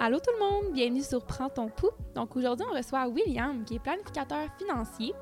Allô 0.00 0.20
tout 0.20 0.30
le 0.32 0.38
monde, 0.38 0.74
bienvenue 0.74 1.02
sur 1.02 1.24
Prends 1.24 1.48
ton 1.48 1.66
pouls. 1.66 1.90
Donc 2.14 2.36
aujourd'hui, 2.36 2.64
on 2.70 2.76
reçoit 2.76 3.08
William, 3.08 3.64
qui 3.64 3.74
est 3.74 3.78
planificateur 3.80 4.46
financier, 4.56 5.12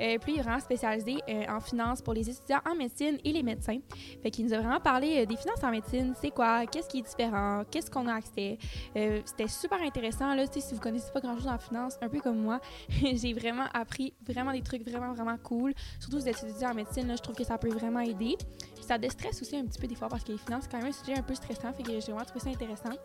euh, 0.00 0.16
puis 0.18 0.32
il 0.32 0.38
est 0.38 0.42
vraiment 0.42 0.58
spécialisé 0.58 1.18
euh, 1.28 1.44
en 1.50 1.60
finance 1.60 2.00
pour 2.00 2.14
les 2.14 2.30
étudiants 2.30 2.60
en 2.66 2.74
médecine 2.74 3.18
et 3.24 3.32
les 3.32 3.42
médecins. 3.42 3.76
Fait 4.22 4.30
qu'il 4.30 4.46
nous 4.46 4.54
a 4.54 4.58
vraiment 4.58 4.80
parlé 4.80 5.18
euh, 5.20 5.26
des 5.26 5.36
finances 5.36 5.62
en 5.62 5.70
médecine, 5.70 6.14
c'est 6.18 6.30
quoi, 6.30 6.64
qu'est-ce 6.64 6.88
qui 6.88 7.00
est 7.00 7.02
différent, 7.02 7.64
qu'est-ce 7.70 7.90
qu'on 7.90 8.06
a 8.06 8.14
accès? 8.14 8.56
Euh, 8.96 9.20
C'était 9.26 9.48
super 9.48 9.82
intéressant, 9.82 10.34
là, 10.34 10.46
si 10.50 10.62
vous 10.72 10.80
connaissez 10.80 11.12
pas 11.12 11.20
grand-chose 11.20 11.48
en 11.48 11.58
finance, 11.58 11.98
un 12.00 12.08
peu 12.08 12.20
comme 12.20 12.38
moi, 12.38 12.58
j'ai 12.88 13.34
vraiment 13.34 13.66
appris 13.74 14.14
vraiment 14.26 14.52
des 14.52 14.62
trucs 14.62 14.88
vraiment, 14.88 15.12
vraiment 15.12 15.36
cool. 15.42 15.74
Surtout 16.00 16.20
si 16.20 16.22
vous 16.22 16.28
êtes 16.30 16.42
étudiant 16.42 16.70
en 16.70 16.74
médecine, 16.74 17.06
là, 17.06 17.16
je 17.16 17.22
trouve 17.22 17.36
que 17.36 17.44
ça 17.44 17.58
peut 17.58 17.68
vraiment 17.68 18.00
aider. 18.00 18.38
Puis 18.38 18.84
ça 18.84 18.96
déstresse 18.96 19.42
aussi 19.42 19.58
un 19.58 19.66
petit 19.66 19.78
peu 19.78 19.86
des 19.86 19.94
fois 19.94 20.08
parce 20.08 20.24
que 20.24 20.32
les 20.32 20.38
finances, 20.38 20.62
c'est 20.64 20.70
quand 20.70 20.78
même 20.78 20.88
un 20.88 20.92
sujet 20.92 21.18
un 21.18 21.22
peu 21.22 21.34
stressant, 21.34 21.70
fait 21.74 21.82
que 21.82 21.92
j'ai 21.92 22.00
vraiment 22.00 22.24
trouvé 22.24 22.40
ça 22.40 22.48
intéressant. 22.48 22.96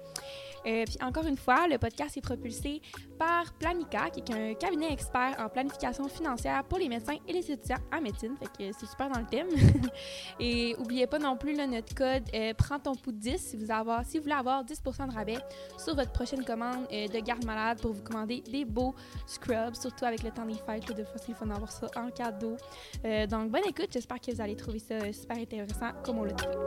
Euh, 0.65 0.83
puis 0.85 0.97
encore 1.01 1.25
une 1.25 1.37
fois, 1.37 1.67
le 1.67 1.77
podcast 1.77 2.17
est 2.17 2.21
propulsé 2.21 2.81
par 3.17 3.53
Planica, 3.53 4.09
qui 4.09 4.19
est 4.19 4.33
un 4.33 4.53
cabinet 4.53 4.91
expert 4.91 5.35
en 5.39 5.49
planification 5.49 6.07
financière 6.07 6.63
pour 6.63 6.79
les 6.79 6.89
médecins 6.89 7.17
et 7.27 7.33
les 7.33 7.51
étudiants 7.51 7.77
en 7.93 8.01
médecine. 8.01 8.35
Fait 8.37 8.45
que 8.45 8.71
c'est 8.77 8.85
super 8.85 9.09
dans 9.09 9.19
le 9.19 9.25
thème. 9.25 9.47
et 10.39 10.75
n'oubliez 10.77 11.07
pas 11.07 11.19
non 11.19 11.35
plus 11.37 11.53
notre 11.55 11.93
code 11.95 12.23
euh, 12.33 12.53
Prends 12.57 12.79
ton 12.79 12.95
pouls 12.95 13.11
10 13.11 13.37
si 13.37 13.57
vous, 13.57 13.71
avoir, 13.71 14.05
si 14.05 14.17
vous 14.17 14.23
voulez 14.23 14.35
avoir 14.35 14.63
10 14.63 14.81
de 14.83 15.13
rabais 15.13 15.37
sur 15.77 15.95
votre 15.95 16.11
prochaine 16.11 16.43
commande 16.43 16.87
euh, 16.91 17.07
de 17.07 17.19
garde 17.19 17.45
malade 17.45 17.79
pour 17.81 17.93
vous 17.93 18.03
commander 18.03 18.41
des 18.41 18.65
beaux 18.65 18.93
scrubs, 19.25 19.75
surtout 19.75 20.05
avec 20.05 20.23
le 20.23 20.31
temps 20.31 20.45
des 20.45 20.53
fêtes. 20.53 20.87
Là, 20.89 20.95
de 20.95 21.03
fois, 21.03 21.17
c'est 21.17 21.29
le 21.29 21.35
fun 21.35 21.47
d'avoir 21.47 21.71
ça 21.71 21.87
en 21.95 22.09
cadeau. 22.09 22.57
Euh, 23.05 23.27
donc, 23.27 23.51
bonne 23.51 23.67
écoute. 23.67 23.89
J'espère 23.91 24.19
que 24.19 24.31
vous 24.31 24.41
allez 24.41 24.55
trouver 24.55 24.79
ça 24.79 25.11
super 25.13 25.37
intéressant 25.37 25.91
comme 26.03 26.19
on 26.19 26.23
l'a 26.23 26.33
trouvé. 26.33 26.57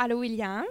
Allô 0.00 0.20
William, 0.20 0.64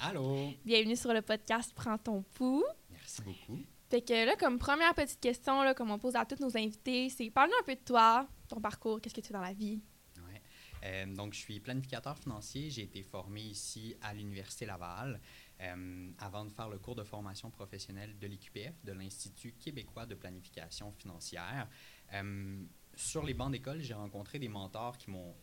Allô, 0.00 0.52
bienvenue 0.64 0.96
sur 0.96 1.12
le 1.14 1.22
podcast 1.22 1.72
Prends 1.76 1.96
ton 1.96 2.22
pouls. 2.34 2.64
merci 2.90 3.22
beaucoup. 3.22 3.60
Fait 3.88 4.02
que 4.02 4.26
là, 4.26 4.34
comme 4.34 4.58
première 4.58 4.92
petite 4.96 5.20
question, 5.20 5.62
là, 5.62 5.74
comme 5.74 5.92
on 5.92 5.98
pose 6.00 6.16
à 6.16 6.24
tous 6.24 6.40
nos 6.40 6.56
invités, 6.56 7.08
c'est 7.08 7.30
parle-nous 7.30 7.54
un 7.60 7.64
peu 7.64 7.76
de 7.76 7.84
toi, 7.84 8.26
ton 8.48 8.60
parcours, 8.60 9.00
qu'est-ce 9.00 9.14
que 9.14 9.20
tu 9.20 9.28
fais 9.28 9.34
dans 9.34 9.40
la 9.40 9.52
vie? 9.52 9.80
Ouais. 10.26 10.42
Euh, 10.82 11.06
donc, 11.14 11.34
je 11.34 11.38
suis 11.38 11.60
planificateur 11.60 12.18
financier. 12.18 12.68
J'ai 12.68 12.82
été 12.82 13.04
formé 13.04 13.42
ici 13.42 13.94
à 14.02 14.12
l'Université 14.12 14.66
Laval 14.66 15.20
euh, 15.60 16.10
avant 16.18 16.44
de 16.44 16.50
faire 16.50 16.68
le 16.68 16.78
cours 16.80 16.96
de 16.96 17.04
formation 17.04 17.50
professionnelle 17.50 18.18
de 18.18 18.26
l'IQPF, 18.26 18.82
de 18.82 18.92
l'Institut 18.92 19.52
québécois 19.52 20.06
de 20.06 20.16
planification 20.16 20.90
financière. 20.90 21.68
Euh, 22.12 22.64
sur 22.96 23.22
les 23.22 23.34
bancs 23.34 23.52
d'école, 23.52 23.80
j'ai 23.80 23.94
rencontré 23.94 24.40
des 24.40 24.48
mentors 24.48 24.98
qui 24.98 25.10
m'ont 25.10 25.36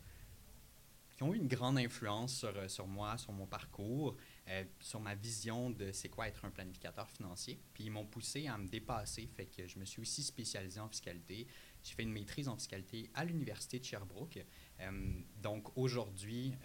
qui 1.22 1.27
ont 1.27 1.36
eu 1.36 1.38
une 1.38 1.47
grande 1.47 1.77
influence 1.77 2.33
sur, 2.33 2.58
euh, 2.58 2.67
sur 2.67 2.88
moi, 2.88 3.16
sur 3.19 3.31
mon 3.31 3.45
parcours, 3.45 4.17
euh, 4.47 4.64
sur 4.80 5.00
ma 5.00 5.14
vision 5.14 5.69
de 5.69 5.91
c'est 5.91 6.09
quoi 6.09 6.28
être 6.28 6.45
un 6.45 6.50
planificateur 6.50 7.08
financier. 7.11 7.61
Puis 7.75 7.83
ils 7.83 7.91
m'ont 7.91 8.08
poussé 8.08 8.47
à 8.47 8.58
me 8.58 8.67
dépasser, 8.67 9.28
fait 9.28 9.45
que 9.45 9.67
je 9.67 9.78
me 9.78 9.86
suis 9.86 10.02
aussi 10.02 10.23
spécialisé 10.23 10.80
en 10.80 10.89
fiscalité. 10.89 11.45
J'ai 11.83 11.94
fait 11.94 12.02
une 12.02 12.11
maîtrise 12.11 12.47
en 12.47 12.55
fiscalité 12.55 13.11
à 13.13 13.23
l'Université 13.23 13.78
de 13.78 13.86
Sherbrooke. 13.86 14.39
Euh, 14.80 15.22
donc 15.38 15.78
aujourd'hui, 15.78 16.55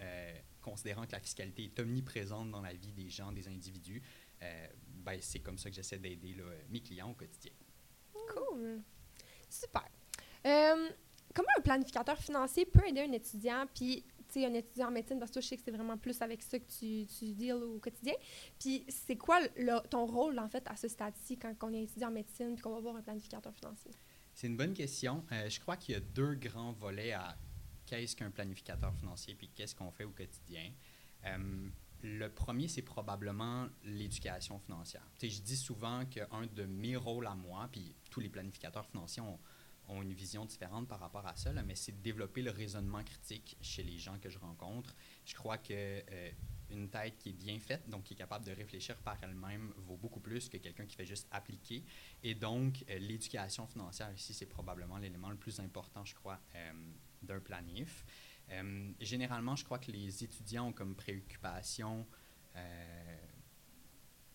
considérant 0.62 1.06
que 1.06 1.12
la 1.12 1.20
fiscalité 1.20 1.64
est 1.64 1.78
omniprésente 1.78 2.50
dans 2.50 2.62
la 2.62 2.72
vie 2.72 2.92
des 2.92 3.10
gens, 3.10 3.32
des 3.32 3.48
individus, 3.48 4.02
ben, 4.40 5.18
c'est 5.20 5.40
comme 5.40 5.58
ça 5.58 5.68
que 5.68 5.76
j'essaie 5.76 5.98
d'aider 5.98 6.34
mes 6.70 6.80
clients 6.80 7.10
au 7.10 7.14
quotidien. 7.14 7.52
Cool. 8.12 8.82
Super. 9.48 9.88
Comment 11.36 11.48
un 11.58 11.60
planificateur 11.60 12.18
financier 12.18 12.64
peut 12.64 12.86
aider 12.88 13.02
un 13.02 13.12
étudiant, 13.12 13.66
puis 13.74 14.04
un 14.44 14.54
étudiant 14.54 14.88
en 14.88 14.90
médecine, 14.90 15.18
parce 15.18 15.30
que 15.30 15.40
je 15.40 15.46
sais 15.46 15.56
que 15.56 15.62
c'est 15.64 15.70
vraiment 15.70 15.96
plus 15.96 16.20
avec 16.20 16.42
ça 16.42 16.58
que 16.58 16.66
tu, 16.66 17.06
tu 17.06 17.32
deals 17.32 17.52
au 17.54 17.78
quotidien. 17.78 18.14
Puis 18.58 18.84
c'est 18.88 19.16
quoi 19.16 19.40
ton 19.90 20.06
rôle, 20.06 20.38
en 20.38 20.48
fait, 20.48 20.66
à 20.66 20.76
ce 20.76 20.88
stade-ci, 20.88 21.38
quand 21.38 21.54
on 21.62 21.72
est 21.72 21.84
étudiant 21.84 22.08
en 22.08 22.12
médecine, 22.12 22.54
puis 22.54 22.62
qu'on 22.62 22.74
va 22.74 22.80
voir 22.80 22.96
un 22.96 23.02
planificateur 23.02 23.54
financier? 23.54 23.92
C'est 24.34 24.48
une 24.48 24.56
bonne 24.56 24.74
question. 24.74 25.24
Euh, 25.32 25.48
je 25.48 25.58
crois 25.60 25.76
qu'il 25.76 25.94
y 25.94 25.96
a 25.96 26.00
deux 26.00 26.34
grands 26.34 26.72
volets 26.72 27.12
à 27.12 27.38
qu'est-ce 27.86 28.14
qu'un 28.14 28.30
planificateur 28.30 28.92
financier 28.94 29.34
puis 29.34 29.48
qu'est-ce 29.54 29.74
qu'on 29.74 29.90
fait 29.90 30.04
au 30.04 30.10
quotidien. 30.10 30.72
Euh, 31.24 31.68
le 32.02 32.28
premier, 32.28 32.68
c'est 32.68 32.82
probablement 32.82 33.66
l'éducation 33.82 34.58
financière. 34.58 35.08
Je 35.20 35.40
dis 35.40 35.56
souvent 35.56 36.04
qu'un 36.04 36.46
de 36.54 36.64
mes 36.64 36.96
rôles 36.96 37.26
à 37.26 37.34
moi, 37.34 37.68
puis 37.72 37.94
tous 38.10 38.20
les 38.20 38.28
planificateurs 38.28 38.86
financiers 38.86 39.22
ont, 39.22 39.38
ont 39.88 40.02
une 40.02 40.12
vision 40.12 40.44
différente 40.44 40.88
par 40.88 41.00
rapport 41.00 41.26
à 41.26 41.36
ça, 41.36 41.52
là, 41.52 41.62
mais 41.62 41.74
c'est 41.74 41.92
de 41.92 42.02
développer 42.02 42.42
le 42.42 42.50
raisonnement 42.50 43.02
critique 43.04 43.56
chez 43.60 43.82
les 43.82 43.98
gens 43.98 44.18
que 44.18 44.28
je 44.28 44.38
rencontre. 44.38 44.94
Je 45.24 45.34
crois 45.34 45.58
que 45.58 45.72
euh, 45.72 46.30
une 46.70 46.88
tête 46.90 47.16
qui 47.18 47.30
est 47.30 47.32
bien 47.32 47.58
faite, 47.60 47.88
donc 47.88 48.04
qui 48.04 48.14
est 48.14 48.16
capable 48.16 48.44
de 48.44 48.52
réfléchir 48.52 48.96
par 48.98 49.16
elle-même, 49.22 49.72
vaut 49.76 49.96
beaucoup 49.96 50.20
plus 50.20 50.48
que 50.48 50.56
quelqu'un 50.56 50.86
qui 50.86 50.96
fait 50.96 51.06
juste 51.06 51.28
appliquer. 51.30 51.84
Et 52.22 52.34
donc, 52.34 52.84
euh, 52.90 52.98
l'éducation 52.98 53.66
financière 53.66 54.12
ici, 54.12 54.34
c'est 54.34 54.46
probablement 54.46 54.98
l'élément 54.98 55.30
le 55.30 55.36
plus 55.36 55.60
important, 55.60 56.04
je 56.04 56.14
crois, 56.14 56.40
euh, 56.54 56.72
d'un 57.22 57.40
planif. 57.40 58.04
Généralement, 59.00 59.56
je 59.56 59.64
crois 59.64 59.80
que 59.80 59.90
les 59.90 60.22
étudiants 60.22 60.68
ont 60.68 60.72
comme 60.72 60.94
préoccupation 60.94 62.06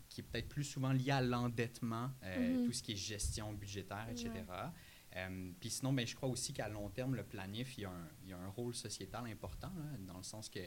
qui 0.10 0.20
est 0.20 0.24
peut-être 0.24 0.50
plus 0.50 0.66
souvent 0.66 0.92
liée 0.92 1.12
à 1.12 1.22
l'endettement, 1.22 2.12
euh, 2.24 2.58
Mhm. 2.60 2.66
tout 2.66 2.74
ce 2.74 2.84
qui 2.84 2.92
est 2.92 2.96
gestion 2.98 3.54
budgétaire, 3.54 4.08
etc. 4.10 4.30
Ouais. 4.30 4.56
Euh, 5.16 5.52
Puis 5.60 5.70
sinon, 5.70 5.92
ben, 5.94 6.06
je 6.08 6.16
crois 6.16 6.30
aussi 6.30 6.54
qu'à 6.54 6.70
long 6.70 6.90
terme, 6.90 7.16
le 7.16 7.24
planif, 7.24 7.78
il 7.78 7.82
y 7.82 7.86
a 7.86 7.92
un, 7.92 8.10
il 8.24 8.30
y 8.30 8.34
a 8.34 8.38
un 8.38 8.48
rôle 8.50 8.74
sociétal 8.76 9.26
important, 9.28 9.72
là, 9.78 9.98
dans 10.00 10.18
le 10.18 10.24
sens 10.24 10.50
que 10.50 10.60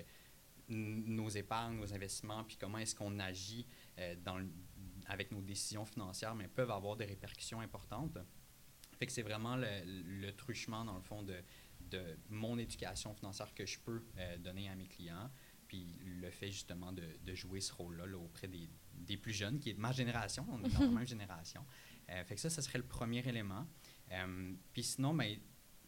nos 0.68 1.28
épargnes, 1.28 1.76
nos 1.76 1.92
investissements, 1.92 2.44
puis 2.44 2.56
comment 2.56 2.78
est-ce 2.78 2.94
qu'on 2.94 3.18
agit 3.18 3.66
euh, 3.98 4.14
dans 4.24 4.38
le- 4.38 4.48
avec 5.06 5.30
nos 5.32 5.42
décisions 5.42 5.84
financières, 5.84 6.34
mais 6.34 6.48
peuvent 6.48 6.70
avoir 6.70 6.96
des 6.96 7.04
répercussions 7.04 7.60
importantes. 7.60 8.16
Fait 8.98 9.06
que 9.06 9.12
c'est 9.12 9.22
vraiment 9.22 9.56
le, 9.56 9.66
le 9.84 10.32
truchement, 10.32 10.84
dans 10.84 10.96
le 10.96 11.02
fond, 11.02 11.22
de, 11.22 11.36
de 11.90 12.18
mon 12.30 12.56
éducation 12.58 13.12
financière 13.14 13.52
que 13.54 13.66
je 13.66 13.78
peux 13.78 14.02
euh, 14.16 14.38
donner 14.38 14.68
à 14.70 14.74
mes 14.74 14.86
clients, 14.86 15.30
puis 15.68 15.94
le 16.20 16.30
fait 16.30 16.50
justement 16.50 16.92
de, 16.92 17.04
de 17.22 17.34
jouer 17.34 17.60
ce 17.60 17.72
rôle-là 17.74 18.06
là, 18.06 18.16
auprès 18.16 18.48
des, 18.48 18.68
des 18.94 19.16
plus 19.18 19.32
jeunes, 19.34 19.58
qui 19.60 19.68
est 19.70 19.74
de 19.74 19.80
ma 19.80 19.92
génération, 19.92 20.46
on 20.50 20.64
est 20.64 20.70
dans 20.72 20.80
la 20.80 20.88
même 20.98 21.06
génération. 21.06 21.64
Euh, 22.10 22.24
fait 22.24 22.34
que 22.36 22.40
ça, 22.40 22.48
ça 22.48 22.62
serait 22.62 22.78
le 22.78 22.86
premier 22.86 23.26
élément. 23.28 23.66
Euh, 24.12 24.52
puis 24.72 24.82
sinon, 24.82 25.14
ben, 25.14 25.36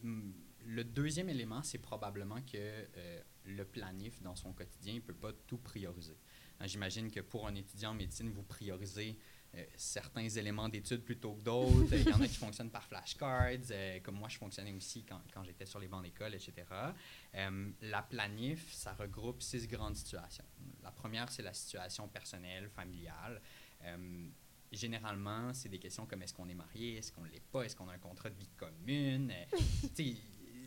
mm, 0.02 0.30
le 0.66 0.84
deuxième 0.84 1.28
élément, 1.28 1.62
c'est 1.62 1.78
probablement 1.78 2.40
que 2.42 2.56
euh, 2.56 3.22
le 3.44 3.64
planif 3.64 4.20
dans 4.22 4.34
son 4.34 4.52
quotidien 4.52 4.94
ne 4.94 5.00
peut 5.00 5.14
pas 5.14 5.32
tout 5.46 5.58
prioriser. 5.58 6.18
Hein, 6.58 6.66
J'imagine 6.66 7.10
que 7.10 7.20
pour 7.20 7.46
un 7.46 7.54
étudiant 7.54 7.90
en 7.90 7.94
médecine, 7.94 8.30
vous 8.30 8.42
priorisez 8.42 9.18
euh, 9.54 9.64
certains 9.76 10.28
éléments 10.28 10.68
d'études 10.68 11.04
plutôt 11.04 11.34
que 11.34 11.42
d'autres. 11.42 11.92
Il 11.94 12.08
y 12.08 12.12
en 12.12 12.20
a 12.20 12.26
qui 12.26 12.36
fonctionnent 12.36 12.70
par 12.70 12.84
flashcards, 12.84 13.70
comme 14.02 14.16
moi 14.16 14.28
je 14.28 14.38
fonctionnais 14.38 14.72
aussi 14.72 15.04
quand, 15.04 15.44
j'étais 15.44 15.66
sur 15.66 15.78
les 15.78 15.88
bancs 15.88 16.02
d'école, 16.02 16.34
etc. 16.34 16.64
La 17.82 18.02
planif, 18.02 18.72
ça 18.72 18.94
regroupe 18.94 19.42
six 19.42 19.68
grandes 19.68 19.96
situations. 19.96 20.44
La 20.82 20.90
première, 20.90 21.30
c'est 21.30 21.42
la 21.42 21.54
situation 21.54 22.08
personnelle, 22.08 22.68
familiale. 22.70 23.40
Généralement, 24.72 25.52
c'est 25.54 25.68
des 25.68 25.78
questions 25.78 26.06
comme 26.06 26.22
est-ce 26.22 26.34
qu'on 26.34 26.48
est 26.48 26.54
marié, 26.54 26.96
est-ce 26.96 27.12
qu'on 27.12 27.22
ne 27.22 27.28
l'est 27.30 27.44
pas, 27.52 27.62
est-ce 27.62 27.76
qu'on 27.76 27.88
a 27.88 27.92
un 27.94 27.98
contrat 27.98 28.30
de 28.30 28.36
vie 28.36 28.48
commune? 28.56 29.30
Euh, 29.30 29.58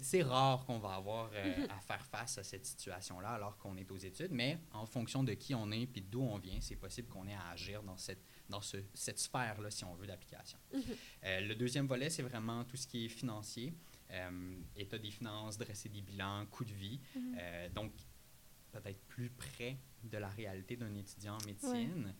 c'est 0.01 0.23
rare 0.23 0.65
qu'on 0.65 0.79
va 0.79 0.93
avoir 0.95 1.29
euh, 1.33 1.67
à 1.69 1.79
faire 1.81 2.05
face 2.05 2.37
à 2.37 2.43
cette 2.43 2.65
situation-là 2.65 3.31
alors 3.31 3.57
qu'on 3.57 3.75
est 3.75 3.91
aux 3.91 3.97
études, 3.97 4.31
mais 4.31 4.57
en 4.71 4.85
fonction 4.85 5.23
de 5.23 5.33
qui 5.33 5.53
on 5.53 5.69
est 5.71 5.85
puis 5.87 6.01
d'où 6.01 6.21
on 6.21 6.37
vient, 6.37 6.57
c'est 6.61 6.77
possible 6.77 7.09
qu'on 7.09 7.27
ait 7.27 7.33
à 7.35 7.49
agir 7.49 7.83
dans 7.83 7.97
cette, 7.97 8.23
dans 8.47 8.61
ce- 8.61 8.77
cette 8.93 9.19
sphère-là, 9.19 9.69
si 9.69 9.83
on 9.83 9.93
veut, 9.95 10.07
d'application. 10.07 10.57
Euh, 11.25 11.41
le 11.41 11.53
deuxième 11.55 11.85
volet, 11.85 12.09
c'est 12.09 12.23
vraiment 12.23 12.63
tout 12.63 12.77
ce 12.77 12.87
qui 12.87 13.05
est 13.05 13.09
financier, 13.09 13.73
euh, 14.11 14.55
état 14.77 14.97
des 14.97 15.11
finances, 15.11 15.57
dresser 15.57 15.89
des 15.89 16.01
bilans, 16.01 16.45
coût 16.45 16.63
de 16.63 16.73
vie. 16.73 16.99
Euh, 17.37 17.67
donc, 17.69 17.91
peut-être 18.71 19.01
plus 19.07 19.29
près 19.31 19.77
de 20.03 20.17
la 20.17 20.29
réalité 20.29 20.77
d'un 20.77 20.95
étudiant 20.95 21.33
en 21.35 21.45
médecine. 21.45 22.13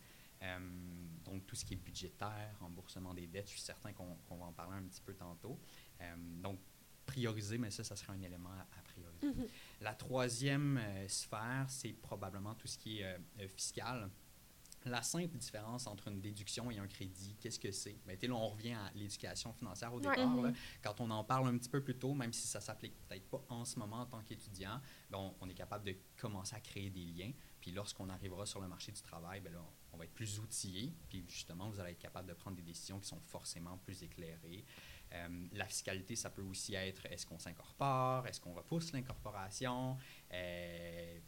Donc, 1.24 1.46
tout 1.46 1.54
ce 1.54 1.64
qui 1.64 1.74
est 1.74 1.76
budgétaire, 1.76 2.56
remboursement 2.60 3.14
des 3.14 3.26
dettes, 3.26 3.46
je 3.46 3.52
suis 3.52 3.60
certain 3.60 3.92
qu'on 3.92 4.36
va 4.36 4.46
en 4.46 4.52
parler 4.52 4.76
un 4.76 4.82
petit 4.82 5.02
peu 5.02 5.14
tantôt. 5.14 5.58
Euh, 6.00 6.14
donc, 6.42 6.58
prioriser, 7.06 7.58
mais 7.58 7.70
ça, 7.70 7.82
ça 7.82 7.96
serait 7.96 8.12
un 8.12 8.22
élément 8.22 8.50
à, 8.50 8.78
à 8.78 8.82
prioriser. 8.82 9.50
La 9.80 9.94
troisième 9.94 10.78
euh, 10.78 11.08
sphère, 11.08 11.66
c'est 11.68 11.92
probablement 11.92 12.54
tout 12.54 12.68
ce 12.68 12.78
qui 12.78 13.00
est 13.00 13.04
euh, 13.04 13.18
euh, 13.40 13.48
fiscal. 13.48 14.08
La 14.86 15.02
simple 15.02 15.36
différence 15.36 15.86
entre 15.86 16.08
une 16.08 16.20
déduction 16.22 16.70
et 16.70 16.78
un 16.78 16.86
crédit, 16.86 17.36
qu'est-ce 17.38 17.58
que 17.58 17.70
c'est? 17.70 17.98
Ben, 18.06 18.16
là, 18.22 18.34
on 18.34 18.48
revient 18.48 18.72
à 18.72 18.90
l'éducation 18.94 19.52
financière 19.52 19.92
au 19.92 20.00
départ. 20.00 20.26
Mhm. 20.26 20.44
là. 20.46 20.52
Quand 20.82 21.00
on 21.00 21.10
en 21.10 21.22
parle 21.22 21.48
un 21.48 21.58
petit 21.58 21.68
peu 21.68 21.82
plus 21.82 21.98
tôt, 21.98 22.14
même 22.14 22.32
si 22.32 22.46
ça 22.46 22.60
s'applique 22.60 22.94
peut-être 23.06 23.28
pas 23.28 23.44
en 23.50 23.66
ce 23.66 23.78
moment 23.78 24.00
en 24.02 24.06
tant 24.06 24.22
qu'étudiant, 24.22 24.80
ben, 25.10 25.18
on, 25.18 25.34
on 25.40 25.48
est 25.50 25.54
capable 25.54 25.84
de 25.84 25.94
commencer 26.16 26.54
à 26.54 26.60
créer 26.60 26.88
des 26.88 27.04
liens. 27.04 27.32
Puis 27.60 27.72
lorsqu'on 27.72 28.08
arrivera 28.08 28.46
sur 28.46 28.60
le 28.60 28.68
marché 28.68 28.90
du 28.92 29.02
travail, 29.02 29.40
ben 29.40 29.52
là, 29.52 29.60
on 29.60 29.79
va 29.96 30.04
être 30.04 30.14
plus 30.14 30.38
outillé. 30.38 30.94
Puis 31.08 31.24
justement, 31.28 31.68
vous 31.68 31.80
allez 31.80 31.92
être 31.92 31.98
capable 31.98 32.28
de 32.28 32.34
prendre 32.34 32.56
des 32.56 32.62
décisions 32.62 32.98
qui 33.00 33.08
sont 33.08 33.20
forcément 33.20 33.78
plus 33.78 34.02
éclairées. 34.02 34.64
Euh, 35.12 35.48
la 35.52 35.66
fiscalité, 35.66 36.16
ça 36.16 36.30
peut 36.30 36.42
aussi 36.42 36.74
être 36.74 37.06
est-ce 37.06 37.26
qu'on 37.26 37.38
s'incorpore, 37.38 38.26
est-ce 38.26 38.40
qu'on 38.40 38.54
repousse 38.54 38.92
l'incorporation, 38.92 39.96
euh, 40.32 41.18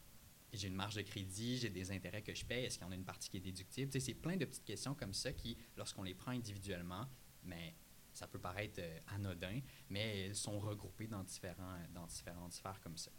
j'ai 0.52 0.68
une 0.68 0.74
marge 0.74 0.94
de 0.94 1.02
crédit, 1.02 1.58
j'ai 1.58 1.70
des 1.70 1.90
intérêts 1.90 2.22
que 2.22 2.34
je 2.34 2.44
paye, 2.44 2.66
est-ce 2.66 2.78
qu'il 2.78 2.86
y 2.86 2.88
en 2.88 2.92
a 2.92 2.94
une 2.94 3.04
partie 3.04 3.28
qui 3.28 3.38
est 3.38 3.40
déductible? 3.40 3.90
Tu 3.90 4.00
c'est 4.00 4.14
plein 4.14 4.36
de 4.36 4.44
petites 4.44 4.64
questions 4.64 4.94
comme 4.94 5.14
ça 5.14 5.32
qui, 5.32 5.56
lorsqu'on 5.76 6.02
les 6.02 6.14
prend 6.14 6.30
individuellement, 6.30 7.08
mais 7.42 7.74
ça 8.12 8.26
peut 8.26 8.38
paraître 8.38 8.80
euh, 8.80 8.98
anodin, 9.08 9.60
mais 9.88 10.26
elles 10.26 10.36
sont 10.36 10.58
regroupées 10.60 11.06
dans, 11.06 11.24
différents, 11.24 11.78
dans 11.94 12.06
différentes 12.06 12.52
sphères 12.52 12.80
comme 12.80 12.96
ça. 12.96 13.10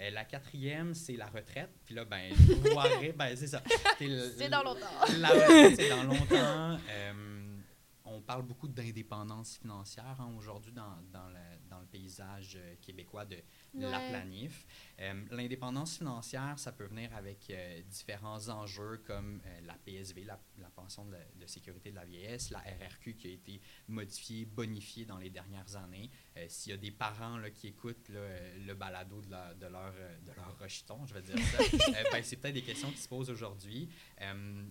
Euh, 0.00 0.10
la 0.10 0.24
quatrième, 0.24 0.94
c'est 0.94 1.16
la 1.16 1.26
retraite. 1.26 1.70
Puis 1.84 1.94
là, 1.94 2.04
ben, 2.04 2.32
voirez, 2.72 3.12
ben, 3.12 3.34
c'est 3.36 3.48
ça. 3.48 3.62
C'est 3.98 4.48
dans 4.48 4.62
longtemps. 4.62 4.86
La 5.18 5.28
retraite, 5.28 5.76
c'est 5.76 5.88
dans 5.88 6.04
longtemps. 6.04 6.78
Euh, 6.88 7.56
on 8.04 8.20
parle 8.20 8.42
beaucoup 8.42 8.68
d'indépendance 8.68 9.56
financière 9.56 10.16
hein, 10.20 10.32
aujourd'hui 10.38 10.72
dans, 10.72 10.96
dans, 11.12 11.28
le, 11.28 11.34
le, 11.34 11.57
paysage 11.90 12.56
euh, 12.56 12.74
québécois 12.80 13.24
de, 13.24 13.36
la 13.74 14.00
planif. 14.08 14.66
Euh, 15.00 15.24
l'indépendance 15.30 15.98
financière, 15.98 16.58
ça 16.58 16.72
peut 16.72 16.86
venir 16.86 17.14
avec 17.14 17.50
euh, 17.50 17.80
différents 17.82 18.48
enjeux 18.48 19.02
comme 19.06 19.40
la 19.64 19.74
PSV, 19.74 20.24
la, 20.24 20.38
pension 20.74 21.04
de, 21.04 21.46
sécurité 21.46 21.90
de 21.90 21.96
la 21.96 22.04
vieillesse, 22.04 22.50
la 22.50 22.60
RRQ 22.60 23.14
qui 23.14 23.28
a 23.28 23.30
été 23.30 23.60
modifiée, 23.88 24.44
bonifiée 24.44 25.04
dans 25.04 25.18
les 25.18 25.30
dernières 25.30 25.76
années. 25.76 26.10
S'il 26.48 26.70
y 26.70 26.74
a 26.74 26.78
des 26.78 26.90
parents 26.90 27.38
là, 27.38 27.50
qui 27.50 27.68
écoutent 27.68 28.08
le 28.10 28.74
balado 28.74 29.20
de, 29.22 29.30
la, 29.30 29.54
de, 29.54 29.66
leur, 29.66 29.92
de 29.92 30.32
leur 30.32 30.58
rejeton, 30.58 31.04
je 31.06 31.14
vais 31.14 31.22
dire 31.22 31.38
ça, 31.38 31.58
ben, 32.12 32.22
c'est 32.22 32.36
peut-être 32.36 32.54
des 32.54 32.62
questions 32.62 32.90
qui 32.90 32.98
se 32.98 33.08
posent 33.08 33.30
aujourd'hui. 33.30 33.88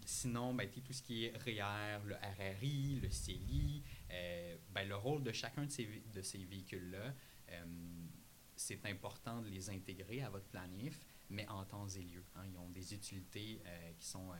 sinon, 0.05 0.53
ben, 0.53 0.69
tout 0.69 0.93
ce 0.93 1.01
qui 1.01 1.25
est 1.25 1.37
REER, 1.37 2.05
le 2.05 2.15
RRI, 2.15 2.99
le 3.01 3.09
euh, 4.11 4.46
ben, 4.77 4.87
le 4.87 4.95
rôle 4.95 5.23
de 5.23 5.31
chacun 5.31 5.65
de 5.65 5.71
ces, 5.71 6.03
de 6.13 6.21
ces 6.21 6.37
véhicules-là, 6.37 7.13
euh, 7.49 7.65
c'est 8.55 8.85
important 8.85 9.41
de 9.41 9.49
les 9.49 9.71
intégrer 9.71 10.21
à 10.21 10.29
votre 10.29 10.45
planif, 10.45 11.03
mais 11.31 11.47
en 11.47 11.65
temps 11.65 11.87
et 11.87 12.03
lieu. 12.03 12.23
Hein. 12.35 12.43
Ils 12.51 12.57
ont 12.59 12.69
des 12.69 12.93
utilités 12.93 13.59
euh, 13.65 13.91
qui, 13.99 14.07
sont, 14.07 14.33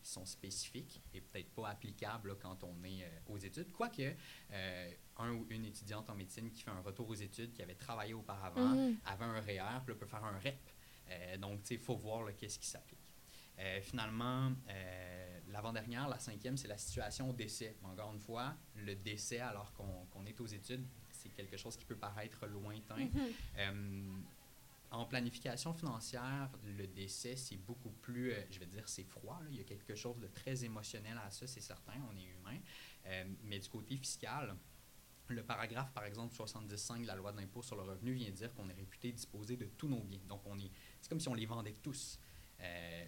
qui 0.00 0.08
sont 0.08 0.24
spécifiques 0.24 1.02
et 1.12 1.20
peut-être 1.20 1.50
pas 1.50 1.70
applicables 1.70 2.38
quand 2.38 2.62
on 2.62 2.84
est 2.84 3.04
aux 3.26 3.38
études. 3.38 3.72
Quoique, 3.72 4.14
un 5.16 5.32
ou 5.32 5.44
une 5.50 5.64
étudiante 5.64 6.08
en 6.08 6.14
médecine 6.14 6.52
qui 6.52 6.62
fait 6.62 6.70
un 6.70 6.80
retour 6.80 7.08
aux 7.08 7.14
études, 7.14 7.52
qui 7.52 7.62
avait 7.62 7.74
travaillé 7.74 8.14
auparavant, 8.14 8.74
mm-hmm. 8.74 8.96
avait 9.06 9.24
un 9.24 9.40
REER, 9.40 9.80
puis 9.84 9.94
peut 9.96 10.06
faire 10.06 10.24
un 10.24 10.38
REP. 10.38 11.40
donc, 11.40 11.68
il 11.68 11.80
faut 11.80 11.96
voir 11.96 12.28
qu'est-ce 12.36 12.60
qui 12.60 12.66
s'applique. 12.66 12.98
finalement, 13.82 14.52
L'avant-dernière, 15.58 16.08
la 16.08 16.20
cinquième, 16.20 16.56
c'est 16.56 16.68
la 16.68 16.78
situation 16.78 17.30
au 17.30 17.32
décès. 17.32 17.76
Encore 17.82 18.12
une 18.12 18.20
fois, 18.20 18.54
le 18.76 18.94
décès 18.94 19.40
alors 19.40 19.72
qu'on 19.72 20.24
est 20.24 20.40
aux 20.40 20.46
études, 20.46 20.86
c'est 21.10 21.30
quelque 21.30 21.56
chose 21.56 21.76
qui 21.76 21.84
peut 21.84 21.96
paraître 21.96 22.46
lointain. 22.46 22.94
Mm-hmm. 22.94 23.32
Euh, 23.56 24.18
en 24.92 25.04
planification 25.06 25.74
financière, 25.74 26.48
le 26.62 26.86
décès, 26.86 27.34
c'est 27.34 27.56
beaucoup 27.56 27.90
plus, 27.90 28.34
euh, 28.34 28.42
je 28.52 28.60
vais 28.60 28.66
dire, 28.66 28.88
c'est 28.88 29.02
froid. 29.02 29.40
Il 29.50 29.56
y 29.56 29.60
a 29.60 29.64
quelque 29.64 29.96
chose 29.96 30.20
de 30.20 30.28
très 30.28 30.64
émotionnel 30.64 31.18
à 31.26 31.28
ça, 31.32 31.48
c'est 31.48 31.60
certain, 31.60 31.94
on 32.08 32.16
est 32.16 32.22
humain. 32.22 32.60
Euh, 33.06 33.24
mais 33.42 33.58
du 33.58 33.68
côté 33.68 33.96
fiscal, 33.96 34.54
le 35.26 35.42
paragraphe, 35.42 35.92
par 35.92 36.04
exemple, 36.04 36.36
75 36.36 37.02
de 37.02 37.06
la 37.08 37.16
loi 37.16 37.32
de 37.32 37.38
l'impôt 37.38 37.62
sur 37.62 37.74
le 37.74 37.82
revenu 37.82 38.12
vient 38.12 38.30
dire 38.30 38.54
qu'on 38.54 38.68
est 38.68 38.74
réputé 38.74 39.10
disposer 39.10 39.56
de 39.56 39.66
tous 39.66 39.88
nos 39.88 40.04
biens. 40.04 40.22
Donc, 40.28 40.42
on 40.44 40.56
est, 40.60 40.70
c'est 41.00 41.08
comme 41.08 41.18
si 41.18 41.28
on 41.28 41.34
les 41.34 41.46
vendait 41.46 41.78
tous. 41.82 42.20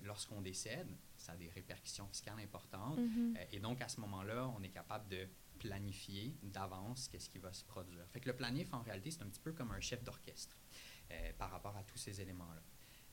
lorsqu'on 0.03 0.41
décède, 0.41 0.89
ça 1.31 1.35
a 1.35 1.37
des 1.37 1.49
répercussions 1.51 2.07
fiscales 2.09 2.41
importantes. 2.41 2.99
Mm-hmm. 2.99 3.37
Euh, 3.37 3.45
et 3.53 3.61
donc, 3.61 3.81
à 3.83 3.89
ce 3.89 4.01
moment-là, 4.01 4.49
on 4.57 4.63
est 4.63 4.71
capable 4.71 5.09
de 5.09 5.29
planifier 5.59 6.35
d'avance 6.43 7.09
qu'est-ce 7.09 7.29
qui 7.29 7.39
va 7.39 7.53
se 7.53 7.65
produire. 7.65 8.07
Fait 8.09 8.21
que 8.21 8.29
le 8.29 8.37
planif, 8.37 8.73
en 8.73 8.83
réalité, 8.83 9.11
c'est 9.11 9.23
un 9.23 9.29
petit 9.29 9.41
peu 9.41 9.53
comme 9.53 9.71
un 9.73 9.81
chef 9.81 10.03
d'orchestre 10.03 10.57
euh, 11.11 11.33
par 11.39 11.51
rapport 11.51 11.77
à 11.77 11.83
tous 11.85 11.99
ces 11.99 12.21
éléments-là. 12.21 12.63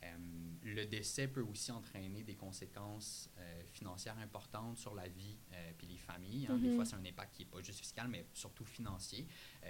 Euh, 0.03 0.17
le 0.63 0.85
décès 0.85 1.27
peut 1.27 1.41
aussi 1.41 1.71
entraîner 1.71 2.23
des 2.23 2.35
conséquences 2.35 3.29
financières 3.73 4.17
importantes 4.19 4.77
sur 4.77 4.93
la 4.93 5.07
vie 5.07 5.37
et 5.51 5.73
puis 5.73 5.87
les 5.87 5.97
familles. 5.97 6.47
Hein. 6.47 6.57
Des 6.57 6.69
mm-hmm. 6.69 6.75
fois, 6.75 6.85
c'est 6.85 6.95
un 6.95 7.05
impact 7.05 7.35
qui 7.35 7.43
n'est 7.43 7.49
pas 7.49 7.61
juste 7.61 7.79
fiscal, 7.79 8.07
mais 8.07 8.25
surtout 8.33 8.63
financier. 8.63 9.27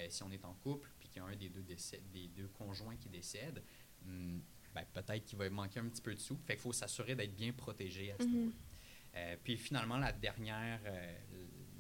si 0.09 0.23
on 0.23 0.31
est 0.31 0.43
en 0.43 0.53
couple 0.53 0.91
puis 0.99 1.07
qu'il 1.07 1.21
y 1.21 1.25
a 1.25 1.27
un 1.27 1.35
des 1.35 1.49
deux, 1.49 1.63
décès, 1.63 2.03
des 2.11 2.27
deux 2.27 2.49
conjoints 2.49 2.97
qui 2.97 3.09
décède, 3.09 3.63
hmm, 4.03 4.39
ben, 4.77 5.01
peut-être 5.01 5.25
qu'il 5.25 5.37
va 5.37 5.49
manquer 5.49 5.79
un 5.79 5.87
petit 5.89 6.01
peu 6.01 6.13
de 6.13 6.19
sous. 6.19 6.37
Fait 6.45 6.53
qu'il 6.53 6.61
faut 6.61 6.73
s'assurer 6.73 7.15
d'être 7.15 7.35
bien 7.35 7.51
protégé 7.53 8.11
à 8.11 8.17
ce 8.19 8.23
mhm. 8.23 8.31
niveau 8.31 8.51
euh, 9.15 9.35
puis 9.43 9.57
finalement, 9.57 9.97
la 9.97 10.11
dernière, 10.11 10.79
euh, 10.85 11.17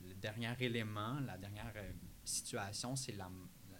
le 0.07 0.15
dernier 0.15 0.53
élément, 0.59 1.19
la 1.19 1.37
dernière 1.37 1.71
euh, 1.75 1.91
situation, 2.23 2.95
c'est 2.95 3.11
la, 3.11 3.29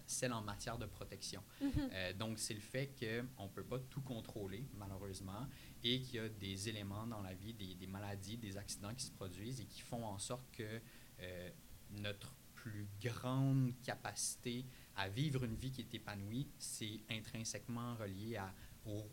celle 0.06 0.32
en 0.32 0.42
matière 0.42 0.78
de 0.78 0.86
protection. 0.86 1.42
Mhm. 1.60 2.12
donc, 2.18 2.38
c'est 2.38 2.54
le 2.54 2.60
fait 2.60 2.94
qu'on 2.98 3.44
ne 3.44 3.48
peut 3.48 3.64
pas 3.64 3.78
tout 3.90 4.00
contrôler, 4.00 4.64
malheureusement, 4.74 5.46
et 5.82 6.00
qu'il 6.00 6.16
y 6.16 6.18
a 6.20 6.28
des 6.28 6.68
éléments 6.68 7.06
dans 7.06 7.20
la 7.20 7.34
vie, 7.34 7.52
des, 7.52 7.74
des, 7.74 7.86
maladies, 7.86 8.38
des 8.38 8.56
accidents 8.56 8.94
qui 8.94 9.04
se 9.04 9.12
produisent 9.12 9.60
et 9.60 9.66
qui 9.66 9.80
font 9.80 10.04
en 10.04 10.18
sorte 10.18 10.50
que 10.52 10.80
notre 11.90 12.34
plus 12.54 12.86
grande 13.02 13.72
capacité 13.82 14.64
à 14.96 15.08
vivre 15.08 15.44
une 15.44 15.54
vie 15.54 15.70
qui 15.70 15.82
est 15.82 15.94
épanouie, 15.94 16.48
c'est 16.58 17.00
intrinsèquement 17.10 17.94
relié 17.96 18.36
à 18.36 18.52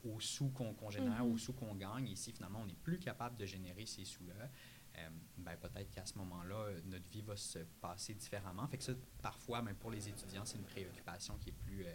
aux, 0.04 0.20
sous 0.20 0.50
qu'on 0.50 0.90
génère, 0.90 1.26
aux 1.26 1.34
mm-hmm. 1.34 1.38
sous 1.38 1.54
qu'on 1.54 1.76
gagne. 1.76 2.08
Ici, 2.08 2.32
finalement, 2.32 2.62
on 2.62 2.66
n'est 2.66 2.76
plus 2.76 3.00
capable 3.00 3.36
de 3.38 3.46
générer 3.46 3.86
ces 3.86 4.06
sous-là. 4.06 4.50
Euh, 4.98 5.10
ben, 5.38 5.58
peut-être 5.58 5.92
qu'à 5.92 6.06
ce 6.06 6.18
moment-là, 6.18 6.72
notre 6.86 7.10
vie 7.10 7.22
va 7.22 7.36
se 7.36 7.60
passer 7.82 8.14
différemment. 8.14 8.68
Fait 8.68 8.78
que 8.78 8.84
ça, 8.84 8.94
parfois, 9.22 9.62
même 9.62 9.76
pour 9.76 9.92
les 9.92 10.08
étudiants, 10.08 10.46
c'est 10.46 10.58
une 10.58 10.64
préoccupation 10.64 11.38
qui 11.38 11.50
est 11.50 11.54
plus, 11.66 11.86
euh, 11.86 11.94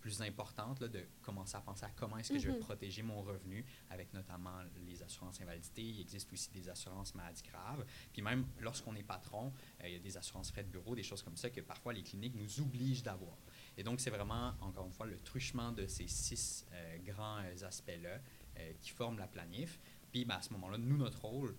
plus 0.00 0.22
importante 0.22 0.80
là, 0.80 0.88
de 0.88 1.04
commencer 1.20 1.56
à 1.56 1.60
penser 1.60 1.84
à 1.84 1.90
comment 1.90 2.16
est-ce 2.16 2.32
que 2.32 2.38
je 2.38 2.48
vais 2.48 2.58
mm-hmm. 2.58 2.60
protéger 2.60 3.02
mon 3.02 3.20
revenu 3.22 3.64
avec 3.90 4.14
notamment 4.14 4.58
les 4.86 5.02
assurances 5.02 5.40
invalidité. 5.40 5.82
Il 5.82 6.00
existe 6.00 6.32
aussi 6.32 6.50
des 6.50 6.68
assurances 6.68 7.14
maladies 7.14 7.42
graves. 7.42 7.84
Puis 8.12 8.22
même 8.22 8.46
lorsqu'on 8.60 8.96
est 8.96 9.02
patron, 9.02 9.52
euh, 9.82 9.88
il 9.88 9.92
y 9.92 9.96
a 9.96 9.98
des 9.98 10.16
assurances 10.16 10.50
frais 10.50 10.64
de 10.64 10.70
bureau, 10.70 10.94
des 10.94 11.02
choses 11.02 11.22
comme 11.22 11.36
ça 11.36 11.50
que 11.50 11.60
parfois 11.60 11.92
les 11.92 12.02
cliniques 12.02 12.34
nous 12.34 12.60
obligent 12.60 13.02
d'avoir. 13.02 13.36
Et 13.76 13.82
donc, 13.82 14.00
c'est 14.00 14.10
vraiment, 14.10 14.52
encore 14.60 14.86
une 14.86 14.92
fois, 14.92 15.06
le 15.06 15.18
truchement 15.18 15.72
de 15.72 15.86
ces 15.86 16.06
six 16.06 16.66
euh, 16.72 16.98
grands 16.98 17.38
euh, 17.38 17.66
aspects-là 17.66 18.18
euh, 18.58 18.72
qui 18.80 18.90
forment 18.90 19.18
la 19.18 19.26
planif. 19.26 19.80
Puis, 20.10 20.24
ben, 20.24 20.34
à 20.34 20.42
ce 20.42 20.52
moment-là, 20.54 20.76
nous, 20.76 20.96
notre 20.96 21.20
rôle, 21.24 21.56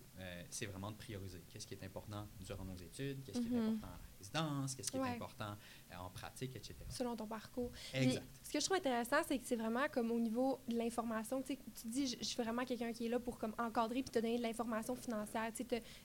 c'est 0.50 0.66
vraiment 0.66 0.92
de 0.92 0.98
prioriser. 0.98 1.42
Qu'est-ce 1.50 1.66
qui 1.66 1.74
est 1.74 1.84
important 1.84 2.28
durant 2.42 2.66
nos 2.66 2.76
études, 2.76 3.24
qu'est-ce 3.24 3.40
qui 3.40 3.48
est 3.48 3.58
mm-hmm. 3.58 3.76
important 3.76 3.88
en 3.88 4.18
résidence, 4.20 4.76
qu'est-ce 4.76 4.92
qui 4.92 4.98
est 4.98 5.02
important 5.02 5.56
en 5.98 6.10
pratique, 6.10 6.54
etc. 6.58 6.76
Selon 6.90 7.16
ton 7.16 7.28
parcours. 7.28 7.72
Exact. 7.94 8.24
ce 8.44 8.52
que 8.52 8.60
je 8.60 8.66
trouve 8.66 8.78
intéressant, 8.78 9.22
c'est 9.26 9.40
que 9.40 9.48
c'est 9.48 9.56
vraiment 9.56 9.88
comme 9.90 10.12
au 10.12 10.20
niveau 10.20 10.60
de 10.68 10.76
l'information. 10.76 11.42
Tu 11.42 11.58
dis, 11.86 12.08
je, 12.20 12.24
suis 12.26 12.44
vraiment 12.44 12.66
quelqu'un 12.66 12.92
qui 12.92 13.06
est 13.06 13.10
là 13.10 13.22
pour 13.22 13.40
comme 13.40 13.56
encadrer 13.58 14.04
puis 14.04 14.12
te 14.12 14.20
donner 14.20 14.38
de 14.38 14.44
l'information 14.44 14.96
financière, 14.96 15.50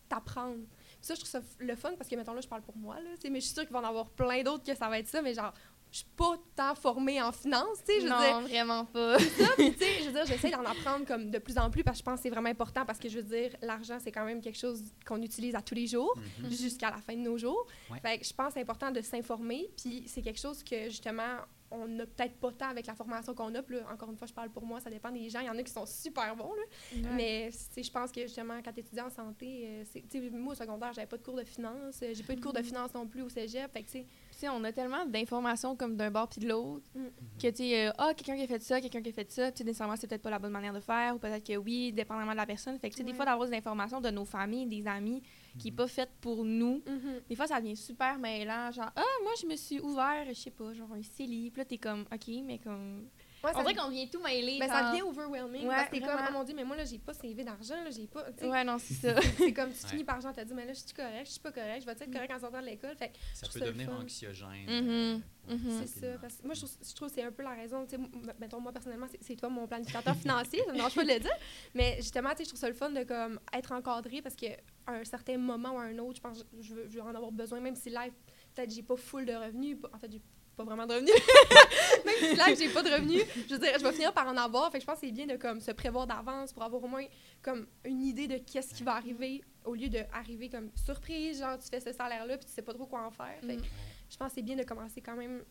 t'apprendre. 0.09 0.65
Ça, 1.01 1.15
je 1.15 1.21
trouve 1.21 1.31
ça 1.31 1.43
le 1.59 1.75
fun 1.75 1.95
parce 1.99 2.09
que, 2.09 2.15
mettons, 2.15 2.33
là, 2.33 2.41
je 2.41 2.49
parle 2.49 2.63
pour 2.63 2.77
moi, 2.77 3.01
là, 3.01 3.11
mais 3.25 3.41
je 3.41 3.47
suis 3.47 3.55
sûre 3.55 3.65
qu'il 3.65 3.73
va 3.73 3.81
en 3.81 3.85
avoir 3.85 4.09
plein 4.11 4.45
d'autres 4.45 4.65
que 4.65 4.75
ça 4.75 4.89
va 4.89 5.01
être 5.01 5.09
ça, 5.09 5.21
mais 5.21 5.35
genre, 5.35 5.53
je 5.97 6.01
suis 6.01 6.11
pas 6.15 6.37
tant 6.55 6.75
formée 6.75 7.23
en 7.23 7.33
finance, 7.33 7.79
tu 7.87 7.95
sais, 7.95 8.01
je 8.03 8.07
non, 8.07 8.19
veux 8.19 8.27
dire. 8.27 8.41
vraiment 8.49 8.85
pas. 8.85 9.19
ça, 9.19 9.49
tu 9.57 9.73
sais, 9.73 10.03
je 10.03 10.05
veux 10.05 10.13
dire, 10.13 10.27
j'essaie 10.27 10.51
d'en 10.51 10.63
apprendre 10.63 11.07
comme 11.07 11.31
de 11.31 11.39
plus 11.39 11.57
en 11.57 11.71
plus 11.71 11.83
parce 11.83 11.97
que 11.97 12.01
je 12.01 12.05
pense 12.05 12.17
que 12.17 12.23
c'est 12.25 12.31
vraiment 12.31 12.51
important 12.51 12.85
parce 12.85 12.99
que 12.99 13.09
je 13.09 13.17
veux 13.19 13.23
dire, 13.23 13.57
l'argent, 13.63 13.97
c'est 13.99 14.13
quand 14.13 14.27
même 14.27 14.43
quelque 14.43 14.59
chose 14.59 14.83
qu'on 15.07 15.23
utilise 15.23 15.55
à 15.55 15.63
tous 15.63 15.75
les 15.75 15.87
jours 15.87 16.15
mhm. 16.43 16.51
jusqu'à 16.51 16.91
la 16.91 16.99
fin 16.99 17.15
de 17.15 17.23
nos 17.23 17.39
jours. 17.39 17.67
Fait 18.03 18.19
que 18.19 18.27
je 18.27 18.35
pense 18.35 18.49
que 18.49 18.53
c'est 18.55 18.61
important 18.61 18.91
de 18.91 19.01
s'informer, 19.01 19.71
puis 19.75 20.05
c'est 20.07 20.21
quelque 20.21 20.41
chose 20.41 20.63
que 20.63 20.91
justement 20.91 21.39
on 21.71 21.89
n'a 21.89 22.07
peut-être 22.07 22.37
pas 22.39 22.53
tant 22.53 22.69
avec 22.69 22.87
la 22.87 22.95
formation 22.95 23.35
qu'on 23.35 23.55
a. 23.55 23.63
Puis 23.63 23.79
encore 23.93 24.11
une 24.11 24.17
fois, 24.17 24.27
je 24.27 24.33
parle 24.33 24.51
pour 24.51 24.65
moi, 24.65 24.81
ça 24.81 24.91
dépend 24.91 25.11
des 25.11 25.29
gens. 25.29 25.41
Il 25.41 25.47
y 25.47 25.51
en 25.51 25.59
a 25.59 25.63
qui 25.63 25.73
sont 25.73 25.87
super 25.87 26.37
bons. 26.37 26.53
Là. 26.55 27.11
Mais 27.15 27.51
je 27.77 27.91
pense 27.91 28.13
que 28.13 28.23
justement, 28.23 28.61
quand 28.65 28.73
tu 28.73 28.81
étudies 28.81 29.01
en 29.01 29.11
santé, 29.11 29.85
euh, 30.15 30.31
moi 30.33 30.53
au 30.53 30.57
secondaire, 30.57 30.93
j'avais 30.93 31.07
pas 31.07 31.17
de 31.17 31.23
cours 31.23 31.37
de 31.37 31.45
finance. 31.45 32.01
J'ai 32.01 32.23
pas 32.23 32.33
eu 32.33 32.37
de 32.37 32.41
cours 32.41 32.53
de 32.53 32.61
mhm. 32.61 32.65
finance 32.65 32.95
non 32.95 33.07
plus 33.07 33.23
au 33.23 33.29
cégep. 33.29 33.73
Fait 33.73 33.83
que, 33.83 33.99
on 34.45 34.63
a 34.65 34.73
tellement 34.73 35.07
d'informations 35.07 35.77
comme 35.77 35.97
d'un 35.97 36.11
bord 36.11 36.29
puis 36.29 36.41
de 36.41 36.49
l'autre 36.49 36.85
mm. 36.95 37.07
que 37.41 37.49
tu 37.49 37.57
sais, 37.57 37.89
euh, 37.89 37.93
ah, 37.99 38.13
quelqu'un 38.15 38.37
qui 38.37 38.43
a 38.43 38.47
fait 38.47 38.63
ça, 38.63 38.81
quelqu'un 38.81 39.03
qui 39.03 39.11
a 39.11 39.13
fait 39.13 39.31
ça, 39.31 39.51
tu 39.51 39.59
sais, 39.59 39.65
nécessairement, 39.65 39.97
c'est 39.97 40.07
peut-être 40.07 40.23
pas 40.23 40.31
la 40.31 40.39
bonne 40.39 40.53
manière 40.53 40.73
de 40.73 40.81
faire 40.81 41.15
ou 41.15 41.19
peut-être 41.19 41.47
que 41.47 41.57
oui, 41.57 41.93
dépendamment 41.93 42.33
de 42.33 42.37
la 42.37 42.47
personne. 42.47 42.79
Fait 42.79 42.91
que, 42.91 43.03
des 43.03 43.15
fois, 43.15 43.25
d'avoir 43.25 43.49
des 43.49 43.57
informations 43.57 44.01
de 44.01 44.11
nos 44.11 44.25
familles, 44.25 44.67
des 44.67 44.87
amis 44.87 45.23
qui 45.59 45.69
n'est 45.69 45.73
mm-hmm. 45.73 45.77
pas 45.77 45.87
faite 45.87 46.11
pour 46.21 46.45
nous, 46.45 46.83
mm-hmm. 46.87 47.29
des 47.29 47.37
fois, 47.37 47.47
ça 47.47 47.61
devient 47.61 47.77
super 47.77 48.19
mêlant. 48.19 48.71
Genre, 48.71 48.91
ah, 48.95 49.03
moi, 49.23 49.33
je 49.41 49.47
me 49.47 49.57
suis 49.57 49.81
ouvert, 49.81 50.25
je 50.29 50.35
sais 50.35 50.51
pas, 50.51 50.73
genre 50.75 50.93
un 50.93 51.03
CELI. 51.03 51.51
Puis 51.51 51.61
là, 51.61 51.65
t'es 51.65 51.79
comme, 51.79 52.05
OK, 52.13 52.29
mais 52.45 52.59
comme 52.59 53.09
on 53.55 53.63
dirait 53.63 53.75
qu'on 53.75 53.91
vient 53.91 54.07
tout 54.07 54.21
mêler. 54.21 54.59
Ben, 54.59 54.69
ça 54.69 54.91
devient 54.91 55.03
overwhelming. 55.03 55.67
parce 55.67 55.89
que 55.89 55.97
t'es 55.97 56.01
comme, 56.01 56.21
oh 56.29 56.33
mon 56.33 56.45
Dieu, 56.45 56.55
mais 56.55 56.65
moi, 56.65 56.77
là, 56.77 56.85
j'ai 56.85 56.99
pas 56.99 57.15
CV 57.15 57.45
d'argent, 57.45 57.83
là, 57.83 57.91
j'ai 57.91 58.07
pas. 58.07 58.25
Ouais, 58.43 58.65
non, 58.65 58.79
c'est 58.79 58.95
ça. 58.95 59.21
c'est 59.39 59.53
comme, 59.53 59.73
tu 59.73 59.87
finis 59.87 60.05
par 60.05 60.21
genre, 60.21 60.33
t'as 60.35 60.45
dit, 60.45 60.55
mais 60.55 60.67
là, 60.67 60.73
je 60.73 60.81
suis 60.81 60.95
correct, 60.95 61.27
je 61.27 61.33
suis 61.33 61.41
pas 61.41 61.53
correct, 61.53 61.81
je 61.81 61.87
vais 61.87 61.93
être 61.93 62.13
correct 62.13 62.33
en 62.33 62.41
sortant 62.41 62.61
de 62.61 62.67
l'école. 62.67 62.97
Fait 62.97 63.13
ça 63.35 63.47
peut 63.53 63.61
devenir 63.61 63.91
anxiogène. 63.91 64.67
Mm-hmm. 64.67 65.23
Euh, 65.49 65.55
mm-hmm. 65.55 65.81
C'est 65.81 66.01
ça. 66.01 66.19
Parce 66.21 66.37
que 66.37 66.45
moi, 66.45 66.55
je 66.55 66.95
trouve, 66.95 67.09
que 67.09 67.15
c'est 67.15 67.23
un 67.23 67.33
peu 67.33 67.43
la 67.43 67.55
raison. 67.55 67.85
Tu 67.87 67.97
sais, 67.97 68.03
mettons, 68.39 68.61
moi, 68.61 68.73
personnellement, 68.73 69.07
c'est 69.21 69.37
toi 69.37 69.49
mon 69.49 69.67
planificateur 69.67 70.17
financier, 70.23 70.63
ça 70.67 70.73
ne 70.73 70.79
marche 70.79 70.95
pas 70.95 71.05
de 71.05 71.13
le 71.13 71.21
dire. 71.21 71.37
Mais 71.75 71.97
justement, 71.99 72.31
tu 72.31 72.39
sais, 72.39 72.45
je 72.45 72.49
trouve 72.49 72.61
ça 72.61 72.69
le 72.69 72.75
fun 72.75 72.91
de 72.91 73.05
comme, 73.05 73.39
être 73.53 73.73
encadré 73.73 74.23
parce 74.23 74.35
qu'à 74.35 74.57
un 74.87 75.05
certain 75.05 75.39
moment 75.39 75.73
ou 75.73 75.79
à 75.79 75.83
un 75.83 75.99
autre, 75.99 76.17
je 76.17 76.21
pense 76.21 76.43
que 76.43 76.47
je 76.61 76.75
veux, 76.75 76.87
je 76.89 76.95
veux 76.95 77.03
en 77.03 77.15
avoir 77.15 77.33
besoin, 77.33 77.61
même 77.61 77.77
si 77.77 77.91
life 77.91 78.15
peut-être 78.55 78.73
j'ai 78.73 78.83
pas 78.83 78.97
full 78.97 79.27
de 79.27 79.35
revenus. 79.35 79.77
En 79.93 79.99
fait, 79.99 80.11
j'ai 80.11 80.23
pas 80.57 80.65
vraiment 80.65 80.87
de 80.87 80.95
revenus. 80.95 81.15
Là, 82.37 82.55
j'ai 82.55 82.69
pas 82.69 82.83
de 82.83 82.91
revenus, 82.91 83.23
je 83.49 83.55
veux 83.55 83.59
dire, 83.61 83.73
je 83.79 83.83
vais 83.85 83.93
finir 83.93 84.13
par 84.13 84.27
en 84.29 84.37
avoir. 84.37 84.71
Fait 84.71 84.79
que 84.79 84.83
je 84.83 84.87
pense 84.87 85.01
que 85.01 85.07
c'est 85.07 85.13
bien 85.13 85.27
de 85.27 85.37
comme, 85.37 85.61
se 85.61 85.71
prévoir 85.73 86.07
d'avance 86.07 86.53
pour 86.53 86.63
avoir 86.63 86.83
au 86.83 86.89
moins 86.89 87.05
comme, 87.43 87.67
une 87.85 88.03
idée 88.03 88.29
de 88.29 88.39
qu'est-ce 88.39 88.75
qui 88.75 88.83
va 88.83 88.95
arriver 88.95 89.43
au 89.65 89.75
lieu 89.75 89.89
d'arriver 89.89 90.49
comme 90.49 90.71
surprise, 90.77 91.41
genre 91.41 91.59
tu 91.59 91.69
fais 91.69 91.81
ce 91.81 91.93
salaire-là 91.93 92.37
puis 92.39 92.47
tu 92.47 92.53
sais 92.53 92.63
pas 92.63 92.73
trop 92.75 92.87
quoi 92.87 93.05
en 93.07 93.11
faire. 93.11 93.41
Fait 93.41 93.57
Mhm. 93.57 93.63
je 94.11 94.17
pense 94.17 94.29
que 94.29 94.35
c'est 94.37 94.43
bien 94.43 94.57
de 94.57 94.63
commencer 94.63 95.01
quand 95.01 95.17
même 95.17 95.43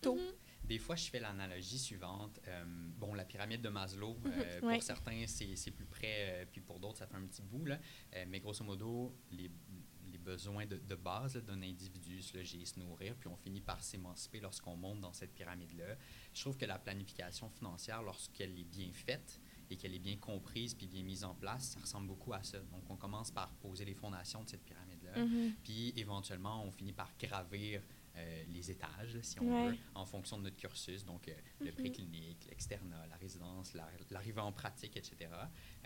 tôt. 0.00 0.16
Mhm. 0.16 0.32
Des 0.64 0.78
fois, 0.78 0.96
je 0.96 1.10
fais 1.10 1.20
l'analogie 1.20 1.78
suivante. 1.78 2.40
Euh, 2.48 2.64
bon, 2.66 3.12
la 3.12 3.24
pyramide 3.24 3.60
de 3.60 3.68
Maslow, 3.68 4.16
euh, 4.24 4.60
Ouais. 4.62 4.74
pour 4.74 4.82
certains, 4.82 5.24
c'est 5.26 5.56
c'est 5.56 5.70
plus 5.70 5.84
près, 5.84 6.42
euh, 6.42 6.44
puis 6.50 6.62
pour 6.62 6.78
d'autres, 6.80 6.98
ça 6.98 7.06
fait 7.06 7.16
un 7.16 7.26
petit 7.26 7.42
bout. 7.42 7.66
Là. 7.66 7.78
Euh, 8.16 8.24
mais 8.28 8.40
grosso 8.40 8.64
modo, 8.64 9.14
les 9.30 9.50
besoins 10.24 10.66
de, 10.66 10.76
de 10.76 10.94
base 10.94 11.36
d'un 11.36 11.62
individu, 11.62 12.22
se 12.22 12.36
loger 12.36 12.64
se 12.64 12.78
nourrir, 12.80 13.14
puis 13.16 13.28
on 13.28 13.36
finit 13.36 13.60
par 13.60 13.82
s'émanciper 13.82 14.40
lorsqu'on 14.40 14.76
monte 14.76 15.00
dans 15.00 15.12
cette 15.12 15.34
pyramide-là. 15.34 15.96
Je 16.32 16.40
trouve 16.40 16.56
que 16.56 16.64
la 16.64 16.78
planification 16.78 17.48
financière, 17.50 18.02
lorsqu'elle 18.02 18.58
est 18.58 18.64
bien 18.64 18.90
faite 18.92 19.40
et 19.70 19.76
qu'elle 19.76 19.94
est 19.94 19.98
bien 20.10 20.16
comprise 20.16 20.74
puis 20.74 20.86
bien 20.86 21.02
mise 21.02 21.24
en 21.24 21.34
place, 21.34 21.70
ça 21.74 21.80
ressemble 21.80 22.06
beaucoup 22.08 22.32
à 22.32 22.42
ça. 22.42 22.58
Donc, 22.72 22.88
on 22.90 22.96
commence 22.96 23.30
par 23.30 23.50
poser 23.56 23.84
les 23.84 23.94
fondations 23.94 24.42
de 24.44 24.48
cette 24.48 24.64
pyramide-là. 24.64 25.24
Mhm. 25.24 25.54
Puis 25.62 25.92
éventuellement, 25.96 26.64
on 26.64 26.70
finit 26.70 26.92
par 26.92 27.10
gravir 27.18 27.82
euh, 28.16 28.44
les 28.48 28.70
étages, 28.70 29.18
si 29.22 29.40
on 29.40 29.44
Ouais. 29.64 29.70
veut, 29.72 29.76
en 29.96 30.06
fonction 30.06 30.38
de 30.38 30.44
notre 30.44 30.54
cursus. 30.56 31.04
Donc, 31.04 31.26
euh, 31.26 31.34
le 31.58 31.66
Mhm. 31.72 31.74
préclinique, 31.74 32.46
l'externat, 32.48 33.04
la 33.08 33.16
résidence, 33.16 33.74
la- 33.74 33.90
l'arrivée 34.10 34.40
en 34.40 34.52
pratique, 34.52 34.96
etc. 34.96 35.28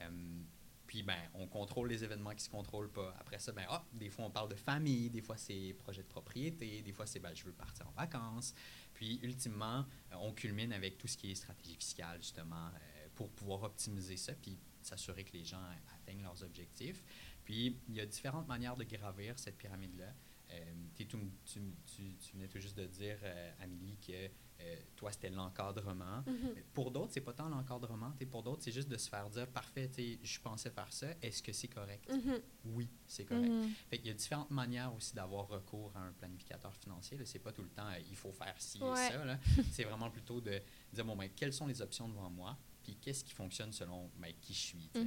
Euh, 0.01 0.43
puis, 0.89 1.03
ben, 1.03 1.19
on 1.35 1.47
contrôle 1.47 1.91
les 1.91 2.03
événements 2.03 2.35
qui 2.35 2.43
se 2.43 2.49
contrôlent 2.49 2.91
pas. 2.91 3.15
Après 3.21 3.39
ça, 3.39 3.53
ben, 3.53 3.67
ah, 3.69 3.85
des 3.93 4.09
fois, 4.09 4.25
on 4.25 4.31
parle 4.31 4.49
de 4.49 4.55
famille, 4.55 5.11
des 5.11 5.21
fois, 5.21 5.37
c'est 5.37 5.77
projet 5.79 6.03
de 6.03 6.09
propriété, 6.09 6.81
des 6.81 6.93
fois, 6.93 7.07
c'est, 7.07 7.21
ben, 7.21 7.35
je 7.35 7.45
veux 7.45 7.53
partir 7.53 7.87
en 7.87 7.91
vacances. 7.93 8.55
Puis, 8.95 9.21
ultimement, 9.23 9.85
euh, 10.13 10.17
on 10.19 10.33
culmine 10.33 10.73
avec 10.73 10.97
tout 10.97 11.07
ce 11.07 11.19
qui 11.19 11.31
est 11.31 11.35
stratégie 11.35 11.77
fiscale, 11.77 12.17
justement, 12.23 12.69
euh, 12.69 13.09
pour 13.15 13.31
pouvoir 13.33 13.65
optimiser 13.65 14.17
ça, 14.17 14.33
puis 14.33 14.59
s'assurer 14.81 15.25
que 15.25 15.35
les 15.35 15.45
gens 15.45 15.61
atteignent 15.95 16.23
leurs 16.23 16.43
objectifs. 16.43 17.05
Puis, 17.45 17.77
il 17.87 17.95
y 17.95 18.01
a 18.01 18.07
différentes 18.07 18.49
manières 18.49 18.77
de 18.77 18.85
gravir 18.85 19.39
cette 19.39 19.59
pyramide-là. 19.59 20.15
Euh, 20.53 20.73
tu, 20.97 21.07
tout 21.07 22.59
juste 22.59 22.79
de 22.79 22.87
dire, 22.87 23.19
euh, 23.23 23.53
Amélie, 23.61 23.99
que 23.99 24.31
euh, 24.61 24.77
toi, 24.97 25.13
c'était 25.13 25.31
l'encadrement. 25.31 26.23
Mhm. 26.27 26.55
Pour 26.75 26.91
d'autres, 26.91 27.13
c'est 27.13 27.21
pas 27.21 27.33
tant 27.33 27.49
l'encadrement. 27.49 28.13
Pour 28.31 28.43
d'autres, 28.43 28.63
c'est 28.63 28.73
juste 28.73 28.89
de 28.89 28.97
se 28.97 29.09
faire 29.09 29.29
dire, 29.31 29.47
parfait, 29.49 29.91
je 30.23 30.41
pensais 30.41 30.71
faire 30.71 30.93
ça, 30.93 31.07
est-ce 31.23 31.43
que 31.43 31.53
c'est 31.53 31.69
correct? 31.69 32.11
Mhm. 32.11 32.41
Oui, 32.65 32.89
c'est 33.07 33.25
correct. 33.25 33.49
Mhm. 33.49 33.71
Fait 33.89 33.99
qu'il 33.99 34.09
y 34.09 34.11
a 34.11 34.15
différentes 34.15 34.51
manières 34.51 34.93
aussi 34.95 35.15
d'avoir 35.15 35.47
recours 35.49 35.93
à 35.97 36.01
un 36.01 36.13
planificateur 36.13 36.75
financier. 36.75 37.19
C'est 37.25 37.39
pas 37.39 37.53
tout 37.53 37.63
le 37.63 37.69
temps, 37.71 37.87
euh, 37.89 37.99
il 38.11 38.17
faut 38.17 38.33
faire 38.33 38.55
ci 38.61 38.83
Ouais. 38.83 39.07
et 39.09 39.13
ça. 39.13 39.39
c'est 39.73 39.85
vraiment 39.85 40.11
plutôt 40.11 40.41
de 40.41 40.61
dire, 40.93 41.05
bon, 41.05 41.17
ben, 41.17 41.31
quelles 41.35 41.53
sont 41.53 41.67
les 41.67 41.81
options 41.81 42.09
devant 42.09 42.31
moi? 42.31 42.57
Puis 42.83 42.97
qu'est-ce 42.97 43.23
qui 43.23 43.35
fonctionne 43.35 43.73
selon 43.73 44.11
ben, 44.17 44.33
qui 44.41 44.55
je 44.55 44.59
suis? 44.59 44.89
t'sais. 44.89 45.05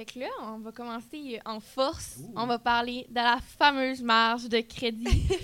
Ouais. 0.00 0.06
Fait 0.06 0.12
que 0.12 0.18
là, 0.18 0.28
on 0.42 0.58
va 0.58 0.72
commencer 0.72 1.40
en 1.44 1.60
force. 1.60 2.18
Ouh. 2.20 2.32
On 2.36 2.46
va 2.46 2.58
parler 2.58 3.06
de 3.08 3.16
la 3.16 3.38
fameuse 3.40 4.02
marge 4.02 4.48
de 4.48 4.60
crédit. 4.60 5.28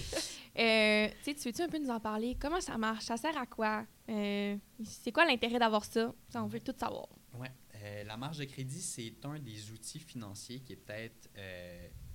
Euh, 0.59 1.09
tu 1.23 1.33
veux-tu 1.33 1.61
un 1.61 1.69
peu 1.69 1.77
nous 1.77 1.91
en 1.91 2.01
parler? 2.01 2.35
Comment 2.41 2.63
ça 2.63 2.79
marche? 2.79 3.05
Ça 3.05 3.19
sert 3.19 3.37
à 3.37 3.45
quoi? 3.45 3.85
Euh, 4.09 4.57
c'est 4.85 5.13
quoi 5.13 5.27
l'intérêt 5.27 5.59
d'avoir 5.59 5.85
ça? 5.85 6.15
Ça, 6.31 6.43
on 6.43 6.47
veut 6.47 6.61
tout 6.61 6.73
savoir. 6.75 7.09
Ouais. 7.35 7.53
Euh, 7.75 8.05
la 8.05 8.17
marge 8.17 8.39
de 8.39 8.47
crédit, 8.47 8.81
c'est 8.81 9.23
un 9.27 9.39
des 9.39 9.71
outils 9.71 9.99
financiers 9.99 10.61
qui 10.61 10.73
est 10.73 10.77
peut-être 10.77 11.29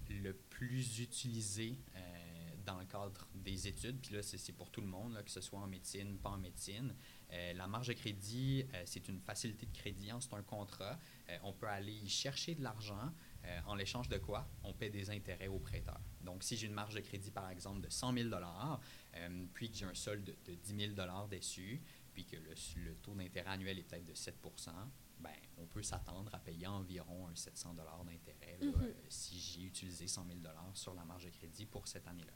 le 0.09 0.33
plus 0.33 1.01
utilisé 1.01 1.77
dans 2.65 2.79
le 2.79 2.85
cadre 2.85 3.27
des 3.35 3.67
études. 3.67 4.01
Puis 4.01 4.15
là, 4.15 4.23
c'est 4.23 4.39
c'est 4.39 4.53
pour 4.53 4.71
tout 4.71 4.81
le 4.81 4.87
monde, 4.87 5.13
là, 5.13 5.21
que 5.21 5.29
ce 5.29 5.41
soit 5.41 5.59
en 5.59 5.67
médecine, 5.67 6.17
pas 6.17 6.31
en 6.31 6.39
médecine. 6.39 6.95
Euh, 7.31 7.53
la 7.53 7.67
marge 7.67 7.87
de 7.87 7.93
crédit, 7.93 8.65
euh, 8.73 8.83
c'est 8.85 9.07
une 9.07 9.19
facilité 9.19 9.65
de 9.65 9.71
crédit, 9.75 10.11
hein, 10.11 10.19
c'est 10.19 10.33
un 10.33 10.43
contrat. 10.43 10.99
Euh, 11.29 11.37
on 11.43 11.53
peut 11.53 11.67
aller 11.67 11.93
y 11.93 12.09
chercher 12.09 12.55
de 12.55 12.63
l'argent. 12.63 13.11
en 13.65 13.73
l'échange 13.73 14.07
de 14.07 14.19
quoi? 14.19 14.47
On 14.63 14.73
paie 14.73 14.91
des 14.91 15.09
intérêts 15.09 15.47
au 15.47 15.57
prêteur. 15.59 15.99
Donc, 16.21 16.43
si 16.43 16.57
j'ai 16.57 16.67
une 16.67 16.73
marge 16.73 16.93
de 16.93 16.99
crédit, 16.99 17.31
par 17.31 17.49
exemple, 17.49 17.81
de 17.81 17.89
100 17.89 18.13
000 18.13 18.29
euh, 18.33 19.45
puis 19.53 19.71
que 19.71 19.77
j'ai 19.77 19.85
un 19.85 19.95
solde 19.95 20.23
de, 20.25 20.35
de 20.51 20.55
10 20.55 20.95
000 20.95 21.27
dessus, 21.27 21.81
puis 22.13 22.25
que 22.25 22.35
le, 22.35 22.53
le 22.83 22.95
taux 22.97 23.15
d'intérêt 23.15 23.49
annuel 23.49 23.79
est 23.79 23.83
peut-être 23.83 24.05
de 24.05 24.13
7 24.13 24.35
ben, 25.19 25.29
on 25.57 25.65
peut 25.67 25.83
s'attendre 25.83 26.33
à 26.33 26.39
payer 26.39 26.67
environ 26.67 27.27
un 27.27 27.35
700 27.35 27.73
d'intérêt 27.73 28.59
Mhm. 28.61 28.93
si 29.09 29.39
j'ai 29.39 29.63
utilisé 29.63 30.07
100 30.07 30.25
000 30.27 30.39
sur 30.73 30.93
la 30.93 31.03
marge 31.05 31.25
de 31.25 31.29
crédit 31.29 31.65
pour 31.65 31.87
cette 31.87 32.07
année-là. 32.07 32.33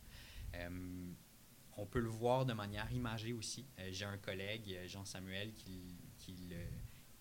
Euh, 1.77 1.81
on 1.81 1.85
peut 1.85 1.99
le 1.99 2.09
voir 2.09 2.45
de 2.45 2.53
manière 2.53 2.91
imagée 2.91 3.33
aussi. 3.33 3.65
Euh, 3.79 3.89
j'ai 3.91 4.05
un 4.05 4.17
collègue, 4.17 4.73
euh, 4.73 4.87
Jean-Samuel, 4.87 5.53
qui, 5.53 5.95
qui, 6.17 6.33
le- 6.49 6.55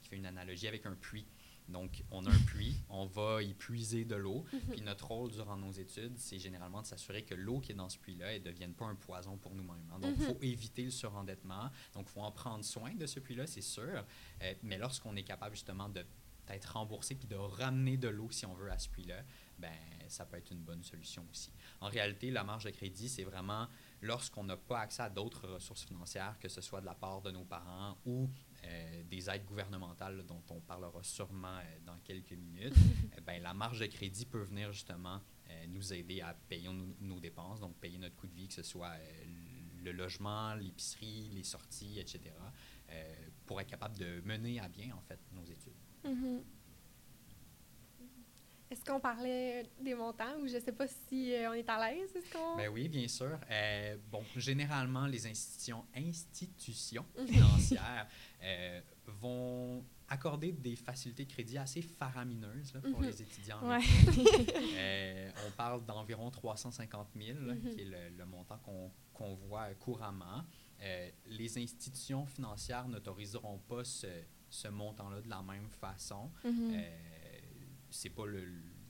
qui 0.01 0.09
fait 0.09 0.17
une 0.17 0.27
analogie 0.27 0.69
avec 0.69 0.87
un 0.87 0.95
puits. 0.95 1.27
Donc, 1.67 2.03
on 2.11 2.27
a 2.27 2.31
un 2.31 2.39
puits, 2.41 2.77
on 2.91 3.07
va 3.07 3.43
y 3.43 3.55
puiser 3.55 4.05
de 4.05 4.17
l'eau, 4.17 4.45
puis 4.71 4.83
notre 4.83 5.07
rôle 5.07 5.31
durant 5.31 5.57
nos 5.57 5.73
études, 5.73 6.13
c'est 6.19 6.39
généralement 6.39 6.83
de 6.83 6.87
s'assurer 6.87 7.23
que 7.25 7.35
l'eau 7.35 7.59
qui 7.61 7.73
est 7.73 7.75
dans 7.75 7.89
ce 7.89 7.97
puits-là, 7.97 8.35
elle 8.35 8.43
ne 8.43 8.47
devienne 8.51 8.75
pas 8.75 8.85
un 8.85 8.95
poison 8.95 9.39
pour 9.39 9.55
nous-mêmes. 9.55 9.91
hein. 9.91 9.99
Donc, 9.99 10.15
il 10.19 10.25
faut 10.27 10.37
éviter 10.43 10.83
le 10.85 10.91
surendettement. 10.91 11.71
Donc, 11.95 12.07
il 12.11 12.13
faut 12.13 12.21
en 12.21 12.31
prendre 12.33 12.63
soin 12.67 12.95
de 12.95 13.07
ce 13.07 13.19
puits-là, 13.19 13.47
c'est 13.47 13.63
sûr. 13.63 14.05
Euh, 14.43 14.55
mais 14.63 14.77
lorsqu'on 14.77 15.17
est 15.17 15.23
capable 15.23 15.55
justement 15.55 15.89
de 15.89 16.05
peut-être 16.45 16.75
rembourser 16.75 17.15
puis 17.15 17.27
de 17.29 17.37
ramener 17.37 17.97
de 17.97 18.09
l'eau, 18.09 18.31
si 18.31 18.45
on 18.45 18.53
veut, 18.53 18.71
à 18.71 18.79
ce 18.79 18.91
puits-là, 18.91 19.23
ben, 19.59 19.73
ça 20.09 20.27
peut 20.27 20.37
être 20.37 20.51
une 20.51 20.61
bonne 20.63 20.83
solution 20.85 21.27
aussi. 21.31 21.51
En 21.81 21.89
réalité, 21.89 22.31
la 22.31 22.45
marge 22.45 22.65
de 22.65 22.71
crédit, 22.73 23.09
c'est 23.09 23.25
vraiment 23.25 23.69
lorsqu'on 24.05 24.45
n'a 24.45 24.57
pas 24.57 24.81
accès 24.81 25.03
à 25.03 25.09
d'autres 25.11 25.49
ressources 25.49 25.85
financières, 25.85 26.39
que 26.39 26.49
ce 26.49 26.61
soit 26.61 26.81
de 26.81 26.87
la 26.87 26.95
part 26.95 27.23
de 27.23 27.31
nos 27.31 27.45
parents 27.45 27.97
ou 28.05 28.29
euh, 28.65 29.03
des 29.05 29.31
aides 29.31 29.47
gouvernementales 29.47 30.19
là, 30.19 30.23
dont 30.23 30.43
on 30.51 30.61
parlera 30.61 31.03
sûrement 31.03 31.57
euh, 31.57 31.79
dans 31.87 31.99
quelques 32.05 32.33
minutes, 32.33 32.75
euh, 33.17 33.21
ben, 33.23 33.43
la 33.43 33.55
marge 33.55 33.81
de 33.81 33.87
crédit 33.87 34.27
peut 34.27 34.43
venir 34.43 34.73
justement 34.73 35.21
euh, 35.51 35.67
nous 35.69 35.93
aider 35.93 36.21
à 36.21 36.35
payer 36.35 36.69
nos, 36.69 36.95
nos 37.01 37.19
dépenses, 37.19 37.61
donc 37.61 37.77
payer 37.77 37.97
notre 37.99 38.17
coût 38.17 38.27
de 38.27 38.35
vie, 38.35 38.47
que 38.49 38.55
ce 38.55 38.63
soit 38.63 38.95
le 39.83 39.93
logement, 39.93 40.55
l'épicerie, 40.55 41.31
les 41.33 41.45
sorties, 41.45 41.99
etc., 41.99 42.35
pour 43.47 43.61
être 43.61 43.69
capable 43.69 43.99
de 43.99 44.21
mener 44.25 44.61
à 44.61 44.69
bien, 44.69 44.95
en 44.95 45.01
fait, 45.01 45.19
nos 45.33 45.45
études. 45.45 45.75
Mhm. 46.05 46.43
Est-ce 48.71 48.85
qu'on 48.85 48.99
parlait 48.99 49.69
des 49.81 49.95
montants 49.95 50.37
ou 50.41 50.47
je 50.49 50.59
sais 50.59 50.73
pas 50.73 50.87
si 50.89 51.33
euh, 51.35 51.51
on 51.51 51.53
est 51.53 51.69
à 51.69 51.79
l'aise? 51.93 52.11
Est-ce 52.17 52.33
qu'on... 52.33 52.57
Ben 52.57 52.69
oui, 52.71 52.89
bien 52.89 53.07
sûr. 53.07 53.39
Euh, 53.51 53.97
bon, 54.11 54.23
généralement, 54.37 55.07
les 55.07 55.27
institutions, 55.27 55.85
institutions 55.95 57.05
Mhm. 57.19 57.27
financières 57.29 58.09
euh, 58.43 58.81
vont 59.21 59.85
accorder 60.09 60.53
des 60.53 60.77
facilités 60.77 61.25
de 61.25 61.31
crédit 61.33 61.57
assez 61.59 61.83
faramineuses 61.83 62.75
là, 62.75 62.81
pour 62.81 63.01
Mhm. 63.01 63.07
les 63.07 63.23
étudiants. 63.23 63.63
Ouais. 63.69 63.79
Euh, 64.77 65.31
on 65.47 65.51
parle 65.53 65.85
d'environ 65.85 66.31
350 66.31 67.09
000, 67.17 67.39
là, 67.41 67.55
Mhm. 67.55 67.71
qui 67.71 67.81
est 67.83 67.85
le, 67.85 68.09
le 68.17 68.27
montant 68.27 68.59
qu'on 69.13 69.35
voit 69.35 69.73
couramment. 69.75 70.43
Euh, 70.83 71.11
les 71.27 71.57
institutions 71.59 72.27
financières 72.27 72.89
n'autoriseront 72.89 73.59
pas 73.59 73.85
ce, 73.85 74.07
ce 74.51 74.69
montant-là 74.69 75.21
de 75.21 75.29
la 75.29 75.43
même 75.43 75.69
façon. 75.71 76.31
Mhm. 76.45 76.73
Euh, 76.75 77.14
c'est 77.95 78.11
pas 78.11 78.27
le 78.27 78.47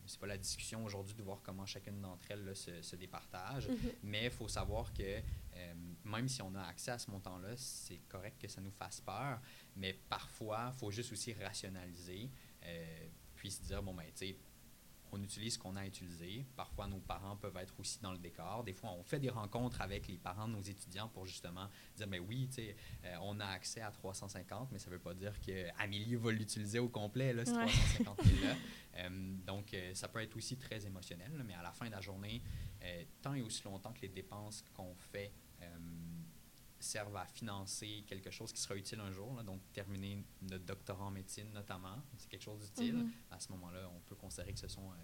c'est 0.06 0.20
pas 0.20 0.26
la 0.26 0.36
discussion 0.36 0.84
aujourd'hui 0.84 1.14
de 1.14 1.22
voir 1.22 1.40
comment 1.42 1.64
chacune 1.64 1.98
d'entre 2.02 2.30
elles 2.30 2.44
là, 2.44 2.54
se, 2.54 2.82
se 2.82 2.94
départage, 2.94 3.68
Mhm. 3.68 3.76
mais 4.02 4.24
il 4.26 4.30
faut 4.30 4.48
savoir 4.48 4.92
que 4.92 5.02
euh, 5.02 5.74
même 6.04 6.28
si 6.28 6.42
on 6.42 6.54
a 6.54 6.62
accès 6.62 6.90
à 6.90 6.98
ce 6.98 7.10
montant-là, 7.10 7.56
c'est 7.56 8.00
correct 8.06 8.38
que 8.38 8.46
ça 8.48 8.60
nous 8.60 8.70
fasse 8.70 9.00
peur, 9.00 9.40
mais 9.76 9.94
parfois, 10.10 10.72
il 10.74 10.78
faut 10.78 10.90
juste 10.90 11.10
aussi 11.12 11.32
rationaliser, 11.32 12.30
euh, 12.64 13.06
puis 13.34 13.50
se 13.50 13.62
dire, 13.62 13.82
bon, 13.82 13.94
ben, 13.94 14.04
tu 14.08 14.26
sais, 14.26 14.36
on 15.14 15.22
utilise 15.22 15.54
ce 15.54 15.58
qu'on 15.58 15.76
a 15.76 15.80
à 15.80 15.86
utiliser. 15.86 16.44
Parfois, 16.56 16.86
nos 16.86 16.98
parents 16.98 17.36
peuvent 17.36 17.56
être 17.56 17.74
aussi 17.78 18.00
dans 18.00 18.12
le 18.12 18.18
décor. 18.18 18.64
Des 18.64 18.72
fois, 18.72 18.90
on 18.90 19.02
fait 19.02 19.20
des 19.20 19.30
rencontres 19.30 19.80
avec 19.80 20.08
les 20.08 20.18
parents 20.18 20.48
de 20.48 20.52
nos 20.54 20.62
étudiants 20.62 21.08
pour 21.08 21.26
justement 21.26 21.68
dire, 21.96 22.06
mais 22.08 22.18
oui, 22.18 22.48
tu 22.48 22.56
sais, 22.56 22.76
euh, 23.04 23.16
on 23.22 23.38
a 23.40 23.46
accès 23.46 23.80
à 23.80 23.90
350, 23.90 24.72
mais 24.72 24.78
ça 24.78 24.90
ne 24.90 24.96
veut 24.96 25.00
pas 25.00 25.14
dire 25.14 25.38
qu'Amélie 25.40 26.16
va 26.16 26.32
l'utiliser 26.32 26.78
au 26.78 26.88
complet, 26.88 27.32
là, 27.32 27.44
ce 27.44 27.52
Ouais. 27.52 27.66
350 27.66 28.22
000-là. 28.24 28.54
Euh, 28.96 29.08
donc, 29.44 29.74
euh, 29.74 29.92
ça 29.92 30.06
peut 30.06 30.20
être 30.22 30.36
aussi 30.36 30.56
très 30.56 30.86
émotionnel, 30.86 31.32
mais 31.44 31.54
à 31.54 31.62
la 31.62 31.72
fin 31.72 31.86
de 31.86 31.90
la 31.90 32.00
journée, 32.00 32.40
tant 33.22 33.34
et 33.34 33.42
aussi 33.42 33.64
longtemps 33.64 33.92
que 33.92 34.02
les 34.02 34.08
dépenses 34.08 34.64
qu'on 34.72 34.94
fait 34.94 35.32
servent 36.84 37.16
à 37.16 37.26
financer 37.26 38.04
quelque 38.06 38.30
chose 38.30 38.52
qui 38.52 38.60
sera 38.60 38.76
utile 38.76 39.00
un 39.00 39.10
jour, 39.10 39.34
là, 39.34 39.42
donc 39.42 39.60
terminer 39.72 40.24
notre 40.42 40.64
doctorat 40.64 41.04
en 41.06 41.10
médecine 41.10 41.50
notamment, 41.52 41.96
c'est 42.18 42.28
quelque 42.28 42.42
chose 42.42 42.60
d'utile, 42.60 42.96
Mhm. 42.96 43.10
à 43.30 43.38
ce 43.40 43.50
moment-là, 43.52 43.90
on 43.94 44.00
peut 44.00 44.14
considérer 44.16 44.52
que 44.52 44.60
ce 44.60 44.68
sont 44.68 44.90
euh, 44.90 44.94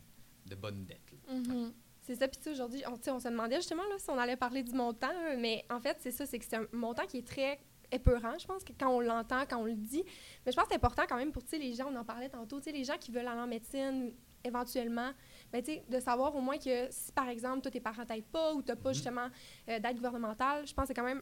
de 0.46 0.54
bonnes 0.54 0.84
dettes. 0.84 1.12
Mhm. 1.28 1.72
C'est 2.02 2.16
ça, 2.16 2.26
puis 2.28 2.38
tu 2.38 2.44
sais, 2.44 2.50
aujourd'hui, 2.52 2.82
on, 2.88 2.96
se 3.20 3.28
demandait 3.28 3.56
justement 3.56 3.82
là, 3.88 3.98
si 3.98 4.08
on 4.10 4.18
allait 4.18 4.36
parler 4.36 4.62
du 4.62 4.72
montant, 4.72 5.10
euh, 5.10 5.36
mais 5.38 5.64
en 5.70 5.80
fait, 5.80 5.98
c'est 6.00 6.10
ça, 6.10 6.24
c'est 6.26 6.38
que 6.38 6.44
c'est 6.46 6.56
un 6.56 6.66
montant 6.72 7.06
qui 7.06 7.18
est 7.18 7.26
très 7.26 7.60
épeurant, 7.92 8.38
je 8.38 8.46
pense, 8.46 8.64
que 8.64 8.72
quand 8.78 8.88
on 8.88 9.00
l'entend, 9.00 9.44
quand 9.46 9.58
on 9.58 9.64
le 9.64 9.74
dit. 9.74 10.02
Mais 10.46 10.52
je 10.52 10.56
pense 10.56 10.64
que 10.66 10.70
c'est 10.70 10.76
important 10.76 11.02
quand 11.08 11.16
même 11.16 11.32
pour 11.32 11.42
les 11.52 11.74
gens, 11.74 11.90
on 11.92 11.96
en 11.96 12.04
parlait 12.04 12.28
tantôt, 12.28 12.60
les 12.66 12.84
gens 12.84 12.96
qui 12.98 13.10
veulent 13.10 13.26
aller 13.26 13.40
en 13.40 13.46
médecine, 13.48 14.12
éventuellement, 14.44 15.12
ben, 15.52 15.62
de 15.62 16.00
savoir 16.00 16.34
au 16.34 16.40
moins 16.40 16.56
que 16.56 16.90
si, 16.90 17.12
par 17.12 17.28
exemple, 17.28 17.60
toi, 17.62 17.70
tes 17.70 17.80
parents 17.80 18.06
t'aident 18.06 18.24
pas 18.24 18.54
ou 18.54 18.62
tu 18.62 18.68
n'as 18.68 18.76
pas 18.76 18.90
Mhm. 18.90 18.94
justement 18.94 19.28
euh, 19.68 19.78
d'aide 19.78 19.96
gouvernementale, 19.96 20.66
je 20.66 20.72
pense 20.72 20.84
que 20.84 20.88
c'est 20.88 20.94
quand 20.94 21.04
même, 21.04 21.20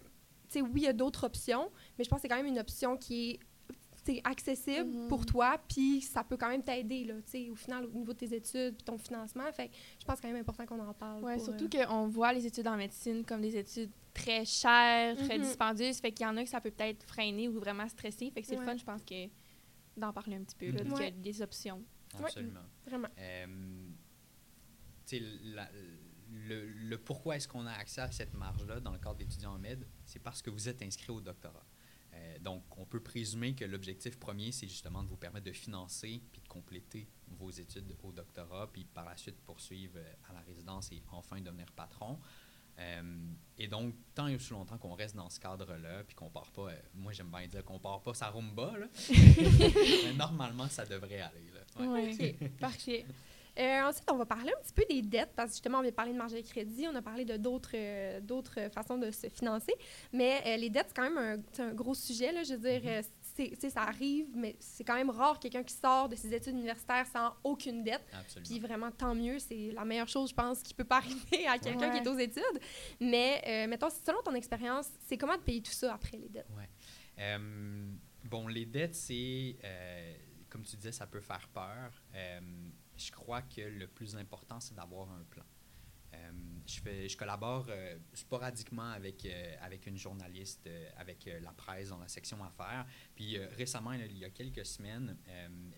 sais, 0.53 0.63
oui, 0.63 0.71
il 0.77 0.83
y 0.83 0.89
a 0.89 0.93
d'autres 0.93 1.25
options, 1.25 1.71
mais 1.99 2.05
je 2.05 2.09
pense 2.11 2.19
que 2.19 2.23
c'est 2.23 2.29
quand 2.29 2.37
même 2.37 2.47
une 2.47 2.59
option 2.59 2.97
qui 2.97 3.39
est 4.07 4.21
accessible 4.25 4.89
Mhm. 4.89 5.09
pour 5.09 5.27
toi, 5.27 5.61
puis 5.69 6.01
ça 6.01 6.25
peut 6.25 6.39
quand 6.39 6.49
même 6.49 6.63
t'aider, 6.63 7.05
là, 7.05 7.15
tu 7.17 7.31
sais, 7.31 7.51
au 7.51 7.55
final, 7.55 7.85
au 7.85 7.99
niveau 7.99 8.15
de 8.15 8.19
tes 8.19 8.35
études, 8.35 8.75
puis 8.77 8.83
ton 8.85 8.97
financement. 8.97 9.45
Fait 9.53 9.69
que 9.69 9.75
je 10.01 10.05
pense 10.07 10.19
quand 10.19 10.29
même 10.29 10.41
important 10.41 10.65
qu'on 10.65 10.81
en 10.81 10.95
parle. 10.95 11.23
Ouais, 11.23 11.37
pour, 11.37 11.45
surtout 11.45 11.69
euh, 11.77 11.85
qu'on 11.85 12.09
voit 12.09 12.33
les 12.33 12.47
études 12.47 12.67
en 12.69 12.77
médecine 12.79 13.23
comme 13.23 13.43
des 13.43 13.55
études 13.55 13.91
très 14.15 14.47
chères, 14.47 15.15
très 15.15 15.37
Mhm. 15.37 15.45
dispendieuses. 15.45 15.99
Fait 15.99 16.11
qu'il 16.11 16.25
y 16.25 16.27
en 16.27 16.35
a 16.39 16.43
que 16.43 16.49
ça 16.49 16.59
peut 16.63 16.71
peut-être 16.71 17.05
freiner 17.05 17.49
ou 17.51 17.61
vraiment 17.61 17.87
stresser. 17.87 18.31
Fait 18.31 18.41
que 18.41 18.47
c'est 18.47 18.55
Ouais. 18.55 18.61
le 18.61 18.67
fun, 18.71 18.77
je 18.79 18.85
pense, 18.85 19.03
que 19.03 19.27
d'en 19.95 20.11
parler 20.15 20.37
un 20.37 20.43
petit 20.45 20.57
peu, 20.57 20.71
là, 20.71 20.83
Mhm. 20.85 20.93
qu'il 20.93 20.93
y 20.93 20.95
a 20.95 21.05
Ouais. 21.05 21.11
des 21.11 21.43
options. 21.43 21.85
Ouais. 22.15 22.25
Absolument. 22.25 22.61
Vraiment. 22.87 23.09
Euh, 23.19 23.47
tu 25.07 25.19
sais, 25.19 25.23
la- 25.45 25.69
le, 26.49 26.67
le 26.67 26.99
pourquoi 26.99 27.37
est-ce 27.37 27.49
qu'on 27.49 27.67
a 27.67 27.73
accès 27.73 28.01
à 28.01 28.11
cette 28.11 28.35
marge-là 28.35 28.81
dans 28.81 28.93
le 28.93 28.99
cadre 28.99 29.17
d'étudiants 29.17 29.55
en 29.55 29.59
med, 29.59 29.87
c'est 30.05 30.19
parce 30.19 30.43
que 30.43 30.51
vous 30.51 30.69
êtes 30.69 30.83
inscrit 30.83 31.11
au 31.11 31.21
doctorat. 31.21 31.65
Euh, 32.15 32.39
donc, 32.41 32.65
on 32.79 32.87
peut 32.87 33.01
présumer 33.01 33.55
que 33.55 33.65
l'objectif 33.65 34.19
premier, 34.19 34.51
c'est 34.51 34.67
justement 34.67 35.03
de 35.03 35.09
vous 35.09 35.17
permettre 35.17 35.47
de 35.47 35.53
financer 35.53 36.23
puis 36.33 36.41
de 36.41 36.49
compléter 36.49 37.09
vos 37.39 37.51
études 37.51 37.95
au 38.03 38.13
doctorat, 38.13 38.71
puis 38.73 38.85
par 38.85 39.05
la 39.05 39.17
suite 39.17 39.39
poursuivre 39.45 39.99
euh, 39.99 40.13
à 40.31 40.33
la 40.33 40.41
résidence 40.41 40.91
et 40.93 41.03
enfin 41.11 41.41
devenir 41.41 41.71
patron. 41.73 42.19
Euh, 42.79 43.03
et 43.57 43.67
donc, 43.67 43.95
tant 44.15 44.29
et 44.29 44.37
aussi 44.37 44.51
longtemps 44.51 44.79
qu'on 44.79 44.95
reste 44.95 45.17
dans 45.17 45.29
ce 45.29 45.41
cadre-là, 45.41 46.05
puis 46.05 46.15
qu'on 46.15 46.31
part 46.31 46.51
pas, 46.53 46.71
euh, 46.71 46.77
moi 46.95 47.13
j'aime 47.13 47.29
bien 47.29 47.47
dire 47.47 47.65
qu'on 47.65 47.81
part 47.81 48.01
pas 48.03 48.15
sa 48.15 48.31
rumba, 48.31 48.73
là, 48.79 48.87
mais 50.05 50.15
normalement 50.15 50.69
ça 50.69 50.87
devrait 50.87 51.21
aller. 51.21 51.51
Là. 51.53 51.83
Ouais. 51.85 52.17
Ouais. 52.17 52.51
Parfait. 52.61 53.05
Euh, 53.59 53.83
ensuite, 53.89 54.09
on 54.11 54.17
va 54.17 54.27
parler 54.27 54.53
un 54.57 54.63
petit 54.63 54.73
peu 54.73 54.85
des 54.89 55.03
dettes, 55.03 55.33
parce 55.35 55.49
que 55.51 55.55
justement, 55.57 55.79
on 55.79 55.83
vient 55.83 55.91
de 55.91 55.97
parler 55.97 56.13
de 56.13 56.19
marge 56.19 56.33
de 56.33 56.41
crédit, 56.41 56.87
on 56.91 56.95
a 56.95 57.03
parlé 57.03 57.25
de 57.25 57.37
d'autres 57.37 57.73
euh, 57.75 58.21
d'autres 58.21 58.71
façons 58.73 58.97
de 58.99 59.11
se 59.11 59.29
financer. 59.29 59.75
Mais 60.13 60.41
euh, 60.47 60.57
les 60.57 60.71
dettes, 60.71 60.87
c'est 60.89 60.95
quand 60.97 61.11
même 61.11 61.19
un, 61.19 61.43
c'est 61.53 61.63
un 61.63 61.73
gros 61.75 61.95
sujet. 61.95 62.31
Là, 62.33 62.43
je 62.45 62.55
veux 62.55 62.61
dire, 62.71 62.83
euh, 62.85 63.03
c'est- 63.35 63.71
ça 63.71 63.83
arrive, 63.83 64.27
mais 64.35 64.57
c'est 64.61 64.85
quand 64.85 64.95
même 64.95 65.11
rare 65.11 65.39
quelqu'un 65.39 65.63
qui 65.63 65.75
sort 65.75 66.09
de 66.09 66.17
ses 66.17 66.33
études 66.35 66.55
universitaires 66.55 67.07
sans 67.13 67.35
aucune 67.45 67.83
dette. 67.85 68.03
Absolument. 68.13 68.49
Puis 68.49 68.59
vraiment, 68.61 68.91
tant 68.91 69.15
mieux. 69.15 69.39
C'est 69.39 69.71
la 69.73 69.85
meilleure 69.85 70.09
chose, 70.09 70.31
je 70.31 70.35
pense, 70.35 70.63
qui 70.63 70.75
peut 70.75 70.85
pas 70.85 70.97
arriver 71.05 71.47
à 71.47 71.59
quelqu'un 71.59 71.91
Ouais. 71.93 72.01
qui 72.03 72.09
est 72.09 72.09
aux 72.09 72.19
études. 72.19 72.61
Mais, 73.01 73.43
euh, 73.47 73.67
mettons, 73.69 73.89
selon 73.91 74.23
ton 74.23 74.35
expérience, 74.35 74.89
c'est 75.07 75.17
comment 75.17 75.37
de 75.37 75.43
payer 75.43 75.63
tout 75.63 75.73
ça 75.73 75.95
après 75.95 76.17
les 76.17 76.29
dettes? 76.29 76.47
Euh, 77.19 77.39
bon, 78.25 78.47
les 78.49 78.67
dettes, 78.67 78.95
c'est, 78.95 79.57
euh, 79.65 80.15
comme 80.49 80.63
tu 80.63 80.77
disais, 80.77 80.93
ça 80.93 81.07
peut 81.07 81.21
faire 81.21 81.49
peur. 81.53 81.93
Je 82.99 83.13
crois 83.13 83.43
que 83.43 83.61
le 83.61 83.87
plus 83.87 84.17
important, 84.17 84.61
c'est 84.61 84.75
d'avoir 84.75 85.11
un 85.11 85.23
plan. 85.31 85.45
Euh, 86.15 86.31
je, 86.67 86.81
fais, 86.81 87.09
je 87.09 87.17
collabore 87.17 87.67
euh, 87.69 87.99
sporadiquement 88.13 88.91
avec, 88.91 89.25
euh, 89.25 89.57
avec 89.61 89.87
une 89.87 89.97
journaliste, 89.97 90.69
avec 90.97 91.31
la 91.41 91.53
presse 91.53 91.91
dans 91.91 91.99
la 91.99 92.09
section 92.09 92.43
affaires. 92.43 92.87
Puis 93.15 93.39
récemment, 93.39 93.93
il 93.93 94.19
y 94.19 94.25
a 94.25 94.31
quelques 94.31 94.67
semaines, 94.67 95.17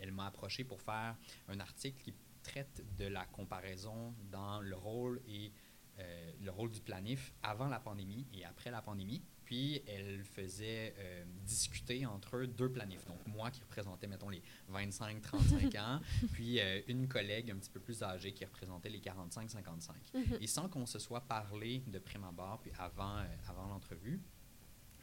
elle 0.00 0.12
m'a 0.12 0.26
approché 0.26 0.64
pour 0.64 0.80
faire 0.80 1.16
un 1.48 1.60
article 1.60 2.02
qui 2.02 2.14
traite 2.42 2.82
de 2.96 3.06
la 3.06 3.26
comparaison 3.26 4.14
dans 4.30 4.60
le 4.60 4.76
rôle 4.76 5.20
et 5.28 5.52
euh, 5.98 6.32
le 6.40 6.50
rôle 6.50 6.70
du 6.70 6.80
planif 6.80 7.32
avant 7.42 7.68
la 7.68 7.80
pandémie 7.80 8.26
et 8.32 8.44
après 8.44 8.70
la 8.70 8.82
pandémie. 8.82 9.22
Puis 9.44 9.82
elle 9.88 10.22
faisait 10.22 10.94
euh, 10.98 11.24
discuter 11.44 12.06
entre 12.06 12.36
eux 12.36 12.46
deux 12.46 12.70
planifs. 12.70 13.04
Donc 13.06 13.18
moi 13.26 13.50
qui 13.50 13.60
représentais, 13.62 14.06
mettons, 14.06 14.28
les 14.28 14.42
25-35 14.72 15.80
ans, 15.80 16.00
puis 16.32 16.60
euh, 16.60 16.80
une 16.86 17.08
collègue 17.08 17.50
un 17.50 17.56
petit 17.56 17.70
peu 17.70 17.80
plus 17.80 18.02
âgée 18.02 18.32
qui 18.32 18.44
représentait 18.44 18.90
les 18.90 19.00
45-55. 19.00 20.38
Et 20.40 20.46
sans 20.46 20.68
qu'on 20.68 20.86
se 20.86 21.00
soit 21.00 21.22
parlé 21.22 21.82
de 21.88 21.98
prime 21.98 22.24
abord, 22.24 22.60
puis 22.60 22.70
avant, 22.78 23.24
avant 23.48 23.66
l'entrevue, 23.66 24.20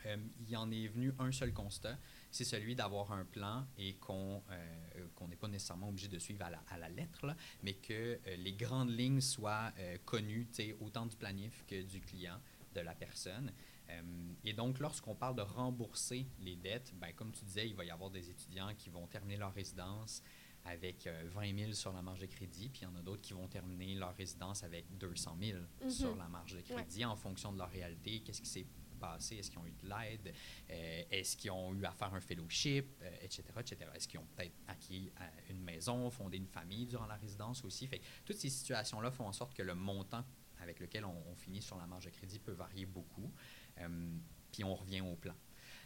euh, 0.08 0.18
il 0.42 0.50
y 0.50 0.56
en 0.56 0.72
est 0.72 0.88
venu 0.88 1.14
un 1.20 1.32
seul 1.32 1.54
constat, 1.54 1.98
c'est 2.32 2.44
celui 2.44 2.76
d'avoir 2.76 3.12
un 3.12 3.26
plan 3.26 3.66
et 3.78 3.96
qu'on 3.96 4.42
euh, 4.52 5.28
n'est 5.28 5.36
pas 5.36 5.48
nécessairement 5.48 5.90
obligé 5.90 6.08
de 6.08 6.20
suivre 6.20 6.44
à 6.44 6.50
la, 6.50 6.64
à 6.70 6.78
la 6.78 6.90
lettre, 6.90 7.26
là, 7.26 7.36
mais 7.64 7.74
que 7.74 7.94
euh, 8.26 8.36
les 8.38 8.54
grandes 8.54 8.92
lignes 8.92 9.22
soient 9.22 9.72
euh, 9.78 9.98
connues, 10.06 10.48
autant 10.80 11.06
du 11.06 11.16
planif 11.16 11.64
que 11.68 11.82
du 11.84 12.02
client, 12.02 12.40
de 12.76 12.82
la 12.82 12.94
personne. 12.96 13.52
Et 14.44 14.52
donc, 14.52 14.80
lorsqu'on 14.80 15.16
parle 15.16 15.36
de 15.38 15.42
rembourser 15.42 16.28
les 16.42 16.58
dettes, 16.58 16.94
ben, 17.00 17.14
comme 17.14 17.32
tu 17.32 17.46
disais, 17.46 17.68
il 17.70 17.74
va 17.74 17.86
y 17.86 17.90
avoir 17.90 18.10
des 18.10 18.30
étudiants 18.30 18.76
qui 18.78 18.90
vont 18.90 19.08
terminer 19.08 19.38
leur 19.38 19.54
résidence 19.54 20.22
avec 20.66 21.08
euh, 21.08 21.24
20 21.34 21.58
000 21.58 21.72
sur 21.72 21.94
la 21.94 22.02
marge 22.02 22.20
de 22.20 22.26
crédit, 22.26 22.68
puis 22.68 22.82
il 22.82 22.84
y 22.84 22.88
en 22.88 22.96
a 22.98 23.02
d'autres 23.02 23.22
qui 23.22 23.32
vont 23.32 23.48
terminer 23.48 23.96
leur 23.96 24.14
résidence 24.16 24.64
avec 24.64 24.86
200 24.98 25.38
000 25.42 25.60
Mhm. 25.82 25.90
sur 25.90 26.16
la 26.18 26.28
marge 26.28 26.54
de 26.54 26.60
crédit 26.62 27.06
en 27.06 27.16
fonction 27.16 27.54
de 27.54 27.58
leur 27.58 27.70
réalité. 27.70 28.20
Qu'est-ce 28.20 28.42
qui 28.42 28.50
s'est 28.50 28.66
passé? 28.98 29.38
Est-ce 29.38 29.50
qu'ils 29.50 29.60
ont 29.60 29.66
eu 29.66 29.72
de 29.72 29.88
l'aide? 29.90 30.34
Euh, 30.70 31.04
Est-ce 31.10 31.38
qu'ils 31.38 31.52
ont 31.52 31.74
eu 31.74 31.86
à 31.86 31.92
faire 31.92 32.14
un 32.14 32.20
fellowship? 32.20 32.98
Euh, 33.02 33.10
etc., 33.22 33.44
etc. 33.60 33.78
Est-ce 33.96 34.08
qu'ils 34.08 34.20
ont 34.20 34.28
peut-être 34.36 34.56
acquis 34.68 35.12
euh, 35.20 35.24
une 35.50 35.62
maison, 35.62 36.10
fondé 36.10 36.38
une 36.38 36.48
famille 36.48 36.86
durant 36.86 37.06
la 37.06 37.16
résidence 37.16 37.64
aussi? 37.64 37.88
Fait 37.88 38.02
toutes 38.26 38.38
ces 38.38 38.50
situations-là 38.50 39.12
font 39.12 39.28
en 39.28 39.34
sorte 39.34 39.54
que 39.54 39.64
le 39.64 39.76
montant 39.76 40.26
avec 40.60 40.80
lequel 40.80 41.06
on, 41.06 41.24
on 41.32 41.36
finit 41.36 41.62
sur 41.62 41.78
la 41.78 41.86
marge 41.86 42.06
de 42.06 42.10
crédit 42.10 42.40
peut 42.40 42.52
varier 42.52 42.86
beaucoup. 42.86 43.32
Puis 44.52 44.64
on 44.64 44.74
revient 44.76 45.02
au 45.02 45.16
plan. 45.16 45.36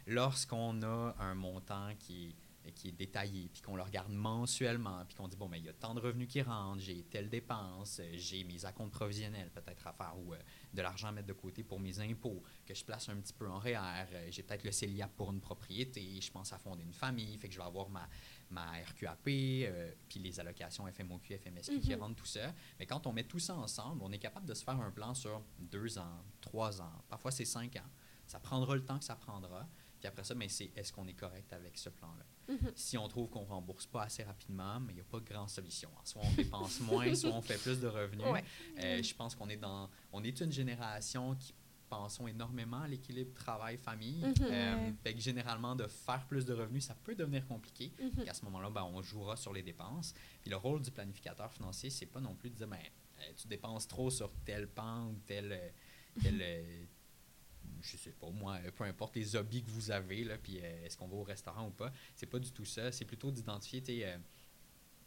Lorsqu'on 0.06 0.82
a 0.82 1.14
un 1.18 1.34
montant 1.34 1.94
qui 1.98 2.28
est, 2.28 2.34
qui 2.74 2.88
est 2.88 2.92
détaillé, 2.92 3.48
puis 3.52 3.60
qu'on 3.62 3.76
le 3.76 3.82
regarde 3.82 4.12
mensuellement, 4.12 5.04
puis 5.06 5.14
qu'on 5.16 5.28
dit, 5.28 5.36
bon, 5.36 5.48
mais 5.48 5.58
il 5.58 5.64
y 5.64 5.68
a 5.68 5.72
tant 5.72 5.94
de 5.94 6.00
revenus 6.00 6.28
qui 6.28 6.42
rentrent, 6.42 6.80
j'ai 6.80 7.02
telle 7.04 7.28
dépense, 7.28 8.00
j'ai 8.14 8.44
mes 8.44 8.64
acomptes 8.64 8.92
provisionnels 8.92 9.50
peut-être 9.50 9.86
à 9.86 9.92
faire, 9.92 10.14
ou 10.18 10.32
euh, 10.34 10.38
de 10.72 10.82
l'argent 10.82 11.08
à 11.08 11.12
mettre 11.12 11.26
de 11.28 11.32
côté 11.32 11.62
pour 11.62 11.80
mes 11.80 11.98
impôts, 12.00 12.42
que 12.66 12.74
je 12.74 12.84
place 12.84 13.08
un 13.08 13.16
petit 13.16 13.32
peu 13.32 13.48
en 13.48 13.58
REER, 13.58 13.76
euh, 14.12 14.28
j'ai 14.30 14.42
peut-être 14.42 14.64
le 14.64 14.72
CELIAP 14.72 15.10
pour 15.16 15.32
une 15.32 15.40
propriété, 15.40 16.20
je 16.20 16.30
pense 16.30 16.52
à 16.52 16.58
fonder 16.58 16.82
une 16.82 16.92
famille, 16.94 17.36
fait 17.38 17.48
que 17.48 17.54
je 17.54 17.58
vais 17.58 17.64
avoir 17.66 17.88
ma, 17.88 18.08
ma 18.50 18.70
RQAP, 18.72 19.26
euh, 19.28 19.92
puis 20.08 20.20
les 20.20 20.38
allocations 20.38 20.86
FMOQ, 20.86 21.38
FMSQ 21.38 21.80
qui 21.80 21.94
Mhm. 21.94 22.00
rentrent 22.00 22.16
tout 22.16 22.26
ça. 22.26 22.52
Mais 22.78 22.86
quand 22.86 23.06
on 23.06 23.12
met 23.12 23.24
tout 23.24 23.38
ça 23.38 23.54
ensemble, 23.54 24.02
on 24.02 24.12
est 24.12 24.18
capable 24.18 24.46
de 24.46 24.54
se 24.54 24.62
faire 24.64 24.78
un 24.80 24.90
plan 24.90 25.14
sur 25.14 25.42
deux 25.58 25.98
ans, 25.98 26.22
trois 26.40 26.80
ans, 26.80 26.92
parfois 27.08 27.30
c'est 27.30 27.44
cinq 27.44 27.76
ans. 27.76 27.90
Ça 28.26 28.38
prendra 28.38 28.76
le 28.76 28.84
temps 28.84 28.98
que 28.98 29.04
ça 29.04 29.16
prendra. 29.16 29.66
Puis 30.02 30.08
après 30.08 30.24
ça, 30.24 30.34
mais 30.34 30.48
c'est 30.48 30.72
est-ce 30.74 30.92
qu'on 30.92 31.06
est 31.06 31.14
correct 31.14 31.52
avec 31.52 31.78
ce 31.78 31.88
plan-là? 31.88 32.24
Mhm. 32.52 32.72
Si 32.74 32.98
on 32.98 33.06
trouve 33.06 33.30
qu'on 33.30 33.44
rembourse 33.44 33.86
pas 33.86 34.02
assez 34.02 34.24
rapidement, 34.24 34.80
mais 34.80 34.94
il 34.94 34.96
n'y 34.96 35.00
a 35.00 35.04
pas 35.04 35.20
de 35.20 35.24
grande 35.24 35.48
solution. 35.48 35.88
Soit 36.02 36.22
on 36.24 36.32
dépense 36.32 36.80
moins, 36.80 37.14
soit 37.14 37.30
on 37.30 37.40
fait 37.40 37.56
plus 37.56 37.78
de 37.78 37.86
revenus. 37.86 38.26
Ouais. 38.26 38.42
Euh, 38.80 39.00
je 39.00 39.14
pense 39.14 39.36
qu'on 39.36 39.48
est 39.48 39.56
dans, 39.56 39.88
on 40.12 40.24
est 40.24 40.40
une 40.40 40.50
génération 40.50 41.36
qui 41.36 41.54
pensons 41.88 42.26
énormément 42.26 42.80
à 42.80 42.88
l'équilibre 42.88 43.32
travail-famille. 43.34 44.24
Euh, 44.40 44.90
fait 45.04 45.14
que 45.14 45.20
généralement, 45.20 45.76
de 45.76 45.86
faire 45.86 46.26
plus 46.26 46.44
de 46.44 46.54
revenus, 46.54 46.86
ça 46.86 46.94
peut 46.94 47.14
devenir 47.14 47.46
compliqué. 47.46 47.92
Mhm. 48.00 48.10
Puis 48.10 48.28
à 48.28 48.34
ce 48.34 48.44
moment-là, 48.46 48.70
ben, 48.70 48.82
on 48.82 49.02
jouera 49.02 49.36
sur 49.36 49.52
les 49.52 49.62
dépenses. 49.62 50.14
Puis 50.40 50.50
le 50.50 50.56
rôle 50.56 50.80
du 50.80 50.90
planificateur 50.90 51.52
financier, 51.52 51.90
c'est 51.90 52.06
pas 52.06 52.20
non 52.20 52.34
plus 52.34 52.50
de 52.50 52.56
dire, 52.56 52.66
ben, 52.66 52.78
euh, 53.20 53.32
tu 53.36 53.46
dépenses 53.46 53.86
trop 53.86 54.10
sur 54.10 54.32
tel 54.44 54.68
pan 54.68 55.06
ou 55.08 55.20
tel, 55.26 55.74
tel 56.20 56.42
je 57.82 57.96
sais 57.96 58.12
pas, 58.12 58.30
moi, 58.30 58.58
euh, 58.64 58.70
peu 58.70 58.84
importe 58.84 59.16
les 59.16 59.36
hobbies 59.36 59.62
que 59.64 59.70
vous 59.70 59.90
avez, 59.90 60.24
là, 60.24 60.38
puis 60.38 60.58
euh, 60.60 60.84
est-ce 60.84 60.96
qu'on 60.96 61.08
va 61.08 61.16
au 61.16 61.22
restaurant 61.24 61.66
ou 61.68 61.70
pas, 61.70 61.92
c'est 62.14 62.26
pas 62.26 62.38
du 62.38 62.52
tout 62.52 62.64
ça. 62.64 62.90
C'est 62.92 63.04
plutôt 63.04 63.30
d'identifier, 63.30 63.82
tu 63.82 64.02
euh, 64.04 64.16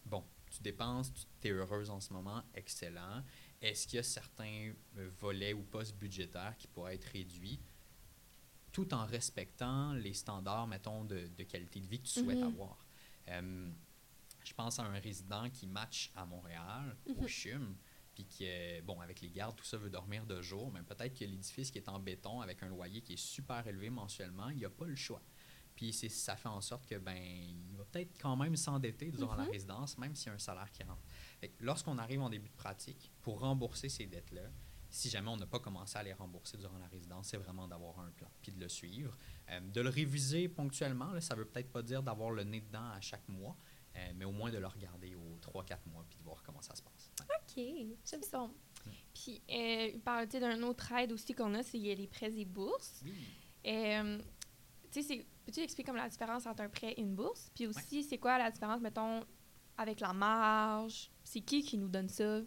bon, 0.05 0.23
tu 0.51 0.61
dépenses, 0.61 1.11
tu 1.41 1.47
es 1.47 1.51
heureuse 1.51 1.89
en 1.89 1.99
ce 1.99 2.13
moment, 2.13 2.43
excellent. 2.53 3.23
Est-ce 3.61 3.87
qu'il 3.87 3.97
y 3.97 3.99
a 3.99 4.03
certains 4.03 4.73
volets 5.19 5.53
ou 5.53 5.63
postes 5.63 5.95
budgétaires 5.97 6.55
qui 6.57 6.67
pourraient 6.67 6.95
être 6.95 7.05
réduits 7.05 7.59
tout 8.71 8.93
en 8.93 9.05
respectant 9.05 9.93
les 9.93 10.13
standards, 10.13 10.67
mettons, 10.67 11.05
de, 11.05 11.27
de 11.27 11.43
qualité 11.43 11.79
de 11.79 11.87
vie 11.87 11.99
que 12.01 12.07
tu 12.07 12.19
souhaites 12.19 12.39
Mhm. 12.41 12.43
avoir? 12.43 12.85
Euh, 13.29 13.71
je 14.43 14.53
pense 14.53 14.77
à 14.79 14.83
un 14.83 14.99
résident 14.99 15.49
qui 15.49 15.65
match 15.65 16.11
à 16.15 16.25
Montréal, 16.25 16.95
au 17.07 17.21
Mhm. 17.21 17.27
CHUM, 17.27 17.77
puis 18.15 18.25
qui, 18.25 18.45
est- 18.45 18.81
bon, 18.81 18.99
avec 19.01 19.21
les 19.21 19.29
gardes, 19.29 19.55
tout 19.55 19.65
ça 19.65 19.77
veut 19.77 19.89
dormir 19.91 20.25
de 20.25 20.41
jour, 20.41 20.71
mais 20.71 20.81
peut-être 20.81 21.13
que 21.19 21.25
l'édifice 21.25 21.69
qui 21.69 21.77
est 21.77 21.89
en 21.89 21.99
béton 21.99 22.41
avec 22.41 22.63
un 22.63 22.69
loyer 22.69 23.01
qui 23.01 23.13
est 23.13 23.17
super 23.19 23.67
élevé 23.67 23.89
mensuellement, 23.91 24.49
il 24.49 24.57
n'y 24.57 24.65
a 24.65 24.69
pas 24.69 24.85
le 24.87 24.95
choix. 24.95 25.21
Puis 25.75 25.91
ça 25.91 26.37
fait 26.37 26.47
en 26.47 26.61
sorte 26.61 26.85
que 26.87 26.95
ben 26.97 27.17
il 27.17 27.75
va 27.75 27.83
peut-être 27.83 28.17
quand 28.21 28.37
même 28.37 28.55
s'endetter 28.55 29.11
durant 29.11 29.35
la 29.35 29.43
Mhm. 29.43 29.51
résidence, 29.51 29.97
même 29.97 30.15
s'il 30.15 30.27
y 30.27 30.29
a 30.29 30.33
un 30.35 30.39
salaire 30.39 30.71
qui 30.71 30.81
rentre. 30.83 31.03
Que 31.41 31.47
Lorsqu'on 31.59 31.97
arrive 31.97 32.21
en 32.21 32.29
début 32.29 32.47
de 32.47 32.55
pratique, 32.55 33.11
pour 33.21 33.41
rembourser 33.41 33.89
ces 33.89 34.05
dettes-là, 34.07 34.49
si 34.89 35.09
jamais 35.09 35.27
on 35.27 35.35
n'a 35.35 35.45
pas 35.47 35.59
commencé 35.59 35.97
à 35.97 36.03
les 36.03 36.13
rembourser 36.13 36.55
durant 36.57 36.77
la 36.77 36.87
résidence, 36.87 37.27
c'est 37.27 37.35
vraiment 37.37 37.67
d'avoir 37.67 37.99
un 37.99 38.09
plan, 38.11 38.29
puis 38.41 38.53
de 38.53 38.59
le 38.61 38.69
suivre. 38.69 39.17
Euh, 39.49 39.59
de 39.59 39.81
le 39.81 39.89
réviser 39.89 40.47
ponctuellement, 40.47 41.11
là, 41.11 41.19
ça 41.19 41.35
veut 41.35 41.43
peut-être 41.45 41.69
pas 41.73 41.81
dire 41.81 42.01
d'avoir 42.01 42.31
le 42.31 42.43
nez 42.45 42.61
dedans 42.61 42.91
à 42.91 43.01
chaque 43.01 43.27
mois, 43.27 43.57
euh, 43.97 44.13
mais 44.15 44.23
au 44.23 44.31
moins 44.31 44.51
de 44.51 44.57
le 44.57 44.67
regarder 44.67 45.15
aux 45.15 45.37
3-4 45.41 45.85
mois, 45.87 46.05
puis 46.09 46.17
de 46.17 46.23
voir 46.23 46.41
comment 46.43 46.61
ça 46.61 46.73
se 46.75 46.81
passe. 46.81 46.94
OK. 47.21 47.63
C'est 48.03 48.31
bon. 48.31 48.51
Puis, 49.13 49.41
euh, 49.49 49.91
il 49.93 50.01
parle 50.01 50.27
d'un 50.27 50.61
autre 50.63 50.91
aide 50.91 51.11
aussi 51.11 51.33
qu'on 51.33 51.53
a, 51.53 51.63
c'est 51.63 51.77
les 51.77 52.07
prêts 52.07 52.33
et 52.37 52.45
bourses. 52.45 53.01
Oui. 53.03 53.13
Euh, 53.65 54.19
tu 54.91 55.01
sais, 55.01 55.25
peux-tu 55.45 55.61
expliquer 55.61 55.87
comme 55.87 55.95
la 55.95 56.09
différence 56.09 56.45
entre 56.45 56.61
un 56.61 56.69
prêt 56.69 56.91
et 56.91 57.01
une 57.01 57.15
bourse? 57.15 57.49
Puis 57.55 57.67
aussi, 57.67 58.03
c'est 58.03 58.17
quoi 58.17 58.37
la 58.37 58.51
différence, 58.51 58.81
mettons, 58.81 59.23
avec 59.77 59.99
la 60.01 60.13
marge? 60.13 61.09
C'est 61.23 61.41
qui 61.41 61.63
qui 61.63 61.77
nous 61.77 61.87
donne 61.87 62.09
ça? 62.09 62.41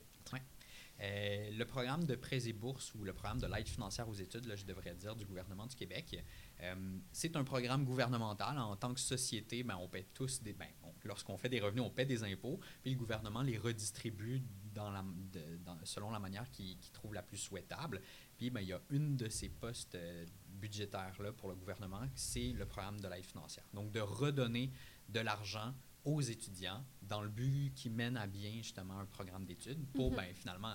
Euh, 1.00 1.50
le 1.52 1.64
programme 1.64 2.04
de 2.04 2.16
prêts 2.16 2.48
et 2.48 2.52
bourses 2.52 2.92
ou 2.94 3.04
le 3.04 3.12
programme 3.12 3.40
de 3.40 3.46
l'aide 3.46 3.68
financière 3.68 4.08
aux 4.08 4.14
études, 4.14 4.46
là, 4.46 4.56
je 4.56 4.64
devrais 4.64 4.94
dire, 4.94 5.14
du 5.14 5.24
gouvernement 5.24 5.66
du 5.66 5.76
Québec, 5.76 6.24
euh, 6.60 6.98
c'est 7.12 7.36
un 7.36 7.44
programme 7.44 7.84
gouvernemental. 7.84 8.58
En 8.58 8.74
tant 8.76 8.92
que 8.92 9.00
société, 9.00 9.62
ben, 9.62 9.76
on 9.80 9.88
paie 9.88 10.08
tous 10.12 10.42
des. 10.42 10.52
Ben, 10.52 10.68
lorsqu'on 11.04 11.36
fait 11.36 11.48
des 11.48 11.60
revenus, 11.60 11.82
on 11.84 11.90
paie 11.90 12.06
des 12.06 12.24
impôts, 12.24 12.58
puis 12.82 12.92
le 12.92 12.98
gouvernement 12.98 13.42
les 13.42 13.58
redistribue 13.58 14.42
dans 14.74 14.90
la, 14.90 15.02
de- 15.32 15.56
dans- 15.64 15.78
selon 15.84 16.10
la 16.10 16.18
manière 16.18 16.48
qu'il 16.50 16.76
trouve 16.92 17.14
la 17.14 17.22
plus 17.22 17.38
souhaitable. 17.38 18.00
Puis 18.36 18.50
ben, 18.50 18.60
il 18.60 18.68
y 18.68 18.72
a 18.72 18.80
une 18.90 19.16
de 19.16 19.28
ces 19.28 19.48
postes 19.48 19.94
euh, 19.96 20.24
budgétaires-là 20.48 21.32
pour 21.32 21.48
le 21.48 21.54
gouvernement, 21.54 22.02
c'est 22.14 22.52
le 22.52 22.66
programme 22.66 23.00
de 23.00 23.08
l'aide 23.08 23.24
financière. 23.24 23.64
Donc, 23.72 23.90
de 23.92 24.00
redonner 24.00 24.70
de 25.08 25.20
l'argent 25.20 25.72
aux 26.04 26.20
étudiants 26.20 26.84
dans 27.02 27.20
le 27.22 27.28
but 27.28 27.72
qui 27.74 27.90
mène 27.90 28.16
à 28.16 28.26
bien 28.26 28.52
justement 28.52 28.98
un 28.98 29.06
programme 29.06 29.44
d'études 29.44 29.84
pour 29.94 30.10
Mhm. 30.10 30.16
ben, 30.16 30.34
finalement 30.34 30.74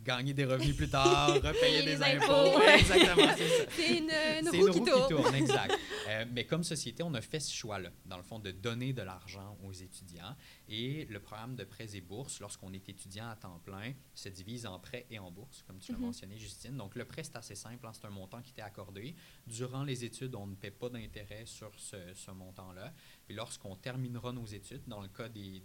gagner 0.00 0.34
des 0.34 0.44
revenus 0.44 0.76
plus 0.76 0.88
tard, 0.88 1.34
repayer 1.34 1.82
Payer 1.82 1.82
des 1.84 2.02
impôts. 2.02 2.32
impôts. 2.32 2.58
Ouais, 2.58 2.78
Exactement, 2.80 3.32
c'est 3.36 3.48
ça. 3.48 3.64
C'est 3.70 3.98
une, 3.98 4.04
une 4.04 4.50
C'est 4.50 4.58
roue 4.60 4.70
qui 4.70 5.08
tourne. 5.08 5.34
exact. 5.34 5.74
Euh, 6.08 6.24
mais 6.30 6.44
comme 6.46 6.62
société, 6.62 7.02
on 7.02 7.12
a 7.14 7.20
fait 7.20 7.40
ce 7.40 7.52
choix-là, 7.52 7.90
dans 8.04 8.16
le 8.16 8.22
fond, 8.22 8.38
de 8.38 8.52
donner 8.52 8.92
de 8.92 9.02
l'argent 9.02 9.58
aux 9.64 9.72
étudiants. 9.72 10.36
Et 10.68 11.04
le 11.06 11.18
programme 11.18 11.56
de 11.56 11.64
prêts 11.64 11.96
et 11.96 12.00
bourses, 12.00 12.38
lorsqu'on 12.38 12.72
est 12.72 12.88
étudiant 12.88 13.28
à 13.28 13.34
temps 13.34 13.58
plein, 13.64 13.92
se 14.14 14.28
divise 14.28 14.66
en 14.66 14.78
prêts 14.78 15.04
et 15.10 15.18
en 15.18 15.32
bourses, 15.32 15.64
comme 15.66 15.80
tu 15.80 15.90
l'as 15.90 15.98
Mhm. 15.98 16.04
mentionné, 16.04 16.38
Justine. 16.38 16.76
Donc, 16.76 16.94
le 16.94 17.04
prêt, 17.06 17.24
c'est 17.24 17.34
assez 17.34 17.56
simple. 17.56 17.84
hein, 17.88 17.90
c'est 17.92 18.06
un 18.06 18.10
montant 18.10 18.40
qui 18.40 18.52
t'est 18.52 18.62
accordé. 18.62 19.16
Durant 19.48 19.82
les 19.82 20.04
études, 20.04 20.36
on 20.36 20.46
ne 20.46 20.54
paie 20.54 20.70
pas 20.70 20.88
d'intérêt 20.90 21.44
sur 21.44 21.72
ce, 21.76 21.96
ce 22.14 22.30
montant-là. 22.30 22.92
Puis 23.26 23.34
lorsqu'on 23.34 23.74
terminera 23.74 24.30
nos 24.32 24.46
études, 24.46 24.82
dans 24.86 25.00
le 25.00 25.08
cas 25.08 25.28
des, 25.28 25.64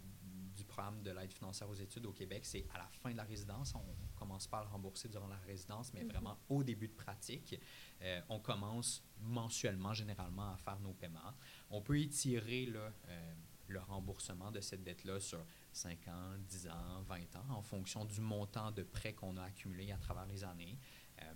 programme 0.72 1.02
de 1.02 1.10
l'aide 1.10 1.32
financière 1.32 1.68
aux 1.68 1.74
études 1.74 2.06
au 2.06 2.12
Québec, 2.12 2.44
c'est 2.46 2.64
à 2.74 2.78
la 2.78 2.86
fin 2.88 3.10
de 3.12 3.16
la 3.16 3.24
résidence. 3.24 3.74
On 3.74 3.84
commence 4.18 4.46
pas 4.46 4.58
à 4.60 4.62
le 4.64 4.68
rembourser 4.70 5.08
durant 5.08 5.26
la 5.28 5.36
résidence, 5.38 5.92
mais 5.92 6.02
Mhm. 6.02 6.08
vraiment 6.10 6.38
au 6.48 6.62
début 6.64 6.88
de 6.88 6.94
pratique. 6.94 7.60
Euh, 8.00 8.20
on 8.30 8.40
commence 8.40 9.02
mensuellement, 9.20 9.92
généralement, 9.92 10.52
à 10.52 10.56
faire 10.56 10.80
nos 10.80 10.94
paiements. 10.94 11.34
On 11.70 11.82
peut 11.82 11.98
étirer 12.00 12.66
là, 12.66 12.92
euh, 13.08 13.34
le 13.68 13.80
remboursement 13.80 14.50
de 14.50 14.60
cette 14.60 14.82
dette-là 14.82 15.20
sur 15.20 15.44
5 15.72 16.08
ans, 16.08 16.36
10 16.48 16.68
ans, 16.68 17.02
20 17.02 17.36
ans, 17.36 17.44
en 17.50 17.62
fonction 17.62 18.04
du 18.04 18.20
montant 18.20 18.70
de 18.70 18.82
prêt 18.82 19.12
qu'on 19.14 19.36
a 19.36 19.42
accumulé 19.44 19.92
à 19.92 19.98
travers 19.98 20.26
les 20.26 20.42
années. 20.44 20.78
Euh, 21.22 21.32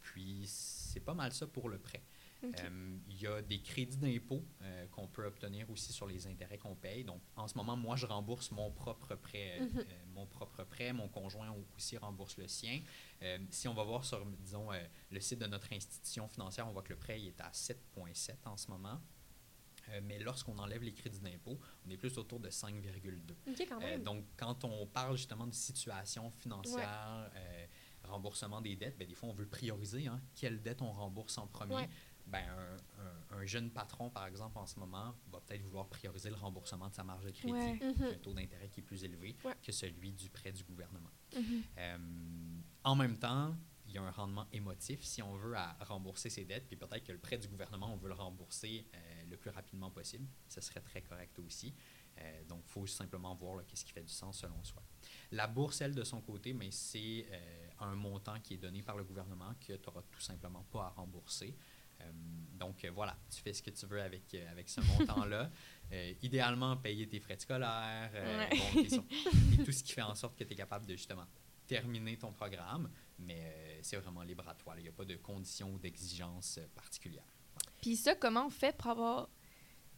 puis, 0.00 0.44
c'est 0.46 1.00
pas 1.00 1.14
mal 1.14 1.32
ça 1.32 1.46
pour 1.46 1.68
le 1.68 1.78
prêt. 1.78 2.02
Euh, 2.42 2.98
Il 3.08 3.20
y 3.20 3.26
a 3.26 3.42
des 3.42 3.60
crédits 3.60 3.96
d'impôt 3.98 4.42
euh, 4.62 4.86
qu'on 4.88 5.06
peut 5.06 5.26
obtenir 5.26 5.68
aussi 5.70 5.92
sur 5.92 6.06
les 6.06 6.26
intérêts 6.26 6.56
qu'on 6.58 6.74
paye. 6.74 7.04
Donc, 7.04 7.20
en 7.36 7.46
ce 7.48 7.56
moment, 7.56 7.76
moi, 7.76 7.96
je 7.96 8.06
rembourse 8.06 8.50
mon 8.50 8.70
propre 8.70 9.14
prêt. 9.14 9.58
euh, 9.60 9.64
Mhm. 9.66 9.78
euh, 9.78 9.84
mon 10.14 10.26
propre 10.26 10.64
prêt, 10.64 10.92
mon 10.92 11.08
conjoint 11.08 11.54
aussi 11.76 11.96
rembourse 11.98 12.36
le 12.38 12.48
sien. 12.48 12.80
Si 13.50 13.68
on 13.68 13.74
va 13.74 13.84
voir 13.84 14.04
sur, 14.04 14.24
disons, 14.26 14.68
le 15.10 15.20
site 15.20 15.38
de 15.40 15.46
notre 15.46 15.72
institution 15.72 16.26
financière, 16.28 16.66
on 16.68 16.72
voit 16.72 16.82
que 16.82 16.90
le 16.90 16.98
prêt 16.98 17.20
il 17.20 17.28
est 17.28 17.40
à 17.40 17.50
7,7 17.52 18.36
en 18.46 18.56
ce 18.56 18.70
moment. 18.70 19.00
Mais 20.04 20.18
lorsqu'on 20.20 20.56
enlève 20.58 20.82
les 20.84 20.92
crédits 20.92 21.18
d'impôt, 21.20 21.58
on 21.84 21.90
est 21.90 21.96
plus 21.96 22.16
autour 22.16 22.38
de 22.38 22.48
5,2. 22.48 23.34
OK, 23.48 23.66
quand 23.68 23.76
Euh, 23.76 23.80
même. 23.80 24.02
donc, 24.04 24.24
quand 24.36 24.64
on 24.64 24.86
parle 24.86 25.16
justement 25.16 25.46
de 25.48 25.54
situation 25.54 26.30
financière, 26.30 27.30
remboursement 28.04 28.60
des 28.60 28.76
dettes, 28.76 28.96
ben, 28.98 29.06
des 29.06 29.14
fois, 29.14 29.28
on 29.28 29.32
veut 29.34 29.46
prioriser 29.46 30.06
hein, 30.06 30.20
quelle 30.34 30.62
dette 30.62 30.80
on 30.82 30.90
rembourse 30.92 31.36
en 31.38 31.46
premier. 31.46 31.74
Ouais. 31.74 31.88
Ben, 32.30 32.44
un, 32.48 32.76
un- 33.36 33.38
un 33.40 33.44
jeune 33.46 33.70
patron, 33.70 34.08
par 34.10 34.26
exemple, 34.26 34.56
en 34.58 34.66
ce 34.66 34.78
moment, 34.78 35.14
va 35.32 35.40
peut-être 35.40 35.62
vouloir 35.62 35.88
prioriser 35.88 36.30
le 36.30 36.36
remboursement 36.36 36.88
de 36.88 36.94
sa 36.94 37.02
marge 37.04 37.24
de 37.24 37.30
crédit, 37.30 37.52
Ouais. 37.52 37.78
Un 37.82 38.14
taux 38.22 38.32
d'intérêt 38.34 38.68
qui 38.68 38.80
est 38.80 38.82
plus 38.84 39.02
élevé 39.04 39.36
Ouais. 39.44 39.54
que 39.62 39.72
celui 39.72 40.12
du 40.12 40.28
prêt 40.30 40.52
du 40.52 40.62
gouvernement. 40.64 41.10
Mhm. 41.36 41.62
Euh, 41.78 41.98
en 42.84 42.94
même 42.94 43.18
temps, 43.18 43.54
il 43.86 43.94
y 43.94 43.98
a 43.98 44.02
un 44.02 44.10
rendement 44.12 44.46
émotif, 44.52 45.02
si 45.02 45.20
on 45.22 45.34
veut, 45.36 45.56
à 45.56 45.76
rembourser 45.80 46.30
ses 46.30 46.44
dettes, 46.44 46.66
puis 46.68 46.76
peut-être 46.76 47.02
que 47.04 47.12
le 47.12 47.18
prêt 47.18 47.38
du 47.38 47.48
gouvernement, 47.48 47.92
on 47.92 47.96
veut 47.96 48.08
le 48.08 48.14
rembourser 48.14 48.86
euh, 48.94 49.22
le 49.28 49.36
plus 49.36 49.50
rapidement 49.50 49.90
possible. 49.90 50.28
Ce 50.46 50.60
serait 50.60 50.80
très 50.80 51.02
correct 51.02 51.36
aussi. 51.40 51.74
Euh, 52.18 52.44
donc, 52.44 52.62
il 52.66 52.70
faut 52.70 52.86
simplement 52.86 53.34
voir 53.34 53.64
qu'est-ce 53.66 53.84
qui 53.84 53.92
fait 53.92 54.02
du 54.02 54.12
sens 54.12 54.38
selon 54.40 54.62
soi. 54.62 54.82
La 55.32 55.46
bourse, 55.46 55.80
elle, 55.80 55.94
de 55.94 56.04
son 56.04 56.20
côté, 56.20 56.52
mais 56.52 56.70
c'est 56.70 57.26
euh, 57.30 57.68
un 57.80 57.94
montant 57.96 58.38
qui 58.40 58.54
est 58.54 58.58
donné 58.58 58.82
par 58.82 58.96
le 58.96 59.04
gouvernement 59.04 59.54
que 59.58 59.72
tu 59.72 59.86
n'auras 59.86 60.02
tout 60.10 60.20
simplement 60.20 60.64
pas 60.70 60.86
à 60.86 60.88
rembourser. 60.90 61.56
Euh, 62.00 62.10
donc, 62.58 62.84
euh, 62.84 62.90
voilà, 62.90 63.16
tu 63.34 63.40
fais 63.40 63.52
ce 63.52 63.62
que 63.62 63.70
tu 63.70 63.86
veux 63.86 64.00
avec, 64.02 64.34
euh, 64.34 64.50
avec 64.50 64.68
ce 64.68 64.80
montant-là. 64.80 65.50
Idéalement, 66.22 66.76
payer 66.76 67.08
tes 67.08 67.18
frais 67.20 67.36
de 67.36 67.40
scolaire, 67.40 68.10
Ouais. 68.14 68.48
bon, 68.74 68.82
tes 68.82 68.88
sur- 68.90 69.04
et 69.60 69.64
tout 69.64 69.72
ce 69.72 69.82
qui 69.82 69.92
fait 69.92 70.02
en 70.02 70.14
sorte 70.14 70.36
que 70.38 70.44
tu 70.44 70.52
es 70.52 70.56
capable 70.56 70.86
de 70.86 70.94
justement 70.94 71.24
terminer 71.66 72.16
ton 72.16 72.32
programme, 72.32 72.90
mais 73.18 73.78
c'est 73.82 73.96
vraiment 73.96 74.22
libre 74.22 74.46
à 74.48 74.54
toi. 74.54 74.74
Il 74.78 74.82
n'y 74.82 74.88
a 74.88 74.92
pas 74.92 75.04
de 75.04 75.16
conditions 75.16 75.72
ou 75.72 75.78
d'exigences 75.78 76.60
particulières. 76.74 77.24
Puis 77.80 77.96
ça, 77.96 78.14
comment 78.14 78.46
on 78.46 78.50
fait 78.50 78.76
pour 78.76 78.88
avoir... 78.90 79.28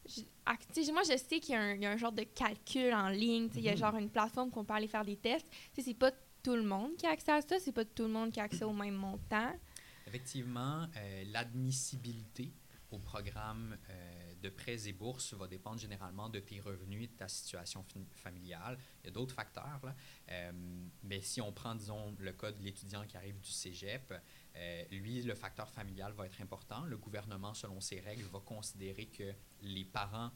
je- 0.09 0.23
ah, 0.47 0.55
moi, 0.93 1.03
je 1.03 1.17
sais 1.19 1.41
qu'il 1.41 1.55
y, 1.55 1.57
a 1.57 1.61
un- 1.63 1.75
il 1.75 1.83
y 1.83 1.87
a 1.87 1.91
un 1.91 1.97
genre 1.97 2.13
de 2.13 2.23
calcul 2.25 2.93
en 2.95 3.09
ligne. 3.09 3.49
Il 3.57 3.63
y 3.63 3.69
a 3.69 3.73
Mhm. 3.73 3.79
genre 3.79 3.97
une 3.97 4.11
plateforme 4.11 4.51
qu'on 4.51 4.65
peut 4.65 4.75
aller 4.75 4.89
faire 4.89 5.05
des 5.05 5.17
tests. 5.17 5.47
C'est 5.79 5.95
pas 5.95 6.13
tout 6.43 6.55
le 6.57 6.63
monde 6.63 6.97
qui 6.97 7.07
a 7.07 7.11
accès 7.11 7.33
à 7.33 7.41
ça. 7.43 7.59
C'est 7.59 7.73
pas 7.73 7.85
tout 7.85 8.05
le 8.05 8.09
monde 8.11 8.33
qui 8.33 8.41
a 8.41 8.45
accès 8.45 8.65
au 8.65 8.73
même 8.73 8.95
montant. 8.95 9.53
Effectivement, 10.07 10.89
euh, 10.97 11.25
l'admissibilité 11.27 12.53
au 12.93 12.99
programme 12.99 13.77
euh, 13.89 14.35
de 14.43 14.49
prêts 14.51 14.87
et 14.87 14.93
bourses 14.93 15.33
va 15.35 15.49
dépendre 15.49 15.79
généralement 15.79 16.29
de 16.29 16.41
tes 16.41 16.61
revenus 16.61 17.05
et 17.05 17.07
de 17.07 17.17
ta 17.17 17.29
situation 17.29 17.85
familiale. 18.11 18.79
Il 19.03 19.07
y 19.07 19.09
a 19.09 19.13
d'autres 19.13 19.35
facteurs, 19.35 19.81
là. 19.83 19.97
Euh, 20.31 20.53
mais 21.03 21.21
si 21.23 21.41
on 21.41 21.53
prend, 21.53 21.75
disons, 21.75 22.15
le 22.19 22.33
cas 22.33 22.53
de 22.53 22.63
l'étudiant 22.63 23.05
qui 23.07 23.17
arrive 23.17 23.41
du 23.41 23.51
cégep, 23.51 24.13
euh, 24.57 24.85
lui, 24.91 25.23
le 25.23 25.35
facteur 25.35 25.71
familial 25.71 26.13
va 26.13 26.27
être 26.27 26.41
important. 26.41 26.85
Le 26.85 26.99
gouvernement, 26.99 27.55
selon 27.55 27.81
ses 27.81 28.01
règles, 28.01 28.25
va 28.25 28.41
considérer 28.41 29.07
que 29.07 29.33
les 29.63 29.85
parents 29.85 30.31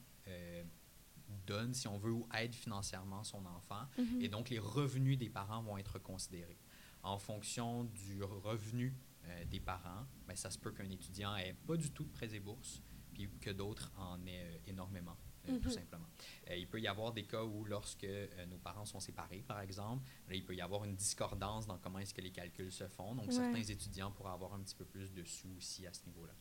donnent, 1.46 1.74
si 1.74 1.86
on 1.86 1.98
veut, 1.98 2.10
ou 2.10 2.28
aident 2.34 2.54
financièrement 2.54 3.22
son 3.22 3.44
enfant. 3.46 3.86
Mhm. 3.96 4.22
Et 4.22 4.28
donc, 4.28 4.48
les 4.48 4.58
revenus 4.58 5.18
des 5.18 5.28
parents 5.28 5.62
vont 5.62 5.78
être 5.78 6.00
considérés. 6.00 6.58
En 7.04 7.18
fonction 7.18 7.84
du 7.84 8.24
revenu 8.24 8.92
euh, 9.28 9.44
des 9.46 9.60
parents, 9.60 10.06
ben, 10.26 10.36
ça 10.36 10.50
se 10.50 10.58
peut 10.58 10.72
qu'un 10.72 10.88
étudiant 10.90 11.36
ait 11.36 11.54
pas 11.66 11.76
du 11.76 11.90
tout 11.90 12.04
de 12.04 12.10
prêts 12.12 12.34
et 12.34 12.40
bourses, 12.40 12.82
puis 13.14 13.28
que 13.40 13.50
d'autres 13.50 13.90
en 13.96 14.24
aient 14.26 14.44
euh, 14.44 14.58
énormément, 14.66 15.16
euh, 15.48 15.58
tout 15.58 15.68
Mhm. 15.68 15.74
simplement. 15.74 16.08
Euh, 16.50 16.56
il 16.56 16.68
peut 16.68 16.80
y 16.80 16.86
avoir 16.88 17.12
des 17.12 17.24
cas 17.24 17.42
où, 17.44 17.64
lorsque 17.64 18.04
euh, 18.04 18.46
nos 18.46 18.58
parents 18.58 18.84
sont 18.84 19.00
séparés, 19.00 19.42
par 19.46 19.60
exemple, 19.60 20.04
là, 20.28 20.34
il 20.34 20.44
peut 20.44 20.54
y 20.54 20.60
avoir 20.60 20.84
une 20.84 20.94
discordance 20.96 21.66
dans 21.66 21.78
comment 21.78 21.98
est-ce 21.98 22.14
que 22.14 22.20
les 22.20 22.32
calculs 22.32 22.72
se 22.72 22.86
font. 22.88 23.14
Donc, 23.14 23.26
Ouais. 23.26 23.32
certains 23.32 23.62
étudiants 23.62 24.10
pourraient 24.12 24.32
avoir 24.32 24.54
un 24.54 24.60
petit 24.60 24.74
peu 24.74 24.84
plus 24.84 25.12
de 25.12 25.24
sous 25.24 25.50
aussi 25.56 25.86
à 25.86 25.92
ce 25.92 26.04
niveau-là. 26.06 26.34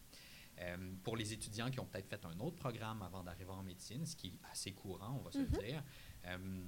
Euh, 0.59 0.95
pour 1.03 1.17
les 1.17 1.33
étudiants 1.33 1.69
qui 1.69 1.79
ont 1.81 1.85
peut-être 1.85 2.07
fait 2.07 2.25
un 2.25 2.39
autre 2.39 2.55
programme 2.55 3.01
avant 3.01 3.23
d'arriver 3.23 3.49
en 3.51 3.61
médecine, 3.63 4.05
ce 4.05 4.15
qui 4.15 4.27
est 4.27 4.39
assez 4.51 4.71
courant, 4.73 5.17
on 5.19 5.21
va 5.23 5.31
se 5.31 5.39
Mhm. 5.39 5.47
le 5.51 5.57
dire, 5.59 5.83
euh, 6.27 6.65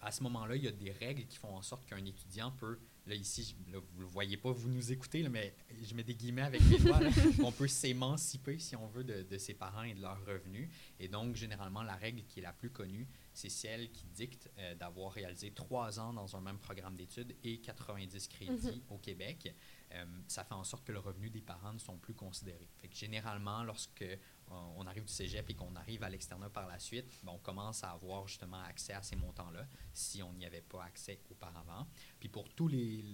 à 0.00 0.12
ce 0.12 0.22
moment-là, 0.22 0.54
il 0.56 0.62
y 0.64 0.68
a 0.68 0.72
des 0.72 0.92
règles 0.92 1.26
qui 1.26 1.36
font 1.36 1.54
en 1.56 1.60
sorte 1.62 1.84
qu'un 1.86 2.04
étudiant 2.04 2.52
peut, 2.52 2.78
là 3.06 3.14
ici, 3.14 3.54
là, 3.72 3.78
vous 3.78 3.96
ne 3.96 4.00
le 4.02 4.06
voyez 4.06 4.36
pas, 4.36 4.52
vous 4.52 4.68
nous 4.68 4.92
écoutez, 4.92 5.22
là, 5.22 5.28
mais 5.28 5.54
je 5.82 5.94
mets 5.94 6.02
des 6.02 6.14
guillemets 6.14 6.42
avec 6.42 6.62
mes 6.62 6.78
doigts, 6.78 7.00
là, 7.00 7.10
on 7.42 7.52
peut 7.52 7.68
s'émanciper, 7.68 8.58
si 8.58 8.76
on 8.76 8.86
veut, 8.88 9.04
de, 9.04 9.22
de 9.22 9.38
ses 9.38 9.54
parents 9.54 9.82
et 9.82 9.94
de 9.94 10.00
leurs 10.00 10.24
revenus. 10.26 10.68
Et 10.98 11.08
donc, 11.08 11.36
généralement, 11.36 11.82
la 11.82 11.96
règle 11.96 12.22
qui 12.24 12.40
est 12.40 12.42
la 12.42 12.52
plus 12.52 12.70
connue, 12.70 13.06
c'est 13.32 13.48
celle 13.48 13.90
qui 13.90 14.06
dicte 14.06 14.50
euh, 14.58 14.74
d'avoir 14.74 15.12
réalisé 15.12 15.50
trois 15.52 15.98
ans 15.98 16.12
dans 16.12 16.36
un 16.36 16.40
même 16.40 16.58
programme 16.58 16.96
d'études 16.96 17.34
et 17.44 17.58
90 17.60 18.28
crédits 18.28 18.82
au 18.88 18.98
Québec. 18.98 19.54
Euh, 19.92 20.04
ça 20.28 20.44
fait 20.44 20.54
en 20.54 20.64
sorte 20.64 20.84
que 20.84 20.92
le 20.92 20.98
revenu 20.98 21.30
des 21.30 21.40
parents 21.40 21.72
ne 21.72 21.78
sont 21.78 21.96
plus 21.96 22.14
considérés. 22.14 22.68
Fait 22.80 22.88
que 22.88 22.96
généralement, 22.96 23.64
lorsque 23.64 24.04
on 24.50 24.86
arrive 24.86 25.04
du 25.04 25.12
cégep 25.12 25.48
et 25.48 25.54
qu'on 25.54 25.74
arrive 25.76 26.02
à 26.02 26.08
l'externat 26.08 26.50
par 26.50 26.66
la 26.66 26.78
suite, 26.78 27.06
ben, 27.22 27.32
on 27.32 27.38
commence 27.38 27.84
à 27.84 27.90
avoir 27.92 28.26
justement 28.26 28.60
accès 28.62 28.92
à 28.92 29.02
ces 29.02 29.16
montants-là 29.16 29.66
si 29.92 30.22
on 30.22 30.32
n'y 30.32 30.44
avait 30.44 30.62
pas 30.62 30.84
accès 30.84 31.20
auparavant. 31.30 31.86
Puis 32.18 32.28
pour 32.28 32.48
tous, 32.50 32.68
les, 32.68 33.04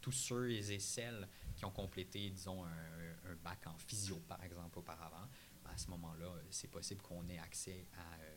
tous 0.00 0.12
ceux 0.12 0.50
et 0.50 0.78
celles 0.78 1.28
qui 1.56 1.64
ont 1.64 1.70
complété, 1.70 2.30
disons, 2.30 2.64
un, 2.64 3.30
un 3.30 3.34
bac 3.42 3.66
en 3.66 3.76
physio, 3.78 4.16
par 4.28 4.42
exemple, 4.42 4.78
auparavant, 4.78 5.28
ben, 5.64 5.70
à 5.70 5.76
ce 5.76 5.88
moment-là, 5.90 6.26
euh, 6.26 6.42
c'est 6.50 6.70
possible 6.70 7.02
qu'on 7.02 7.26
ait 7.28 7.38
accès 7.38 7.86
à, 7.94 8.20
euh, 8.20 8.36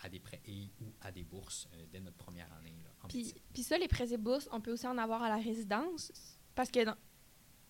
à 0.00 0.08
des 0.08 0.20
prêts 0.20 0.40
et 0.46 0.70
ou 0.80 0.92
à 1.00 1.10
des 1.10 1.24
bourses 1.24 1.68
euh, 1.74 1.86
dès 1.90 2.00
notre 2.00 2.16
première 2.16 2.52
année 2.54 2.76
là, 2.82 2.90
en 3.02 3.08
Puis, 3.08 3.62
ça, 3.62 3.78
les 3.78 3.88
prêts 3.88 4.12
et 4.12 4.18
bourses, 4.18 4.48
on 4.52 4.60
peut 4.60 4.72
aussi 4.72 4.86
en 4.86 4.98
avoir 4.98 5.22
à 5.22 5.28
la 5.28 5.42
résidence? 5.42 6.12
Parce 6.54 6.70
que... 6.70 6.80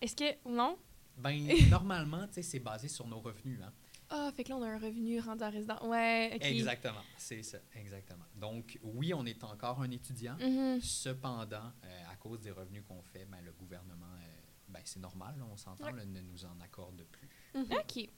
Est-ce 0.01 0.15
que... 0.15 0.49
Non? 0.49 0.77
Ben, 1.17 1.47
normalement, 1.69 2.27
tu 2.27 2.35
sais, 2.35 2.41
c'est 2.41 2.59
basé 2.59 2.87
sur 2.87 3.07
nos 3.07 3.19
revenus. 3.19 3.61
Hein? 3.61 3.71
Ah, 4.13 4.29
fait 4.35 4.43
que 4.43 4.49
là, 4.49 4.57
on 4.57 4.61
a 4.63 4.67
un 4.67 4.77
revenu 4.77 5.19
rendu 5.21 5.41
à 5.43 5.49
résidence. 5.49 5.81
Ouais, 5.83 6.31
OK. 6.35 6.45
Exactement, 6.45 7.01
c'est 7.17 7.41
ça, 7.43 7.57
exactement. 7.75 8.25
Donc, 8.35 8.77
oui, 8.83 9.13
on 9.13 9.25
est 9.25 9.41
encore 9.43 9.81
un 9.81 9.89
étudiant. 9.89 10.35
Mhm. 10.39 10.81
Cependant, 10.81 11.71
euh, 11.85 12.03
à 12.11 12.15
cause 12.17 12.41
des 12.41 12.51
revenus 12.51 12.83
qu'on 12.87 13.01
fait, 13.01 13.25
ben, 13.25 13.37
le 13.43 13.51
gouvernement, 13.53 14.05
euh, 14.19 14.25
ben, 14.67 14.81
c'est 14.83 14.99
normal, 14.99 15.35
là, 15.39 15.45
on 15.51 15.55
s'entend, 15.57 15.85
Ouais. 15.93 16.05
ne 16.05 16.21
nous 16.21 16.45
en 16.45 16.59
accorde 16.61 17.03
plus. 17.11 17.29
Mhm. 17.55 17.71
OK. 17.71 17.93
Puis 17.93 18.09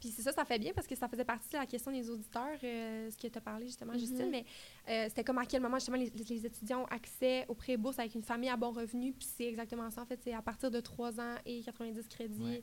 Puis 0.00 0.08
c'est 0.10 0.22
ça, 0.22 0.32
ça 0.32 0.44
fait 0.44 0.58
bien 0.58 0.72
parce 0.74 0.86
que 0.86 0.94
ça 0.94 1.08
faisait 1.08 1.24
partie 1.24 1.48
de 1.50 1.56
la 1.56 1.66
question 1.66 1.90
des 1.90 2.10
auditeurs, 2.10 2.58
euh, 2.62 3.10
ce 3.10 3.16
que 3.16 3.26
tu 3.26 3.38
as 3.38 3.40
parlé 3.40 3.66
justement. 3.66 3.94
Justine. 3.96 4.28
Mais 4.30 4.44
euh, 4.88 5.06
c'était 5.08 5.24
comme 5.24 5.38
à 5.38 5.46
quel 5.46 5.62
moment 5.62 5.78
justement 5.78 5.96
les, 5.96 6.10
les 6.10 6.44
étudiants 6.46 6.82
ont 6.82 6.86
accès 6.86 7.46
au 7.48 7.54
prêt 7.54 7.76
bourse 7.78 7.98
avec 7.98 8.14
une 8.14 8.22
famille 8.24 8.50
à 8.50 8.56
bon 8.56 8.70
revenu. 8.72 9.12
Puis 9.12 9.26
c'est 9.34 9.46
exactement 9.46 9.90
ça. 9.90 10.02
En 10.02 10.06
fait, 10.06 10.20
c'est 10.22 10.34
à 10.34 10.42
partir 10.42 10.70
de 10.70 10.78
3 10.80 11.20
ans 11.20 11.36
et 11.46 11.62
90 11.62 12.06
crédits, 12.08 12.42
Ouais. 12.42 12.62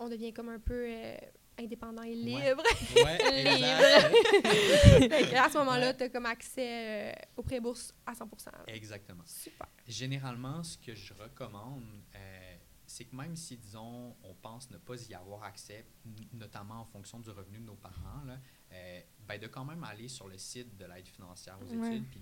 on 0.00 0.08
devient 0.08 0.32
comme 0.32 0.48
un 0.48 0.58
peu 0.58 0.84
euh, 0.88 1.16
indépendant 1.58 2.02
et 2.02 2.10
Ouais. 2.10 2.14
libre. 2.14 2.62
Ouais, 2.96 3.18
Libre. 3.56 5.08
Fait 5.08 5.30
que 5.30 5.36
à 5.36 5.48
ce 5.48 5.58
moment-là, 5.58 5.88
Ouais. 5.88 5.96
tu 5.96 6.02
as 6.04 6.08
comme 6.08 6.26
accès 6.26 7.10
euh, 7.10 7.12
au 7.36 7.42
prêt 7.42 7.60
bourse 7.60 7.92
à 8.06 8.14
100 8.14 8.24
là. 8.46 8.64
Exactement. 8.68 9.22
Super. 9.26 9.68
Généralement, 9.86 10.62
ce 10.62 10.78
que 10.78 10.94
je 10.94 11.12
recommande, 11.14 11.84
euh, 12.14 12.56
c'est 12.86 13.04
que 13.04 13.14
même 13.14 13.36
si, 13.36 13.56
disons, 13.56 14.16
on 14.24 14.34
pense 14.34 14.70
ne 14.70 14.78
pas 14.78 15.00
y 15.08 15.14
avoir 15.14 15.44
accès, 15.44 15.84
notamment 16.32 16.80
en 16.80 16.84
fonction 16.84 17.18
du 17.20 17.30
revenu 17.30 17.58
de 17.58 17.64
nos 17.64 17.76
parents, 17.76 18.24
là, 18.26 18.38
euh, 18.72 19.00
ben 19.28 19.38
de 19.38 19.46
quand 19.46 19.64
même 19.64 19.84
aller 19.84 20.08
sur 20.08 20.26
le 20.28 20.38
site 20.38 20.76
de 20.76 20.84
l'aide 20.86 21.06
financière 21.08 21.58
aux 21.60 21.72
Ouais. 21.74 21.88
études, 21.96 22.08
puis 22.10 22.20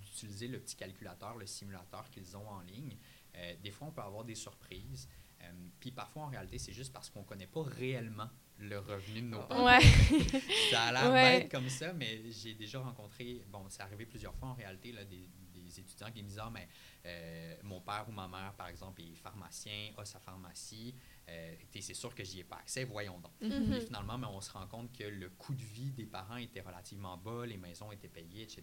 d'utiliser 0.00 0.48
le 0.48 0.60
petit 0.60 0.76
calculateur, 0.76 1.36
le 1.36 1.46
simulateur 1.46 2.08
qu'ils 2.10 2.36
ont 2.36 2.48
en 2.48 2.60
ligne. 2.60 2.96
Euh, 3.36 3.54
des 3.62 3.70
fois, 3.70 3.88
on 3.88 3.90
peut 3.92 4.02
avoir 4.02 4.24
des 4.24 4.34
surprises. 4.34 5.08
Euh, 5.42 5.46
puis 5.78 5.90
parfois, 5.90 6.24
en 6.24 6.28
réalité, 6.28 6.58
c'est 6.58 6.72
juste 6.72 6.92
parce 6.92 7.08
qu'on 7.10 7.20
ne 7.20 7.24
connaît 7.24 7.46
pas 7.46 7.62
réellement 7.62 8.28
le 8.58 8.78
revenu 8.78 9.22
de 9.22 9.26
nos 9.26 9.40
parents. 9.42 9.64
Ouais. 9.64 9.80
Ça 10.70 10.82
a 10.84 10.92
l'air 10.92 11.12
Ouais. 11.12 11.40
bête 11.40 11.50
comme 11.50 11.68
ça, 11.70 11.92
mais 11.94 12.20
j'ai 12.30 12.54
déjà 12.54 12.78
rencontré, 12.80 13.42
bon, 13.48 13.64
c'est 13.70 13.82
arrivé 13.82 14.04
plusieurs 14.04 14.34
fois 14.34 14.48
en 14.48 14.54
réalité, 14.54 14.92
là, 14.92 15.04
des, 15.04 15.28
des 15.54 15.80
étudiants 15.80 16.10
qui 16.10 16.22
me 16.22 16.28
disent 16.28 16.40
Ah, 16.42 16.50
mais 16.52 16.68
euh, 17.06 17.54
mon 17.62 17.80
père 17.80 18.06
ou 18.08 18.12
ma 18.12 18.28
mère, 18.28 18.54
par 18.56 18.68
exemple, 18.68 19.02
est 19.02 19.14
pharmacien, 19.14 19.92
a 19.96 20.04
sa 20.04 20.18
pharmacie, 20.18 20.94
euh, 21.30 21.54
c'est 21.80 21.94
sûr 21.94 22.14
que 22.14 22.24
j'y 22.24 22.40
ai 22.40 22.44
pas 22.44 22.56
accès, 22.56 22.84
voyons 22.84 23.18
donc. 23.18 23.32
Mhm. 23.40 23.72
Et 23.72 23.80
finalement, 23.80 24.18
mais 24.18 24.26
on 24.26 24.40
se 24.40 24.50
rend 24.50 24.66
compte 24.66 24.92
que 24.96 25.04
le 25.04 25.30
coût 25.30 25.54
de 25.54 25.62
vie 25.62 25.90
des 25.92 26.06
parents 26.06 26.36
était 26.36 26.60
relativement 26.60 27.16
bas, 27.16 27.46
les 27.46 27.56
maisons 27.56 27.92
étaient 27.92 28.08
payées, 28.08 28.42
etc. 28.42 28.62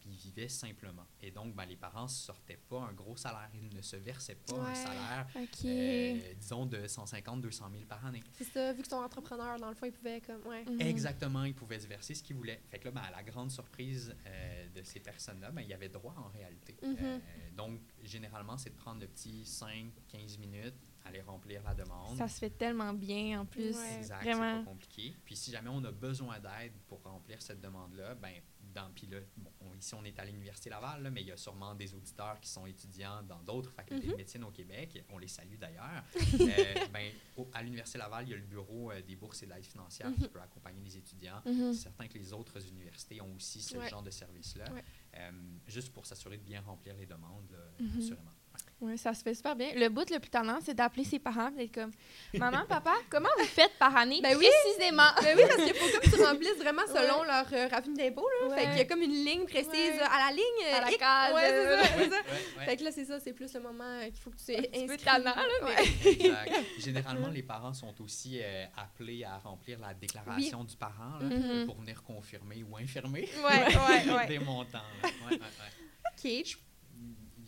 Puis 0.00 0.10
ils 0.10 0.16
vivaient 0.16 0.48
simplement. 0.48 1.06
Et 1.20 1.30
donc, 1.30 1.54
ben, 1.54 1.66
les 1.66 1.76
parents 1.76 2.04
ne 2.04 2.08
sortaient 2.08 2.60
pas 2.68 2.80
un 2.80 2.92
gros 2.92 3.16
salaire, 3.16 3.50
ils 3.54 3.74
ne 3.74 3.82
se 3.82 3.96
versaient 3.96 4.36
pas 4.46 4.56
un 4.56 4.74
salaire, 4.74 5.26
euh, 5.36 6.34
disons, 6.38 6.66
de 6.66 6.86
150 6.86 7.40
200 7.42 7.70
000 7.72 7.84
par 7.84 8.04
année. 8.04 8.22
C'est 8.32 8.44
ça, 8.44 8.72
vu 8.72 8.82
que 8.82 8.88
sont 8.88 8.96
entrepreneurs, 8.96 9.58
dans 9.58 9.68
le 9.68 9.74
fond, 9.74 9.86
ils 9.86 9.92
pouvaient 9.92 10.20
comme. 10.20 10.44
Ouais. 10.46 10.64
Mhm. 10.64 10.80
Exactement, 10.80 11.44
ils 11.44 11.54
pouvaient 11.54 11.80
se 11.80 11.86
verser 11.86 12.14
ce 12.14 12.22
qu'ils 12.22 12.36
voulaient. 12.36 12.62
Fait 12.70 12.78
que 12.78 12.86
là, 12.86 12.92
ben, 12.92 13.02
à 13.02 13.10
la 13.10 13.22
grande 13.22 13.50
surprise 13.50 14.14
euh, 14.26 14.68
de 14.74 14.82
ces 14.82 15.00
personnes-là, 15.00 15.50
ben, 15.50 15.62
il 15.62 15.68
y 15.68 15.74
avait 15.74 15.88
droit 15.88 16.14
en 16.16 16.28
réalité. 16.28 16.76
Mhm. 16.82 16.96
Euh, 17.00 17.18
donc, 17.58 17.80
généralement, 18.04 18.56
c'est 18.56 18.70
de 18.70 18.76
prendre 18.76 19.00
le 19.00 19.08
petit 19.08 19.42
5-15 19.42 20.38
minutes, 20.38 20.74
aller 21.04 21.20
remplir 21.22 21.62
la 21.64 21.74
demande. 21.74 22.16
Ça 22.16 22.28
se 22.28 22.38
fait 22.38 22.50
tellement 22.50 22.92
bien 22.94 23.40
en 23.40 23.46
plus. 23.46 23.76
Ouais. 23.76 23.96
Exact, 23.98 24.22
Vraiment. 24.22 24.58
c'est 24.58 24.64
pas 24.64 24.70
compliqué. 24.70 25.14
Puis 25.24 25.36
si 25.36 25.50
jamais 25.50 25.70
on 25.70 25.82
a 25.84 25.90
besoin 25.92 26.38
d'aide 26.38 26.72
pour 26.86 27.02
remplir 27.02 27.40
cette 27.42 27.60
demande-là, 27.60 28.14
ben 28.14 28.34
dans 28.74 28.90
puis 28.94 29.06
là, 29.06 29.18
bon, 29.38 29.50
on- 29.62 29.74
ici 29.74 29.94
on 29.94 30.04
est 30.04 30.16
à 30.18 30.24
l'université 30.26 30.68
Laval, 30.68 31.02
là, 31.02 31.10
mais 31.10 31.22
il 31.22 31.28
y 31.28 31.32
a 31.32 31.36
sûrement 31.38 31.74
des 31.74 31.94
auditeurs 31.94 32.38
qui 32.38 32.50
sont 32.50 32.66
étudiants 32.66 33.22
dans 33.22 33.42
d'autres 33.42 33.70
facultés 33.72 34.06
Mhm. 34.06 34.12
de 34.12 34.16
médecine 34.18 34.44
au 34.44 34.50
Québec. 34.50 35.02
On 35.10 35.16
les 35.18 35.26
salue 35.28 35.56
d'ailleurs. 35.56 36.04
Euh, 36.58 36.86
ben, 36.92 37.10
au- 37.38 37.48
à 37.54 37.62
l'université 37.62 37.98
Laval, 37.98 38.26
il 38.26 38.30
y 38.30 38.34
a 38.34 38.36
le 38.36 38.42
bureau 38.42 38.92
euh, 38.92 39.00
des 39.02 39.16
bourses 39.16 39.42
et 39.42 39.46
de 39.46 39.52
l'aide 39.54 39.64
financière 39.64 40.12
qui 40.14 40.20
Mhm. 40.22 40.28
peut 40.28 40.40
accompagner 40.40 40.82
les 40.84 40.96
étudiants. 40.98 41.40
Mhm. 41.46 41.72
C'est 41.72 41.84
certain 41.84 42.06
que 42.06 42.18
les 42.18 42.32
autres 42.32 42.64
universités 42.68 43.20
ont 43.22 43.34
aussi 43.34 43.62
ce 43.62 43.78
Ouais. 43.78 43.88
genre 43.88 44.02
de 44.02 44.10
service-là, 44.10 44.70
Ouais. 44.72 44.84
Euh, 45.18 45.30
juste 45.66 45.92
pour 45.92 46.06
s'assurer 46.06 46.38
de 46.38 46.44
bien 46.44 46.60
remplir 46.60 46.96
les 46.96 47.06
demandes, 47.06 47.50
là, 47.50 47.58
Mhm. 47.80 47.98
assurément. 47.98 48.30
Oui, 48.80 48.96
ça 48.96 49.12
se 49.12 49.24
fait 49.24 49.34
super 49.34 49.56
bien. 49.56 49.72
Le 49.74 49.88
bout 49.88 50.08
le 50.08 50.20
plus 50.20 50.30
tendance, 50.30 50.62
c'est 50.66 50.74
d'appeler 50.74 51.02
ses 51.02 51.18
parents 51.18 51.48
et 51.48 51.66
d'être 51.66 51.74
comme 51.74 51.90
Maman, 52.34 52.64
papa, 52.68 52.92
comment 53.10 53.28
vous 53.36 53.44
faites 53.44 53.72
par 53.76 53.96
année? 53.96 54.20
Ben 54.22 54.36
oui. 54.38 54.46
précisément? 54.62 55.02
Ben 55.20 55.36
oui, 55.36 55.42
parce 55.48 55.62
qu'il 55.64 55.74
faut 55.74 55.98
comme 55.98 56.12
tu 56.12 56.22
remplisses 56.24 56.58
vraiment 56.58 56.82
selon 56.86 57.24
leur 57.24 57.46
euh, 57.52 57.66
revenu 57.76 57.94
d'impôt. 57.96 58.24
Là. 58.48 58.54
Fait 58.54 58.66
qu'il 58.68 58.76
y 58.78 58.80
a 58.80 58.84
comme 58.84 59.02
une 59.02 59.24
ligne 59.24 59.44
précise 59.46 59.66
Ouais. 59.66 60.00
euh, 60.00 60.04
à 60.08 60.28
la 60.28 60.30
ligne. 60.30 60.64
euh, 60.66 60.76
À 60.76 60.80
la 60.82 60.88
X. 60.92 60.96
case, 60.98 61.34
Ouais, 61.34 61.40
c'est 61.48 61.64
ça, 61.64 61.70
euh, 61.70 61.82
c'est 61.82 62.10
ça. 62.10 62.16
Ouais, 62.16 62.38
ouais. 62.58 62.64
Fait 62.66 62.76
que 62.76 62.84
là, 62.84 62.90
c'est 62.92 63.04
ça, 63.04 63.18
c'est 63.18 63.32
plus 63.32 63.52
le 63.52 63.60
moment 63.60 63.82
euh, 63.84 64.04
qu'il 64.04 64.20
faut 64.20 64.30
que 64.30 64.36
tu 64.36 64.52
Un 64.54 64.58
aies 64.58 64.62
petit 64.68 64.86
peu 64.86 64.92
inscrit. 64.92 65.04
tannant, 65.04 65.34
là, 65.34 65.44
mais- 65.62 65.68
Ouais. 65.68 66.12
Exact. 66.12 66.52
Généralement, 66.78 67.28
les 67.30 67.42
parents 67.42 67.74
sont 67.74 68.00
aussi 68.00 68.38
euh, 68.40 68.64
appelés 68.76 69.24
à 69.24 69.38
remplir 69.38 69.80
la 69.80 69.92
déclaration 69.92 70.62
du 70.62 70.76
parent 70.76 71.18
là, 71.20 71.26
Mhm. 71.26 71.66
pour 71.66 71.80
venir 71.80 72.00
confirmer 72.04 72.62
ou 72.62 72.76
infirmer 72.76 73.28
Ouais, 73.44 73.74
ouais, 73.74 74.12
ouais. 74.14 74.26
des 74.28 74.38
montants. 74.38 74.78
là. 75.02 75.08
Ouais, 75.26 75.32
ouais, 75.32 75.40
ouais. 75.40 76.06
OK. 76.16 76.24
Il 76.24 76.44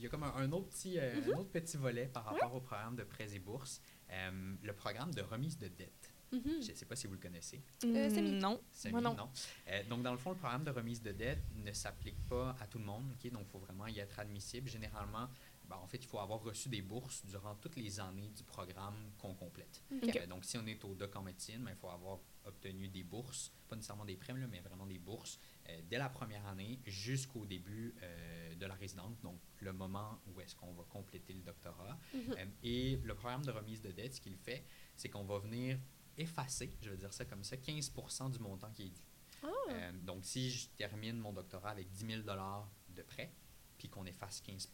y 0.03 0.07
a 0.07 0.09
comme 0.09 0.23
un, 0.23 0.35
un 0.35 0.51
autre 0.53 0.69
petit, 0.69 0.99
euh, 0.99 1.15
Mhm. 1.21 1.33
un 1.35 1.39
autre 1.39 1.51
petit 1.51 1.77
volet 1.77 2.07
par 2.07 2.25
rapport 2.25 2.55
au 2.55 2.61
programme 2.61 2.97
de 2.97 3.05
prêts 3.05 3.35
et 3.35 3.39
bourses, 3.39 3.81
euh, 4.11 4.55
le 4.63 4.73
programme 4.73 5.13
de 5.15 5.23
remise 5.23 5.59
de 5.59 5.69
dette. 5.69 6.13
Mhm. 6.33 6.63
Je 6.63 6.71
ne 6.71 6.77
sais 6.77 6.85
pas 6.87 6.95
si 6.95 7.09
vous 7.09 7.15
le 7.15 7.19
connaissez. 7.19 7.61
Euh, 7.85 8.07
Mm, 8.09 8.11
Samy? 8.15 8.31
non. 8.39 8.61
Samy, 8.73 8.93
Moi, 8.93 9.01
non. 9.01 9.29
Euh, 9.69 9.83
donc, 9.89 10.03
dans 10.05 10.13
le 10.13 10.19
fond, 10.19 10.31
le 10.31 10.37
programme 10.37 10.63
de 10.63 10.71
remise 10.71 11.03
de 11.03 11.11
dette 11.11 11.43
ne 11.57 11.73
s'applique 11.73 12.23
pas 12.29 12.57
à 12.61 12.67
tout 12.69 12.79
le 12.79 12.85
monde. 12.85 13.05
Donc, 13.09 13.17
il 13.25 13.51
faut 13.51 13.59
vraiment 13.59 13.89
y 13.89 13.99
être 13.99 14.17
admissible. 14.21 14.69
Généralement, 14.69 15.29
ben, 15.65 15.77
en 15.77 15.89
fait, 15.89 15.97
il 15.99 16.07
faut 16.07 16.21
avoir 16.21 16.41
reçu 16.41 16.69
des 16.69 16.83
bourses 16.83 17.25
durant 17.27 17.57
toutes 17.57 17.75
les 17.77 17.99
années 17.99 18.29
du 18.29 18.45
programme 18.45 18.95
qu'on 19.19 19.35
complète. 19.35 19.83
Euh, 19.93 20.27
donc, 20.29 20.45
si 20.45 20.57
on 20.57 20.67
est 20.69 20.85
au 20.85 20.95
doc 20.95 21.15
en 21.17 21.23
médecine, 21.23 21.65
ben, 21.65 21.73
il 21.73 21.77
faut 21.77 21.91
avoir 21.91 22.21
obtenu 22.45 22.87
des 22.89 23.03
bourses, 23.03 23.53
pas 23.69 23.75
nécessairement 23.75 24.05
des 24.05 24.17
primes, 24.17 24.39
là, 24.39 24.47
mais 24.47 24.61
vraiment 24.61 24.87
des 24.87 24.99
bourses 24.99 25.39
euh, 25.69 25.81
dès 25.91 25.99
la 25.99 26.09
première 26.09 26.47
année 26.47 26.79
jusqu'au 26.87 27.45
début 27.45 27.93
euh, 28.03 28.50
de 28.61 28.67
la 28.67 28.75
résidence, 28.75 29.21
donc 29.21 29.41
le 29.59 29.73
moment 29.73 30.21
où 30.27 30.41
est-ce 30.41 30.55
qu'on 30.55 30.73
va 30.73 30.85
compléter 30.85 31.33
le 31.33 31.43
doctorat. 31.43 31.99
Mhm. 32.15 32.35
Euh, 32.39 32.47
et 32.63 32.97
le 33.03 33.15
programme 33.15 33.45
de 33.45 33.51
remise 33.51 33.81
de 33.81 33.91
dette, 33.91 34.15
ce 34.15 34.21
qu'il 34.21 34.37
fait, 34.37 34.65
c'est 34.97 35.09
qu'on 35.09 35.25
va 35.25 35.39
venir 35.39 35.79
effacer, 36.17 36.77
je 36.83 36.91
vais 36.91 36.97
dire 36.97 37.13
ça 37.13 37.25
comme 37.25 37.43
ça, 37.43 37.57
15% 37.57 38.31
du 38.31 38.39
montant 38.39 38.71
qui 38.71 38.85
est 38.85 38.91
dû. 38.91 39.03
Ah. 39.43 39.49
Euh, 39.71 39.93
donc, 40.03 40.25
si 40.25 40.51
je 40.51 40.69
termine 40.71 41.19
mon 41.19 41.33
doctorat 41.33 41.71
avec 41.71 41.91
10 41.91 42.07
000 42.07 42.23
de 42.23 43.03
prêt, 43.03 43.33
puis 43.79 43.89
qu'on 43.89 44.05
efface 44.05 44.43
15 44.43 44.69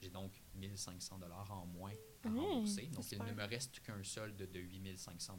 j'ai 0.00 0.08
donc 0.08 0.32
1 0.56 0.74
500 0.74 1.20
en 1.50 1.66
moins 1.66 1.92
à 2.24 2.28
Mmh, 2.30 2.38
rembourser. 2.38 2.86
Donc, 2.86 3.12
il 3.12 3.22
ne 3.22 3.32
me 3.32 3.44
reste 3.44 3.80
qu'un 3.80 4.02
solde 4.02 4.36
de 4.36 4.58
8 4.58 4.96
500 4.96 5.38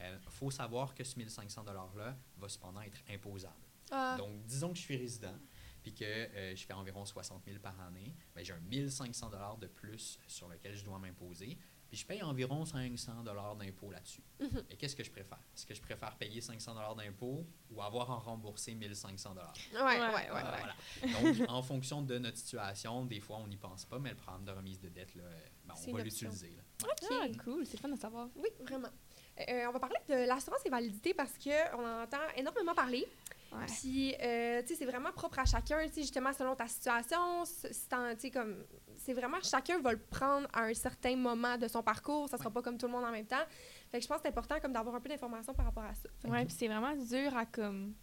Il 0.00 0.18
faut 0.30 0.50
savoir 0.50 0.92
que 0.94 1.04
ce 1.04 1.20
1 1.20 1.28
500 1.28 1.64
$-là 1.64 2.18
va 2.36 2.48
cependant 2.48 2.80
être 2.80 2.98
imposable. 3.08 3.54
Ah. 3.92 4.16
Donc, 4.18 4.44
disons 4.44 4.70
que 4.70 4.78
je 4.78 4.82
suis 4.82 4.96
résident, 4.96 5.38
puis 5.86 5.94
que 5.94 6.04
euh, 6.04 6.56
je 6.56 6.66
fais 6.66 6.72
environ 6.72 7.04
60 7.04 7.44
000 7.46 7.58
par 7.60 7.80
année, 7.80 8.12
ben, 8.34 8.44
j'ai 8.44 8.52
un 8.52 8.86
1 8.86 8.88
500 8.88 9.30
de 9.60 9.68
plus 9.68 10.18
sur 10.26 10.48
lequel 10.48 10.74
je 10.74 10.84
dois 10.84 10.98
m'imposer, 10.98 11.56
puis 11.86 11.96
je 11.96 12.04
paye 12.04 12.24
environ 12.24 12.64
500 12.64 13.22
d'impôt 13.22 13.92
là-dessus. 13.92 14.24
Mhm. 14.40 14.64
Et 14.68 14.76
qu'est-ce 14.76 14.96
que 14.96 15.04
je 15.04 15.12
préfère? 15.12 15.38
Est-ce 15.54 15.64
que 15.64 15.74
je 15.74 15.80
préfère 15.80 16.16
payer 16.16 16.40
500 16.40 16.96
d'impôt 16.96 17.46
ou 17.70 17.80
avoir 17.80 18.10
à 18.10 18.16
rembourser 18.16 18.74
1500 18.74 19.36
Ouais, 19.36 19.80
ouais, 19.80 19.98
ouais. 20.00 20.00
Ouais, 20.00 20.30
ouais. 20.32 20.42
Voilà. 20.42 20.74
Donc, 21.20 21.48
en 21.48 21.62
fonction 21.62 22.02
de 22.02 22.18
notre 22.18 22.38
situation, 22.38 23.04
des 23.04 23.20
fois, 23.20 23.36
on 23.36 23.46
n'y 23.46 23.56
pense 23.56 23.84
pas, 23.84 24.00
mais 24.00 24.10
le 24.10 24.16
programme 24.16 24.44
de 24.44 24.50
remise 24.50 24.80
de 24.80 24.88
dette, 24.88 25.14
là, 25.14 25.22
ben, 25.66 25.74
on 25.86 25.92
va 25.92 26.02
l'utiliser. 26.02 26.50
là. 26.56 26.88
OK. 26.88 27.08
Ah, 27.12 27.44
cool, 27.44 27.64
c'est 27.64 27.78
fun 27.78 27.90
de 27.90 27.96
savoir. 28.00 28.28
Oui, 28.34 28.48
vraiment. 28.60 28.90
Euh, 29.38 29.66
on 29.68 29.72
va 29.72 29.78
parler 29.78 30.00
de 30.08 30.26
l'assurance 30.26 30.66
et 30.66 30.70
validité 30.70 31.14
parce 31.14 31.38
qu'on 31.38 31.86
en 31.86 32.02
entend 32.02 32.26
énormément 32.36 32.74
parler. 32.74 33.06
Ouais. 33.52 33.66
Puis, 33.66 34.14
euh, 34.20 34.60
tu 34.62 34.68
sais, 34.68 34.74
c'est 34.74 34.84
vraiment 34.86 35.12
propre 35.12 35.38
à 35.38 35.44
chacun, 35.44 35.86
tu 35.86 35.94
sais, 35.94 36.00
justement, 36.02 36.32
selon 36.32 36.54
ta 36.56 36.66
situation. 36.66 37.44
c'est 37.44 37.92
en- 37.92 38.14
tu 38.14 38.20
sais, 38.22 38.30
comme, 38.30 38.64
c'est 38.96 39.12
vraiment, 39.14 39.38
chacun 39.42 39.80
va 39.80 39.92
le 39.92 39.98
prendre 40.00 40.48
à 40.52 40.62
un 40.64 40.74
certain 40.74 41.16
moment 41.16 41.56
de 41.56 41.68
son 41.68 41.82
parcours. 41.82 42.28
Ça 42.28 42.36
sera 42.38 42.48
Ouais. 42.48 42.54
pas 42.54 42.62
comme 42.62 42.76
tout 42.76 42.86
le 42.86 42.92
monde 42.92 43.04
en 43.04 43.12
même 43.12 43.26
temps. 43.26 43.44
Fait 43.90 43.98
que 43.98 44.02
je 44.02 44.08
pense 44.08 44.18
que 44.18 44.22
c'est 44.24 44.28
important, 44.28 44.58
comme, 44.60 44.72
d'avoir 44.72 44.94
un 44.94 45.00
peu 45.00 45.08
d'informations 45.08 45.54
par 45.54 45.64
rapport 45.66 45.84
à 45.84 45.94
ça. 45.94 46.08
Fait 46.20 46.28
que- 46.28 46.32
Ouais, 46.32 46.44
puis 46.44 46.54
c'est 46.58 46.68
vraiment 46.68 46.94
dur 46.96 47.36
à 47.36 47.46
comme 47.46 47.94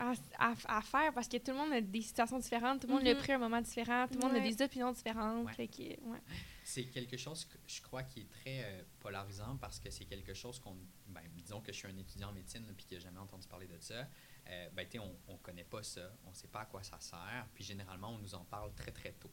à, 0.00 0.12
à- 0.40 0.78
à 0.78 0.82
faire 0.82 1.14
parce 1.14 1.28
que 1.28 1.36
tout 1.36 1.52
le 1.52 1.56
monde 1.56 1.72
a 1.72 1.80
des 1.80 2.02
situations 2.02 2.38
différentes, 2.40 2.80
tout 2.80 2.88
le 2.88 2.94
monde 2.94 3.04
l'a 3.04 3.14
Mhm. 3.14 3.20
pris 3.20 3.30
à 3.32 3.36
un 3.36 3.38
moment 3.38 3.60
différent, 3.60 4.08
tout 4.08 4.18
le 4.20 4.26
monde 4.26 4.36
a 4.36 4.40
des 4.40 4.60
opinions 4.60 4.90
différentes. 4.90 5.46
Ouais. 5.46 5.52
Fait 5.52 5.68
que, 5.68 5.82
ouais. 5.82 6.18
C'est 6.64 6.86
quelque 6.86 7.16
chose 7.16 7.44
que 7.44 7.56
je 7.64 7.80
crois 7.80 8.02
qui 8.02 8.22
est 8.22 8.28
très 8.30 8.64
euh, 8.64 8.82
polarisant 8.98 9.56
parce 9.60 9.78
que 9.78 9.90
c'est 9.90 10.04
quelque 10.04 10.34
chose 10.34 10.58
qu'on. 10.58 10.76
Ben, 11.06 11.20
disons 11.36 11.60
que 11.60 11.72
je 11.72 11.78
suis 11.78 11.86
un 11.86 11.96
étudiant 11.96 12.30
en 12.30 12.32
médecine 12.32 12.66
et 12.68 12.74
qui 12.74 12.92
n'a 12.94 13.00
jamais 13.00 13.20
entendu 13.20 13.46
parler 13.46 13.68
de 13.68 13.78
ça. 13.78 14.08
Euh, 14.48 14.68
ben, 14.74 14.86
tu 14.88 14.98
sais, 14.98 15.04
on 15.28 15.32
ne 15.32 15.38
connaît 15.38 15.64
pas 15.64 15.82
ça, 15.82 16.12
on 16.26 16.30
ne 16.30 16.34
sait 16.34 16.48
pas 16.48 16.60
à 16.60 16.64
quoi 16.66 16.82
ça 16.82 16.98
sert. 17.00 17.46
Puis 17.54 17.64
généralement, 17.64 18.10
on 18.10 18.18
nous 18.18 18.34
en 18.34 18.44
parle 18.44 18.74
très 18.74 18.92
très 18.92 19.12
tôt 19.12 19.30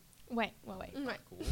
parcours. 1.05 1.39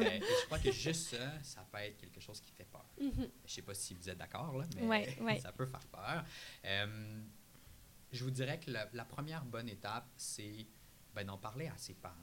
Euh, 0.00 0.02
et 0.02 0.20
je 0.20 0.46
crois 0.46 0.58
que 0.58 0.70
juste 0.72 1.16
ça, 1.16 1.42
ça 1.42 1.66
peut 1.70 1.78
être 1.78 1.96
quelque 1.96 2.20
chose 2.20 2.40
qui 2.40 2.52
fait 2.52 2.64
peur. 2.64 2.84
Mhm. 3.00 3.12
Je 3.16 3.22
ne 3.22 3.28
sais 3.46 3.62
pas 3.62 3.74
si 3.74 3.94
vous 3.94 4.08
êtes 4.08 4.18
d'accord, 4.18 4.56
là, 4.56 4.64
mais 4.76 4.86
Ouais, 4.86 5.18
ouais. 5.20 5.40
ça 5.40 5.52
peut 5.52 5.66
faire 5.66 5.86
peur. 5.88 6.24
Euh, 6.64 7.22
je 8.12 8.24
vous 8.24 8.30
dirais 8.30 8.58
que 8.58 8.70
la, 8.70 8.88
la 8.92 9.04
première 9.04 9.44
bonne 9.44 9.68
étape, 9.68 10.06
c'est 10.16 10.66
ben, 11.14 11.24
d'en 11.26 11.38
parler 11.38 11.68
à 11.68 11.76
ses 11.76 11.94
parents. 11.94 12.14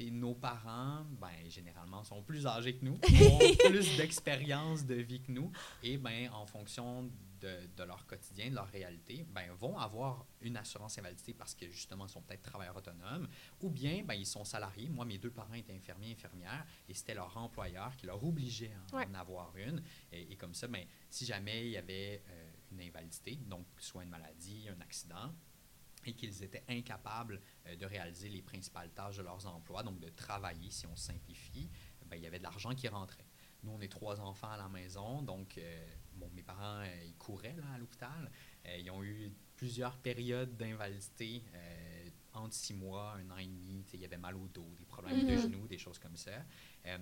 Nos 0.00 0.34
parents, 0.34 1.04
ben, 1.20 1.48
généralement, 1.48 2.04
sont 2.04 2.22
plus 2.22 2.46
âgés 2.46 2.76
que 2.76 2.84
nous, 2.84 2.94
ont 3.30 3.68
plus 3.68 3.96
d'expérience 3.96 4.86
de 4.86 4.94
vie 4.94 5.20
que 5.20 5.32
nous, 5.32 5.50
et 5.82 5.96
ben, 5.96 6.30
en 6.32 6.46
fonction 6.46 7.10
de, 7.40 7.68
de, 7.76 7.82
leur 7.84 8.06
quotidien, 8.06 8.50
de 8.50 8.54
leur 8.54 8.68
réalité, 8.68 9.24
ben, 9.30 9.52
vont 9.52 9.78
avoir 9.78 10.26
une 10.40 10.56
assurance 10.56 10.98
invalidité 10.98 11.34
parce 11.34 11.54
que 11.54 11.68
justement, 11.68 12.06
ils 12.06 12.10
sont 12.10 12.22
peut-être 12.22 12.42
travailleurs 12.42 12.76
autonomes, 12.76 13.28
ou 13.60 13.70
bien 13.70 14.02
ben, 14.04 14.14
ils 14.14 14.26
sont 14.26 14.44
salariés. 14.44 14.88
Moi, 14.88 15.04
mes 15.04 15.18
deux 15.18 15.30
parents 15.30 15.54
étaient 15.54 15.74
infirmiers, 15.74 16.12
infirmières, 16.12 16.66
et 16.88 16.94
c'était 16.94 17.14
leur 17.14 17.36
employeur 17.36 17.96
qui 17.96 18.06
leur 18.06 18.22
obligeait 18.22 18.72
à 18.92 18.96
en, 18.96 19.14
avoir 19.14 19.56
une. 19.56 19.82
Et, 20.12 20.36
comme 20.36 20.54
ça, 20.54 20.66
ben, 20.68 20.84
si 21.10 21.24
jamais 21.24 21.66
il 21.66 21.72
y 21.72 21.76
avait 21.76 22.22
euh, 22.28 22.50
une 22.72 22.80
invalidité, 22.80 23.36
donc 23.36 23.66
soit 23.78 24.02
une 24.02 24.10
maladie, 24.10 24.68
un 24.68 24.80
accident, 24.80 25.32
et 26.06 26.14
qu'ils 26.14 26.42
étaient 26.42 26.64
incapables 26.68 27.40
euh, 27.66 27.76
de 27.76 27.86
réaliser 27.86 28.28
les 28.28 28.42
principales 28.42 28.90
tâches 28.90 29.18
de 29.18 29.22
leurs 29.22 29.46
emplois, 29.46 29.82
donc 29.82 30.00
de 30.00 30.08
travailler, 30.10 30.70
si 30.70 30.86
on 30.86 30.96
simplifie, 30.96 31.68
ben, 32.06 32.16
il 32.16 32.22
y 32.22 32.26
avait 32.26 32.38
de 32.38 32.44
l'argent 32.44 32.74
qui 32.74 32.88
rentrait. 32.88 33.26
Nous, 33.62 33.72
on 33.72 33.80
est 33.80 33.88
trois 33.88 34.20
enfants 34.20 34.50
à 34.50 34.56
la 34.56 34.68
maison, 34.68 35.22
donc 35.22 35.58
euh, 35.58 35.86
bon, 36.18 36.30
mes 36.34 36.42
parents, 36.42 36.80
euh, 36.80 37.04
ils 37.06 37.14
couraient 37.14 37.54
là, 37.56 37.64
à 37.74 37.78
l'hôpital. 37.78 38.30
ils 38.78 38.90
ont 38.90 39.02
eu 39.02 39.30
plusieurs 39.56 39.96
périodes 39.98 40.56
d'invalidité, 40.56 41.42
entre 42.34 42.54
six 42.54 42.74
mois, 42.74 43.14
un 43.14 43.30
an 43.30 43.38
et 43.38 43.46
demi. 43.46 43.84
Il 43.94 44.00
y 44.00 44.04
avait 44.04 44.18
mal 44.18 44.36
au 44.36 44.46
dos, 44.48 44.68
des 44.78 44.84
problèmes 44.84 45.26
de 45.26 45.32
mm-hmm. 45.32 45.42
genoux, 45.42 45.66
des 45.66 45.78
choses 45.78 45.98
comme 45.98 46.16
ça. 46.16 46.30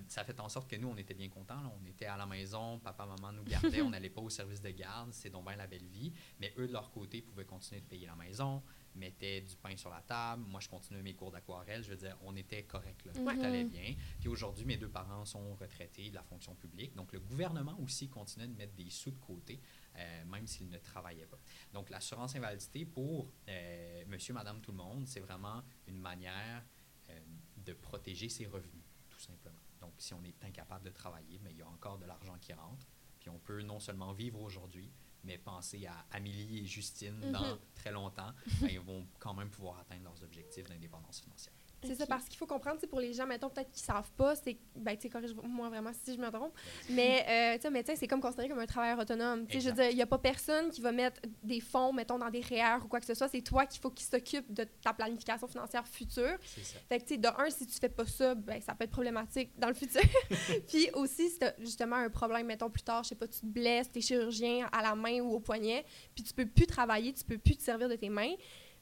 ça 0.09 0.21
a 0.23 0.25
fait 0.25 0.39
en 0.41 0.49
sorte 0.49 0.71
que 0.71 0.77
nous, 0.77 0.89
on 0.89 0.97
était 0.97 1.13
bien 1.13 1.29
contents. 1.29 1.75
On 1.83 1.87
était 1.87 2.07
à 2.07 2.17
la 2.17 2.25
maison, 2.25 2.79
papa, 2.79 3.05
maman 3.05 3.33
nous 3.33 3.45
gardaient, 3.45 3.81
on 3.83 3.91
n'allait 3.91 4.09
pas 4.09 4.23
au 4.23 4.31
service 4.31 4.63
de 4.63 4.71
garde, 4.71 5.13
c'est 5.13 5.29
donc 5.29 5.45
bien 5.47 5.57
la 5.57 5.67
belle 5.67 5.87
vie. 5.87 6.13
Mais 6.41 6.55
eux, 6.57 6.69
de 6.69 6.73
leur 6.73 6.91
côté, 6.91 7.21
pouvaient 7.21 7.45
continuer 7.45 7.83
de 7.83 7.87
payer 7.87 8.07
la 8.07 8.17
maison, 8.17 8.63
mettait 8.97 9.41
du 9.41 9.57
pain 9.57 9.77
sur 9.77 9.91
la 9.91 10.01
table. 10.01 10.45
Moi, 10.49 10.61
je 10.61 10.69
continuais 10.69 11.03
mes 11.03 11.15
cours 11.15 11.31
d'aquarelle. 11.31 11.83
Je 11.83 11.91
veux 11.91 11.97
dire, 11.97 12.17
on 12.23 12.35
était 12.37 12.65
correct, 12.65 13.05
là. 13.05 13.13
Tout 13.13 13.29
allait 13.29 13.65
bien. 13.65 13.95
Puis 14.19 14.29
aujourd'hui, 14.29 14.65
mes 14.65 14.77
deux 14.77 14.89
parents 14.89 15.25
sont 15.25 15.55
retraités 15.55 16.11
de 16.11 16.15
la 16.15 16.23
fonction 16.23 16.55
publique. 16.55 16.95
Donc, 16.95 17.13
le 17.13 17.21
gouvernement 17.21 17.79
aussi 17.81 18.09
continuait 18.09 18.49
de 18.49 18.55
mettre 18.55 18.75
des 18.75 18.91
sous 18.91 19.11
de 19.11 19.19
côté, 19.19 19.61
euh, 19.97 20.25
même 20.25 20.47
s'ils 20.47 20.69
ne 20.69 20.79
travaillaient 20.79 21.27
pas. 21.27 21.39
Donc, 21.73 21.91
l'assurance 21.91 22.35
invalidité 22.35 22.85
pour 22.85 23.31
euh, 23.49 24.05
monsieur, 24.07 24.35
madame, 24.35 24.61
tout 24.61 24.73
le 24.73 24.79
monde, 24.79 25.07
c'est 25.07 25.21
vraiment 25.21 25.63
une 25.87 25.99
manière 25.99 26.65
euh, 27.11 27.21
de 27.57 27.73
protéger 27.73 28.29
ses 28.29 28.47
revenus, 28.47 28.85
tout 29.11 29.21
simplement. 29.21 29.61
Donc, 29.81 29.95
si 29.99 30.15
on 30.15 30.23
est 30.25 30.35
incapable 30.43 30.85
de 30.85 30.91
travailler, 30.91 31.39
mais 31.43 31.51
il 31.53 31.59
y 31.59 31.63
a 31.63 31.69
encore 31.69 31.99
de 31.99 32.07
l'argent 32.07 32.37
qui 32.41 32.53
rentre. 32.53 32.87
Puis 33.21 33.31
on 33.31 33.39
peut 33.39 33.63
non 33.63 33.81
seulement 33.81 34.13
vivre 34.13 34.41
aujourd'hui, 34.41 34.91
mais 35.27 35.39
penser 35.39 35.87
à 35.87 36.07
Amélie 36.13 36.61
et 36.61 36.67
Justine 36.67 37.21
dans 37.33 37.43
mm-hmm. 37.43 37.59
très 37.75 37.91
longtemps, 37.91 38.33
ben, 38.61 38.71
ils 38.71 38.81
vont 38.81 39.07
quand 39.19 39.35
même 39.35 39.51
pouvoir 39.51 39.79
atteindre 39.81 40.05
leurs 40.05 40.23
objectifs 40.23 40.69
d'indépendance 40.69 41.21
financière. 41.21 41.55
C'est 41.87 41.95
ça, 41.95 42.07
parce 42.07 42.25
qu'il 42.27 42.37
faut 42.37 42.47
comprendre, 42.47 42.81
pour 42.87 43.01
les 43.01 43.13
gens, 43.13 43.27
mettons, 43.27 43.49
peut-être 43.49 43.71
qui 43.71 43.81
ne 43.83 43.87
savent 43.87 44.11
pas, 44.17 44.35
c'est, 44.37 44.57
ben, 44.75 44.97
tu 44.97 45.03
sais, 45.03 45.09
corrige-moi 45.09 45.69
vraiment 45.69 45.93
si 46.05 46.15
je 46.15 46.21
me 46.21 46.31
trompe, 46.31 46.53
mais, 46.91 47.25
euh, 47.29 47.57
tu 47.57 47.63
sais, 47.63 47.71
médecin, 47.71 47.95
c'est 47.97 48.07
comme 48.07 48.21
considéré 48.21 48.49
comme 48.49 48.59
un 48.59 48.67
travailleur 48.67 48.99
autonome. 48.99 49.47
Tu 49.47 49.55
sais, 49.55 49.61
je 49.61 49.69
veux 49.71 49.75
dire, 49.75 49.91
il 49.91 49.97
n'y 49.97 50.03
a 50.03 50.07
pas 50.07 50.19
personne 50.19 50.71
qui 50.71 50.81
va 50.81 50.93
mettre 50.93 51.21
des 51.43 51.61
fonds, 51.61 51.93
mettons, 51.93 52.19
dans 52.19 52.31
des 52.31 52.41
REER 52.41 52.85
ou 52.85 52.89
quoi 52.89 53.01
que 53.01 53.07
ce 53.07 53.15
soit. 53.15 53.29
C'est 53.29 53.43
toi 53.43 53.67
qu'il 53.67 53.81
faut 53.81 53.91
qu'il 53.91 54.07
s'occupe 54.07 54.53
de 54.53 54.65
ta 54.83 54.93
planification 54.93 55.47
financière 55.47 55.87
future. 55.87 56.37
C'est 56.43 56.65
ça. 56.65 56.79
Fait 56.89 56.99
que, 56.99 57.05
tu 57.05 57.15
sais, 57.15 57.19
de 57.19 57.29
un, 57.29 57.51
si 57.51 57.67
tu 57.67 57.79
fais 57.79 57.89
pas 57.89 58.07
ça, 58.07 58.35
ben, 58.35 58.61
ça 58.61 58.75
peut 58.75 58.85
être 58.85 58.91
problématique 58.91 59.53
dans 59.59 59.69
le 59.69 59.75
futur. 59.75 60.03
Puis 60.69 60.91
aussi, 60.95 61.31
si 61.31 61.39
tu 61.39 61.47
as 61.47 61.55
justement 61.59 61.97
un 61.97 62.11
problème, 62.11 62.47
mettons, 62.47 62.71
plus 62.71 62.83
tard, 62.83 63.03
je 63.05 63.11
sais 63.11 63.15
pas, 63.15 63.29
tu 63.29 63.41
te 63.41 63.47
blesses, 63.47 63.91
tu 63.91 63.99
es 63.99 64.03
chirurgien 64.03 64.69
à 64.73 64.83
la 64.83 64.95
main 64.95 65.21
ou 65.21 65.35
au 65.35 65.41
poignet, 65.41 65.85
puis 66.15 66.25
tu 66.25 66.33
peux 66.33 66.47
plus 66.47 66.67
travailler, 66.67 67.13
tu 67.13 67.25
peux 67.25 67.39
plus 67.39 67.57
te 67.57 67.63
servir 67.63 67.89
de 67.89 67.97
tes 67.97 68.09
mains, 68.09 68.35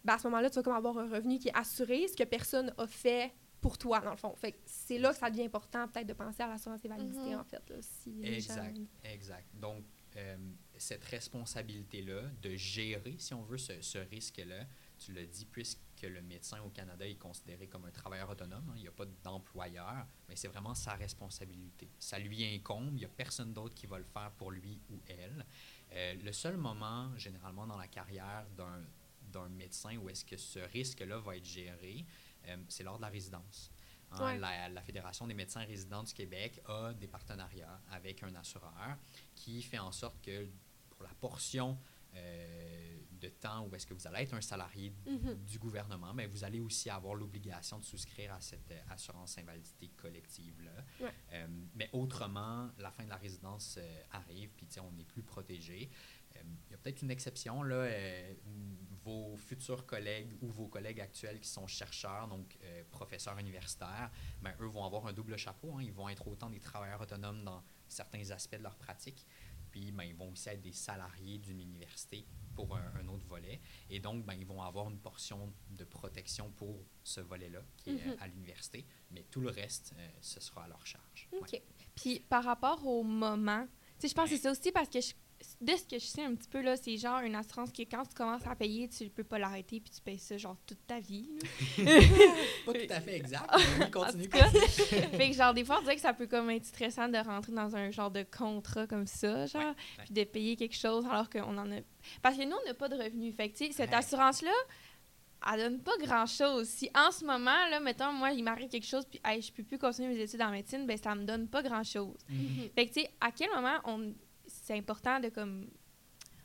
ben 0.05 0.15
à 0.15 0.19
ce 0.19 0.27
moment-là, 0.29 0.51
tu 0.51 0.57
vas 0.57 0.63
comme 0.63 0.75
avoir 0.75 0.99
un 0.99 1.09
revenu 1.09 1.39
qui 1.39 1.49
est 1.49 1.57
assuré, 1.57 2.07
ce 2.09 2.17
que 2.17 2.25
personne 2.25 2.73
a 2.77 2.87
fait 2.87 3.33
pour 3.61 3.79
toi, 3.79 4.01
dans 4.01 4.11
le 4.11 4.19
fond. 4.19 4.35
Fait 4.37 4.61
c'est 4.67 4.99
là 4.99 5.13
que 5.13 5.19
ça 5.19 5.31
devient 5.31 5.45
important, 5.45 5.89
peut-être, 5.89 6.07
de 6.07 6.13
penser 6.13 6.43
à 6.43 6.49
l'assurance 6.49 6.85
invalidité, 6.85 7.31
mm-hmm. 7.31 7.41
en 7.41 7.45
fait. 7.45 7.71
Là, 7.71 7.77
exact, 8.23 8.79
exact. 9.05 9.49
Donc, 9.55 9.85
euh, 10.17 10.37
cette 10.77 11.05
responsabilité-là 11.05 12.23
de 12.43 12.55
gérer, 12.57 13.17
si 13.19 13.33
on 13.33 13.43
veut, 13.43 13.57
ce, 13.57 13.81
ce 13.81 13.99
risque-là, 13.99 14.67
tu 14.99 15.13
l'as 15.13 15.25
dit, 15.25 15.47
puisque 15.47 15.81
le 16.03 16.21
médecin 16.21 16.61
au 16.61 16.69
Canada 16.69 17.07
est 17.07 17.17
considéré 17.17 17.67
comme 17.67 17.87
un 17.87 17.91
travailleur 17.91 18.29
autonome, 18.29 18.69
hein, 18.69 18.75
il 18.77 18.83
n'y 18.83 18.89
a 18.89 18.93
pas 18.93 19.07
d'employeur, 19.23 20.07
mais 20.29 20.37
c'est 20.37 20.49
vraiment 20.49 20.75
sa 20.75 20.93
responsabilité. 20.93 21.89
Ça 21.99 22.19
lui 22.19 22.45
incombe, 22.45 22.91
il 22.93 22.99
n'y 22.99 23.05
a 23.05 23.09
personne 23.09 23.53
d'autre 23.55 23.75
qui 23.75 23.87
va 23.87 23.99
le 23.99 24.05
faire 24.05 24.31
pour 24.33 24.51
lui 24.51 24.79
ou 24.91 25.01
elle. 25.07 25.45
Euh, 25.93 26.15
le 26.23 26.33
seul 26.33 26.59
moment, 26.59 27.17
généralement 27.17 27.67
dans 27.67 27.79
la 27.79 27.89
carrière 27.89 28.47
d'un 28.57 28.85
d'un 29.35 29.49
médecin 29.49 29.97
où 29.97 30.09
est-ce 30.09 30.25
que 30.25 30.37
ce 30.37 30.61
risque-là 30.61 31.19
va 31.19 31.37
être 31.37 31.45
géré, 31.45 32.07
euh, 32.49 32.57
c'est 32.69 32.83
lors 32.83 32.97
de 32.97 33.03
la 33.03 33.09
résidence. 33.09 33.71
Hein, 34.13 34.37
la, 34.37 34.83
Fédération 34.83 35.27
des 35.27 35.35
médecins 35.35 35.65
résidents 35.65 36.05
du 36.05 36.15
Québec 36.15 36.61
a 36.67 36.93
des 36.95 37.09
partenariats 37.09 37.81
avec 37.91 38.23
un 38.23 38.33
assureur 38.37 38.97
qui 39.35 39.61
fait 39.61 39.79
en 39.79 39.91
sorte 39.91 40.21
que 40.23 40.49
pour 40.89 41.03
la 41.03 41.13
portion 41.15 41.77
euh, 42.15 42.97
de 43.11 43.29
temps 43.29 43.67
où 43.67 43.75
est-ce 43.75 43.87
que 43.87 43.95
vous 43.95 44.07
allez 44.07 44.21
être 44.21 44.35
un 44.35 44.41
salarié 44.41 44.95
mm-hmm. 45.05 45.45
du 45.45 45.59
gouvernement, 45.59 46.15
mais 46.15 46.27
vous 46.27 46.45
allez 46.45 46.61
aussi 46.61 46.91
avoir 46.91 47.15
l'obligation 47.17 47.81
de 47.81 47.85
souscrire 47.85 48.33
à 48.35 48.41
cette 48.41 48.71
euh, 48.71 48.81
assurance 48.91 49.37
invalidité 49.37 49.89
collective-là. 49.97 51.11
mais 51.75 51.91
autrement, 51.93 52.71
la 52.79 52.93
fin 52.93 53.05
de 53.05 53.11
la 53.11 53.17
résidence 53.17 53.81
arrive, 54.13 54.51
puis 54.51 54.69
on 54.81 54.93
n'est 54.93 55.05
plus 55.05 55.25
protégé. 55.25 55.91
Il 56.37 56.71
y 56.71 56.75
a 56.75 56.79
peut-être 56.79 57.03
une 57.03 57.11
exception, 57.11 57.65
là, 57.65 57.89
vos 59.05 59.37
futurs 59.37 59.87
collègues 59.87 60.33
ou 60.41 60.51
vos 60.51 60.67
collègues 60.67 61.01
actuels 61.01 61.39
qui 61.41 61.49
sont 61.49 61.67
chercheurs, 61.67 62.29
donc 62.29 62.57
euh, 62.63 62.83
professeurs 62.91 63.39
universitaires, 63.39 64.11
ben, 64.43 64.55
eux 64.61 64.67
vont 64.67 64.85
avoir 64.85 65.07
un 65.07 65.13
double 65.13 65.37
chapeau. 65.37 65.75
Hein. 65.77 65.83
Ils 65.83 65.93
vont 65.93 66.09
être 66.09 66.27
autant 66.27 66.51
des 66.51 66.61
travailleurs 66.61 67.01
autonomes 67.01 67.45
dans 67.45 67.63
certains 67.89 68.31
aspects 68.31 68.57
de 68.57 68.63
leur 68.63 68.77
pratique, 68.77 69.27
puis 69.71 69.93
ben, 69.93 70.05
ils 70.05 70.15
vont 70.15 70.31
aussi 70.31 70.49
être 70.49 70.63
des 70.63 70.73
salariés 70.73 71.39
d'une 71.39 71.61
université 71.61 72.27
pour 72.55 72.77
un, 72.77 73.09
autre 73.09 73.27
volet. 73.27 73.61
Et 73.91 73.99
donc, 73.99 74.25
ben, 74.25 74.35
ils 74.35 74.47
vont 74.47 74.63
avoir 74.63 74.89
une 74.89 75.01
portion 75.01 75.53
de 75.71 75.85
protection 75.85 76.51
pour 76.53 76.85
ce 77.03 77.21
volet-là 77.21 77.61
qui 77.77 77.91
est 77.91 77.95
mm-hmm. 77.95 78.19
à 78.21 78.29
l'université, 78.29 78.87
mais 79.11 79.25
tout 79.25 79.41
le 79.41 79.51
reste, 79.51 79.93
euh, 79.99 80.09
ce 80.21 80.41
sera 80.41 80.65
à 80.65 80.69
leur 80.69 80.87
charge. 80.87 81.29
OK. 81.33 81.61
Puis 81.97 82.21
par 82.21 82.45
rapport 82.45 82.87
au 82.87 83.03
moment, 83.03 83.67
je 84.03 84.13
pense 84.13 84.31
que 84.31 84.37
c'est 84.37 84.51
aussi 84.51 84.73
parce 84.73 84.89
que 84.89 85.01
je 85.01 85.13
de 85.61 85.77
ce 85.77 85.85
que 85.85 85.99
je 85.99 86.05
sais 86.05 86.23
un 86.23 86.35
petit 86.35 86.49
peu, 86.49 86.61
là, 86.61 86.77
c'est 86.77 86.97
genre 86.97 87.21
une 87.21 87.35
assurance 87.35 87.71
que 87.73 87.83
quand 87.83 88.05
tu 88.05 88.15
commences 88.15 88.47
à 88.47 88.55
payer, 88.55 88.89
tu 88.89 89.09
peux 89.09 89.25
pas 89.25 89.39
l'arrêter 89.39 89.81
puis 89.81 89.91
tu 89.91 90.01
payes 90.01 90.19
ça 90.19 90.37
genre 90.37 90.57
toute 90.67 90.87
ta 90.87 91.01
vie. 91.01 91.29
pas 92.67 92.73
tout 92.73 92.81
à 92.91 93.01
fait 93.01 93.17
exact, 93.17 93.51
mais 93.79 93.91
continue. 93.91 94.29
fait 94.31 95.31
que 95.31 95.37
genre, 95.37 95.55
des 95.55 95.65
fois, 95.65 95.79
on 95.79 95.83
dirait 95.83 95.97
que 95.97 96.03
ça 96.03 96.13
peut 96.13 96.27
comme 96.27 96.51
être 96.51 96.67
stressant 96.67 97.09
de 97.09 97.19
rentrer 97.19 97.53
dans 97.53 97.75
un 97.77 97.91
genre 97.91 98.11
de 98.11 98.25
contrat 98.25 98.87
comme 98.87 99.07
ça, 99.07 99.47
genre, 99.47 99.75
puis 100.05 100.15
de 100.15 100.25
payer 100.25 100.57
quelque 100.57 100.77
chose 100.77 101.07
alors 101.07 101.31
qu'on 101.31 101.57
en 101.57 101.71
a... 101.71 101.77
Parce 102.23 102.37
que 102.37 102.45
nous, 102.45 102.57
on 102.63 102.67
n'a 102.67 102.75
pas 102.75 102.89
de 102.89 102.97
revenus. 102.97 103.35
Fait 103.35 103.49
que, 103.49 103.57
tu 103.57 103.67
sais, 103.67 103.73
cette 103.73 103.95
assurance-là, 103.95 104.53
elle 105.53 105.61
donne 105.61 105.81
pas 105.81 105.97
grand-chose. 106.01 106.69
Si 106.69 106.91
en 106.95 107.11
ce 107.11 107.25
moment, 107.25 107.69
là, 107.71 107.81
mettons, 107.81 108.13
moi, 108.13 108.33
il 108.33 108.43
m'arrive 108.43 108.69
quelque 108.69 108.87
chose, 108.87 109.05
puis 109.05 109.21
hey, 109.25 109.43
je 109.43 109.53
peux 109.53 109.63
plus 109.63 109.79
continuer 109.79 110.15
mes 110.15 110.21
études 110.21 110.43
en 110.43 110.51
médecine, 110.51 110.87
ben 110.87 110.97
ça 110.97 111.15
me 111.15 111.25
donne 111.25 111.49
pas 111.49 111.63
grand-chose. 111.63 112.17
Mm-hmm. 112.31 112.73
Fait 112.75 112.87
que, 112.87 112.95
tu 112.95 113.01
sais, 113.03 113.11
à 113.21 113.31
quel 113.31 113.51
moment 113.51 113.79
on 113.85 114.15
c'est 114.65 114.77
important 114.77 115.21
de 115.21 115.29
comme 115.29 115.69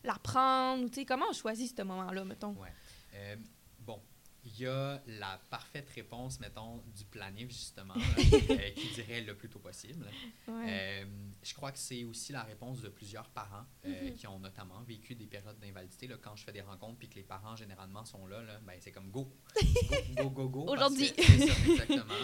l'apprendre 0.03 0.89
comment 1.07 1.25
on 1.29 1.33
choisit 1.33 1.75
ce 1.75 1.83
moment-là 1.83 2.25
mettons? 2.25 2.55
Euh, 3.15 3.35
il 4.53 4.63
y 4.63 4.67
a 4.67 5.01
la 5.07 5.39
parfaite 5.49 5.89
réponse 5.95 6.39
mettons 6.39 6.83
du 6.95 7.05
planif 7.05 7.49
justement 7.49 7.95
euh, 8.17 8.69
qui 8.71 8.93
dirait 8.95 9.21
le 9.21 9.35
plus 9.35 9.49
tôt 9.49 9.59
possible 9.59 10.05
euh, 10.47 11.05
je 11.41 11.53
crois 11.53 11.71
que 11.71 11.79
c'est 11.79 12.03
aussi 12.03 12.31
la 12.31 12.43
réponse 12.43 12.81
de 12.81 12.89
plusieurs 12.89 13.29
parents 13.29 13.65
mm-hmm. 13.85 14.13
qui 14.15 14.27
ont 14.27 14.39
notamment 14.39 14.81
vécu 14.81 15.15
des 15.15 15.25
périodes 15.25 15.59
d'invalidité 15.59 16.09
quand 16.21 16.35
je 16.35 16.43
fais 16.43 16.51
des 16.51 16.61
rencontres 16.61 16.97
puis 16.97 17.09
que 17.09 17.15
les 17.15 17.23
parents 17.23 17.55
généralement 17.55 18.05
sont 18.05 18.25
là, 18.27 18.41
là 18.43 18.59
ben 18.65 18.75
c'est 18.79 18.91
comme 18.91 19.09
go 19.11 19.31
go 20.15 20.29
go 20.29 20.49
go, 20.49 20.65
aujourd'hui 20.67 21.11
exactement 21.17 22.15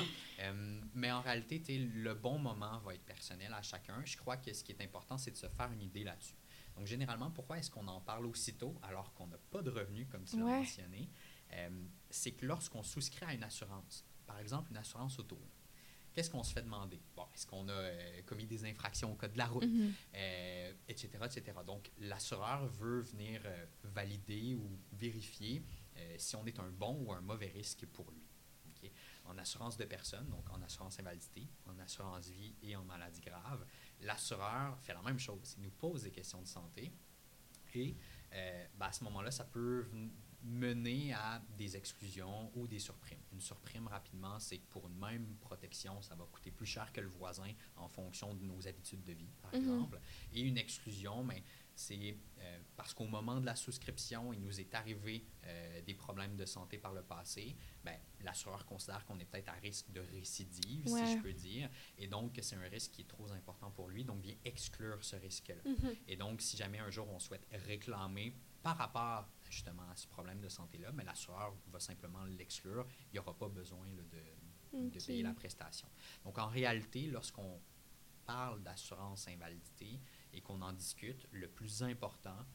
mais 0.94 1.12
en 1.12 1.22
réalité, 1.22 1.78
le 1.78 2.14
bon 2.14 2.38
moment 2.40 2.80
va 2.80 2.94
être 2.94 3.06
personnel 3.06 3.54
à 3.54 3.62
chacun. 3.62 4.02
Je 4.06 4.18
crois 4.18 4.38
que 4.38 4.54
ce 4.54 4.64
qui 4.64 4.72
est 4.72 4.82
important, 4.82 5.18
c'est 5.18 5.32
de 5.32 5.38
se 5.38 5.48
faire 5.48 5.72
une 5.72 5.82
idée 5.82 6.04
là-dessus. 6.04 6.36
Donc, 6.76 6.88
généralement, 6.88 7.32
pourquoi 7.32 7.58
est-ce 7.58 7.72
qu'on 7.72 7.88
en 7.88 8.02
parle 8.02 8.26
aussitôt 8.26 8.76
alors 8.84 9.14
qu'on 9.14 9.28
n'a 9.28 9.38
pas 9.52 9.62
de 9.62 9.70
revenus, 9.70 10.08
comme 10.12 10.26
tu 10.26 10.38
l'as 10.38 10.44
mentionné? 10.44 11.10
Euh, 11.54 11.70
c'est 12.10 12.32
que 12.32 12.46
lorsqu'on 12.46 12.84
souscrit 12.84 13.26
à 13.26 13.34
une 13.34 13.44
assurance, 13.44 14.06
par 14.26 14.40
exemple 14.40 14.72
une 14.72 14.78
assurance 14.78 15.20
auto, 15.20 15.40
qu'est-ce 16.14 16.30
qu'on 16.30 16.44
se 16.44 16.54
fait 16.54 16.62
demander? 16.62 17.02
Bon, 17.16 17.26
est-ce 17.34 17.46
qu'on 17.46 17.68
a 17.68 17.74
euh, 17.74 18.22
commis 18.26 18.46
des 18.46 18.66
infractions 18.66 19.12
au 19.12 19.16
code 19.16 19.34
de 19.34 19.38
la 19.38 19.48
route, 19.48 19.64
etc., 19.64 21.10
mm-hmm. 21.14 21.26
etc. 21.26 21.58
Euh, 21.58 21.64
Donc, 21.64 21.92
l'assureur 22.00 22.66
veut 22.68 23.02
venir 23.02 23.42
valider 23.84 24.56
ou 24.56 24.80
vérifier 24.94 25.64
si 26.18 26.36
on 26.36 26.46
est 26.46 26.60
un 26.60 26.70
bon 26.70 27.06
ou 27.06 27.14
un 27.14 27.22
mauvais 27.22 27.48
risque 27.48 27.86
pour 27.86 28.12
lui 28.12 28.22
en 29.28 29.36
assurance 29.40 29.78
de 29.78 29.86
personnes, 29.86 30.30
donc 30.30 30.48
en 30.52 30.62
assurance 30.62 31.00
invalidité, 31.00 31.50
en 31.66 31.80
assurance 31.80 32.28
vie 32.28 32.54
et 32.62 32.76
en 32.76 32.84
maladie 32.84 33.22
grave, 33.22 33.66
l'assureur 34.02 34.78
fait 34.82 34.94
la 34.94 35.02
même 35.02 35.18
chose. 35.18 35.56
Il 35.58 35.64
nous 35.64 35.72
pose 35.72 36.04
des 36.04 36.12
questions 36.12 36.40
de 36.42 36.48
santé 36.48 36.94
et 37.74 37.96
ben, 38.32 38.86
à 38.86 38.92
ce 38.92 39.04
moment-là, 39.06 39.32
ça 39.32 39.46
peut 39.46 39.88
mener 40.46 41.14
à 41.14 41.42
des 41.58 41.76
exclusions 41.76 42.52
ou 42.56 42.68
des 42.68 42.80
surprimes. 42.80 43.20
Une 43.34 43.42
surprime, 43.42 43.88
rapidement, 43.88 44.40
c'est 44.40 44.58
que 44.60 44.68
pour 44.70 44.88
une 44.88 44.98
même 44.98 45.36
protection, 45.42 46.02
ça 46.02 46.16
va 46.16 46.26
coûter 46.26 46.52
plus 46.52 46.66
cher 46.66 46.92
que 46.94 47.02
le 47.02 47.08
voisin 47.08 47.52
en 47.76 47.88
fonction 47.88 48.34
de 48.34 48.44
nos 48.44 48.68
habitudes 48.68 49.04
de 49.04 49.14
vie, 49.14 49.32
par 49.42 49.54
mhm. 49.54 49.62
exemple. 49.62 50.00
Et 50.34 50.42
une 50.42 50.58
exclusion, 50.58 51.24
mais 51.24 51.36
ben, 51.36 51.44
c'est 51.76 52.18
euh, 52.40 52.60
parce 52.78 52.94
qu'au 52.94 53.06
moment 53.06 53.40
de 53.42 53.46
la 53.46 53.56
souscription, 53.56 54.32
il 54.32 54.42
nous 54.42 54.60
est 54.60 54.74
arrivé 54.76 55.26
euh, 55.46 55.82
des 55.82 55.94
problèmes 55.94 56.38
de 56.38 56.46
santé 56.46 56.78
par 56.78 56.94
le 56.94 57.02
passé, 57.02 57.56
ben, 57.84 57.98
l'assureur 58.22 58.66
considère 58.66 59.04
qu'on 59.06 59.20
est 59.20 59.26
peut-être 59.26 59.50
à 59.50 59.54
risque 59.54 59.92
de 59.92 60.00
récidive, 60.00 60.88
Ouais. 60.88 61.06
si 61.06 61.18
je 61.18 61.22
peux 61.22 61.34
dire, 61.34 61.70
et 61.98 62.08
donc 62.08 62.34
que 62.34 62.42
c'est 62.42 62.56
un 62.56 62.70
risque 62.70 62.92
qui 62.92 63.02
est 63.02 63.08
trop 63.08 63.30
important 63.32 63.72
pour 63.72 63.90
lui, 63.90 64.06
donc 64.06 64.22
vient 64.22 64.36
exclure 64.46 65.04
ce 65.04 65.16
risque-là. 65.16 65.64
Mhm. 65.66 65.96
Et 66.08 66.16
donc, 66.16 66.42
si 66.42 66.56
jamais 66.56 66.80
un 66.80 66.92
jour 66.92 67.10
on 67.10 67.20
souhaite 67.20 67.48
réclamer 67.68 68.34
par 68.64 68.78
rapport 68.78 69.30
justement 69.56 69.90
à 69.90 69.96
ce 69.96 70.08
problème 70.08 70.42
de 70.42 70.50
santé-là, 70.50 70.92
mais 70.92 71.06
l'assureur 71.06 71.56
va 71.68 71.80
simplement 71.80 72.24
l'exclure. 72.26 72.86
Il 73.08 73.14
n'y 73.14 73.20
aura 73.20 73.34
pas 73.38 73.48
besoin 73.48 73.88
là, 73.96 74.04
de, 74.04 75.00
payer 75.00 75.24
la 75.24 75.34
prestation. 75.34 75.88
Donc, 76.26 76.38
en 76.38 76.48
réalité, 76.48 77.08
lorsqu'on 77.08 77.62
parle 78.26 78.62
d'assurance 78.64 79.28
invalidité 79.30 80.00
et 80.34 80.42
qu'on 80.42 80.62
en 80.62 80.74
discute, 80.74 81.26
le 81.32 81.48
plus 81.48 81.84
important, 81.84 82.46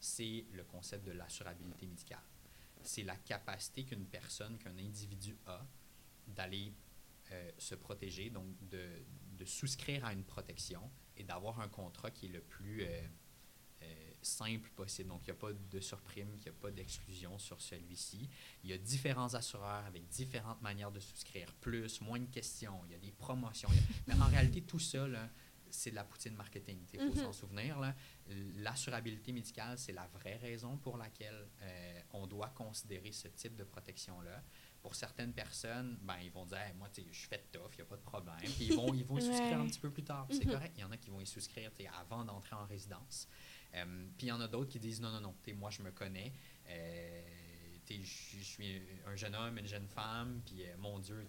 c'est 0.00 0.46
le 0.52 0.64
concept 0.64 1.06
de 1.06 1.12
l'assurabilité 1.12 1.86
médicale. 1.86 2.24
C'est 2.82 3.04
la 3.04 3.16
capacité 3.16 3.84
qu'une 3.84 4.06
personne, 4.06 4.58
qu'un 4.58 4.76
individu 4.78 5.36
a 5.46 5.64
d'aller 6.26 6.74
euh, 7.30 7.50
se 7.58 7.74
protéger, 7.76 8.30
donc 8.30 8.46
de, 8.68 8.88
de 9.36 9.44
souscrire 9.44 10.04
à 10.04 10.12
une 10.12 10.24
protection 10.24 10.90
et 11.16 11.24
d'avoir 11.24 11.60
un 11.60 11.68
contrat 11.68 12.10
qui 12.10 12.26
est 12.26 12.30
le 12.30 12.40
plus 12.40 12.82
euh, 12.82 13.00
simple 14.22 14.68
possible. 14.70 15.08
Donc, 15.10 15.20
il 15.22 15.26
n'y 15.26 15.30
a 15.30 15.40
pas 15.40 15.52
de 15.52 15.80
surprime, 15.80 16.28
il 16.36 16.42
n'y 16.42 16.48
a 16.48 16.52
pas 16.52 16.70
d'exclusion 16.70 17.38
sur 17.38 17.60
celui-ci. 17.60 18.28
Il 18.64 18.70
y 18.70 18.72
a 18.72 18.78
différents 18.78 19.32
assureurs 19.34 19.84
avec 19.86 20.06
différentes 20.08 20.60
manières 20.62 20.90
de 20.92 21.00
souscrire, 21.00 21.52
plus, 21.60 22.00
moins 22.00 22.20
de 22.20 22.26
questions, 22.30 22.80
il 22.86 22.92
y 22.92 22.94
a 22.94 22.98
des 22.98 23.12
promotions. 23.12 23.68
a- 23.68 23.72
Mais 24.08 24.14
en 24.14 24.26
réalité, 24.26 24.62
tout 24.62 24.78
ça, 24.80 25.06
là, 25.06 25.28
c'est 25.70 25.90
de 25.90 25.96
la 25.96 26.04
poutine 26.04 26.34
marketing. 26.34 26.78
Il 26.94 26.98
faut 27.00 27.06
Mhm. 27.14 27.16
s'en 27.24 27.32
souvenir. 27.32 27.78
là. 27.78 27.94
L'assurabilité 28.56 29.32
médicale, 29.32 29.78
c'est 29.78 29.92
la 29.92 30.06
vraie 30.06 30.36
raison 30.36 30.76
pour 30.78 30.96
laquelle 30.96 31.46
euh, 31.62 32.00
on 32.12 32.26
doit 32.26 32.48
considérer 32.48 33.12
ce 33.12 33.28
type 33.28 33.54
de 33.56 33.64
protection-là. 33.64 34.42
Pour 34.80 34.94
certaines 34.94 35.32
personnes, 35.32 35.98
ben, 36.02 36.16
ils 36.22 36.30
vont 36.30 36.46
dire 36.46 36.58
Hey, 36.58 36.72
Moi, 36.74 36.88
je 36.96 37.02
suis 37.12 37.28
fait 37.28 37.44
tough, 37.52 37.70
il 37.72 37.76
n'y 37.76 37.82
a 37.82 37.84
pas 37.84 37.96
de 37.96 38.02
problème. 38.02 38.36
Puis 38.38 38.66
ils 38.66 38.74
vont, 38.74 38.94
ils 38.94 39.04
vont 39.04 39.18
y 39.18 39.22
souscrire 39.22 39.58
Ouais. 39.58 39.64
un 39.64 39.66
petit 39.66 39.80
peu 39.80 39.90
plus 39.90 40.04
tard. 40.04 40.26
C'est 40.30 40.44
Mhm. 40.46 40.52
correct. 40.52 40.72
Il 40.76 40.80
y 40.80 40.84
en 40.84 40.90
a 40.90 40.96
qui 40.96 41.10
vont 41.10 41.20
y 41.20 41.26
souscrire 41.26 41.70
avant 42.00 42.24
d'entrer 42.24 42.56
en 42.56 42.64
résidence. 42.64 43.28
Euh, 43.74 44.06
puis 44.16 44.26
il 44.26 44.30
y 44.30 44.32
en 44.32 44.40
a 44.40 44.48
d'autres 44.48 44.70
qui 44.70 44.78
disent 44.78 45.00
Non, 45.00 45.10
non, 45.10 45.20
non, 45.20 45.34
sais, 45.44 45.52
moi, 45.52 45.70
je 45.70 45.82
me 45.82 45.90
connais. 45.90 46.32
Euh, 46.68 47.22
je 47.90 48.42
suis 48.42 48.82
un 49.06 49.16
jeune 49.16 49.34
homme, 49.34 49.56
une 49.58 49.66
jeune 49.66 49.86
femme, 49.88 50.42
puis 50.44 50.62
euh, 50.62 50.76
mon 50.78 50.98
Dieu, 50.98 51.24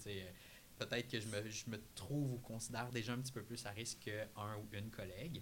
peut-être 0.78 1.08
que 1.08 1.20
je 1.20 1.28
me, 1.28 1.50
je 1.50 1.70
me 1.70 1.82
trouve 1.96 2.34
ou 2.34 2.38
considère 2.40 2.90
déjà 2.92 3.14
un 3.14 3.22
petit 3.22 3.32
peu 3.32 3.44
plus 3.44 3.66
à 3.66 3.72
risque 3.72 4.00
qu'un 4.00 4.58
ou 4.58 4.68
une 4.74 4.90
collègue. 4.90 5.42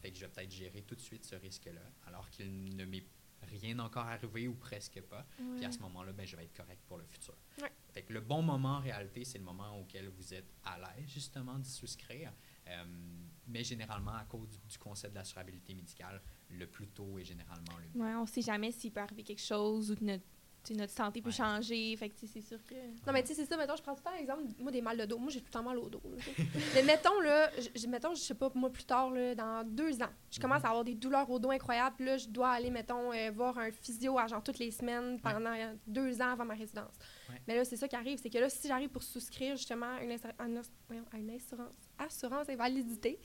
Fait 0.00 0.10
que 0.10 0.16
je 0.16 0.24
vais 0.24 0.32
peut-être 0.32 0.50
gérer 0.50 0.80
tout 0.82 0.94
de 0.94 1.00
suite 1.00 1.26
ce 1.26 1.34
risque-là, 1.34 1.82
alors 2.06 2.30
qu'il 2.30 2.74
ne 2.74 2.84
m'est 2.86 3.04
rien 3.42 3.78
encore 3.78 4.06
arrivé 4.06 4.48
ou 4.48 4.54
presque 4.54 5.00
pas. 5.02 5.26
Puis 5.56 5.64
à 5.64 5.72
ce 5.72 5.78
moment-là, 5.80 6.12
ben, 6.12 6.26
je 6.26 6.36
vais 6.36 6.44
être 6.44 6.56
correct 6.56 6.80
pour 6.86 6.98
le 6.98 7.04
futur. 7.04 7.34
Ouais. 7.60 7.70
Fait 7.92 8.02
que 8.02 8.12
le 8.12 8.20
bon 8.20 8.42
moment 8.42 8.76
en 8.76 8.80
réalité, 8.80 9.24
c'est 9.24 9.38
le 9.38 9.44
moment 9.44 9.78
auquel 9.78 10.08
vous 10.08 10.34
êtes 10.34 10.52
à 10.64 10.78
l'aise 10.78 11.08
justement 11.08 11.58
d'y 11.58 11.70
souscrire. 11.70 12.32
Euh, 12.68 12.84
mais 13.50 13.64
généralement, 13.64 14.14
à 14.14 14.24
cause 14.24 14.48
du, 14.48 14.58
du 14.68 14.78
concept 14.78 15.14
d'assurabilité 15.14 15.74
médicale, 15.74 16.20
le 16.48 16.66
plus 16.66 16.88
tôt 16.88 17.18
est 17.18 17.24
généralement 17.24 17.76
le 17.78 17.98
mieux. 18.00 18.04
Ouais, 18.06 18.14
on 18.14 18.26
sait 18.26 18.42
jamais 18.42 18.70
s'il 18.72 18.92
peut 18.92 19.00
arriver 19.00 19.22
quelque 19.22 19.42
chose 19.42 19.90
ou 19.90 19.96
que 19.96 20.04
notre, 20.04 20.92
santé 20.92 21.22
peut 21.22 21.30
Ouais. 21.30 21.34
changer. 21.34 21.96
Fait 21.96 22.10
que 22.10 22.14
c'est 22.26 22.42
sûr 22.42 22.58
que. 22.66 22.74
Non, 23.06 23.12
mais 23.14 23.22
tu 23.22 23.28
sais, 23.28 23.34
c'est 23.34 23.46
ça. 23.46 23.56
Mettons, 23.56 23.76
je 23.76 23.82
prends 23.82 23.94
tout 23.94 24.02
le 24.04 24.10
temps 24.10 24.16
l'exemple, 24.16 24.42
moi, 24.58 24.70
des 24.70 24.82
mal 24.82 24.98
de 24.98 25.06
dos. 25.06 25.16
Moi, 25.18 25.30
j'ai 25.30 25.40
tout 25.40 25.46
le 25.46 25.52
temps 25.52 25.62
mal 25.62 25.78
au 25.78 25.88
dos. 25.88 26.02
là, 26.04 26.16
mais 26.74 26.82
mettons, 26.82 27.18
là, 27.20 27.50
je, 27.58 27.80
je- 27.80 27.86
mettons, 27.86 28.14
je 28.14 28.20
sais 28.20 28.34
pas, 28.34 28.50
moi, 28.54 28.70
plus 28.70 28.84
tard, 28.84 29.10
là, 29.10 29.34
dans 29.34 29.64
deux 29.66 30.02
ans, 30.02 30.10
je 30.30 30.38
commence 30.38 30.58
Mhm. 30.60 30.66
à 30.66 30.68
avoir 30.68 30.84
des 30.84 30.94
douleurs 30.94 31.30
au 31.30 31.38
dos 31.38 31.50
incroyables. 31.50 31.96
Puis 31.96 32.04
là, 32.04 32.16
je 32.18 32.28
dois 32.28 32.50
aller, 32.50 32.70
mettons, 32.70 33.10
euh, 33.10 33.30
voir 33.30 33.56
un 33.58 33.70
physio 33.72 34.18
à 34.18 34.26
genre 34.26 34.42
toutes 34.42 34.58
les 34.58 34.70
semaines 34.70 35.18
pendant 35.20 35.54
euh, 35.54 35.74
deux 35.86 36.20
ans 36.20 36.32
avant 36.32 36.44
ma 36.44 36.54
résidence. 36.54 36.92
Ouais. 37.30 37.40
Mais 37.48 37.56
là, 37.56 37.64
c'est 37.64 37.76
ça 37.76 37.88
qui 37.88 37.96
arrive. 37.96 38.18
C'est 38.22 38.28
que 38.30 38.38
là, 38.38 38.50
si 38.50 38.68
j'arrive 38.68 38.90
pour 38.90 39.02
souscrire, 39.02 39.56
justement, 39.56 39.96
à 39.96 40.02
une, 40.04 40.12
à 40.12 41.16
une 41.18 41.30
assurance, 41.30 41.89
assurance 42.00 42.48
invalidité, 42.48 43.20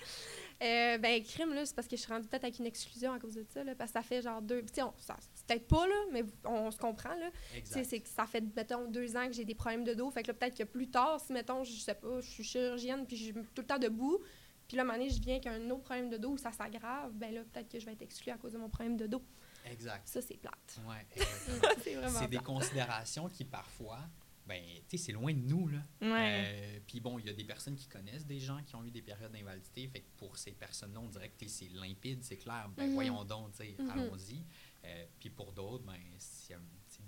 euh, 0.63 0.97
ben, 0.97 1.21
crime, 1.23 1.53
là, 1.53 1.65
c'est 1.65 1.75
parce 1.75 1.87
que 1.87 1.95
je 1.95 2.01
suis 2.01 2.11
rendue 2.11 2.27
peut-être 2.27 2.45
avec 2.45 2.59
une 2.59 2.65
exclusion 2.65 3.11
à 3.11 3.19
cause 3.19 3.35
de 3.35 3.45
ça, 3.49 3.63
là, 3.63 3.75
parce 3.75 3.91
que 3.91 3.99
ça 3.99 4.03
fait 4.03 4.21
genre 4.21 4.41
deux. 4.41 4.61
Tu 4.61 4.73
sais, 4.75 4.81
c'est 4.99 5.45
peut-être 5.47 5.67
pas, 5.67 5.87
là, 5.87 5.95
mais 6.11 6.23
on 6.45 6.71
se 6.71 6.77
comprend, 6.77 7.15
là. 7.15 7.29
C'est 7.63 7.99
que 7.99 8.09
ça 8.09 8.25
fait, 8.25 8.43
mettons, 8.55 8.89
deux 8.89 9.15
ans 9.17 9.27
que 9.27 9.33
j'ai 9.33 9.45
des 9.45 9.55
problèmes 9.55 9.83
de 9.83 9.93
dos. 9.93 10.09
Fait 10.11 10.23
que 10.23 10.27
là, 10.27 10.33
peut-être 10.33 10.57
que 10.57 10.63
plus 10.63 10.89
tard, 10.89 11.19
si, 11.19 11.33
mettons, 11.33 11.63
je 11.63 11.73
sais 11.73 11.95
pas, 11.95 12.21
je 12.21 12.29
suis 12.29 12.43
chirurgienne, 12.43 13.05
puis 13.05 13.17
je 13.17 13.23
suis 13.25 13.33
tout 13.33 13.61
le 13.61 13.67
temps 13.67 13.79
debout, 13.79 14.21
puis 14.67 14.77
là, 14.77 14.83
à 14.83 14.85
un 14.85 14.87
moment 14.87 14.97
donné, 14.97 15.09
je 15.09 15.21
viens 15.21 15.35
avec 15.35 15.47
un 15.47 15.69
autre 15.69 15.83
problème 15.83 16.09
de 16.09 16.17
dos 16.17 16.31
où 16.31 16.37
ça 16.37 16.51
s'aggrave, 16.51 17.11
ben 17.13 17.33
là, 17.33 17.41
peut-être 17.51 17.69
que 17.69 17.79
je 17.79 17.85
vais 17.85 17.93
être 17.93 18.01
exclue 18.01 18.31
à 18.31 18.37
cause 18.37 18.53
de 18.53 18.57
mon 18.57 18.69
problème 18.69 18.97
de 18.97 19.07
dos. 19.07 19.21
Exact. 19.65 20.07
Ça, 20.07 20.21
c'est 20.21 20.37
plate. 20.37 20.79
Ouais, 20.87 21.05
c'est 21.83 21.95
vraiment 21.95 22.19
c'est 22.19 22.27
des 22.27 22.37
considérations 22.37 23.29
qui 23.29 23.45
parfois, 23.45 23.99
ben, 24.45 24.61
tu 24.87 24.97
sais, 24.97 25.05
c'est 25.05 25.11
loin 25.11 25.33
de 25.33 25.39
nous, 25.39 25.67
là. 25.67 25.79
Euh, 26.03 26.79
Puis 26.85 26.99
bon, 26.99 27.17
il 27.19 27.25
y 27.25 27.29
a 27.29 27.33
des 27.33 27.43
personnes 27.43 27.75
qui 27.75 27.87
connaissent 27.87 28.25
des 28.25 28.39
gens 28.39 28.61
qui 28.63 28.75
ont 28.75 28.83
eu 28.83 28.91
des 28.91 29.01
périodes 29.01 29.31
d'invalidité. 29.31 29.87
Fait 29.87 30.01
que 30.01 30.09
pour 30.17 30.37
ces 30.37 30.51
personnes-là, 30.51 30.99
on 30.99 31.09
dirait 31.09 31.29
que 31.29 31.47
c'est 31.47 31.69
limpide, 31.69 32.23
c'est 32.23 32.37
clair. 32.37 32.69
Ben 32.77 32.87
Mhm. 32.87 32.93
voyons 32.93 33.23
donc, 33.25 33.51
tu 33.51 33.57
sais, 33.57 33.75
Mhm. 33.79 33.89
allons-y. 33.89 34.43
Euh, 34.85 35.05
Puis 35.19 35.29
pour 35.31 35.51
d'autres, 35.51 35.83
ben, 35.83 35.97
c'est 36.19 36.55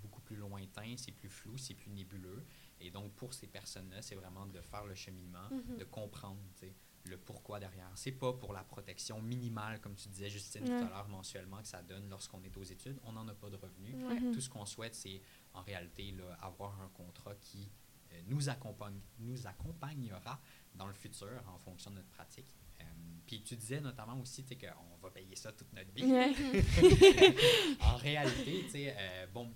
beaucoup 0.02 0.20
plus 0.20 0.34
lointain, 0.36 0.94
c'est 0.96 1.12
plus 1.12 1.28
flou, 1.28 1.56
c'est 1.56 1.74
plus 1.74 1.90
nébuleux. 1.90 2.44
Et 2.80 2.90
donc 2.90 3.12
pour 3.14 3.32
ces 3.34 3.46
personnes-là, 3.46 4.02
c'est 4.02 4.14
vraiment 4.16 4.46
de 4.46 4.60
faire 4.60 4.84
le 4.84 4.94
cheminement, 4.96 5.48
Mhm. 5.50 5.76
de 5.78 5.84
comprendre, 5.84 6.40
tu 6.58 6.66
sais, 6.66 6.74
le 7.04 7.16
pourquoi 7.16 7.58
derrière. 7.58 7.90
C'est 7.94 8.12
pas 8.12 8.32
pour 8.34 8.52
la 8.52 8.62
protection 8.64 9.22
minimale, 9.22 9.80
comme 9.80 9.94
tu 9.94 10.08
disais, 10.08 10.28
Justine, 10.28 10.62
Ouais. 10.64 10.68
tout 10.80 10.86
à 10.86 10.88
l'heure, 10.90 11.08
mensuellement, 11.08 11.62
que 11.62 11.68
ça 11.68 11.80
donne 11.82 12.10
lorsqu'on 12.10 12.42
est 12.42 12.54
aux 12.56 12.62
études. 12.64 12.98
On 13.04 13.12
n'en 13.12 13.26
a 13.28 13.34
pas 13.34 13.48
de 13.48 13.56
revenus. 13.56 13.94
Ouais. 14.04 14.32
Tout 14.32 14.40
ce 14.40 14.50
qu'on 14.50 14.66
souhaite, 14.66 14.94
c'est 14.94 15.22
en 15.54 15.62
réalité 15.62 16.12
là, 16.12 16.36
avoir 16.40 16.80
un 16.80 16.88
contrat 16.88 17.34
qui 17.36 17.70
euh, 18.12 18.20
nous, 18.26 18.48
accompagne, 18.48 19.00
nous 19.18 19.46
accompagnera 19.46 20.40
dans 20.74 20.86
le 20.86 20.94
futur 20.94 21.42
en 21.48 21.58
fonction 21.58 21.90
de 21.90 21.96
notre 21.96 22.08
pratique. 22.10 22.56
Euh, 22.80 22.84
puis 23.26 23.42
tu 23.42 23.56
disais 23.56 23.80
notamment 23.80 24.18
aussi 24.20 24.44
qu'on 24.44 24.96
va 25.02 25.10
payer 25.10 25.36
ça 25.36 25.52
toute 25.52 25.72
notre 25.72 25.92
vie. 25.92 26.04
En 27.80 27.96
réalité, 27.96 28.92
euh, 28.96 29.26
bon, 29.26 29.52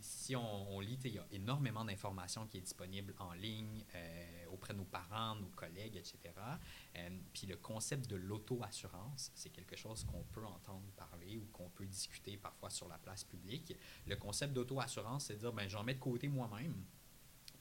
si 0.00 0.36
on, 0.36 0.76
on 0.76 0.80
lit, 0.80 0.98
il 1.04 1.14
y 1.14 1.18
a 1.18 1.26
énormément 1.32 1.84
d'informations 1.84 2.46
qui 2.46 2.58
est 2.58 2.62
disponible 2.62 3.14
en 3.18 3.32
ligne 3.32 3.84
euh, 3.94 4.33
auprès 4.54 4.72
de 4.72 4.78
nos 4.78 4.84
parents, 4.84 5.34
nos 5.36 5.48
collègues, 5.48 5.96
etc. 5.96 6.18
Euh, 6.96 7.10
puis 7.32 7.46
le 7.46 7.56
concept 7.56 8.08
de 8.08 8.16
l'auto-assurance, 8.16 9.30
c'est 9.34 9.50
quelque 9.50 9.76
chose 9.76 10.04
qu'on 10.04 10.22
peut 10.24 10.44
entendre 10.46 10.84
parler 10.96 11.36
ou 11.36 11.44
qu'on 11.52 11.68
peut 11.68 11.86
discuter 11.86 12.36
parfois 12.36 12.70
sur 12.70 12.88
la 12.88 12.98
place 12.98 13.24
publique. 13.24 13.76
Le 14.06 14.16
concept 14.16 14.52
d'auto-assurance, 14.54 15.26
c'est 15.26 15.34
de 15.34 15.40
dire, 15.40 15.52
ben, 15.52 15.68
j'en 15.68 15.84
mets 15.84 15.94
de 15.94 16.00
côté 16.00 16.28
moi-même 16.28 16.74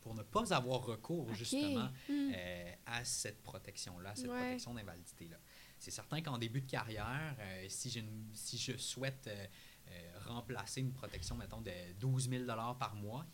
pour 0.01 0.13
ne 0.15 0.23
pas 0.23 0.53
avoir 0.53 0.83
recours 0.85 1.33
justement 1.33 1.89
Mm. 2.09 2.31
euh, 2.35 2.73
à 2.85 3.05
cette 3.05 3.41
protection-là, 3.41 4.15
cette 4.15 4.29
Ouais. 4.29 4.37
protection 4.37 4.73
d'invalidité-là. 4.73 5.37
C'est 5.79 5.91
certain 5.91 6.21
qu'en 6.21 6.37
début 6.37 6.61
de 6.61 6.69
carrière, 6.69 7.35
euh, 7.39 7.65
si, 7.69 7.89
j'ai 7.89 7.99
une- 8.01 8.29
si 8.33 8.57
je 8.57 8.77
souhaite 8.77 9.29
remplacer 10.25 10.81
une 10.81 10.93
protection, 10.93 11.35
mettons, 11.35 11.61
de 11.61 11.71
12 11.99 12.29
000 12.29 12.45
par 12.79 12.95
mois, 12.95 13.25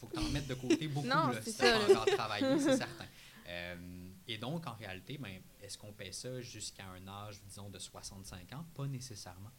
faut 0.00 0.06
que 0.06 0.16
tu 0.16 0.24
en 0.24 0.28
mettes 0.30 0.46
de 0.46 0.54
côté 0.54 0.88
beaucoup 0.88 1.06
Non, 1.06 1.28
là, 1.28 1.42
si 1.42 1.54
tu 1.54 1.64
encore 1.64 2.06
travaillé, 2.06 2.58
c'est 2.58 2.76
certain. 2.76 3.06
Euh, 3.46 4.08
et 4.26 4.38
donc, 4.38 4.66
en 4.66 4.74
réalité, 4.74 5.18
ben, 5.18 5.40
est-ce 5.60 5.76
qu'on 5.76 5.92
paie 5.92 6.12
ça 6.12 6.40
jusqu'à 6.40 6.86
un 6.86 7.06
âge, 7.06 7.40
disons, 7.42 7.68
de 7.68 7.78
65 7.78 8.52
ans? 8.52 8.64
Pas 8.74 8.86
nécessairement. 8.86 9.50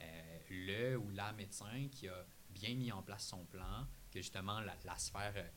Euh, 0.00 0.38
le 0.50 0.96
ou 0.96 1.10
la 1.10 1.32
médecin 1.32 1.88
qui 1.90 2.08
a 2.08 2.26
bien 2.50 2.74
mis 2.74 2.90
en 2.90 3.02
place 3.02 3.26
son 3.26 3.44
plan, 3.44 3.86
que 4.10 4.20
justement 4.20 4.60
la, 4.60 4.74
la 4.84 4.98
sphère 4.98 5.34
euh, 5.36 5.48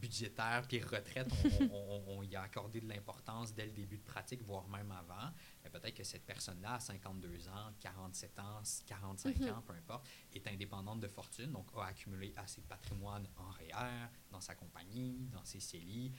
budgétaire 0.00 0.62
puis 0.68 0.80
retraite, 0.80 1.28
on, 1.60 1.64
on- 1.64 1.70
on- 1.72 2.18
on 2.18 2.22
y 2.22 2.36
a 2.36 2.42
accordé 2.42 2.80
de 2.80 2.88
l'importance 2.88 3.54
dès 3.54 3.66
le 3.66 3.72
début 3.72 3.98
de 3.98 4.02
pratique, 4.02 4.42
voire 4.42 4.68
même 4.68 4.90
avant. 4.92 5.30
Mais 5.64 5.70
peut-être 5.70 5.94
que 5.94 6.04
cette 6.04 6.24
personne-là, 6.24 6.74
à 6.74 6.80
52 6.80 7.48
ans, 7.48 7.72
47 7.80 8.38
ans, 8.38 8.62
45 8.86 9.38
Mhm. 9.40 9.48
ans, 9.50 9.62
peu 9.66 9.72
importe, 9.72 10.06
est 10.34 10.46
indépendante 10.48 11.00
de 11.00 11.08
fortune, 11.08 11.52
donc 11.52 11.66
a 11.76 11.86
accumulé 11.86 12.32
assez 12.36 12.60
de 12.60 12.66
patrimoine 12.66 13.26
en 13.36 13.50
REER, 13.50 14.08
dans 14.30 14.40
sa 14.40 14.54
compagnie, 14.54 15.28
dans 15.32 15.44
ses 15.44 15.60
CELI. 15.60 16.12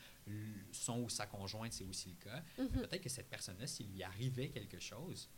Son 0.71 1.01
ou 1.01 1.09
sa 1.09 1.25
conjointe, 1.27 1.73
c'est 1.73 1.85
aussi 1.85 2.09
le 2.09 2.15
cas. 2.17 2.43
Mhm. 2.57 2.69
Peut-être 2.81 3.01
que 3.01 3.09
cette 3.09 3.29
personne-là, 3.29 3.67
s'il 3.67 3.91
lui 3.91 4.03
arrivait 4.03 4.49
quelque 4.49 4.79
chose, 4.79 5.29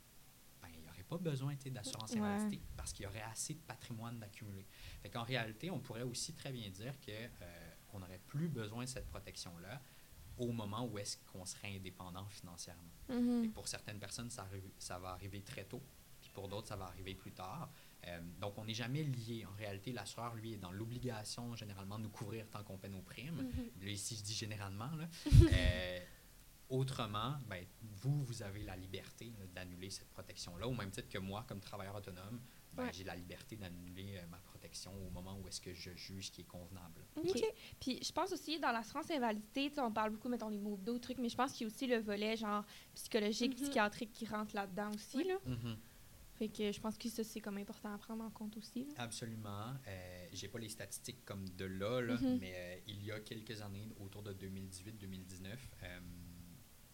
ben, 0.62 0.68
il 0.74 0.82
n'y 0.82 0.90
aurait 0.90 1.04
pas 1.04 1.18
besoin 1.18 1.56
d'assurance 1.56 2.12
Ouais. 2.12 2.20
invalidité 2.20 2.62
parce 2.76 2.92
qu'il 2.92 3.04
y 3.04 3.08
aurait 3.08 3.22
assez 3.22 3.54
de 3.54 3.60
patrimoine 3.62 4.20
d'accumuler. 4.20 4.66
Fait 5.02 5.10
qu'en 5.10 5.24
réalité, 5.24 5.72
on 5.72 5.80
pourrait 5.80 6.02
aussi 6.04 6.34
très 6.34 6.52
bien 6.52 6.70
dire 6.70 7.00
que 7.00 7.12
euh, 7.12 7.59
on 7.94 8.00
n'aurait 8.00 8.22
plus 8.28 8.48
besoin 8.48 8.84
de 8.84 8.90
cette 8.90 9.08
protection-là 9.08 9.82
au 10.38 10.52
moment 10.52 10.86
où 10.86 10.98
est-ce 10.98 11.18
qu'on 11.32 11.46
serait 11.46 11.76
indépendant 11.76 12.26
financièrement. 12.28 12.94
Mhm. 13.10 13.46
Et 13.46 13.48
pour 13.50 13.68
certaines 13.68 14.00
personnes, 14.00 14.30
ça, 14.30 15.00
va 15.00 15.10
arriver 15.10 15.42
très 15.42 15.66
tôt, 15.66 15.82
puis 16.22 16.30
pour 16.34 16.48
d'autres, 16.48 16.68
ça 16.68 16.78
va 16.78 16.86
arriver 16.86 17.14
plus 17.14 17.34
tard. 17.34 17.70
Euh, 18.08 18.22
donc, 18.40 18.58
on 18.58 18.64
n'est 18.64 18.74
jamais 18.74 19.04
lié. 19.04 19.46
En 19.46 19.56
réalité, 19.58 19.92
l'assureur, 19.92 20.34
lui, 20.36 20.54
est 20.54 20.58
dans 20.58 20.72
l'obligation, 20.72 21.56
généralement, 21.56 21.98
de 21.98 22.04
nous 22.04 22.10
couvrir 22.10 22.50
tant 22.50 22.64
qu'on 22.64 22.78
paie 22.78 22.88
nos 22.88 23.02
primes. 23.02 23.52
Là, 23.82 23.90
ici, 23.90 24.16
je 24.16 24.24
dis 24.24 24.34
généralement. 24.34 24.92
Là. 24.96 25.08
Euh, 25.52 26.00
autrement, 26.70 27.36
ben, 27.48 27.66
vous, 27.82 28.24
vous 28.24 28.44
avez 28.44 28.62
la 28.64 28.76
liberté 28.76 29.32
d'annuler 29.32 29.60
annuler 29.60 29.90
cette 29.90 30.10
protection-là, 30.12 30.68
au 30.68 30.74
même 30.74 30.92
titre 30.92 31.10
que 31.10 31.18
moi, 31.18 31.44
comme 31.48 31.60
travailleur 31.60 31.96
autonome, 31.96 32.40
ben, 32.74 32.84
Ouais. 32.86 32.92
j'ai 32.94 33.04
la 33.04 33.16
liberté 33.16 33.56
d'annuler 33.58 34.18
euh, 34.18 34.28
ma 34.28 34.38
protection 34.38 34.92
au 35.06 35.10
moment 35.10 35.38
où 35.40 35.48
est-ce 35.48 35.60
que 35.62 35.74
je 35.74 35.92
juge 35.96 36.32
qui 36.32 36.42
est 36.42 36.46
convenable. 36.46 37.04
OK. 37.18 37.42
Puis 37.80 38.00
je 38.04 38.12
pense 38.12 38.32
aussi, 38.32 38.60
dans 38.60 38.72
l'assurance 38.72 39.10
invalidité, 39.12 39.72
on 39.78 39.92
parle 39.92 40.12
beaucoup, 40.12 40.30
mettons, 40.30 40.50
des 40.50 40.60
mots 40.60 40.78
d'autres 40.78 41.02
trucs, 41.02 41.18
mais 41.20 41.30
je 41.30 41.36
pense 41.36 41.52
qu'il 41.54 41.68
y 41.68 41.70
a 41.70 41.74
aussi 41.74 41.88
le 41.88 41.98
volet, 41.98 42.38
genre, 42.38 42.64
psychologique, 42.96 43.52
Mhm. 43.60 43.64
psychiatrique 43.66 44.12
qui 44.14 44.26
rentre 44.26 44.56
là-dedans 44.56 44.92
aussi, 44.94 45.18
Oui. 45.18 45.28
là. 45.28 45.38
Mhm. 45.46 45.78
Fait 46.36 46.48
que 46.48 46.72
je 46.72 46.80
pense 46.80 46.98
que 46.98 47.10
ça, 47.10 47.22
c'est 47.24 47.42
comme 47.42 47.58
important 47.58 47.94
à 47.94 47.98
prendre 47.98 48.24
en 48.24 48.30
compte 48.30 48.56
aussi. 48.56 48.86
là. 48.86 48.94
Absolument. 49.00 49.74
Euh, 49.88 50.28
j'ai 50.32 50.48
pas 50.48 50.58
les 50.60 50.70
statistiques 50.70 51.26
comme 51.26 51.50
de 51.50 51.66
là, 51.66 52.00
là, 52.02 52.16
Mhm. 52.16 52.38
mais 52.40 52.54
euh, 52.56 52.80
il 52.88 53.04
y 53.04 53.12
a 53.12 53.20
quelques 53.20 53.60
années, 53.62 53.90
autour 54.00 54.24
de 54.24 54.32
2018-2019, 54.32 55.60
euh, 55.84 56.00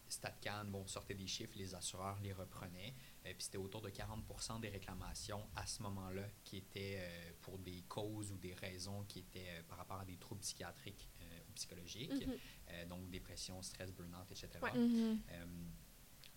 StatCan, 0.08 0.66
bon, 0.66 0.86
sortait 0.86 1.14
des 1.14 1.26
chiffres, 1.26 1.52
les 1.56 1.74
assureurs 1.74 2.18
les 2.20 2.32
reprenaient, 2.32 2.94
euh, 3.24 3.32
puis 3.32 3.42
c'était 3.42 3.58
autour 3.58 3.80
de 3.82 3.90
40% 3.90 4.60
des 4.60 4.68
réclamations 4.68 5.48
à 5.56 5.66
ce 5.66 5.82
moment-là 5.82 6.28
qui 6.44 6.58
étaient 6.58 6.96
euh, 6.98 7.32
pour 7.42 7.58
des 7.58 7.82
causes 7.88 8.30
ou 8.32 8.36
des 8.38 8.54
raisons 8.54 9.04
qui 9.04 9.20
étaient 9.20 9.48
euh, 9.50 9.62
par 9.68 9.78
rapport 9.78 10.00
à 10.00 10.04
des 10.04 10.16
troubles 10.16 10.40
psychiatriques 10.40 11.08
ou 11.48 11.52
psychologiques, 11.52 12.26
Mhm. 12.26 12.36
euh, 12.70 12.86
donc 12.86 13.10
dépression, 13.10 13.60
stress, 13.62 13.92
burn-out, 13.92 14.30
etc. 14.30 14.48
Ouais. 14.62 14.72
Mhm. 14.78 15.20
Euh, 15.30 15.44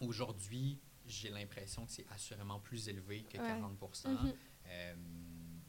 Aujourd'hui, 0.02 0.80
j'ai 1.06 1.30
l'impression 1.30 1.86
que 1.86 1.92
c'est 1.92 2.08
assurément 2.10 2.60
plus 2.60 2.88
élevé 2.88 3.24
que 3.24 3.38
Ouais. 3.38 3.48
40 3.48 4.06
Mhm. 4.06 4.34
Euh, 4.68 4.96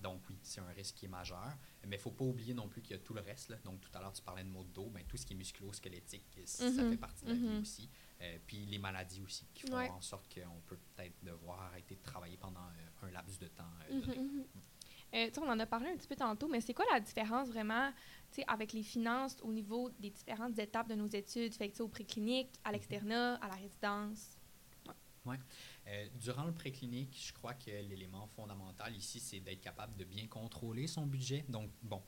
donc 0.01 0.23
oui, 0.29 0.39
c'est 0.43 0.61
un 0.61 0.67
risque 0.69 0.95
qui 0.97 1.07
est 1.07 1.09
majeur. 1.09 1.57
Mais 1.85 1.97
il 1.97 1.99
ne 1.99 2.03
faut 2.03 2.11
pas 2.11 2.25
oublier 2.25 2.55
non 2.55 2.69
plus 2.69 2.83
qu'il 2.83 2.97
y 2.97 2.99
a 2.99 3.03
tout 3.03 3.15
le 3.15 3.21
reste. 3.21 3.49
là. 3.51 3.57
Donc 3.65 3.81
tout 3.81 3.91
à 3.95 4.01
l'heure, 4.01 4.13
tu 4.13 4.23
parlais 4.23 4.45
de 4.45 4.49
maux 4.49 4.65
de 4.65 4.69
dos. 4.71 4.91
Ben, 4.91 5.05
tout 5.07 5.17
ce 5.17 5.25
qui 5.27 5.33
est 5.33 5.37
musculo-squelettique, 5.37 6.27
ça 6.47 6.65
Mhm. 6.71 6.91
fait 6.91 6.97
partie 6.97 7.25
de 7.25 7.31
la 7.31 7.37
vie 7.37 7.49
Mhm. 7.49 7.61
aussi. 7.61 7.89
Euh, 8.21 8.39
puis 8.47 8.67
les 8.67 8.79
maladies 8.79 9.23
aussi, 9.23 9.47
qui 9.55 9.63
font 9.67 9.77
Ouais. 9.77 9.89
en 9.89 10.01
sorte 10.01 10.33
qu'on 10.35 10.61
peut 10.67 10.79
peut-être 10.95 11.15
devoir 11.23 11.63
arrêter 11.63 11.95
de 11.97 12.03
travailler 12.03 12.37
pendant 12.37 12.61
euh, 12.61 13.07
un 13.07 13.11
laps 13.13 13.39
de 13.39 13.49
temps 13.49 13.65
euh, 13.91 13.95
Mhm. 13.95 14.01
donné. 14.01 14.19
Mhm. 14.19 14.45
Euh, 15.13 15.29
sais, 15.33 15.41
on 15.41 15.49
en 15.51 15.59
a 15.59 15.67
parlé 15.67 15.89
un 15.89 15.97
petit 15.97 16.07
peu 16.07 16.15
tantôt, 16.17 16.47
mais 16.49 16.61
c'est 16.61 16.73
quoi 16.75 16.85
la 16.93 17.01
différence 17.01 17.49
vraiment 17.49 17.93
avec 18.47 18.73
les 18.73 18.83
finances 18.85 19.39
au 19.43 19.53
niveau 19.53 19.91
des 19.99 20.11
différentes 20.11 20.57
étapes 20.59 20.89
de 20.89 20.95
nos 20.95 21.09
études, 21.09 21.53
fait 21.55 21.81
au 21.81 21.89
préclinique, 21.89 22.51
à 22.63 22.71
l'externat, 22.73 23.35
à 23.37 23.49
la 23.49 23.55
résidence? 23.57 24.37
Euh, 25.87 26.09
durant 26.21 26.45
le 26.45 26.53
préclinique, 26.53 27.17
je 27.27 27.33
crois 27.33 27.55
que 27.55 27.71
l'élément 27.71 28.27
fondamental 28.29 28.95
ici, 28.97 29.21
c'est 29.21 29.41
d'être 29.41 29.61
capable 29.61 29.97
de 29.97 30.05
bien 30.05 30.27
contrôler 30.27 30.87
son 30.87 31.07
budget. 31.07 31.45
Donc, 31.49 31.71
bon, 31.83 32.03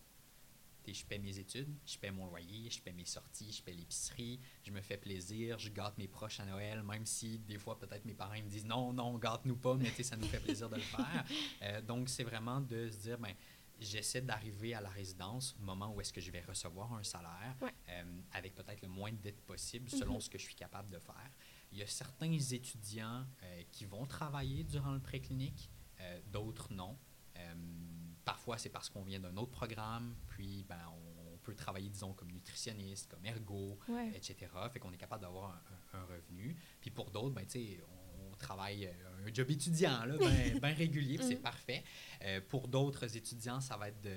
je 0.87 1.05
paie 1.05 1.19
mes 1.19 1.39
études, 1.39 1.69
je 1.87 1.99
paie 1.99 2.11
mon 2.11 2.27
loyer, 2.27 2.71
je 2.71 2.81
paie 2.81 2.93
mes 2.93 3.05
sorties, 3.05 3.53
je 3.53 3.63
paie 3.63 3.73
l'épicerie, 3.73 4.41
je 4.65 4.71
me 4.73 4.81
fais 4.81 4.97
plaisir, 4.97 5.59
je 5.59 5.71
gâte 5.71 5.97
mes 5.99 6.09
proches 6.09 6.41
à 6.41 6.45
Noël, 6.45 6.83
même 6.83 7.07
si 7.07 7.39
des 7.39 7.59
fois, 7.59 7.79
peut-être 7.79 8.05
mes 8.05 8.15
parents 8.15 8.35
ils 8.35 8.45
me 8.45 8.49
disent 8.51 8.65
non, 8.67 8.93
non, 8.93 9.17
gâte-nous 9.19 9.57
pas, 9.57 9.75
mais 9.77 9.91
tu 9.91 9.97
sais, 9.97 10.03
ça 10.05 10.17
nous 10.17 10.27
fait 10.27 10.41
plaisir 10.41 10.69
de 10.69 10.77
le 10.77 10.83
faire. 10.83 11.25
Euh, 11.63 11.81
donc, 11.81 12.09
c'est 12.09 12.25
vraiment 12.25 12.61
de 12.61 12.89
se 12.91 12.97
dire, 12.97 13.19
ben, 13.19 13.33
j'essaie 13.79 14.21
d'arriver 14.23 14.75
à 14.75 14.81
la 14.81 14.89
résidence 14.89 15.55
au 15.61 15.63
moment 15.63 15.93
où 15.95 16.01
est-ce 16.01 16.13
que 16.13 16.21
je 16.21 16.31
vais 16.33 16.41
recevoir 16.41 16.93
un 16.95 17.05
salaire, 17.05 17.55
Ouais. 17.61 17.73
euh, 17.91 18.05
avec 18.33 18.55
peut-être 18.55 18.83
le 18.83 18.89
moins 18.89 19.13
de 19.13 19.17
dettes 19.19 19.43
possible, 19.43 19.89
selon 19.89 20.15
Mhm. 20.15 20.21
ce 20.21 20.31
que 20.31 20.39
je 20.39 20.43
suis 20.45 20.55
capable 20.57 20.91
de 20.91 20.99
faire. 20.99 21.31
Il 21.73 21.79
y 21.79 21.83
a 21.83 21.87
certains 21.87 22.33
étudiants 22.33 23.25
euh, 23.43 23.63
qui 23.71 23.87
vont 23.87 24.07
travailler 24.07 24.63
durant 24.65 24.93
le 24.93 25.01
préclinique, 25.01 25.71
euh, 26.01 26.21
d'autres 26.31 26.73
non. 26.73 26.99
Euh, 27.39 27.55
parfois, 28.25 28.59
c'est 28.59 28.69
parce 28.69 28.89
qu'on 28.91 29.03
vient 29.03 29.21
d'un 29.21 29.37
autre 29.37 29.51
programme, 29.53 30.15
puis 30.29 30.65
ben, 30.69 30.79
on, 30.93 31.33
on 31.35 31.39
peut 31.39 31.55
travailler, 31.55 31.89
disons, 31.89 32.13
comme 32.13 32.31
nutritionniste, 32.31 33.09
comme 33.11 33.25
ergo, 33.25 33.79
Ouais. 33.89 34.11
etc. 34.15 34.37
Fait 34.71 34.79
qu'on 34.79 34.93
est 34.93 34.97
capable 34.99 35.23
d'avoir 35.23 35.51
un, 35.51 35.99
un- 35.99 36.01
un 36.01 36.05
revenu. 36.05 36.57
Puis 36.81 36.91
pour 36.91 37.11
d'autres, 37.11 37.35
ben, 37.35 37.45
tu 37.47 37.53
sais, 37.53 37.81
on, 37.89 38.33
on 38.33 38.37
travaille 38.37 38.87
un 39.27 39.33
job 39.33 39.51
étudiant, 39.51 40.05
là, 40.05 40.17
ben, 40.19 40.59
ben 40.61 40.75
régulier, 40.75 41.19
c'est 41.23 41.37
Mhm. 41.37 41.43
parfait. 41.43 41.85
Pour 42.49 42.69
d'autres 42.69 43.17
étudiants, 43.17 43.61
ça 43.61 43.77
va 43.77 43.89
être 43.89 44.01
de 44.03 44.15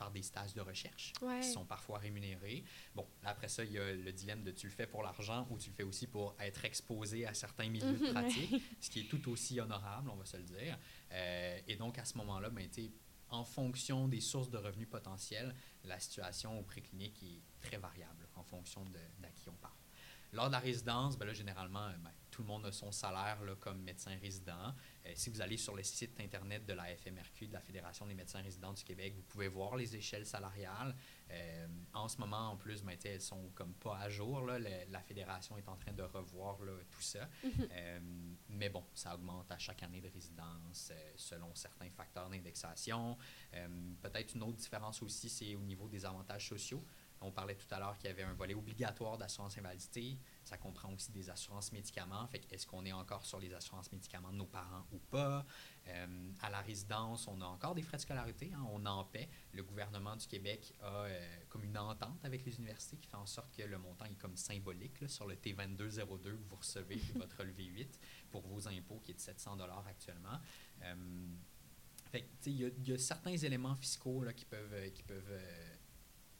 faire 0.00 0.10
des 0.10 0.22
stages 0.22 0.54
de 0.54 0.62
recherche 0.62 1.12
Ouais. 1.20 1.40
qui 1.40 1.48
sont 1.50 1.64
parfois 1.66 1.98
rémunérés. 1.98 2.64
Bon, 2.94 3.06
là, 3.22 3.30
après 3.30 3.48
ça, 3.48 3.64
il 3.64 3.72
y 3.72 3.78
a 3.78 3.92
le 3.92 4.12
dilemme 4.12 4.42
de 4.42 4.50
tu 4.50 4.66
le 4.66 4.72
fais 4.72 4.86
pour 4.86 5.02
l'argent 5.02 5.46
ou 5.50 5.58
tu 5.58 5.68
le 5.68 5.74
fais 5.74 5.82
aussi 5.82 6.06
pour 6.06 6.34
être 6.40 6.64
exposé 6.64 7.26
à 7.26 7.34
certains 7.34 7.68
milieux 7.68 7.98
de 7.98 8.06
Mhm. 8.06 8.12
pratique, 8.14 8.62
ce 8.80 8.88
qui 8.90 9.00
est 9.00 9.08
tout 9.10 9.30
aussi 9.30 9.60
honorable, 9.60 10.08
on 10.10 10.16
va 10.16 10.24
se 10.24 10.38
le 10.38 10.42
dire. 10.44 10.78
Euh, 11.12 11.60
et 11.66 11.76
donc, 11.76 11.98
à 11.98 12.04
ce 12.06 12.16
moment-là, 12.18 12.48
ben, 12.50 12.66
en 13.28 13.44
fonction 13.44 14.08
des 14.08 14.20
sources 14.20 14.50
de 14.50 14.58
revenus 14.58 14.88
potentiels, 14.88 15.54
la 15.84 16.00
situation 16.00 16.58
au 16.58 16.62
préclinique 16.62 17.22
est 17.22 17.42
très 17.60 17.76
variable 17.76 18.26
en 18.36 18.42
fonction 18.42 18.84
de, 18.86 18.98
d'à 19.20 19.28
qui 19.30 19.48
on 19.50 19.54
parle. 19.56 19.74
Lors 20.32 20.46
de 20.46 20.52
la 20.52 20.58
résidence, 20.60 21.16
ben 21.18 21.26
là, 21.26 21.32
généralement, 21.32 21.86
euh, 21.86 21.96
ben, 21.98 22.10
tout 22.30 22.42
le 22.42 22.48
monde 22.48 22.64
a 22.64 22.70
son 22.72 22.92
salaire 22.92 23.42
là, 23.42 23.56
comme 23.56 23.82
médecin 23.82 24.16
résident. 24.22 24.72
Euh, 25.04 25.12
si 25.16 25.28
vous 25.30 25.40
allez 25.40 25.56
sur 25.56 25.74
le 25.74 25.82
site 25.82 26.18
Internet 26.20 26.64
de 26.64 26.72
la 26.72 26.84
FMRQ, 26.96 27.48
de 27.48 27.52
la 27.52 27.60
Fédération 27.60 28.06
des 28.06 28.14
médecins 28.14 28.40
résidents 28.40 28.72
du 28.72 28.84
Québec, 28.84 29.14
vous 29.16 29.22
pouvez 29.22 29.48
voir 29.48 29.74
les 29.76 29.96
échelles 29.96 30.24
salariales. 30.24 30.94
Euh, 31.30 31.66
en 31.92 32.06
ce 32.06 32.18
moment, 32.18 32.50
en 32.50 32.56
plus, 32.56 32.82
ben, 32.84 32.96
elles 33.04 33.20
sont 33.20 33.50
comme 33.56 33.74
pas 33.74 33.98
à 33.98 34.08
jour. 34.08 34.40
Là. 34.46 34.58
Le- 34.60 34.90
la 34.92 35.00
Fédération 35.02 35.58
est 35.58 35.68
en 35.68 35.76
train 35.76 35.92
de 35.92 36.02
revoir 36.04 36.60
là, 36.62 36.72
tout 36.90 37.02
ça. 37.02 37.28
Mhm. 37.42 37.68
Euh, 37.72 38.00
mais 38.50 38.68
bon, 38.68 38.84
ça 38.94 39.14
augmente 39.16 39.50
à 39.50 39.58
chaque 39.58 39.82
année 39.82 40.00
de 40.00 40.08
résidence 40.08 40.92
selon 41.16 41.52
certains 41.56 41.90
facteurs 41.90 42.28
d'indexation. 42.30 43.18
Peut-être 44.00 44.34
une 44.34 44.42
autre 44.44 44.56
différence 44.58 45.02
aussi, 45.02 45.28
c'est 45.28 45.54
au 45.56 45.60
niveau 45.62 45.88
des 45.88 46.04
avantages 46.04 46.48
sociaux. 46.48 46.84
On 47.22 47.30
parlait 47.30 47.54
tout 47.54 47.66
à 47.74 47.78
l'heure 47.78 47.98
qu'il 47.98 48.08
y 48.08 48.12
avait 48.12 48.22
un 48.22 48.32
volet 48.32 48.54
obligatoire 48.54 49.18
d'assurance 49.18 49.58
invalidité. 49.58 50.18
Ça 50.42 50.56
comprend 50.56 50.90
aussi 50.94 51.12
des 51.12 51.28
assurances 51.28 51.70
médicaments. 51.70 52.26
Fait 52.28 52.38
que 52.38 52.54
est-ce 52.54 52.66
qu'on 52.66 52.84
est 52.86 52.92
encore 52.92 53.26
sur 53.26 53.38
les 53.38 53.52
assurances 53.52 53.92
médicaments 53.92 54.30
de 54.32 54.36
nos 54.38 54.46
parents 54.46 54.86
ou 54.90 54.98
pas? 54.98 55.44
Euh, 55.88 56.30
à 56.40 56.48
la 56.48 56.60
résidence, 56.62 57.28
on 57.28 57.40
a 57.42 57.44
encore 57.44 57.74
des 57.74 57.82
frais 57.82 57.98
de 57.98 58.02
scolarité. 58.02 58.52
hein, 58.54 58.64
on 58.70 58.86
en 58.86 59.04
paie. 59.04 59.28
Le 59.52 59.62
gouvernement 59.62 60.16
du 60.16 60.26
Québec 60.26 60.72
a 60.80 60.86
euh, 61.04 61.36
comme 61.50 61.64
une 61.64 61.76
entente 61.76 62.24
avec 62.24 62.44
les 62.46 62.56
universités 62.56 62.96
qui 62.96 63.08
fait 63.08 63.16
en 63.16 63.26
sorte 63.26 63.54
que 63.54 63.62
le 63.64 63.78
montant 63.78 64.06
est 64.06 64.14
comme 64.18 64.36
symbolique 64.38 65.00
là, 65.02 65.08
sur 65.08 65.26
le 65.26 65.36
T2202 65.36 66.22
que 66.22 66.30
vous 66.48 66.56
recevez, 66.56 66.96
puis 66.96 67.12
votre 67.16 67.36
relevé 67.36 67.64
8 67.64 68.00
pour 68.30 68.40
vos 68.46 68.66
impôts 68.66 68.98
qui 69.00 69.10
est 69.10 69.14
de 69.14 69.20
700 69.20 69.58
actuellement. 69.86 70.38
Euh, 70.82 70.94
fait 72.10 72.22
que, 72.22 72.26
tu 72.26 72.32
sais, 72.40 72.50
il 72.50 72.56
y, 72.56 72.64
a- 72.64 72.68
il 72.68 72.88
y 72.88 72.92
a 72.92 72.98
certains 72.98 73.36
éléments 73.36 73.74
fiscaux 73.76 74.24
là, 74.24 74.32
qui 74.32 74.44
peuvent, 74.44 74.90
qui 74.92 75.02
peuvent 75.02 75.28
euh, 75.30 75.69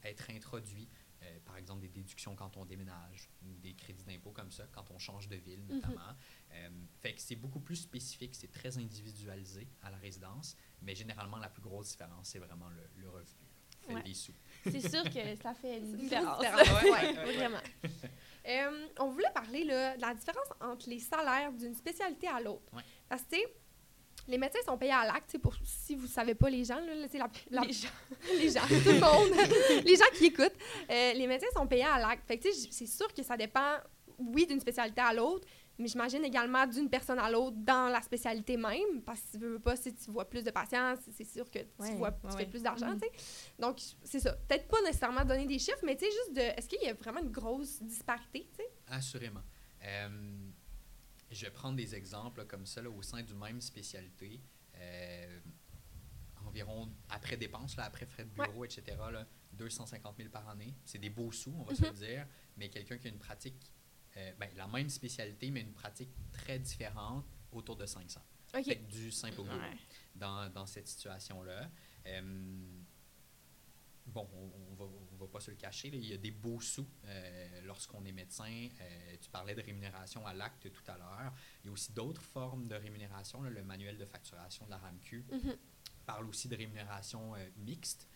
être 0.05 0.31
introduits. 0.31 0.89
Euh, 1.23 1.39
par 1.45 1.59
exemple, 1.59 1.83
des 1.83 1.89
déductions 1.89 2.35
quand 2.35 2.57
on 2.57 2.65
déménage 2.65 3.29
ou 3.43 3.55
des 3.59 3.75
crédits 3.75 4.05
d'impôt 4.05 4.31
comme 4.31 4.51
ça, 4.51 4.67
quand 4.73 4.91
on 4.91 4.99
change 4.99 5.29
de 5.29 5.37
ville 5.37 5.63
notamment. 5.67 6.01
Euh, 6.53 6.71
fait 7.01 7.15
que 7.15 7.21
c'est 7.21 7.37
beaucoup 7.37 7.61
plus 7.61 7.77
spécifique, 7.77 8.35
c'est 8.35 8.51
très 8.51 8.79
individualisé 8.79 9.69
à 9.83 9.91
la 9.91 9.99
résidence, 9.99 10.57
mais 10.81 10.95
généralement, 10.95 11.37
la 11.37 11.51
plus 11.51 11.61
grosse 11.61 11.91
différence, 11.91 12.29
c'est 12.29 12.39
vraiment 12.39 12.71
le, 12.71 12.89
le 12.97 13.11
revenu. 13.11 13.37
Fait 13.87 13.95
Ouais. 13.95 14.03
des 14.03 14.15
sous. 14.15 14.35
C'est 14.65 14.81
sûr 14.91 15.03
que 15.05 15.37
ça 15.43 15.53
fait 15.55 15.79
une 15.79 15.97
différence. 15.97 16.41
Ouais, 16.41 16.91
ouais, 16.91 17.13
vraiment. 17.35 17.61
Euh, 18.47 18.89
on 18.99 19.11
voulait 19.11 19.31
parler 19.35 19.65
là, 19.65 19.97
de 19.97 20.01
la 20.01 20.15
différence 20.15 20.49
entre 20.61 20.89
les 20.89 20.99
salaires 21.01 21.53
d'une 21.53 21.75
spécialité 21.75 22.29
à 22.29 22.41
l'autre. 22.41 22.73
Ouais. 22.75 22.83
Parce 23.09 23.23
que, 23.25 23.37
les 24.29 24.39
médecins 24.39 24.59
sont 24.65 24.77
payés 24.79 24.93
à 24.93 25.05
l'acte, 25.07 25.37
pour 25.39 25.55
si 25.65 25.95
vous 25.97 26.03
ne 26.05 26.09
savez 26.09 26.35
pas, 26.35 26.49
les 26.51 26.65
gens, 26.65 26.79
là, 26.81 27.07
tu 27.07 27.13
sais, 27.13 27.19
la, 27.19 27.29
la- 27.51 27.63
Les 27.63 27.73
gens. 27.73 27.89
les 28.39 28.51
gens, 28.51 28.61
tout 28.67 28.91
le 28.91 29.01
monde, 29.01 29.85
les 29.85 29.97
gens 29.97 30.11
qui 30.15 30.27
écoutent, 30.27 30.57
euh, 30.91 31.13
les 31.15 31.27
médecins 31.27 31.47
sont 31.55 31.67
payés 31.67 31.85
à 31.85 31.99
l'acte. 31.99 32.27
Fait 32.27 32.41
c'est 32.71 32.87
sûr 32.87 33.13
que 33.13 33.23
ça 33.23 33.37
dépend, 33.37 33.77
oui, 34.19 34.47
d'une 34.47 34.61
spécialité 34.61 35.01
à 35.01 35.13
l'autre, 35.13 35.47
mais 35.79 35.89
j'imagine 35.89 36.23
également 36.25 36.67
d'une 36.67 36.91
personne 36.91 37.19
à 37.19 37.31
l'autre 37.31 37.57
dans 37.59 37.89
la 37.89 38.03
spécialité 38.03 38.59
même, 38.59 39.01
parce 39.05 39.21
que 39.23 39.33
tu 39.33 39.39
veux 39.39 39.59
pas, 39.59 39.77
si 39.77 39.95
tu 39.95 40.11
vois 40.11 40.29
plus 40.29 40.45
de 40.45 40.51
patients, 40.51 40.95
c'est- 41.17 41.25
sûr 41.25 41.51
que 41.51 41.59
tu, 41.61 41.67
Ouais, 41.79 41.95
vois, 41.95 42.09
ouais, 42.11 42.15
tu 42.23 42.27
ouais. 42.37 42.45
fais 42.45 42.51
plus 42.51 42.63
d'argent, 42.63 42.89
Mhm. 42.91 43.01
tu 43.01 43.07
sais. 43.09 43.13
Donc, 43.59 43.79
c'est 44.05 44.21
ça. 44.21 44.33
Peut-être 44.47 44.69
pas 44.69 44.81
nécessairement 44.83 45.25
donner 45.25 45.47
des 45.47 45.59
chiffres, 45.59 45.79
mais 45.83 45.97
tu 45.97 46.05
sais, 46.05 46.11
juste 46.11 46.35
de. 46.37 46.41
Est-ce 46.43 46.69
qu'il 46.69 46.83
y 46.83 46.89
a 46.89 46.93
vraiment 46.93 47.21
une 47.21 47.31
grosse 47.31 47.83
disparité, 47.83 48.47
tu 48.51 48.63
sais? 48.63 48.71
Assurément. 48.89 49.41
Euh, 49.83 50.09
je 51.31 51.45
vais 51.47 51.51
prendre 51.53 51.77
des 51.77 51.95
exemples 51.95 52.41
là, 52.41 52.45
comme 52.47 52.67
ça 52.67 52.83
là, 52.83 52.91
au 52.91 53.03
sein 53.03 53.23
d'une 53.23 53.39
même 53.39 53.61
spécialité. 53.61 54.41
Euh, 54.77 55.41
environ, 56.47 56.91
après 57.09 57.37
dépenses, 57.37 57.77
là, 57.77 57.85
après 57.85 58.07
frais 58.07 58.25
de 58.25 58.31
bureau, 58.31 58.65
etc., 58.65 58.83
là, 59.13 59.27
250 59.53 60.17
000 60.17 60.29
par 60.31 60.49
année. 60.49 60.75
C'est 60.85 60.99
des 60.99 61.11
beaux 61.11 61.31
sous, 61.33 61.53
on 61.53 61.63
va 61.65 61.75
se 61.75 61.83
le 61.85 61.91
dire, 61.93 62.27
mais 62.57 62.69
quelqu'un 62.71 62.97
qui 62.99 63.09
a 63.09 63.11
une 63.11 63.19
pratique, 63.19 63.73
euh, 64.17 64.33
ben, 64.39 64.49
la 64.57 64.67
même 64.67 64.89
spécialité, 64.89 65.51
mais 65.51 65.61
une 65.61 65.73
pratique 65.75 66.11
très 66.33 66.59
différente, 66.59 67.25
autour 67.53 67.77
de 67.77 67.85
500. 67.87 68.21
OK. 68.55 68.65
Fait 68.65 68.77
que 68.79 68.91
du 68.91 69.11
simple 69.13 69.41
au 69.41 69.45
gros 69.45 69.57
Ouais. 69.57 69.77
dans, 70.15 70.49
dans 70.53 70.67
cette 70.67 70.89
situation-là. 70.89 71.71
Euh, 72.07 72.23
bon, 74.07 74.29
on, 74.33 74.53
on 74.71 74.75
va, 74.75 74.85
va 75.21 75.27
pas 75.29 75.41
se 75.41 75.51
le 75.51 75.57
cacher, 75.57 75.89
il 75.89 76.05
y 76.07 76.13
a 76.13 76.17
des 76.17 76.31
beaux 76.31 76.61
sous 76.61 76.87
euh, 77.05 77.61
lorsqu'on 77.65 78.05
est 78.05 78.13
médecin. 78.13 78.69
Euh, 78.81 79.17
tu 79.21 79.31
parlais 79.31 79.55
de 79.55 79.63
rémunération 79.63 80.27
à 80.27 80.33
l'acte 80.35 80.73
tout 80.73 80.83
à 80.89 80.97
l'heure. 80.99 81.33
Il 81.63 81.67
y 81.67 81.71
a 81.71 81.73
aussi 81.73 81.93
d'autres 81.93 82.23
formes 82.23 82.67
de 82.69 82.75
rémunération. 82.75 83.43
là. 83.43 83.51
le 83.51 83.63
manuel 83.63 83.97
de 83.99 84.05
facturation 84.07 84.65
de 84.67 84.71
la 84.71 84.79
RAMQ 84.79 85.25
Mhm. 85.33 85.57
parle 86.07 86.27
aussi 86.29 86.49
de 86.49 86.57
rémunération 86.57 87.35
euh, 87.37 87.49
mixte 87.59 88.07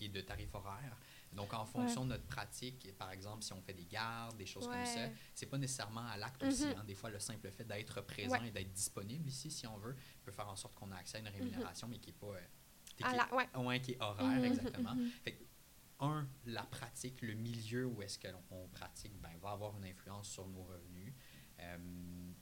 et 0.00 0.08
de 0.08 0.20
tarifs 0.20 0.52
horaires. 0.52 0.96
Donc, 1.32 1.54
en 1.54 1.64
fonction 1.64 2.04
de 2.04 2.10
notre 2.10 2.24
pratique, 2.26 2.92
par 2.98 3.12
exemple, 3.12 3.44
si 3.44 3.52
on 3.52 3.62
fait 3.62 3.72
des 3.72 3.84
gardes, 3.84 4.36
des 4.36 4.44
choses 4.44 4.66
comme 4.66 4.84
ça, 4.84 5.08
c'est 5.32 5.46
pas 5.46 5.58
nécessairement 5.58 6.04
à 6.08 6.16
l'acte 6.16 6.42
aussi. 6.42 6.66
Mhm. 6.66 6.74
hein. 6.76 6.84
Des 6.84 6.96
fois, 6.96 7.08
le 7.08 7.20
simple 7.20 7.48
fait 7.52 7.62
d'être 7.64 8.00
présent 8.00 8.32
Ouais. 8.40 8.48
et 8.48 8.50
d'être 8.50 8.72
disponible 8.72 9.28
ici, 9.28 9.48
si 9.48 9.68
on 9.68 9.78
veut, 9.78 9.94
peut 10.24 10.32
faire 10.32 10.48
en 10.48 10.56
sorte 10.56 10.74
qu'on 10.74 10.90
a 10.90 10.96
accès 10.96 11.18
à 11.18 11.20
une 11.20 11.28
rémunération, 11.28 11.86
mais 11.86 11.98
qui 12.00 12.08
n'est 12.08 12.16
pas. 12.18 12.26
euh, 12.34 12.40
qui 12.96 13.04
est- 13.04 13.16
la- 13.16 13.32
ouais. 13.32 13.48
ouais, 13.64 13.80
qui 13.80 13.92
est 13.92 14.00
horaire, 14.02 14.26
Mhm. 14.40 14.44
exactement. 14.44 14.94
Mhm. 14.96 15.08
Fait 15.22 15.32
que, 15.34 15.44
un, 16.00 16.28
la 16.46 16.62
pratique, 16.64 17.22
le 17.22 17.34
milieu 17.34 17.86
où 17.86 18.02
est-ce 18.02 18.18
qu'on 18.18 18.42
on 18.50 18.68
pratique, 18.68 19.16
ben, 19.20 19.30
va 19.40 19.50
avoir 19.50 19.76
une 19.76 19.84
influence 19.84 20.28
sur 20.28 20.46
nos 20.48 20.62
revenus. 20.64 21.12
Euh, 21.60 21.76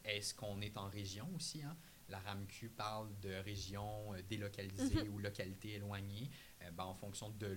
est-ce 0.04 0.32
qu'on 0.32 0.60
est 0.60 0.76
en 0.76 0.88
région 0.88 1.28
aussi? 1.34 1.62
Hein? 1.62 1.76
La 2.08 2.20
RAMQ 2.20 2.70
parle 2.70 3.10
de 3.20 3.34
régions 3.34 4.14
euh, 4.14 4.22
délocalisées 4.22 5.02
Mhm. 5.02 5.14
ou 5.14 5.18
localités 5.18 5.72
éloignées. 5.74 6.30
Euh, 6.62 6.70
ben, 6.70 6.84
en 6.84 6.94
fonction 6.94 7.28
de 7.30 7.56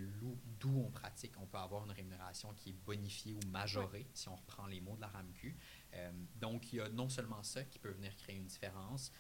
d'où 0.60 0.76
on 0.76 0.90
pratique, 0.90 1.34
on 1.40 1.46
peut 1.46 1.60
avoir 1.60 1.86
une 1.86 1.92
rémunération 1.92 2.54
qui 2.56 2.72
est 2.72 2.74
bonifiée 2.86 3.34
ou 3.36 3.48
majorée, 3.50 4.08
si 4.14 4.28
on 4.28 4.36
reprend 4.36 4.66
les 4.66 4.82
mots 4.82 4.96
de 4.96 5.02
la 5.02 5.08
RAMQ. 5.08 5.56
Euh, 5.94 6.12
donc, 6.36 6.74
il 6.74 6.78
y 6.78 6.82
a 6.82 6.90
non 6.90 7.10
seulement 7.10 7.44
ça 7.44 7.64
qui 7.64 7.78
peut 7.80 7.92
venir 7.92 8.16
créer 8.18 8.36
une 8.38 8.48
différence, 8.48 9.12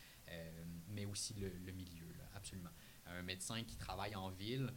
mais 0.87 1.05
aussi 1.05 1.33
le, 1.33 1.49
le 1.49 1.71
milieu, 1.73 2.07
là, 2.17 2.23
absolument. 2.35 2.69
Un 3.05 3.21
médecin 3.21 3.63
qui 3.65 3.75
travaille 3.75 4.15
en 4.15 4.29
ville, 4.29 4.71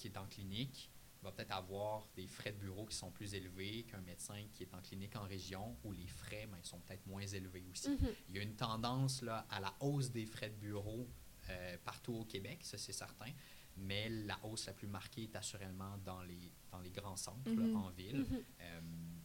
qui 0.00 0.08
est 0.08 0.16
en 0.16 0.26
clinique, 0.26 0.90
va 1.22 1.30
peut-être 1.32 1.52
avoir 1.52 2.08
des 2.16 2.26
frais 2.26 2.52
de 2.52 2.58
bureau 2.58 2.86
qui 2.86 2.96
sont 2.96 3.10
plus 3.10 3.34
élevés 3.34 3.82
qu'un 3.84 4.00
médecin 4.00 4.42
qui 4.54 4.62
est 4.62 4.72
en 4.74 4.80
clinique 4.80 5.14
en 5.16 5.24
région 5.24 5.76
où 5.84 5.92
les 5.92 6.06
frais 6.06 6.46
ben, 6.50 6.58
sont 6.62 6.80
peut-être 6.80 7.06
moins 7.06 7.26
élevés 7.26 7.66
aussi. 7.70 7.90
Mhm. 7.90 8.08
Il 8.30 8.36
y 8.36 8.38
a 8.38 8.42
une 8.42 8.56
tendance 8.56 9.20
là, 9.20 9.46
à 9.50 9.60
la 9.60 9.74
hausse 9.80 10.10
des 10.10 10.24
frais 10.24 10.48
de 10.48 10.56
bureau 10.56 11.06
euh, 11.50 11.76
partout 11.84 12.14
au 12.14 12.24
Québec, 12.24 12.60
ça 12.62 12.78
c'est 12.78 12.94
certain, 12.94 13.30
mais 13.76 14.08
la 14.08 14.38
hausse 14.44 14.64
la 14.66 14.72
plus 14.72 14.86
marquée 14.88 15.24
est 15.24 15.36
assurément 15.36 15.98
dans 15.98 16.22
les, 16.22 16.50
dans 16.70 16.80
les 16.80 16.90
grands 16.90 17.16
centres, 17.16 17.50
là, 17.50 17.66
Mhm. 17.66 17.76
en 17.76 17.90
ville. 17.90 18.20
Mhm. 18.30 18.44
Euh, 18.60 18.80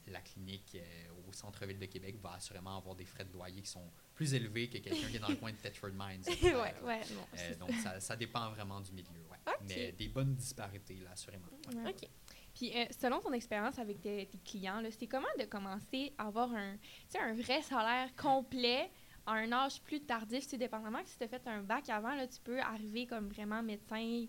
la 0.07 0.21
clinique 0.21 0.75
euh, 0.75 1.07
au 1.27 1.33
centre-ville 1.33 1.79
de 1.79 1.85
Québec 1.85 2.15
va 2.21 2.33
assurément 2.33 2.77
avoir 2.77 2.95
des 2.95 3.05
frais 3.05 3.25
de 3.25 3.33
loyer 3.33 3.61
qui 3.61 3.69
sont 3.69 3.91
plus 4.13 4.33
élevés 4.33 4.67
que 4.69 4.77
quelqu'un 4.77 5.07
qui 5.09 5.15
est 5.15 5.19
dans 5.19 5.27
le 5.27 5.35
coin 5.35 5.51
de 5.51 5.57
Thetford 5.57 5.91
Mines. 5.93 6.23
Ouais, 6.43 6.75
Ouais, 6.83 7.01
non. 7.13 7.27
Euh, 7.37 7.55
donc, 7.55 7.71
ça, 7.75 7.99
ça 7.99 8.15
dépend 8.15 8.49
vraiment 8.51 8.79
du 8.81 8.91
milieu. 8.91 9.09
Ouais. 9.31 9.53
Mais 9.67 9.91
des 9.91 10.07
bonnes 10.07 10.35
disparités, 10.35 10.95
là, 11.03 11.11
assurément. 11.11 11.47
Ouais. 11.73 11.89
OK. 11.89 12.07
Puis, 12.53 12.71
euh, 12.75 12.85
selon 13.01 13.19
ton 13.19 13.33
expérience 13.33 13.77
avec 13.79 13.99
tes, 13.99 14.27
tes 14.27 14.37
clients, 14.39 14.81
c'est 14.89 15.07
comment 15.07 15.27
de 15.37 15.43
commencer 15.45 16.13
à 16.17 16.27
avoir 16.27 16.53
un, 16.53 16.77
un 17.19 17.33
vrai 17.33 17.61
salaire 17.61 18.15
complet 18.15 18.89
à 19.25 19.33
un 19.33 19.51
âge 19.51 19.81
plus 19.81 20.01
tardif? 20.01 20.47
Dépendamment 20.57 21.03
que 21.03 21.09
si 21.09 21.17
tu 21.17 21.23
as 21.25 21.27
fait 21.27 21.45
un 21.47 21.63
bac 21.63 21.89
avant, 21.89 22.15
là, 22.15 22.27
tu 22.27 22.39
peux 22.41 22.59
arriver 22.59 23.07
comme 23.07 23.27
vraiment 23.27 23.61
médecin 23.61 24.25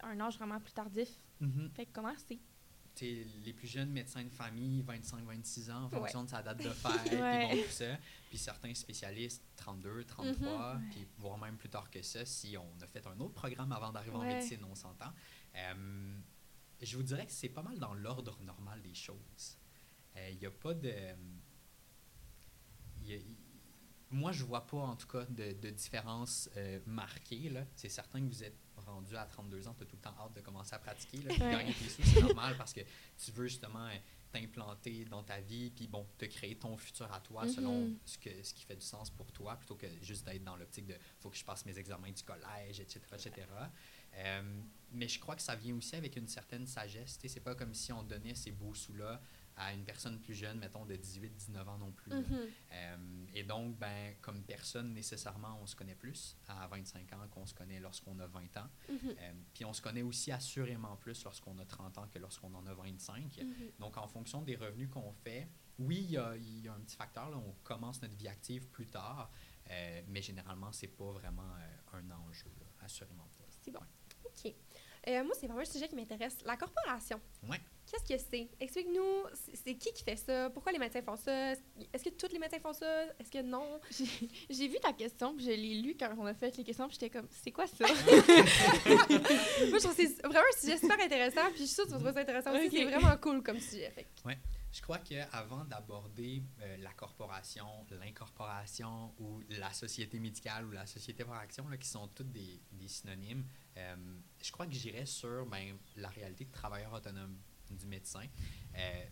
à 0.00 0.08
un 0.08 0.20
âge 0.20 0.36
vraiment 0.38 0.60
plus 0.60 0.72
tardif. 0.72 1.08
Mhm. 1.40 1.70
Fait 1.74 1.86
que 1.86 1.90
comment 1.92 2.14
c'est? 2.16 2.38
T'sais, 2.94 3.26
les 3.44 3.52
plus 3.52 3.66
jeunes 3.66 3.90
médecins 3.90 4.22
de 4.22 4.28
famille, 4.30 4.82
25-26 4.84 5.70
ans, 5.72 5.84
en 5.84 5.88
Ouais. 5.88 5.98
fonction 5.98 6.22
de 6.24 6.28
sa 6.30 6.42
date 6.42 6.58
de 6.62 6.70
fête, 6.70 7.12
Ouais. 7.20 7.48
puis 7.48 7.56
bon, 7.58 7.62
tout 7.64 7.70
ça. 7.72 7.98
Puis 8.28 8.38
certains 8.38 8.72
spécialistes, 8.74 9.42
32, 9.56 10.04
33, 10.04 10.74
Mhm. 10.76 10.88
puis 10.90 11.06
voire 11.18 11.36
même 11.38 11.56
plus 11.56 11.68
tard 11.68 11.90
que 11.90 12.02
ça, 12.02 12.24
si 12.24 12.56
on 12.56 12.80
a 12.82 12.86
fait 12.86 13.04
un 13.06 13.18
autre 13.18 13.34
programme 13.34 13.72
avant 13.72 13.90
d'arriver 13.90 14.14
en 14.14 14.20
Ouais. 14.20 14.34
médecine, 14.34 14.64
on 14.64 14.74
s'entend. 14.76 15.12
Euh, 15.56 16.14
je 16.80 16.96
vous 16.96 17.02
dirais 17.02 17.26
que 17.26 17.32
c'est 17.32 17.48
pas 17.48 17.62
mal 17.62 17.78
dans 17.80 17.94
l'ordre 17.94 18.40
normal 18.42 18.80
des 18.82 18.94
choses. 18.94 19.58
Il 20.30 20.38
n'y 20.38 20.46
a 20.46 20.50
pas 20.52 20.74
de... 20.74 20.94
y 23.02 23.12
a- 23.12 23.16
y- 23.16 23.36
moi, 24.10 24.30
je 24.30 24.44
vois 24.44 24.64
pas, 24.66 24.76
en 24.78 24.94
tout 24.94 25.08
cas, 25.08 25.24
de, 25.24 25.52
de 25.54 25.70
différence 25.70 26.48
euh, 26.56 26.78
marquée. 26.86 27.50
C'est 27.74 27.88
certain 27.88 28.20
que 28.20 28.26
vous 28.26 28.44
êtes 28.44 28.56
rendu 28.94 29.16
à 29.16 29.24
32 29.26 29.68
ans, 29.68 29.74
tu 29.76 29.82
as 29.82 29.86
tout 29.86 29.96
le 29.96 30.02
temps 30.02 30.14
hâte 30.18 30.34
de 30.34 30.40
commencer 30.40 30.74
à 30.74 30.78
pratiquer. 30.78 31.18
Là, 31.18 31.28
puis 31.34 31.42
Ouais. 31.42 31.50
gagner 31.52 31.74
tes 31.74 31.88
sous, 31.88 32.02
c'est 32.02 32.20
normal 32.20 32.56
parce 32.56 32.72
que 32.72 32.80
tu 33.22 33.30
veux 33.32 33.46
justement 33.46 33.86
euh, 33.86 33.96
t'implanter 34.32 35.04
dans 35.04 35.22
ta 35.22 35.40
vie, 35.40 35.70
puis 35.70 35.86
bon, 35.86 36.06
te 36.18 36.24
créer 36.24 36.56
ton 36.56 36.76
futur 36.76 37.12
à 37.12 37.20
toi 37.20 37.46
selon 37.46 37.82
Mhm. 37.86 37.98
ce, 38.04 38.18
que, 38.18 38.42
ce 38.42 38.52
qui 38.54 38.64
fait 38.64 38.74
du 38.76 38.84
sens 38.84 39.10
pour 39.10 39.30
toi, 39.32 39.56
plutôt 39.56 39.76
que 39.76 39.86
juste 40.02 40.24
d'être 40.26 40.42
dans 40.44 40.56
l'optique 40.56 40.86
de 40.86 40.96
faut 41.20 41.30
que 41.30 41.36
je 41.36 41.44
passe 41.44 41.64
mes 41.66 41.78
examens 41.78 42.10
du 42.10 42.22
collège, 42.22 42.80
etc. 42.80 43.00
etc. 43.12 43.46
Euh, 44.16 44.60
mais 44.92 45.08
je 45.08 45.18
crois 45.18 45.34
que 45.36 45.42
ça 45.42 45.54
vient 45.56 45.74
aussi 45.74 45.96
avec 45.96 46.16
une 46.16 46.28
certaine 46.28 46.66
sagesse. 46.66 47.18
C'est 47.24 47.40
pas 47.40 47.54
comme 47.54 47.74
si 47.74 47.92
on 47.92 48.02
donnait 48.02 48.34
ces 48.34 48.52
beaux 48.52 48.74
sous-là 48.74 49.20
à 49.56 49.72
une 49.72 49.84
personne 49.84 50.20
plus 50.20 50.34
jeune, 50.34 50.58
mettons 50.58 50.84
de 50.84 50.94
18-19 50.96 51.68
ans 51.68 51.78
non 51.78 51.92
plus. 51.92 52.12
Mhm. 52.12 52.48
Euh, 52.72 53.26
et 53.34 53.44
donc, 53.44 53.78
ben, 53.78 54.14
comme 54.20 54.42
personne, 54.42 54.92
nécessairement, 54.92 55.58
on 55.62 55.66
se 55.66 55.76
connaît 55.76 55.94
plus 55.94 56.36
à 56.48 56.66
25 56.66 57.12
ans 57.12 57.28
qu'on 57.30 57.46
se 57.46 57.54
connaît 57.54 57.78
lorsqu'on 57.80 58.18
a 58.18 58.26
20 58.26 58.56
ans. 58.56 58.68
Mhm. 58.88 58.98
Euh, 59.04 59.32
puis 59.52 59.64
on 59.64 59.72
se 59.72 59.80
connaît 59.80 60.02
aussi 60.02 60.32
assurément 60.32 60.96
plus 60.96 61.22
lorsqu'on 61.24 61.56
a 61.58 61.64
30 61.64 61.98
ans 61.98 62.08
que 62.08 62.18
lorsqu'on 62.18 62.52
en 62.54 62.66
a 62.66 62.74
25. 62.74 63.38
Mhm. 63.38 63.70
Donc, 63.78 63.96
en 63.96 64.08
fonction 64.08 64.42
des 64.42 64.56
revenus 64.56 64.90
qu'on 64.90 65.12
fait, 65.12 65.48
oui, 65.78 66.00
il 66.02 66.10
y 66.12 66.16
a, 66.16 66.36
il 66.36 66.60
y 66.60 66.68
a 66.68 66.74
un 66.74 66.80
petit 66.80 66.96
facteur, 66.96 67.30
là, 67.30 67.36
on 67.36 67.52
commence 67.62 68.00
notre 68.02 68.16
vie 68.16 68.28
active 68.28 68.68
plus 68.68 68.86
tard, 68.86 69.30
euh, 69.70 70.02
mais 70.08 70.22
généralement, 70.22 70.72
c'est 70.72 70.88
pas 70.88 71.10
vraiment 71.12 71.50
un 71.92 72.10
enjeu, 72.10 72.50
là, 72.60 72.66
assurément 72.84 73.28
pas. 73.38 73.44
C'est 73.62 73.70
bon. 73.70 73.80
OK. 74.24 74.54
Euh, 75.08 75.22
moi, 75.24 75.34
c'est 75.38 75.46
vraiment 75.46 75.60
un 75.60 75.64
sujet 75.66 75.86
qui 75.88 75.94
m'intéresse. 75.96 76.38
La 76.44 76.56
corporation. 76.56 77.20
Ouais. 77.48 77.60
Qu'est-ce 77.86 78.14
que 78.14 78.18
c'est? 78.30 78.48
Explique-nous, 78.58 79.24
c'est 79.52 79.74
qui 79.74 79.92
qui 79.92 80.02
fait 80.02 80.16
ça? 80.16 80.48
Pourquoi 80.50 80.72
les 80.72 80.78
médecins 80.78 81.02
font 81.02 81.16
ça? 81.16 81.52
Est-ce 81.92 82.02
que 82.04 82.08
tous 82.10 82.32
les 82.32 82.38
médecins 82.38 82.58
font 82.58 82.72
ça? 82.72 83.04
Est-ce 83.20 83.30
que 83.30 83.42
non? 83.42 83.78
J'ai 84.48 84.68
vu 84.68 84.76
ta 84.80 84.92
question, 84.94 85.34
puis 85.36 85.44
je 85.44 85.50
l'ai 85.50 85.74
lu 85.82 85.94
quand 85.98 86.08
on 86.18 86.24
a 86.24 86.32
fait 86.32 86.56
les 86.56 86.64
questions, 86.64 86.88
puis 86.88 86.96
j'étais 86.98 87.10
comme, 87.10 87.28
c'est 87.30 87.50
quoi 87.52 87.66
ça? 87.66 87.84
Moi, 87.86 87.94
je 88.88 89.78
trouve 89.82 89.94
que 89.96 90.02
c'est 90.06 90.22
vraiment 90.26 90.40
un 90.52 90.58
sujet 90.60 90.78
super 90.78 90.98
intéressant, 91.00 91.42
puis 91.50 91.60
je 91.60 91.64
suis 91.64 91.74
sûre 91.74 91.84
que 91.84 91.90
tu 91.90 91.94
vas 91.94 91.98
trouver 92.00 92.14
ça 92.14 92.20
intéressant 92.20 92.52
aussi. 92.56 92.70
C'est 92.70 92.84
vraiment 92.84 93.16
cool 93.18 93.42
comme 93.42 93.60
sujet. 93.60 93.90
Fait 93.90 94.04
que- 94.04 94.08
Je 94.74 94.82
crois 94.82 94.98
qu'avant 94.98 95.64
d'aborder 95.64 96.42
euh, 96.60 96.76
la 96.78 96.92
corporation, 96.94 97.86
l'incorporation 97.92 99.14
ou 99.20 99.40
la 99.50 99.72
société 99.72 100.18
médicale 100.18 100.66
ou 100.66 100.72
la 100.72 100.84
société 100.84 101.24
par 101.24 101.36
action, 101.38 101.68
là, 101.68 101.76
qui 101.76 101.86
sont 101.86 102.08
toutes 102.08 102.32
des, 102.32 102.60
synonymes, 102.88 103.44
euh, 103.76 103.94
je 104.42 104.50
crois 104.50 104.66
que 104.66 104.72
j'irais 104.72 105.06
sur 105.06 105.46
ben, 105.46 105.78
la 105.94 106.08
réalité 106.08 106.44
de 106.46 106.50
travailleur 106.50 106.92
autonome 106.92 107.38
du 107.70 107.86
médecin. 107.86 108.26
Euh, 108.76 109.04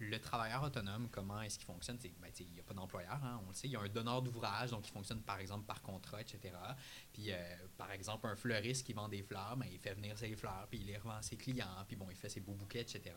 le 0.00 0.18
travailleur 0.20 0.62
autonome, 0.62 1.08
comment 1.10 1.40
est-ce 1.42 1.58
qu'il 1.58 1.66
fonctionne? 1.66 1.98
Ben, 2.20 2.30
il 2.38 2.48
n'y 2.50 2.60
a 2.60 2.62
pas 2.62 2.74
d'employeur, 2.74 3.22
hein, 3.24 3.40
on 3.44 3.48
le 3.48 3.54
sait. 3.54 3.66
Il 3.66 3.72
y 3.72 3.76
a 3.76 3.80
un 3.80 3.88
donneur 3.88 4.22
d'ouvrage, 4.22 4.70
donc 4.70 4.86
il 4.86 4.90
fonctionne 4.90 5.22
par 5.22 5.38
exemple 5.38 5.66
par 5.66 5.82
contrat, 5.82 6.20
etc. 6.20 6.54
Puis, 7.12 7.32
euh, 7.32 7.56
par 7.76 7.90
exemple, 7.90 8.26
un 8.26 8.36
fleuriste 8.36 8.86
qui 8.86 8.92
vend 8.92 9.08
des 9.08 9.22
fleurs, 9.22 9.56
ben, 9.56 9.66
il 9.70 9.78
fait 9.78 9.94
venir 9.94 10.16
ses 10.16 10.34
fleurs, 10.36 10.66
puis 10.70 10.80
il 10.80 10.86
les 10.86 10.96
revend 10.96 11.16
à 11.16 11.22
ses 11.22 11.36
clients, 11.36 11.84
puis 11.86 11.96
bon, 11.96 12.06
il 12.10 12.16
fait 12.16 12.28
ses 12.28 12.40
beaux 12.40 12.54
bouquets, 12.54 12.82
etc. 12.82 13.14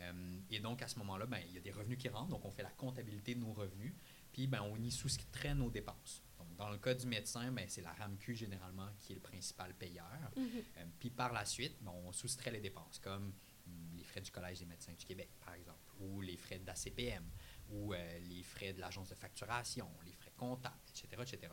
Euh, 0.00 0.38
et 0.50 0.60
donc, 0.60 0.82
à 0.82 0.88
ce 0.88 0.98
moment-là, 0.98 1.26
ben, 1.26 1.40
il 1.48 1.54
y 1.54 1.58
a 1.58 1.60
des 1.60 1.72
revenus 1.72 1.98
qui 1.98 2.08
rentrent, 2.08 2.30
donc 2.30 2.44
on 2.44 2.50
fait 2.50 2.62
la 2.62 2.70
comptabilité 2.70 3.34
de 3.34 3.40
nos 3.40 3.52
revenus, 3.52 3.94
puis 4.32 4.46
ben, 4.46 4.62
on 4.62 4.76
y 4.76 4.90
soustrait 4.90 5.54
nos 5.54 5.70
dépenses. 5.70 6.22
Donc, 6.38 6.54
dans 6.56 6.70
le 6.70 6.78
cas 6.78 6.94
du 6.94 7.06
médecin, 7.06 7.50
ben, 7.52 7.66
c'est 7.68 7.82
la 7.82 7.92
RAMQ 7.92 8.34
généralement 8.34 8.88
qui 8.98 9.12
est 9.12 9.16
le 9.16 9.20
principal 9.20 9.74
payeur. 9.74 10.30
Mhm. 10.36 10.44
Euh, 10.78 10.84
puis 10.98 11.10
par 11.10 11.32
la 11.32 11.44
suite, 11.44 11.76
ben, 11.80 11.92
on 12.04 12.12
soustrait 12.12 12.50
les 12.50 12.60
dépenses, 12.60 12.98
comme 12.98 13.32
hum, 13.66 13.90
les 13.96 14.04
frais 14.04 14.20
du 14.20 14.30
Collège 14.30 14.60
des 14.60 14.66
médecins 14.66 14.92
du 14.92 15.04
Québec, 15.04 15.30
par 15.44 15.54
exemple, 15.54 15.78
ou 16.00 16.20
les 16.20 16.36
frais 16.36 16.58
d'ACPM, 16.58 17.24
ou 17.70 17.94
euh, 17.94 18.18
les 18.28 18.42
frais 18.42 18.72
de 18.72 18.80
l'agence 18.80 19.08
de 19.10 19.14
facturation, 19.14 19.88
les 20.04 20.12
frais 20.12 20.32
comptables, 20.36 20.76
etc., 20.88 21.08
etc. 21.22 21.52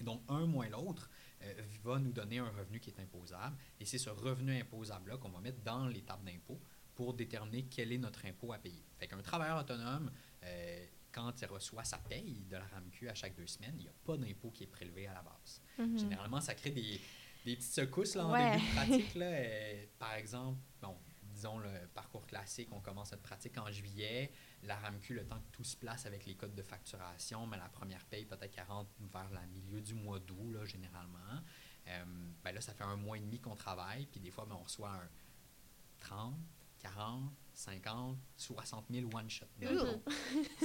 Et 0.00 0.04
donc, 0.04 0.22
un 0.28 0.46
moins 0.46 0.68
l'autre 0.68 1.10
euh, 1.42 1.52
va 1.82 1.98
nous 1.98 2.12
donner 2.12 2.38
un 2.38 2.48
revenu 2.50 2.80
qui 2.80 2.90
est 2.90 3.00
imposable. 3.00 3.56
Et 3.78 3.84
c'est 3.84 3.98
ce 3.98 4.08
revenu 4.10 4.58
imposable-là 4.60 5.18
qu'on 5.18 5.28
va 5.30 5.40
mettre 5.40 5.60
dans 5.62 5.86
l'étape 5.86 6.24
d'impôt 6.24 6.60
pour 6.94 7.14
déterminer 7.14 7.64
quel 7.66 7.92
est 7.92 7.98
notre 7.98 8.24
impôt 8.26 8.52
à 8.52 8.58
payer. 8.58 8.84
Fait 8.98 9.06
qu'un 9.08 9.20
travailleur 9.22 9.58
autonome, 9.58 10.10
euh, 10.44 10.86
quand 11.12 11.40
il 11.40 11.46
reçoit 11.46 11.84
sa 11.84 11.98
paye 11.98 12.44
de 12.48 12.56
la 12.56 12.64
RAMQ 12.66 13.08
à 13.08 13.14
chaque 13.14 13.34
deux 13.36 13.46
semaines, 13.46 13.74
il 13.78 13.82
n'y 13.82 13.88
a 13.88 13.94
pas 14.04 14.16
d'impôt 14.16 14.50
qui 14.50 14.64
est 14.64 14.68
prélevé 14.68 15.06
à 15.06 15.14
la 15.14 15.22
base. 15.22 15.60
Mhm. 15.78 15.98
Généralement, 15.98 16.40
ça 16.40 16.54
crée 16.54 16.70
des, 16.70 17.00
des 17.44 17.56
petites 17.56 17.72
secousses 17.72 18.14
là, 18.14 18.26
en 18.26 18.32
Ouais. 18.32 18.52
début 18.52 18.64
de 18.66 18.72
pratique. 18.74 19.14
Là, 19.16 19.26
Euh, 19.32 19.86
par 19.98 20.14
exemple, 20.14 20.58
bon, 20.80 20.96
disons 21.40 21.58
le 21.58 21.70
parcours 21.94 22.26
classique, 22.26 22.68
on 22.70 22.80
commence 22.80 23.12
notre 23.12 23.22
pratique 23.22 23.56
en 23.56 23.70
juillet. 23.70 24.30
La 24.62 24.76
RAMQ, 24.76 25.14
le 25.14 25.24
temps 25.24 25.40
que 25.40 25.50
tout 25.52 25.64
se 25.64 25.74
place 25.74 26.04
avec 26.04 26.26
les 26.26 26.34
codes 26.34 26.54
de 26.54 26.62
facturation, 26.62 27.46
mais 27.46 27.56
la 27.56 27.68
première 27.70 28.04
paye, 28.04 28.26
peut-être 28.26 28.50
qu'elle 28.50 28.66
rentre 28.66 28.90
vers 29.10 29.30
le 29.30 29.46
milieu 29.48 29.80
du 29.80 29.94
mois 29.94 30.18
d'août, 30.18 30.52
là, 30.52 30.66
généralement. 30.66 31.40
Euh, 31.86 32.04
ben 32.44 32.52
là, 32.52 32.60
ça 32.60 32.74
fait 32.74 32.84
un 32.84 32.96
mois 32.96 33.16
et 33.16 33.20
demi 33.20 33.40
qu'on 33.40 33.56
travaille, 33.56 34.04
puis 34.04 34.20
des 34.20 34.30
fois, 34.30 34.44
ben, 34.44 34.56
on 34.60 34.64
reçoit 34.64 34.90
un 34.90 35.08
30, 36.00 36.34
40, 36.80 37.32
50, 37.60 38.16
60 38.38 38.86
000 38.90 39.10
one-shot. 39.12 39.44
Mhm. 39.60 40.00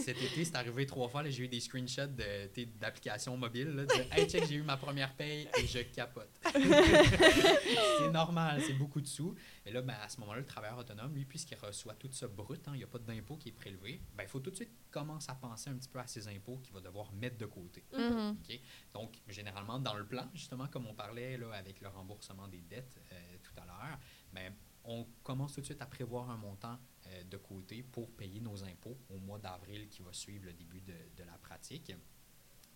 Cet 0.02 0.22
été, 0.22 0.46
c'est 0.46 0.56
arrivé 0.56 0.86
trois 0.86 1.10
fois. 1.10 1.28
J'ai 1.30 1.44
eu 1.44 1.48
des 1.50 1.60
screenshots 1.60 2.08
de- 2.08 2.64
d'applications 2.80 3.36
mobiles. 3.36 3.68
Là, 3.68 3.86
de, 3.86 3.92
hey, 4.14 4.30
check, 4.30 4.46
j'ai 4.48 4.56
eu 4.56 4.62
ma 4.64 4.78
première 4.78 5.14
paye 5.16 5.50
et 5.60 5.68
je 5.68 5.80
capote. 5.80 6.30
c'est 6.54 8.12
normal, 8.12 8.62
c'est 8.66 8.74
beaucoup 8.74 9.02
de 9.02 9.08
sous. 9.08 9.36
Et 9.66 9.72
là, 9.72 9.82
ben, 9.82 9.96
à 10.02 10.08
ce 10.08 10.20
moment-là, 10.22 10.40
le 10.40 10.46
travailleur 10.46 10.78
autonome, 10.78 11.14
lui, 11.14 11.26
puisqu'il 11.26 11.58
reçoit 11.58 11.96
tout 11.96 12.10
ça 12.12 12.28
brut, 12.28 12.66
hein, 12.68 12.72
il 12.76 12.78
n'y 12.78 12.84
a 12.84 12.88
pas 12.88 13.00
d'impôt 13.00 13.36
qui 13.36 13.50
est 13.50 13.54
prélevé, 13.54 14.02
ben, 14.16 14.24
il 14.24 14.30
faut 14.30 14.40
tout 14.40 14.52
de 14.52 14.56
suite 14.56 14.72
commencer 14.90 15.30
à 15.30 15.36
penser 15.36 15.70
un 15.70 15.76
petit 15.76 15.90
peu 15.90 16.00
à 16.00 16.08
ses 16.08 16.28
impôts 16.30 16.58
qu'il 16.64 16.74
va 16.74 16.80
devoir 16.80 17.12
mettre 17.12 17.38
de 17.38 17.46
côté. 17.46 17.84
OK? 17.94 18.60
Donc, 18.94 19.16
généralement, 19.28 19.80
dans 19.80 19.96
le 19.96 20.06
plan, 20.06 20.30
justement, 20.34 20.68
comme 20.68 20.88
on 20.88 20.94
parlait 20.94 21.38
là, 21.38 21.52
avec 21.54 21.82
le 21.82 21.90
remboursement 21.90 22.48
des 22.48 22.62
dettes 22.62 23.02
euh, 23.12 23.36
tout 23.44 23.60
à 23.60 23.66
l'heure, 23.66 24.00
ben, 24.32 24.54
on 24.86 25.06
commence 25.24 25.54
tout 25.54 25.62
de 25.62 25.66
suite 25.66 25.82
à 25.82 25.86
prévoir 25.86 26.30
un 26.30 26.38
montant 26.38 26.78
euh, 27.08 27.24
de 27.24 27.38
côté 27.38 27.84
pour 27.84 28.12
payer 28.12 28.40
nos 28.40 28.64
impôts 28.64 28.98
au 29.10 29.18
mois 29.18 29.40
d'avril 29.40 29.88
qui 29.90 30.02
va 30.02 30.14
suivre 30.14 30.46
le 30.46 30.54
début 30.54 30.82
de, 30.82 30.94
de 31.16 31.24
la 31.24 31.38
pratique. 31.38 31.94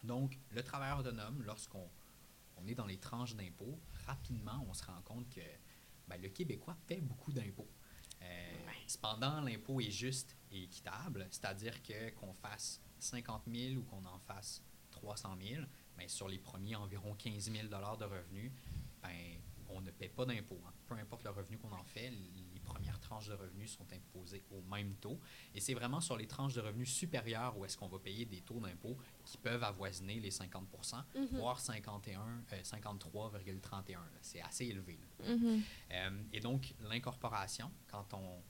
Donc, 0.03 0.37
le 0.49 0.63
travailleur 0.63 0.99
autonome, 0.99 1.43
lorsqu'on 1.43 1.89
on 2.57 2.67
est 2.67 2.75
dans 2.75 2.85
les 2.85 2.97
tranches 2.97 3.35
d'impôts, 3.35 3.79
rapidement, 4.05 4.65
on 4.67 4.73
se 4.73 4.83
rend 4.85 5.01
compte 5.03 5.29
que 5.29 5.41
ben, 6.07 6.21
le 6.21 6.29
Québécois 6.29 6.77
paie 6.87 7.01
beaucoup 7.01 7.31
d'impôts. 7.31 7.69
Euh, 8.21 8.67
cependant, 8.87 9.41
l'impôt 9.41 9.79
est 9.79 9.91
juste 9.91 10.35
et 10.51 10.63
équitable, 10.63 11.27
c'est-à-dire 11.31 11.81
que 11.83 12.09
qu'on 12.11 12.33
fasse 12.33 12.81
50 12.99 13.43
000 13.47 13.75
ou 13.75 13.83
qu'on 13.83 14.03
en 14.05 14.19
fasse 14.19 14.61
300 14.91 15.37
000, 15.41 15.63
ben, 15.97 16.07
sur 16.09 16.27
les 16.27 16.39
premiers 16.39 16.75
environ 16.75 17.15
15 17.15 17.51
000 17.51 17.67
de 17.67 17.75
revenus, 17.75 18.51
ben, 19.01 19.39
on 19.69 19.81
ne 19.81 19.91
paie 19.91 20.09
pas 20.09 20.25
d'impôt. 20.25 20.59
Hein. 20.67 20.73
Peu 20.87 20.95
importe 20.95 21.23
le 21.23 21.29
revenu 21.31 21.57
qu'on 21.57 21.71
en 21.71 21.83
fait, 21.83 22.09
les 22.09 22.59
premières 22.59 22.99
tranches 22.99 23.27
de 23.27 23.33
revenus 23.33 23.71
sont 23.71 23.85
imposées 23.93 24.43
au 24.51 24.61
même 24.63 24.95
taux. 24.95 25.19
Et 25.55 25.59
c'est 25.59 25.73
vraiment 25.73 26.01
sur 26.01 26.17
les 26.17 26.27
tranches 26.27 26.53
de 26.53 26.61
revenus 26.61 26.91
supérieures 26.93 27.57
où 27.57 27.65
est-ce 27.65 27.77
qu'on 27.77 27.87
va 27.87 27.99
payer 27.99 28.25
des 28.25 28.41
taux 28.41 28.59
d'impôt 28.59 28.97
qui 29.25 29.37
peuvent 29.37 29.63
avoisiner 29.63 30.19
les 30.19 30.31
50 30.31 30.67
Mhm. 31.15 31.27
voire 31.39 31.59
51, 31.59 32.43
euh, 32.53 32.63
53,31. 32.63 33.99
C'est 34.21 34.41
assez 34.41 34.65
élevé. 34.65 34.99
Mhm. 35.27 35.61
Euh, 35.91 36.23
et 36.33 36.39
donc, 36.39 36.73
l'incorporation, 36.81 37.71
quand 37.87 38.13
on 38.13 38.41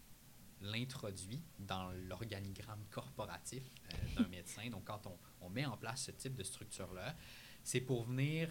l'introduit 0.62 1.42
dans 1.58 1.90
l'organigramme 1.92 2.84
corporatif 2.90 3.64
euh, 3.94 4.22
d'un 4.22 4.28
médecin, 4.30 4.70
donc 4.70 4.86
quand 4.86 5.08
on, 5.08 5.18
on 5.42 5.50
met 5.50 5.66
en 5.66 5.78
place 5.78 6.04
ce 6.06 6.12
type 6.12 6.36
de 6.36 6.44
structure-là, 6.44 7.16
c'est 7.64 7.82
pour 7.82 8.04
venir 8.06 8.50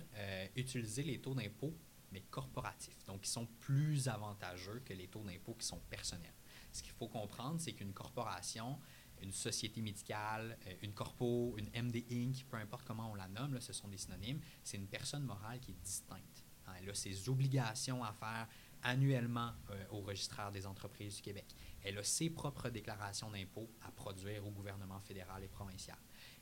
utiliser 0.54 1.02
les 1.02 1.20
taux 1.20 1.34
d'impôt, 1.34 1.74
mais 2.12 2.22
corporatifs, 2.22 3.04
donc 3.06 3.22
qui 3.22 3.30
sont 3.30 3.46
plus 3.60 4.08
avantageux 4.08 4.80
que 4.84 4.92
les 4.94 5.08
taux 5.08 5.22
d'impôt 5.24 5.54
qui 5.54 5.66
sont 5.66 5.80
personnels. 5.90 6.34
Ce 6.72 6.82
qu'il 6.82 6.92
faut 6.92 7.08
comprendre, 7.08 7.60
c'est 7.60 7.72
qu'une 7.72 7.92
corporation, 7.92 8.78
une 9.20 9.32
société 9.32 9.80
médicale, 9.82 10.56
euh, 10.66 10.74
une 10.82 10.92
corpo, 10.92 11.56
une 11.58 11.68
MD 11.82 12.04
Inc., 12.10 12.44
peu 12.48 12.56
importe 12.56 12.86
comment 12.86 13.10
on 13.10 13.14
la 13.14 13.28
nomme, 13.28 13.54
là, 13.54 13.60
ce 13.60 13.72
sont 13.72 13.88
des 13.88 13.98
synonymes, 13.98 14.40
c'est 14.62 14.76
une 14.76 14.86
personne 14.86 15.24
morale 15.24 15.58
qui 15.60 15.72
est 15.72 15.82
distincte. 15.82 16.44
Hein, 16.66 16.72
elle 16.80 16.90
a 16.90 16.94
ses 16.94 17.28
obligations 17.28 18.04
à 18.04 18.12
faire 18.12 18.46
annuellement 18.82 19.52
euh, 19.70 19.84
au 19.90 20.00
registraire 20.00 20.52
des 20.52 20.66
entreprises 20.66 21.16
du 21.16 21.22
Québec. 21.22 21.46
Elle 21.82 21.98
a 21.98 22.04
ses 22.04 22.30
propres 22.30 22.68
déclarations 22.70 23.30
d'impôts 23.30 23.68
à 23.82 23.90
produire 23.90 24.46
au 24.46 24.50
gouvernement 24.50 25.00
fédéral 25.00 25.42
et 25.42 25.48
provincial. 25.48 25.98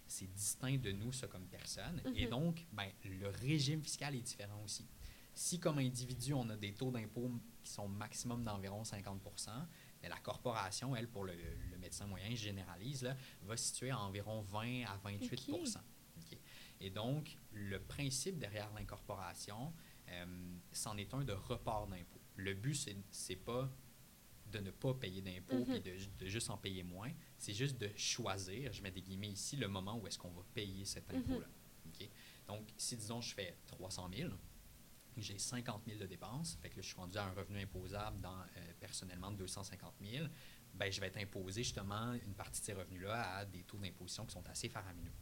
C'est 0.06 0.30
distinct 0.32 0.76
de 0.78 0.92
nous, 0.92 1.12
ça, 1.12 1.26
comme 1.28 1.46
personne. 1.46 2.00
Et 2.14 2.24
Mhm. 2.26 2.30
donc, 2.30 2.66
ben, 2.72 2.88
le 3.04 3.28
régime 3.28 3.82
fiscal 3.82 4.14
est 4.14 4.20
différent 4.20 4.62
aussi. 4.62 4.86
Si, 5.38 5.60
comme 5.60 5.78
individu, 5.78 6.32
on 6.32 6.48
a 6.48 6.56
des 6.56 6.72
taux 6.72 6.90
d'impôt 6.90 7.30
qui 7.62 7.70
sont 7.70 7.86
maximum 7.88 8.42
d'environ 8.42 8.82
50% 8.82 9.50
mais 10.02 10.08
la 10.08 10.18
corporation, 10.18 10.94
elle, 10.96 11.08
pour 11.08 11.24
le, 11.24 11.32
le 11.70 11.78
médecin 11.78 12.06
moyen, 12.06 12.30
je 12.30 12.36
généralise, 12.36 13.02
là, 13.02 13.16
va 13.42 13.56
situer 13.56 13.90
à 13.90 13.98
environ 13.98 14.40
20 14.42 14.84
à 14.84 14.96
28 15.02 15.48
Ok. 15.50 15.58
OK. 16.18 16.38
Et 16.80 16.90
donc, 16.90 17.36
le 17.52 17.80
principe 17.80 18.38
derrière 18.38 18.70
l'incorporation, 18.74 19.72
euh, 20.08 20.56
c'en 20.72 20.96
est 20.96 21.12
un 21.14 21.24
de 21.24 21.32
report 21.32 21.86
d'impôt. 21.88 22.20
Le 22.36 22.54
but, 22.54 22.74
c'est- 22.74 22.96
pas 23.36 23.70
de 24.52 24.58
ne 24.60 24.70
pas 24.70 24.94
payer 24.94 25.20
d'impôts 25.22 25.64
et 25.74 25.80
de, 25.80 25.96
ju- 25.96 26.10
de 26.18 26.26
juste 26.28 26.50
en 26.50 26.56
payer 26.58 26.82
moins. 26.82 27.10
C'est 27.38 27.54
juste 27.54 27.78
de 27.78 27.90
choisir, 27.96 28.72
je 28.72 28.82
mets 28.82 28.90
des 28.92 29.02
guillemets 29.02 29.30
ici, 29.32 29.56
le 29.56 29.66
moment 29.68 29.98
où 29.98 30.06
est-ce 30.06 30.18
qu'on 30.18 30.30
va 30.30 30.42
payer 30.54 30.84
cet 30.84 31.10
Mhm. 31.12 31.18
impôt-là. 31.20 31.46
Donc, 32.46 32.68
si 32.76 32.96
disons 32.96 33.20
je 33.20 33.34
fais 33.34 33.56
300 33.66 34.08
000, 34.14 34.30
j'ai 35.22 35.38
50 35.38 35.82
000 35.86 35.98
de 35.98 36.06
dépenses, 36.06 36.58
fait 36.60 36.68
que 36.70 36.76
là, 36.76 36.82
je 36.82 36.86
suis 36.88 36.96
rendu 36.96 37.16
à 37.18 37.24
un 37.24 37.32
revenu 37.32 37.60
imposable 37.60 38.20
dans, 38.20 38.38
euh, 38.40 38.72
personnellement 38.80 39.30
de 39.30 39.36
250 39.36 39.94
000, 40.00 40.26
ben, 40.74 40.92
je 40.92 41.00
vais 41.00 41.06
être 41.06 41.16
imposé 41.18 41.62
justement 41.62 42.12
une 42.14 42.34
partie 42.34 42.60
de 42.60 42.66
ces 42.66 42.72
revenus-là 42.74 43.36
à 43.38 43.44
des 43.44 43.62
taux 43.64 43.78
d'imposition 43.78 44.26
qui 44.26 44.32
sont 44.32 44.46
assez 44.48 44.68
faramineux. 44.68 45.12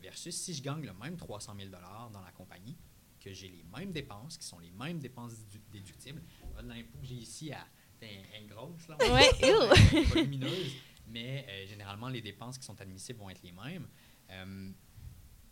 Versus 0.00 0.34
si 0.36 0.52
je 0.54 0.62
gagne 0.62 0.84
le 0.84 0.92
même 0.92 1.16
300 1.16 1.54
000 1.56 1.70
dans 1.70 2.20
la 2.20 2.32
compagnie, 2.32 2.76
que 3.20 3.32
j'ai 3.32 3.48
les 3.48 3.62
mêmes 3.62 3.90
dépenses, 3.92 4.36
qui 4.36 4.46
sont 4.46 4.58
les 4.58 4.70
mêmes 4.70 4.98
dépenses 4.98 5.32
dédu- 5.34 5.62
déductibles. 5.70 6.22
Là, 6.56 6.62
L'impôt 6.62 6.98
que 6.98 7.06
j'ai 7.06 7.14
ici 7.14 7.52
à 7.52 7.66
un, 8.02 8.46
grosse, 8.46 8.86
là, 8.88 8.98
Ouais, 9.10 9.30
ew. 9.40 10.04
volumineuse, 10.08 10.72
mais 11.06 11.46
euh, 11.48 11.66
généralement, 11.66 12.08
les 12.08 12.20
dépenses 12.20 12.58
qui 12.58 12.64
sont 12.64 12.78
admissibles 12.80 13.18
vont 13.18 13.30
être 13.30 13.42
les 13.42 13.52
mêmes. 13.52 13.88
Euh, 14.30 14.70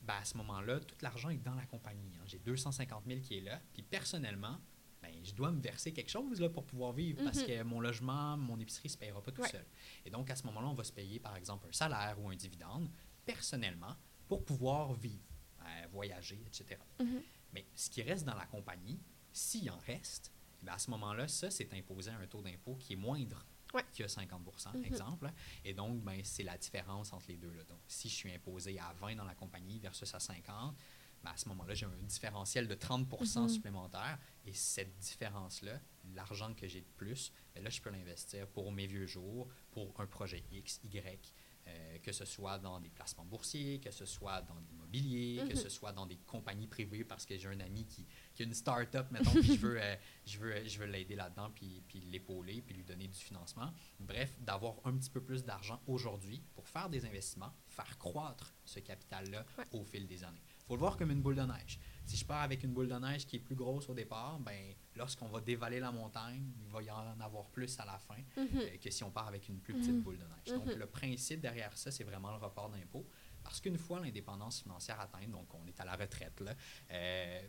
ben, 0.02 0.14
à 0.14 0.24
ce 0.24 0.36
moment-là, 0.38 0.80
tout 0.80 0.96
l'argent 1.00 1.28
est 1.30 1.38
dans 1.38 1.54
la 1.54 1.64
compagnie. 1.66 2.12
hein. 2.16 2.24
J'ai 2.26 2.38
250 2.38 3.04
000 3.06 3.20
qui 3.20 3.38
est 3.38 3.40
là. 3.40 3.60
Puis 3.72 3.82
personnellement, 3.82 4.58
ben, 5.00 5.12
je 5.24 5.32
dois 5.34 5.50
me 5.52 5.60
verser 5.60 5.92
quelque 5.92 6.10
chose 6.10 6.40
là, 6.40 6.48
pour 6.48 6.64
pouvoir 6.64 6.92
vivre 6.92 7.22
parce 7.24 7.38
Mhm. 7.40 7.46
que 7.46 7.62
mon 7.62 7.80
logement, 7.80 8.36
mon 8.36 8.58
épicerie 8.60 8.88
ne 8.88 8.92
se 8.92 8.98
payera 8.98 9.22
pas 9.22 9.32
tout 9.32 9.42
Ouais. 9.42 9.48
seul. 9.48 9.66
Et 10.04 10.10
donc, 10.10 10.30
à 10.30 10.36
ce 10.36 10.44
moment-là, 10.46 10.68
on 10.68 10.74
va 10.74 10.84
se 10.84 10.92
payer, 10.92 11.18
par 11.20 11.36
exemple, 11.36 11.66
un 11.68 11.72
salaire 11.72 12.16
ou 12.20 12.28
un 12.30 12.36
dividende 12.36 12.88
personnellement 13.24 13.94
pour 14.28 14.44
pouvoir 14.44 14.92
vivre, 14.94 15.24
euh, 15.62 15.86
voyager, 15.90 16.42
etc. 16.46 16.80
Mhm. 17.00 17.20
Mais 17.52 17.66
ce 17.74 17.90
qui 17.90 18.02
reste 18.02 18.24
dans 18.24 18.34
la 18.34 18.46
compagnie, 18.46 19.00
s'il 19.32 19.70
en 19.70 19.78
reste, 19.78 20.32
à 20.66 20.78
ce 20.78 20.90
moment-là, 20.90 21.26
ça, 21.28 21.50
c'est 21.50 21.72
imposé 21.74 22.10
à 22.10 22.16
un 22.18 22.26
taux 22.26 22.40
d'impôt 22.42 22.76
qui 22.76 22.92
est 22.94 22.96
moindre 22.96 23.44
Ouais. 23.74 23.84
que 23.96 24.06
50 24.06 24.74
Mhm. 24.74 24.84
exemple. 24.84 25.30
Et 25.64 25.72
donc, 25.74 26.02
ben, 26.02 26.20
c'est 26.24 26.42
la 26.42 26.56
différence 26.58 27.12
entre 27.12 27.26
les 27.28 27.36
deux. 27.36 27.52
Là. 27.52 27.64
Donc, 27.64 27.80
si 27.86 28.08
je 28.08 28.14
suis 28.14 28.32
imposé 28.32 28.78
à 28.78 28.92
20 28.94 29.16
dans 29.16 29.24
la 29.24 29.34
compagnie 29.34 29.78
versus 29.78 30.12
à 30.14 30.20
50, 30.20 30.76
ben, 31.24 31.30
à 31.30 31.36
ce 31.36 31.48
moment-là, 31.48 31.72
j'ai 31.74 31.86
un 31.86 32.02
différentiel 32.02 32.66
de 32.68 32.74
30 32.74 33.06
Mhm. 33.42 33.48
supplémentaire. 33.48 34.18
Et 34.44 34.52
cette 34.52 34.98
différence-là, 34.98 35.80
l'argent 36.14 36.52
que 36.54 36.66
j'ai 36.66 36.80
de 36.80 36.90
plus, 36.96 37.32
ben 37.54 37.62
là, 37.62 37.70
je 37.70 37.80
peux 37.80 37.90
l'investir 37.90 38.46
pour 38.48 38.72
mes 38.72 38.86
vieux 38.86 39.06
jours, 39.06 39.48
pour 39.70 39.98
un 40.00 40.06
projet 40.06 40.42
X, 40.50 40.80
Y, 40.82 41.32
euh, 41.68 41.98
que 41.98 42.10
ce 42.12 42.24
soit 42.24 42.58
dans 42.58 42.80
des 42.80 42.88
placements 42.90 43.24
boursiers, 43.24 43.78
que 43.80 43.90
ce 43.90 44.04
soit 44.04 44.42
dans 44.42 44.58
l'immobilier, 44.58 45.38
que 45.48 45.54
Mhm. 45.54 45.56
ce 45.56 45.68
soit 45.68 45.92
dans 45.92 46.06
des 46.06 46.16
compagnies 46.16 46.66
privées 46.66 47.04
parce 47.04 47.24
que 47.24 47.38
j'ai 47.38 47.48
un 47.48 47.60
ami 47.60 47.86
qui, 47.86 48.06
qui 48.34 48.42
a 48.42 48.46
une 48.46 48.54
start-up, 48.54 49.06
mettons, 49.10 49.30
puis 49.30 49.54
je 49.56 49.60
veux, 49.60 49.76
euh, 49.82 49.96
je 50.26 50.38
veux, 50.38 50.66
je 50.66 50.78
veux 50.78 50.86
l'aider 50.86 51.14
là-dedans, 51.14 51.50
puis, 51.54 51.82
puis 51.86 52.00
l'épauler, 52.00 52.62
puis 52.62 52.74
lui 52.74 52.82
donner 52.84 53.06
du 53.08 53.18
financement. 53.18 53.72
Bref, 54.00 54.34
d'avoir 54.40 54.74
un 54.84 54.96
petit 54.96 55.10
peu 55.10 55.22
plus 55.22 55.44
d'argent 55.44 55.80
aujourd'hui 55.86 56.42
pour 56.54 56.66
faire 56.68 56.88
des 56.90 57.04
investissements, 57.04 57.52
faire 57.68 57.96
croître 57.98 58.54
ce 58.64 58.80
capital-là 58.80 59.44
Ouais. 59.58 59.64
au 59.72 59.84
fil 59.84 60.06
des 60.06 60.24
années. 60.24 60.42
Il 60.60 60.64
faut 60.66 60.74
le 60.74 60.80
voir 60.80 60.96
comme 60.96 61.10
une 61.10 61.22
boule 61.22 61.36
de 61.36 61.42
neige. 61.42 61.78
Si 62.04 62.16
je 62.16 62.24
pars 62.24 62.42
avec 62.42 62.62
une 62.64 62.72
boule 62.72 62.88
de 62.88 62.94
neige 62.94 63.26
qui 63.26 63.36
est 63.36 63.40
plus 63.40 63.54
grosse 63.56 63.88
au 63.88 63.94
départ, 63.94 64.38
ben, 64.40 64.74
lorsqu'on 64.96 65.28
va 65.28 65.40
dévaler 65.40 65.80
la 65.80 65.90
montagne, 65.92 66.52
il 66.60 66.68
va 66.70 66.82
y 66.82 66.90
en 66.90 67.18
avoir 67.20 67.48
plus 67.50 67.78
à 67.80 67.84
la 67.84 67.98
fin 67.98 68.18
Mhm. 68.36 68.48
euh, 68.54 68.76
que 68.78 68.90
si 68.90 69.02
on 69.04 69.10
part 69.10 69.26
avec 69.28 69.48
une 69.48 69.58
plus 69.60 69.74
petite 69.74 69.94
Mhm. 69.94 70.02
boule 70.02 70.18
de 70.18 70.24
neige. 70.24 70.58
Donc, 70.58 70.66
Mhm. 70.66 70.78
le 70.78 70.86
principe 70.86 71.40
derrière 71.40 71.76
ça, 71.76 71.90
c'est 71.90 72.04
vraiment 72.04 72.30
le 72.30 72.36
report 72.38 72.68
d'impôt. 72.70 73.06
Parce 73.42 73.60
qu'une 73.60 73.78
fois 73.78 74.00
l'indépendance 74.00 74.60
financière 74.62 75.00
atteinte, 75.00 75.30
donc 75.30 75.52
on 75.54 75.66
est 75.66 75.80
à 75.80 75.84
la 75.84 75.96
retraite, 75.96 76.40
là, 76.40 76.54
euh, 76.90 77.42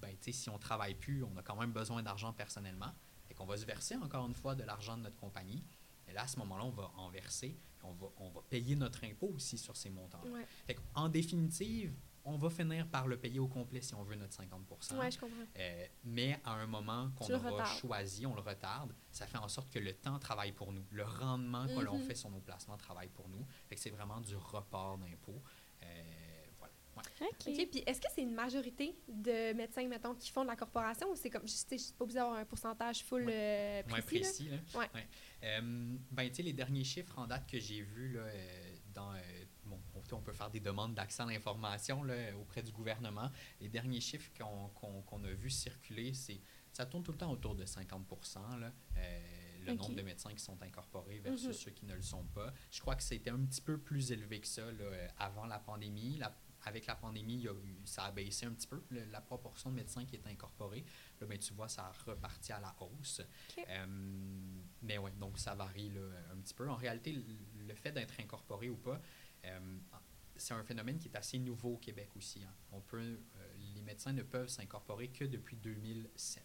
ben, 0.00 0.16
si 0.20 0.48
on 0.50 0.54
ne 0.54 0.58
travaille 0.58 0.94
plus, 0.94 1.22
on 1.24 1.36
a 1.36 1.42
quand 1.42 1.56
même 1.56 1.72
besoin 1.72 2.02
d'argent 2.02 2.32
personnellement. 2.32 2.92
Et 3.30 3.34
qu'on 3.34 3.44
va 3.46 3.56
se 3.56 3.66
verser 3.66 3.94
encore 3.96 4.26
une 4.26 4.34
fois 4.34 4.54
de 4.54 4.62
l'argent 4.64 4.96
de 4.96 5.02
notre 5.02 5.16
compagnie. 5.16 5.62
Et 6.06 6.12
là, 6.12 6.22
à 6.22 6.26
ce 6.26 6.38
moment-là, 6.38 6.64
on 6.64 6.70
va 6.70 6.90
en 6.96 7.10
verser. 7.10 7.48
et 7.48 7.84
On 7.84 7.92
va, 7.92 8.06
on 8.16 8.30
va 8.30 8.40
payer 8.48 8.74
notre 8.74 9.04
impôt 9.04 9.28
aussi 9.28 9.58
sur 9.58 9.76
ces 9.76 9.90
montants-là. 9.90 10.30
Ouais. 10.30 10.76
En 10.94 11.08
définitive, 11.10 11.94
on 12.28 12.36
va 12.38 12.50
finir 12.50 12.86
par 12.88 13.06
le 13.08 13.16
payer 13.18 13.38
au 13.38 13.48
complet 13.48 13.80
si 13.80 13.94
on 13.94 14.02
veut 14.02 14.14
notre 14.16 14.34
50 14.34 14.66
Ouais, 14.98 15.10
je 15.10 15.18
comprends. 15.18 15.36
euh, 15.58 15.86
mais 16.04 16.38
à 16.44 16.52
un 16.52 16.66
moment 16.66 17.10
qu'on 17.16 17.32
aura 17.34 17.50
retardes. 17.50 17.78
choisi, 17.78 18.26
on 18.26 18.34
le 18.34 18.40
retarde, 18.40 18.94
ça 19.10 19.26
fait 19.26 19.38
en 19.38 19.48
sorte 19.48 19.70
que 19.70 19.78
le 19.78 19.92
temps 19.94 20.18
travaille 20.18 20.52
pour 20.52 20.72
nous. 20.72 20.84
Le 20.90 21.04
rendement 21.04 21.66
que 21.66 21.80
l'on 21.80 21.98
Mhm. 21.98 22.04
fait 22.04 22.14
sur 22.14 22.30
nos 22.30 22.40
placements 22.40 22.76
travaille 22.76 23.08
pour 23.08 23.28
nous. 23.28 23.44
C'est 23.76 23.90
vraiment 23.90 24.20
du 24.20 24.36
report 24.36 24.98
d'impôt. 24.98 25.42
Euh, 25.82 26.02
voilà. 26.58 26.72
Ouais. 26.96 27.26
OK. 27.30 27.68
Puis 27.70 27.82
est-ce 27.86 28.00
que 28.00 28.08
c'est 28.14 28.22
une 28.22 28.34
majorité 28.34 28.96
de 29.08 29.52
médecins, 29.54 29.86
mettons, 29.88 30.14
qui 30.14 30.30
font 30.30 30.42
de 30.42 30.48
la 30.48 30.56
corporation 30.56 31.08
ou 31.10 31.16
c'est 31.16 31.30
comme, 31.30 31.46
je 31.46 31.52
sais, 31.52 31.78
je 31.78 31.82
suis 31.84 31.92
pas 31.94 32.04
obligée 32.04 32.18
d'avoir 32.18 32.36
un 32.38 32.44
pourcentage 32.44 33.04
full 33.04 33.26
euh, 33.30 33.82
Moins 33.88 34.00
précis? 34.00 34.48
là? 34.48 34.58
précis. 34.58 34.74
Là. 34.74 34.80
Ouais. 34.94 35.06
Euh, 35.44 35.96
ben, 36.10 36.28
tu 36.28 36.34
sais, 36.34 36.42
les 36.42 36.52
derniers 36.52 36.84
chiffres 36.84 37.16
en 37.18 37.26
date 37.26 37.48
que 37.48 37.58
j'ai 37.58 37.80
vus 37.82 38.12
là, 38.12 38.20
euh, 38.20 38.74
dans. 38.92 39.12
On, 40.12 40.20
peut 40.20 40.32
faire 40.32 40.50
des 40.50 40.60
demandes 40.60 40.94
d'accès 40.94 41.22
à 41.22 41.26
l'information 41.26 42.04
auprès 42.40 42.62
du 42.62 42.72
gouvernement. 42.72 43.30
Les 43.60 43.68
derniers 43.68 44.00
chiffres 44.00 44.30
qu'on 44.38 45.24
a 45.24 45.30
vus 45.32 45.50
circuler, 45.50 46.14
c'est 46.14 46.40
ça 46.72 46.86
tourne 46.86 47.02
tout 47.02 47.12
le 47.12 47.18
temps 47.18 47.30
autour 47.32 47.54
de 47.56 47.64
50 47.64 48.06
là, 48.60 48.72
euh, 48.96 49.20
le 49.66 49.74
nombre 49.74 49.94
de 49.94 50.02
médecins 50.02 50.32
qui 50.32 50.38
sont 50.42 50.60
incorporés 50.62 51.18
versus 51.18 51.48
Mhm. 51.48 51.52
ceux 51.52 51.70
qui 51.72 51.84
ne 51.86 51.94
le 51.94 52.02
sont 52.02 52.24
pas. 52.26 52.52
Je 52.70 52.80
crois 52.80 52.94
que 52.94 53.02
c'était 53.02 53.30
un 53.30 53.40
petit 53.44 53.60
peu 53.60 53.78
plus 53.78 54.12
élevé 54.12 54.40
que 54.40 54.46
ça 54.46 54.62
là, 54.72 54.84
euh, 54.84 55.08
avant 55.18 55.46
la 55.46 55.58
pandémie. 55.58 56.16
La- 56.18 56.34
avec 56.64 56.86
la 56.86 56.96
pandémie, 56.96 57.34
il 57.34 57.42
y 57.42 57.48
a 57.48 57.52
eu- 57.52 57.80
ça 57.84 58.04
a 58.06 58.10
baissé 58.10 58.44
un 58.44 58.52
petit 58.52 58.66
peu, 58.66 58.82
le- 58.90 59.04
la 59.06 59.20
proportion 59.20 59.70
de 59.70 59.76
médecins 59.76 60.04
qui 60.04 60.16
est 60.16 60.26
incorporés. 60.26 60.84
Là, 61.20 61.26
ben, 61.26 61.38
tu 61.38 61.54
vois, 61.54 61.68
ça 61.68 61.86
a 61.86 61.92
reparti 62.10 62.52
à 62.52 62.58
la 62.60 62.74
hausse. 62.80 63.22
Euh, 63.68 63.86
mais 64.82 64.98
oui, 64.98 65.10
donc 65.18 65.38
ça 65.38 65.54
varie 65.54 65.90
là, 65.90 66.00
un 66.32 66.36
petit 66.40 66.54
peu. 66.54 66.68
En 66.68 66.74
réalité, 66.76 67.12
le, 67.12 67.24
le 67.66 67.74
fait 67.74 67.92
d'être 67.92 68.18
incorporé 68.20 68.68
ou 68.70 68.76
pas, 68.76 69.00
c'est 70.36 70.54
un 70.54 70.62
phénomène 70.62 70.98
qui 70.98 71.08
est 71.08 71.16
assez 71.16 71.38
nouveau 71.38 71.74
au 71.74 71.76
Québec 71.78 72.10
aussi. 72.16 72.42
hein. 72.44 72.54
On 72.72 72.80
peut, 72.80 72.98
euh, 73.36 73.54
les 73.74 73.80
médecins 73.82 74.12
ne 74.12 74.22
peuvent 74.22 74.48
s'incorporer 74.48 75.08
que 75.08 75.24
depuis 75.24 75.56
2007. 75.56 76.44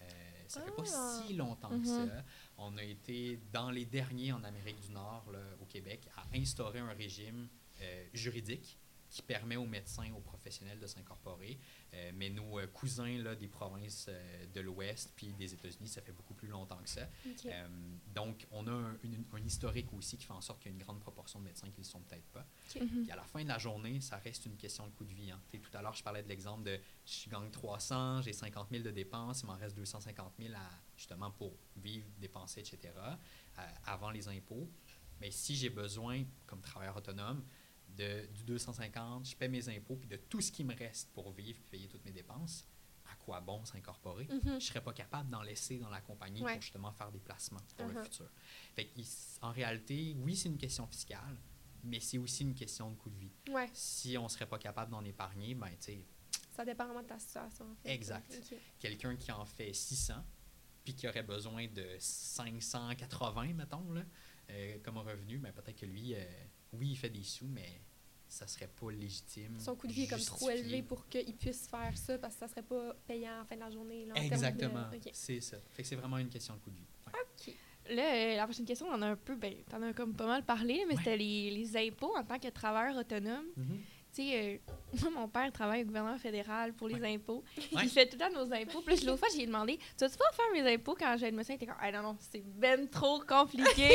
Euh, 0.00 0.04
Ça 0.48 0.60
fait 0.62 0.70
pas 0.72 0.82
Ah. 0.86 1.22
si 1.26 1.34
longtemps 1.34 1.68
que 1.70 1.74
Mhm. 1.76 2.08
ça. 2.08 2.24
On 2.58 2.76
a 2.76 2.82
été 2.82 3.38
dans 3.52 3.70
les 3.70 3.86
derniers 3.86 4.32
en 4.32 4.42
Amérique 4.44 4.80
du 4.80 4.90
Nord, 4.90 5.30
là, 5.30 5.40
au 5.60 5.64
Québec, 5.66 6.08
à 6.16 6.26
instaurer 6.34 6.78
un 6.80 6.92
régime 6.92 7.48
euh, 7.80 8.06
juridique 8.12 8.78
qui 9.12 9.20
permet 9.20 9.56
aux 9.56 9.66
médecins, 9.66 10.10
aux 10.16 10.20
professionnels 10.20 10.80
de 10.80 10.86
s'incorporer. 10.86 11.58
Euh, 11.92 12.12
mais 12.14 12.30
nos 12.30 12.58
euh, 12.58 12.66
cousins 12.66 13.18
là, 13.18 13.34
des 13.36 13.46
provinces 13.46 14.06
euh, 14.08 14.46
de 14.46 14.60
l'Ouest 14.62 15.12
puis 15.14 15.34
des 15.34 15.52
États-Unis, 15.52 15.86
ça 15.88 16.00
fait 16.00 16.12
beaucoup 16.12 16.32
plus 16.32 16.48
longtemps 16.48 16.78
que 16.82 16.88
ça. 16.88 17.06
Euh, 17.44 17.68
donc, 18.14 18.46
on 18.50 18.66
a 18.66 18.70
un, 18.72 18.96
une- 19.02 19.24
un 19.34 19.44
historique 19.44 19.92
aussi 19.92 20.16
qui 20.16 20.24
fait 20.24 20.32
en 20.32 20.40
sorte 20.40 20.60
qu'il 20.62 20.70
y 20.70 20.74
a 20.74 20.78
une 20.78 20.82
grande 20.82 20.98
proportion 21.00 21.40
de 21.40 21.44
médecins 21.44 21.66
qui 21.68 21.80
ne 21.80 21.84
le 21.84 21.90
sont 21.90 22.00
peut-être 22.00 22.24
pas. 22.32 22.46
Mhm. 22.80 23.02
Puis 23.02 23.10
à 23.12 23.16
la 23.16 23.24
fin 23.24 23.42
de 23.42 23.48
la 23.48 23.58
journée, 23.58 24.00
ça 24.00 24.16
reste 24.16 24.46
une 24.46 24.56
question 24.56 24.86
de 24.86 24.92
coût 24.92 25.04
de 25.04 25.12
vie. 25.12 25.30
hein. 25.30 25.40
Tout 25.52 25.76
à 25.76 25.82
l'heure, 25.82 25.94
je 25.94 26.02
parlais 26.02 26.22
de 26.22 26.28
l'exemple 26.28 26.62
de 26.64 26.80
je 27.04 27.28
gagne 27.28 27.50
300, 27.50 28.22
j'ai 28.22 28.32
50 28.32 28.70
000 28.70 28.82
de 28.82 28.90
dépenses, 28.90 29.42
il 29.42 29.46
m'en 29.46 29.56
reste 29.56 29.76
250 29.76 30.32
000 30.38 30.54
à, 30.54 30.70
justement 30.96 31.30
pour 31.32 31.52
vivre, 31.76 32.06
dépenser, 32.18 32.60
etc., 32.60 32.94
avant 33.84 34.10
les 34.10 34.26
impôts. 34.28 34.70
Mais 35.20 35.30
si 35.30 35.54
j'ai 35.54 35.70
besoin, 35.70 36.24
comme 36.46 36.60
travailleur 36.62 36.96
autonome, 36.96 37.44
de, 37.96 38.26
du 38.32 38.44
250, 38.44 39.26
je 39.28 39.36
paie 39.36 39.48
mes 39.48 39.68
impôts, 39.68 39.96
puis 39.96 40.08
de 40.08 40.16
tout 40.16 40.40
ce 40.40 40.50
qui 40.52 40.64
me 40.64 40.74
reste 40.74 41.10
pour 41.12 41.30
vivre 41.32 41.58
puis 41.60 41.68
payer 41.78 41.88
toutes 41.88 42.04
mes 42.04 42.12
dépenses, 42.12 42.66
à 43.10 43.14
quoi 43.16 43.40
bon 43.40 43.64
s'incorporer? 43.64 44.24
Mhm. 44.30 44.40
je 44.44 44.50
ne 44.50 44.60
serais 44.60 44.82
pas 44.82 44.92
capable 44.92 45.28
d'en 45.30 45.42
laisser 45.42 45.78
dans 45.78 45.90
la 45.90 46.00
compagnie 46.00 46.42
Ouais. 46.42 46.54
pour 46.54 46.62
justement 46.62 46.92
faire 46.92 47.10
des 47.12 47.20
placements 47.20 47.60
pour 47.76 47.86
le 47.88 47.94
Uh-huh. 47.94 48.04
futur. 48.04 48.30
Fait 48.74 48.88
en 49.42 49.50
réalité, 49.52 50.16
oui, 50.18 50.34
c'est 50.36 50.48
une 50.48 50.56
question 50.58 50.86
fiscale, 50.86 51.36
mais 51.84 52.00
c'est 52.00 52.18
aussi 52.18 52.42
une 52.44 52.54
question 52.54 52.90
de 52.90 52.96
coût 52.96 53.10
de 53.10 53.18
vie. 53.18 53.32
Ouais, 53.50 53.68
Si 53.72 54.16
on 54.16 54.24
ne 54.24 54.28
serait 54.28 54.46
pas 54.48 54.58
capable 54.58 54.90
d'en 54.90 55.04
épargner, 55.04 55.54
ben, 55.54 55.68
tu 55.72 55.76
sais, 55.80 56.06
ça 56.52 56.64
dépend 56.64 56.84
vraiment 56.86 57.02
de 57.02 57.08
ta 57.08 57.18
situation. 57.18 57.64
en 57.70 57.74
fait. 57.76 57.90
Exact. 57.92 58.40
Quelqu'un 58.78 59.16
qui 59.16 59.32
en 59.32 59.44
fait 59.44 59.72
600, 59.72 60.14
puis 60.84 60.94
qui 60.94 61.06
aurait 61.08 61.22
besoin 61.22 61.66
de 61.68 61.96
580, 61.98 63.52
mettons, 63.54 63.90
là, 63.92 64.02
euh, 64.50 64.78
comme 64.84 64.98
revenu, 64.98 65.38
ben, 65.38 65.52
peut-être 65.52 65.78
que 65.80 65.86
lui, 65.86 66.14
euh, 66.14 66.24
oui, 66.72 66.90
il 66.90 66.96
fait 66.96 67.10
des 67.10 67.22
sous, 67.22 67.46
mais 67.46 67.80
ça 68.28 68.46
serait 68.46 68.68
pas 68.68 68.90
légitime. 68.90 69.58
Son 69.60 69.76
coût 69.76 69.86
de 69.86 69.92
vie 69.92 70.04
est 70.04 70.08
comme 70.08 70.20
trop 70.20 70.48
élevé 70.50 70.82
pour 70.82 71.06
qu'il 71.08 71.34
puisse 71.36 71.68
faire 71.68 71.96
ça 71.96 72.16
parce 72.18 72.34
que 72.34 72.40
ça 72.40 72.48
serait 72.48 72.62
pas 72.62 72.94
payant 73.06 73.38
la 73.38 73.44
fin 73.44 73.56
de 73.56 73.60
la 73.60 73.70
journée. 73.70 74.06
Là, 74.06 74.12
en 74.12 74.14
termes 74.14 74.28
de- 74.28 74.34
Exactement, 74.34 74.84
ok. 74.94 75.10
c'est 75.12 75.40
ça. 75.40 75.58
Fait 75.70 75.82
que 75.82 75.88
c'est 75.88 75.96
vraiment 75.96 76.18
une 76.18 76.28
question 76.30 76.54
de 76.54 76.60
coût 76.60 76.70
de 76.70 76.76
vie. 76.76 76.86
Ouais. 77.08 77.54
Là, 77.94 78.14
euh, 78.14 78.36
la 78.36 78.44
prochaine 78.44 78.64
question, 78.64 78.86
on 78.86 78.92
en 78.94 79.02
a 79.02 79.08
un 79.08 79.16
peu, 79.16 79.34
ben, 79.34 79.54
t'en 79.68 79.82
as 79.82 79.92
comme 79.92 80.14
pas 80.14 80.26
mal 80.26 80.44
parlé, 80.44 80.84
mais 80.86 80.94
Ouais. 80.94 80.98
c'était 80.98 81.16
les, 81.16 81.50
les 81.50 81.76
impôts 81.76 82.16
en 82.16 82.24
tant 82.24 82.38
que 82.38 82.48
travailleur 82.48 82.96
autonome. 82.96 83.44
Tu 84.14 84.22
sais, 84.22 84.60
euh, 84.62 84.72
moi, 85.00 85.10
mon 85.22 85.28
père 85.28 85.50
travaille 85.52 85.82
au 85.82 85.86
gouvernement 85.86 86.18
fédéral 86.18 86.74
pour 86.74 86.88
les 86.88 86.96
Ouais. 87.00 87.14
impôts. 87.14 87.42
Ouais. 87.72 87.80
Il 87.84 87.88
fait 87.88 88.06
tout 88.06 88.16
le 88.20 88.24
temps 88.26 88.30
nos 88.44 88.52
impôts. 88.52 88.82
Puis 88.82 88.96
l'autre 89.06 89.20
fois, 89.20 89.28
j'ai 89.34 89.46
demandé 89.46 89.78
Tu 89.78 90.04
vas-tu 90.04 90.16
pas 90.18 90.30
faire 90.34 90.44
mes 90.52 90.74
impôts 90.74 90.94
quand 90.98 91.16
j'ai 91.18 91.30
le 91.30 91.36
médecin 91.36 91.54
Il 91.54 91.56
était 91.56 91.66
comme 91.66 91.76
Ah 91.80 91.90
non, 91.92 92.02
non, 92.02 92.16
c'est 92.30 92.42
ben 92.44 92.88
trop 92.90 93.20
compliqué. 93.20 93.88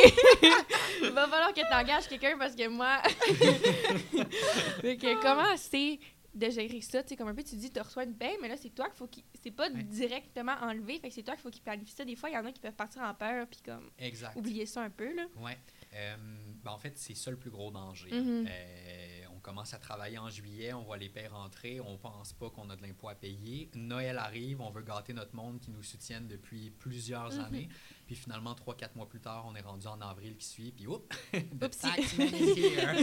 Il 1.04 1.10
va 1.14 1.28
falloir 1.28 1.54
que 1.54 1.60
tu 1.62 1.74
engages 1.74 2.08
quelqu'un 2.08 2.36
parce 2.40 2.56
que 2.56 2.68
moi. 2.68 2.98
que 4.82 5.22
comment 5.22 5.56
c'est 5.58 6.00
de 6.34 6.50
gérer 6.52 6.82
ça? 6.82 7.02
Tu 7.04 7.10
sais, 7.10 7.16
comme 7.16 7.28
un 7.30 7.34
peu, 7.36 7.44
tu 7.44 7.56
dis 7.56 7.72
Tu 7.72 7.80
reçois 7.80 8.04
une 8.04 8.16
paie, 8.16 8.38
mais 8.42 8.48
là, 8.48 8.58
c'est 8.58 8.70
toi 8.70 8.86
qu'il 8.88 8.96
faut 8.98 9.08
qu'il. 9.08 9.24
C'est 9.44 9.52
pas 9.52 9.70
Ouais. 9.70 9.84
directement 9.84 10.54
enlevé. 10.62 11.00
Fait 11.00 11.10
que 11.10 11.14
c'est 11.14 11.24
toi 11.24 11.36
qu'il 11.36 11.44
faut 11.44 11.50
qu'il 11.50 11.62
planifie 11.62 11.92
ça. 11.94 12.06
Des 12.06 12.16
fois, 12.16 12.30
il 12.30 12.34
y 12.34 12.38
en 12.38 12.46
a 12.46 12.52
qui 12.52 12.60
peuvent 12.60 12.74
partir 12.74 13.02
en 13.04 13.14
peur 13.14 13.46
puis 13.48 13.60
comme 13.64 13.90
Exact. 14.00 14.36
oublier 14.36 14.66
ça 14.66 14.82
un 14.82 14.90
peu. 14.90 15.14
là. 15.16 15.24
Ouais. 15.38 15.58
Euh, 15.94 16.16
ben, 16.64 16.72
en 16.72 16.78
fait, 16.78 16.98
c'est 16.98 17.16
ça 17.16 17.32
le 17.32 17.38
plus 17.38 17.50
gros 17.50 17.72
danger. 17.72 18.12
Mhm. 18.12 18.46
Euh, 18.48 19.07
commence 19.48 19.74
à 19.74 19.80
travailler 19.80 20.18
en 20.18 20.30
juillet, 20.30 20.74
on 20.74 20.84
voit 20.84 20.98
les 20.98 21.08
paies 21.08 21.28
rentrer, 21.28 21.80
on 21.80 21.98
pense 21.98 22.34
pas 22.34 22.50
qu'on 22.50 22.70
a 22.70 22.76
de 22.76 22.82
l'impôt 22.82 23.08
à 23.08 23.16
payer. 23.16 23.72
Noël 23.76 24.18
arrive, 24.18 24.60
on 24.60 24.70
veut 24.72 24.82
gâter 24.82 25.14
notre 25.14 25.34
monde 25.38 25.62
qui 25.62 25.72
nous 25.72 25.82
soutiennent 25.84 26.28
depuis 26.28 26.70
plusieurs 26.70 27.32
Mhm. 27.32 27.40
années. 27.40 27.70
Puis 28.06 28.16
finalement, 28.16 28.54
trois, 28.56 28.76
quatre 28.76 28.96
mois 28.98 29.08
plus 29.08 29.22
tard, 29.22 29.46
on 29.48 29.56
est 29.56 29.62
rendu 29.62 29.88
en 29.88 30.02
avril 30.02 30.36
qui 30.36 30.46
suit, 30.46 30.72
puis 30.74 30.86
oups, 30.86 31.08
the 31.32 31.38
Oupsie. 31.64 31.80
taxman 31.80 32.28
is 32.28 32.60
here. 32.60 32.94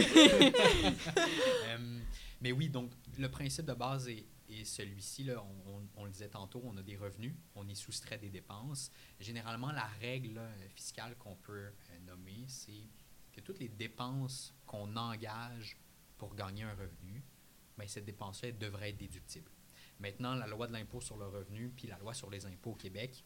Euh, 1.65 1.99
mais 2.41 2.51
oui, 2.51 2.69
donc 2.69 2.91
le 3.17 3.29
principe 3.29 3.65
de 3.65 3.73
base 3.73 4.07
est, 4.07 4.27
est 4.47 4.65
celui-ci. 4.65 5.23
Là, 5.23 5.43
on, 5.43 5.71
on- 5.77 5.87
on 5.95 6.05
le 6.05 6.11
disait 6.11 6.29
tantôt, 6.29 6.61
on 6.63 6.77
a 6.77 6.83
des 6.83 6.95
revenus, 6.95 7.33
on 7.55 7.67
est 7.67 7.73
soustrait 7.75 8.19
des 8.19 8.29
dépenses. 8.29 8.91
Généralement, 9.19 9.71
la 9.71 9.87
règle 9.99 10.35
là, 10.35 10.47
fiscale 10.75 11.15
qu'on 11.17 11.35
peut 11.37 11.53
euh, 11.69 11.71
nommer, 12.05 12.45
c'est 12.47 12.87
que 13.33 13.41
toutes 13.41 13.57
les 13.59 13.69
dépenses 13.69 14.53
qu'on 14.67 14.95
engage 14.95 15.77
gagner 16.33 16.63
un 16.63 16.73
revenu, 16.73 17.23
ben, 17.77 17.87
cette 17.87 18.05
dépense-là 18.05 18.53
devrait 18.53 18.89
être 18.89 18.97
déductible. 18.97 19.51
Maintenant, 19.99 20.35
la 20.35 20.47
loi 20.47 20.67
de 20.67 20.73
l'impôt 20.73 21.01
sur 21.01 21.17
le 21.17 21.27
revenu 21.27 21.69
puis 21.69 21.87
la 21.87 21.97
loi 21.97 22.13
sur 22.13 22.29
les 22.29 22.45
impôts 22.45 22.71
au 22.71 22.75
Québec 22.75 23.23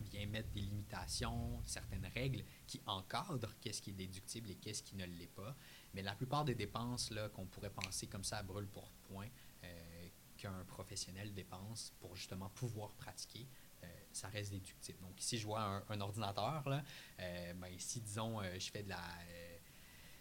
vient 0.00 0.26
mettre 0.26 0.50
des 0.50 0.60
limitations, 0.60 1.60
certaines 1.64 2.06
règles 2.14 2.44
qui 2.66 2.80
encadrent 2.86 3.54
qu'est-ce 3.60 3.82
qui 3.82 3.90
est 3.90 3.94
déductible 3.94 4.50
et 4.50 4.56
qu'est-ce 4.56 4.82
qui 4.82 4.96
ne 4.96 5.04
l'est 5.04 5.26
pas. 5.34 5.56
Mais 5.94 6.02
la 6.02 6.14
plupart 6.14 6.44
des 6.44 6.54
dépenses 6.54 7.12
qu'on 7.32 7.46
pourrait 7.46 7.70
penser 7.70 8.06
comme 8.06 8.24
ça 8.24 8.38
à 8.38 8.42
brûle 8.42 8.68
pour 8.68 8.90
point 9.04 9.28
euh, 9.64 10.08
qu'un 10.36 10.64
professionnel 10.66 11.34
dépense 11.34 11.92
pour 12.00 12.14
justement 12.14 12.48
pouvoir 12.50 12.92
pratiquer, 12.94 13.48
euh, 13.82 13.86
ça 14.12 14.28
reste 14.28 14.52
déductible. 14.52 15.00
Donc 15.00 15.20
ici, 15.20 15.38
je 15.38 15.46
vois 15.46 15.82
un, 15.88 16.00
ordinateur. 16.00 16.68
Là, 16.68 16.84
euh, 17.20 17.54
ben, 17.54 17.74
si, 17.78 18.00
disons, 18.00 18.42
je 18.42 18.70
fais 18.70 18.82
de 18.82 18.90
la, 18.90 19.02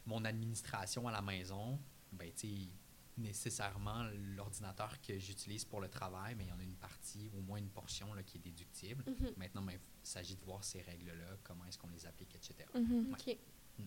mon 0.07 0.25
administration 0.25 1.07
à 1.07 1.11
la 1.11 1.21
maison, 1.21 1.79
ben, 2.11 2.31
nécessairement 3.17 4.05
l'ordinateur 4.35 4.99
que 5.01 5.17
j'utilise 5.17 5.65
pour 5.65 5.81
le 5.81 5.89
travail, 5.89 6.35
mais 6.35 6.45
il 6.45 6.49
y 6.49 6.51
en 6.51 6.59
a 6.59 6.63
une 6.63 6.75
partie, 6.75 7.29
au 7.37 7.41
moins 7.41 7.57
une 7.57 7.69
portion 7.69 8.13
là, 8.13 8.23
qui 8.23 8.37
est 8.37 8.41
déductible. 8.41 9.03
Mhm. 9.05 9.33
Maintenant, 9.37 9.61
ben, 9.61 9.73
il 9.73 10.07
s'agit 10.07 10.35
de 10.35 10.45
voir 10.45 10.63
ces 10.63 10.81
règles-là, 10.81 11.37
comment 11.43 11.65
est-ce 11.65 11.77
qu'on 11.77 11.89
les 11.89 12.05
applique, 12.05 12.33
etc. 12.35 12.55
Mhm. 12.73 13.11
OK. 13.11 13.37
Mm. 13.77 13.83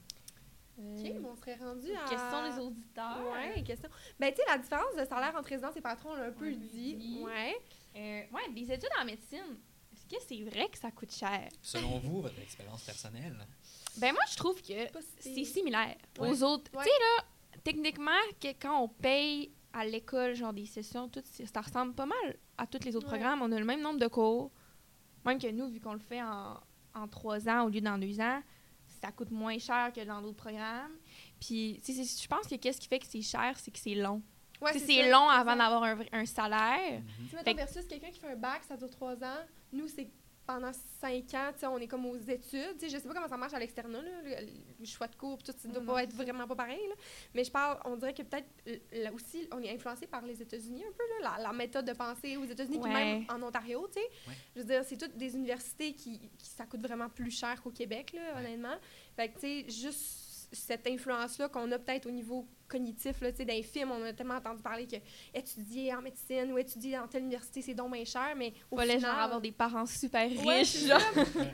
OK, 0.79 1.21
bon, 1.21 1.31
on 1.33 1.37
serait 1.37 1.57
rendu 1.57 1.93
à... 1.93 2.09
Question 2.09 2.51
des 2.51 2.59
auditeurs. 2.59 3.33
Ouais, 3.33 3.63
question. 3.63 3.91
Ben, 4.19 4.33
tu 4.33 4.37
sais, 4.37 4.43
la 4.49 4.59
différence 4.59 4.97
de 4.97 5.05
salaire 5.05 5.35
entre 5.37 5.49
résidence 5.49 5.77
et 5.77 5.81
patron, 5.81 6.11
on 6.13 6.17
l'a 6.17 6.27
un 6.27 6.33
peu 6.33 6.53
dit. 6.53 6.97
dit. 6.97 7.23
Ouais. 7.23 7.55
Euh, 7.97 8.23
ouais, 8.33 8.53
des 8.55 8.73
études 8.73 8.91
en 8.99 9.05
médecine. 9.05 9.59
Est-ce 10.13 10.27
que 10.27 10.35
c'est 10.35 10.43
vrai 10.43 10.69
que 10.69 10.79
ça 10.79 10.91
coûte 10.91 11.13
cher? 11.13 11.49
Selon 11.63 11.99
vous, 11.99 12.23
votre 12.23 12.39
expérience 12.41 12.83
personnelle, 12.83 13.37
Ben 13.99 14.13
moi, 14.13 14.23
je 14.31 14.37
trouve 14.37 14.61
que 14.63 14.89
c'est 15.21 15.45
similaire 15.45 15.97
Ouais. 16.19 16.31
aux 16.31 16.43
autres. 16.43 16.71
Ouais. 16.75 16.85
Tu 16.85 16.91
sais, 16.91 16.99
là, 16.99 17.25
techniquement, 17.65 18.11
que 18.41 18.49
quand 18.61 18.83
on 18.83 18.89
paye 18.89 19.53
à 19.73 19.85
l'école, 19.85 20.35
genre 20.35 20.53
des 20.53 20.67
sessions, 20.67 21.09
tout, 21.09 21.23
ça 21.53 21.61
ressemble 21.61 21.95
pas 21.95 22.07
mal 22.07 22.37
à 22.59 22.67
tous 22.67 22.85
les 22.85 22.97
autres 22.97 23.07
Ouais. 23.11 23.19
programmes. 23.19 23.43
On 23.43 23.53
a 23.53 23.59
le 23.59 23.65
même 23.65 23.81
nombre 23.81 23.99
de 24.01 24.09
cours. 24.09 24.51
Même 25.25 25.39
que 25.39 25.49
nous, 25.51 25.69
vu 25.69 25.81
qu'on 25.81 25.93
le 25.93 25.99
fait 26.01 26.23
en, 26.23 26.59
en 26.95 27.09
trois 27.09 27.49
ans 27.49 27.67
au 27.67 27.69
lieu 27.69 27.81
d'en 27.81 27.99
deux 27.99 28.19
ans, 28.21 28.43
ça 29.01 29.13
coûte 29.13 29.31
moins 29.31 29.59
cher 29.59 29.93
que 29.93 30.03
dans 30.05 30.21
d'autres 30.21 30.37
programmes. 30.37 30.93
Puis, 31.41 31.81
tu 31.85 31.93
je 31.93 32.27
pense 32.27 32.47
que 32.47 32.57
qu'est-ce 32.57 32.81
qui 32.81 32.89
fait 32.89 32.99
que 32.99 33.07
c'est 33.07 33.23
cher, 33.23 33.55
c'est 33.59 33.71
que 33.71 33.79
c'est 33.79 33.95
long. 33.95 34.23
Ouais, 34.61 34.73
Tu 34.73 34.81
c'est 34.81 35.09
long 35.11 35.29
avant 35.29 35.57
d'avoir 35.57 35.83
un, 35.85 35.95
vrai- 35.95 36.09
un 36.13 36.27
salaire. 36.27 37.01
Tu 37.17 37.25
sais, 37.25 37.31
Fait 37.31 37.37
mettons, 37.37 37.53
que- 37.53 37.57
versus 37.57 37.87
quelqu'un 37.87 38.11
qui 38.11 38.21
fait 38.21 38.33
un 38.33 38.37
bac, 38.37 38.63
ça 38.65 38.77
dure 38.77 38.91
trois 38.91 39.15
ans. 39.25 39.39
Nous, 39.73 39.89
c'est 39.89 40.09
pendant 40.47 40.73
cinq 41.01 41.33
ans, 41.35 41.51
tu 41.53 41.61
sais, 41.61 41.67
on 41.67 41.79
est 41.79 41.87
comme 41.87 42.07
aux 42.07 42.17
études. 42.17 42.77
Tu 42.77 42.81
sais, 42.81 42.89
je 42.89 42.99
sais 42.99 43.07
pas 43.07 43.15
comment 43.15 43.29
ça 43.29 43.37
marche 43.37 43.55
à 43.55 43.59
l'externat, 43.61 44.03
là, 44.03 44.11
le, 44.25 44.47
le 44.81 44.85
choix 44.87 45.07
de 45.07 45.15
cours, 45.15 45.41
tout, 45.45 45.53
ça 45.57 45.69
doit 45.69 45.85
pas 45.85 46.03
être 46.03 46.13
vraiment 46.13 46.45
pas 46.49 46.57
pareil. 46.57 46.81
là. 46.89 46.95
Mais 47.35 47.45
je 47.45 47.53
parle, 47.53 47.79
on 47.85 47.95
dirait 47.97 48.13
que 48.15 48.23
peut-être 48.23 48.49
là 48.93 49.13
aussi, 49.13 49.47
on 49.53 49.61
est 49.63 49.71
influencé 49.73 50.09
par 50.09 50.23
les 50.23 50.43
États-Unis 50.43 50.83
un 50.83 50.91
peu, 50.93 51.05
là, 51.23 51.37
la, 51.37 51.43
la 51.45 51.53
méthode 51.53 51.85
de 51.85 51.93
pensée 51.93 52.37
aux 52.37 52.47
États-Unis, 52.47 52.81
puis 52.83 52.93
même 52.93 53.25
en 53.29 53.41
Ontario, 53.45 53.87
tu 53.95 54.01
sais. 54.01 54.07
Ouais. 54.29 54.35
Je 54.57 54.61
veux 54.63 54.67
dire, 54.67 54.83
c'est 54.85 54.97
toutes 54.97 55.17
des 55.17 55.35
universités 55.37 55.93
qui, 55.93 56.19
qui- 56.19 56.47
ça 56.49 56.67
coûte 56.67 56.81
vraiment 56.83 57.09
plus 57.09 57.31
cher 57.31 57.63
qu'au 57.63 57.71
Québec, 57.71 58.13
là, 58.13 58.21
Ouais. 58.35 58.41
honnêtement. 58.41 58.75
Fait 59.15 59.29
que, 59.29 59.35
tu 59.35 59.41
sais, 59.41 59.65
juste 59.69 60.30
cette 60.53 60.87
influence-là 60.87 61.49
qu'on 61.49 61.71
a 61.73 61.79
peut-être 61.79 62.07
au 62.07 62.11
niveau 62.11 62.49
cognitif, 62.67 63.21
là, 63.21 63.33
tu 63.33 63.39
sais, 63.39 63.45
dans 63.45 63.55
les 63.55 63.63
films, 63.63 63.91
on 63.91 64.03
a 64.05 64.13
tellement 64.13 64.35
entendu 64.35 64.63
parler 64.63 64.87
que 64.87 64.97
étudier 65.35 65.93
en 65.95 66.01
médecine 66.01 66.53
ou 66.53 66.59
étudier 66.59 66.97
dans 66.97 67.09
telle 67.09 67.23
université, 67.25 67.63
c'est 67.63 67.75
donc 67.75 67.93
bien 67.93 68.05
cher, 68.05 68.35
mais 68.37 68.55
au 68.71 68.77
Fallait 68.77 68.97
final... 68.97 69.11
genre 69.11 69.21
avoir 69.21 69.41
des 69.41 69.53
parents 69.53 69.87
super 69.87 70.29
riches. 70.29 70.69
c'est 70.69 70.89
ça. 70.89 70.99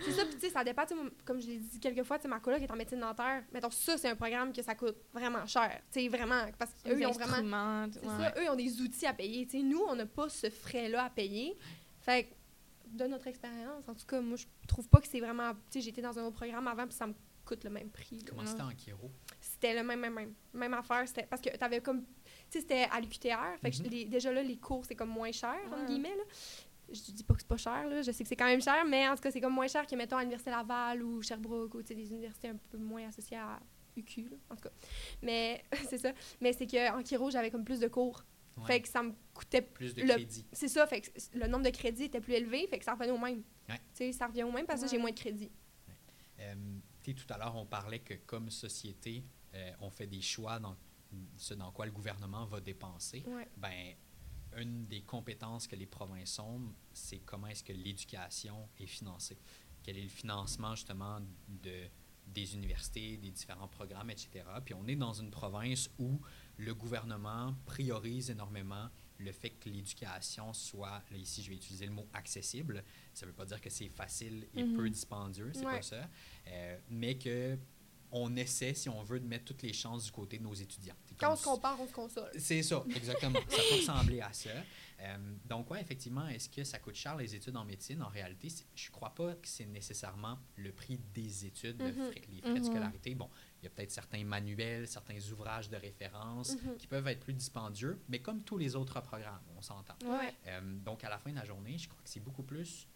C'est 0.04 0.12
ça, 0.12 0.24
puis 0.26 0.34
tu 0.34 0.40
sais, 0.40 0.50
ça 0.50 0.62
dépend, 0.62 0.82
tu 0.82 0.88
sais, 0.88 0.94
moi, 0.94 1.10
comme 1.24 1.40
je 1.40 1.46
l'ai 1.46 1.58
dit 1.58 1.80
quelques 1.80 2.02
fois, 2.04 2.18
tu 2.18 2.22
sais, 2.22 2.28
ma 2.28 2.40
coloc 2.40 2.60
est 2.60 2.70
en 2.70 2.76
médecine 2.76 3.00
dentaire. 3.00 3.42
Mettons, 3.52 3.70
ça, 3.70 3.96
c'est 3.96 4.08
un 4.08 4.16
programme 4.16 4.52
que 4.52 4.62
ça 4.62 4.74
coûte 4.74 4.96
vraiment 5.12 5.46
cher. 5.46 5.80
Tu 5.90 6.00
sais, 6.00 6.08
vraiment, 6.08 6.42
parce 6.58 6.72
qu'eux, 6.84 7.00
ils 7.00 7.06
ont 7.06 7.12
vraiment... 7.12 7.84
ouais. 7.84 7.90
ça, 8.02 8.34
eux, 8.36 8.44
ils 8.44 8.50
ont 8.50 8.56
des 8.56 8.80
outils 8.80 9.06
à 9.06 9.14
payer. 9.14 9.46
Tu 9.46 9.58
sais, 9.58 9.62
nous, 9.62 9.82
on 9.88 9.94
n'a 9.94 10.06
pas 10.06 10.28
ce 10.28 10.50
frais-là 10.50 11.04
à 11.04 11.10
payer. 11.10 11.56
Fait 12.00 12.24
que, 12.24 12.34
de 12.88 13.06
notre 13.06 13.26
expérience, 13.26 13.88
en 13.88 13.94
tout 13.94 14.06
cas, 14.06 14.20
moi, 14.20 14.36
je 14.36 14.44
trouve 14.68 14.88
pas 14.88 15.00
que 15.00 15.08
c'est 15.08 15.20
vraiment... 15.20 15.52
Tu 15.54 15.60
sais, 15.70 15.80
j'étais 15.80 16.02
dans 16.02 16.18
un 16.18 16.24
autre 16.24 16.36
programme 16.36 16.68
avant, 16.68 16.86
puis 16.86 16.94
ça 16.94 17.06
me 17.06 17.14
coûte 17.46 17.64
le 17.64 17.70
même 17.70 17.90
prix. 17.90 18.22
Comment 18.24 18.44
c'était 18.44 18.62
en 18.62 18.70
Kiro? 18.70 19.10
C'était 19.40 19.74
le 19.74 19.82
même, 19.82 20.00
même, 20.00 20.12
même, 20.14 20.34
même 20.52 20.74
affaire. 20.74 21.06
C'était 21.06 21.24
parce 21.26 21.40
que 21.40 21.48
t'avais 21.56 21.80
comme... 21.80 22.02
Tu 22.04 22.10
sais, 22.50 22.60
c'était 22.60 22.86
à 22.90 23.00
l'UQTR. 23.00 23.58
Fait 23.62 23.70
que 23.70 23.78
Mhm. 23.82 23.88
les- 23.90 24.04
déjà 24.04 24.32
là, 24.32 24.42
les 24.42 24.56
cours, 24.58 24.84
c'est 24.84 24.94
comme 24.94 25.08
moins 25.10 25.32
cher, 25.32 25.54
entre 25.66 25.80
Ouais. 25.80 25.86
guillemets, 25.86 26.14
là. 26.16 26.24
Je 26.88 27.00
dis 27.12 27.24
pas 27.24 27.34
que 27.34 27.40
c'est 27.40 27.48
pas 27.48 27.56
cher, 27.56 27.86
là. 27.88 28.02
Je 28.02 28.10
sais 28.12 28.22
que 28.22 28.28
c'est 28.28 28.36
quand 28.36 28.44
même 28.46 28.60
cher, 28.62 28.84
mais 28.86 29.08
en 29.08 29.14
tout 29.16 29.22
cas, 29.22 29.30
c'est 29.30 29.40
comme 29.40 29.54
moins 29.54 29.66
cher 29.68 29.86
que, 29.86 29.96
mettons, 29.96 30.16
à 30.16 30.20
l'Université 30.20 30.50
Laval 30.50 31.02
ou 31.02 31.22
Sherbrooke 31.22 31.74
ou, 31.74 31.82
tu 31.82 31.88
sais, 31.88 31.94
des 31.94 32.08
universités 32.10 32.48
un 32.48 32.56
peu 32.70 32.78
moins 32.78 33.08
associées 33.08 33.38
à 33.38 33.58
UQ, 33.96 34.28
là, 34.30 34.36
en 34.50 34.54
tout 34.56 34.62
cas. 34.62 34.70
Mais, 35.22 35.64
c'est 35.90 35.98
ça. 35.98 36.12
Mais 36.40 36.52
c'est 36.52 36.66
qu'en 36.66 37.02
Kiro, 37.02 37.30
j'avais 37.30 37.50
comme 37.50 37.64
plus 37.64 37.80
de 37.80 37.88
cours 37.88 38.24
Ouais. 38.58 38.64
Fait 38.68 38.80
que 38.80 38.88
ça 38.88 39.02
me 39.02 39.12
coûtait 39.34 39.60
Plus 39.60 39.94
de 39.94 40.00
le- 40.00 40.08
crédit. 40.14 40.46
C'est 40.50 40.68
ça, 40.68 40.86
fait 40.86 41.02
que 41.02 41.10
le 41.34 41.46
nombre 41.46 41.64
de 41.64 41.68
crédits 41.70 42.04
était 42.04 42.22
plus 42.22 42.32
élevé, 42.32 42.66
fait 42.68 42.78
que 42.78 42.86
ça 42.86 42.94
revenait 42.94 43.10
au 43.12 43.18
même. 43.18 43.42
Ouais. 43.68 43.74
Tu 43.76 43.96
sais, 43.96 44.12
ça 44.12 44.28
revient 44.28 44.44
au 44.44 44.50
même 44.50 44.64
parce 44.64 44.80
que 44.80 44.86
Ouais. 44.86 44.92
j'ai 44.92 44.96
moins 44.98 45.10
de 45.10 45.18
crédits. 45.18 45.50
Euh, 46.40 46.54
tout 47.14 47.26
à 47.32 47.38
l'heure, 47.38 47.56
on 47.56 47.66
parlait 47.66 48.00
que 48.00 48.14
comme 48.14 48.50
société, 48.50 49.24
euh, 49.54 49.72
on 49.80 49.90
fait 49.90 50.06
des 50.06 50.22
choix 50.22 50.58
dans 50.58 50.76
ce 51.36 51.54
dans 51.54 51.70
quoi 51.70 51.86
le 51.86 51.92
gouvernement 51.92 52.46
va 52.46 52.60
dépenser. 52.60 53.22
Ouais. 53.26 53.48
Ben, 53.56 53.94
une 54.56 54.86
des 54.86 55.02
compétences 55.02 55.66
que 55.66 55.76
les 55.76 55.86
provinces 55.86 56.38
ont, 56.38 56.72
c'est 56.92 57.18
comment 57.18 57.46
est-ce 57.46 57.64
que 57.64 57.72
l'éducation 57.72 58.68
est 58.78 58.86
financée. 58.86 59.38
Quel 59.82 59.98
est 59.98 60.02
le 60.02 60.08
financement 60.08 60.74
justement 60.74 61.20
de, 61.48 61.88
des 62.26 62.54
universités, 62.54 63.16
des 63.18 63.30
différents 63.30 63.68
programmes, 63.68 64.10
etc. 64.10 64.44
Puis 64.64 64.74
on 64.74 64.86
est 64.86 64.96
dans 64.96 65.12
une 65.12 65.30
province 65.30 65.90
où 65.98 66.20
le 66.56 66.74
gouvernement 66.74 67.54
priorise 67.66 68.30
énormément 68.30 68.88
le 69.18 69.32
fait 69.32 69.50
que 69.50 69.68
l'éducation 69.68 70.52
soit, 70.52 71.02
là 71.10 71.16
ici 71.16 71.42
je 71.42 71.50
vais 71.50 71.56
utiliser 71.56 71.86
le 71.86 71.92
mot 71.92 72.06
accessible, 72.12 72.84
ça 73.14 73.24
ne 73.26 73.30
veut 73.30 73.36
pas 73.36 73.44
dire 73.46 73.60
que 73.60 73.70
c'est 73.70 73.88
facile 73.88 74.46
et 74.54 74.62
Mhm. 74.62 74.74
peu 74.76 74.88
dispendieux, 74.90 75.50
c'est 75.54 75.64
Ouais. 75.66 75.76
pas 75.76 75.82
ça, 75.82 76.08
Euh, 76.48 76.78
mais 76.90 77.16
que 77.18 77.58
on 78.12 78.36
essaie, 78.36 78.72
si 78.72 78.88
on 78.88 79.02
veut, 79.02 79.18
de 79.18 79.26
mettre 79.26 79.46
toutes 79.46 79.62
les 79.62 79.72
chances 79.72 80.04
du 80.04 80.12
côté 80.12 80.38
de 80.38 80.44
nos 80.44 80.54
étudiants. 80.54 80.94
Quand 81.18 81.32
on 81.32 81.36
se 81.36 81.42
compare, 81.44 81.78
on 81.80 81.88
se 81.88 81.92
console. 81.92 82.30
c'est 82.38 82.62
ça, 82.62 82.84
exactement. 82.94 83.38
ça 83.48 83.62
peut 83.68 83.74
ressembler 84.14 84.20
à 84.20 84.32
ça. 84.32 84.48
Euh, 85.00 85.34
donc, 85.44 85.68
ouais, 85.72 85.80
effectivement, 85.80 86.26
est-ce 86.28 86.48
que 86.48 86.62
ça 86.62 86.78
coûte 86.78 86.94
cher 86.94 87.16
les 87.16 87.34
études 87.34 87.56
en 87.56 87.64
médecine? 87.64 88.00
En 88.02 88.08
réalité, 88.08 88.48
je 88.76 88.86
ne 88.88 88.92
crois 88.92 89.12
pas 89.12 89.34
que 89.34 89.48
c'est 89.48 89.66
nécessairement 89.66 90.38
le 90.54 90.70
prix 90.72 90.98
des 91.14 91.46
études, 91.46 91.82
Mhm. 91.82 91.92
frais- 92.10 92.22
les 92.32 92.40
frais 92.42 92.54
de 92.54 92.58
Mhm. 92.60 92.64
scolarité. 92.64 93.14
Bon, 93.16 93.28
y 93.66 93.72
a 93.72 93.74
peut-être 93.74 93.90
certains 93.92 94.24
manuels, 94.24 94.88
certains 94.88 95.18
ouvrages 95.32 95.68
de 95.68 95.76
référence 95.76 96.56
Mhm. 96.62 96.76
qui 96.76 96.86
peuvent 96.86 97.06
être 97.08 97.20
plus 97.20 97.34
dispendieux, 97.34 98.00
mais 98.08 98.20
comme 98.20 98.42
tous 98.42 98.58
les 98.58 98.74
autres 98.76 99.00
programmes, 99.00 99.42
on 99.56 99.62
s'entend. 99.62 99.94
Ouais. 100.04 100.34
Euh, 100.46 100.60
donc, 100.84 101.04
à 101.04 101.08
la 101.08 101.18
fin 101.18 101.30
de 101.30 101.36
la 101.36 101.44
journée, 101.44 101.76
je 101.78 101.88
crois 101.88 102.02
que 102.02 102.08
c'est 102.08 102.20
beaucoup 102.20 102.42
plus 102.42 102.86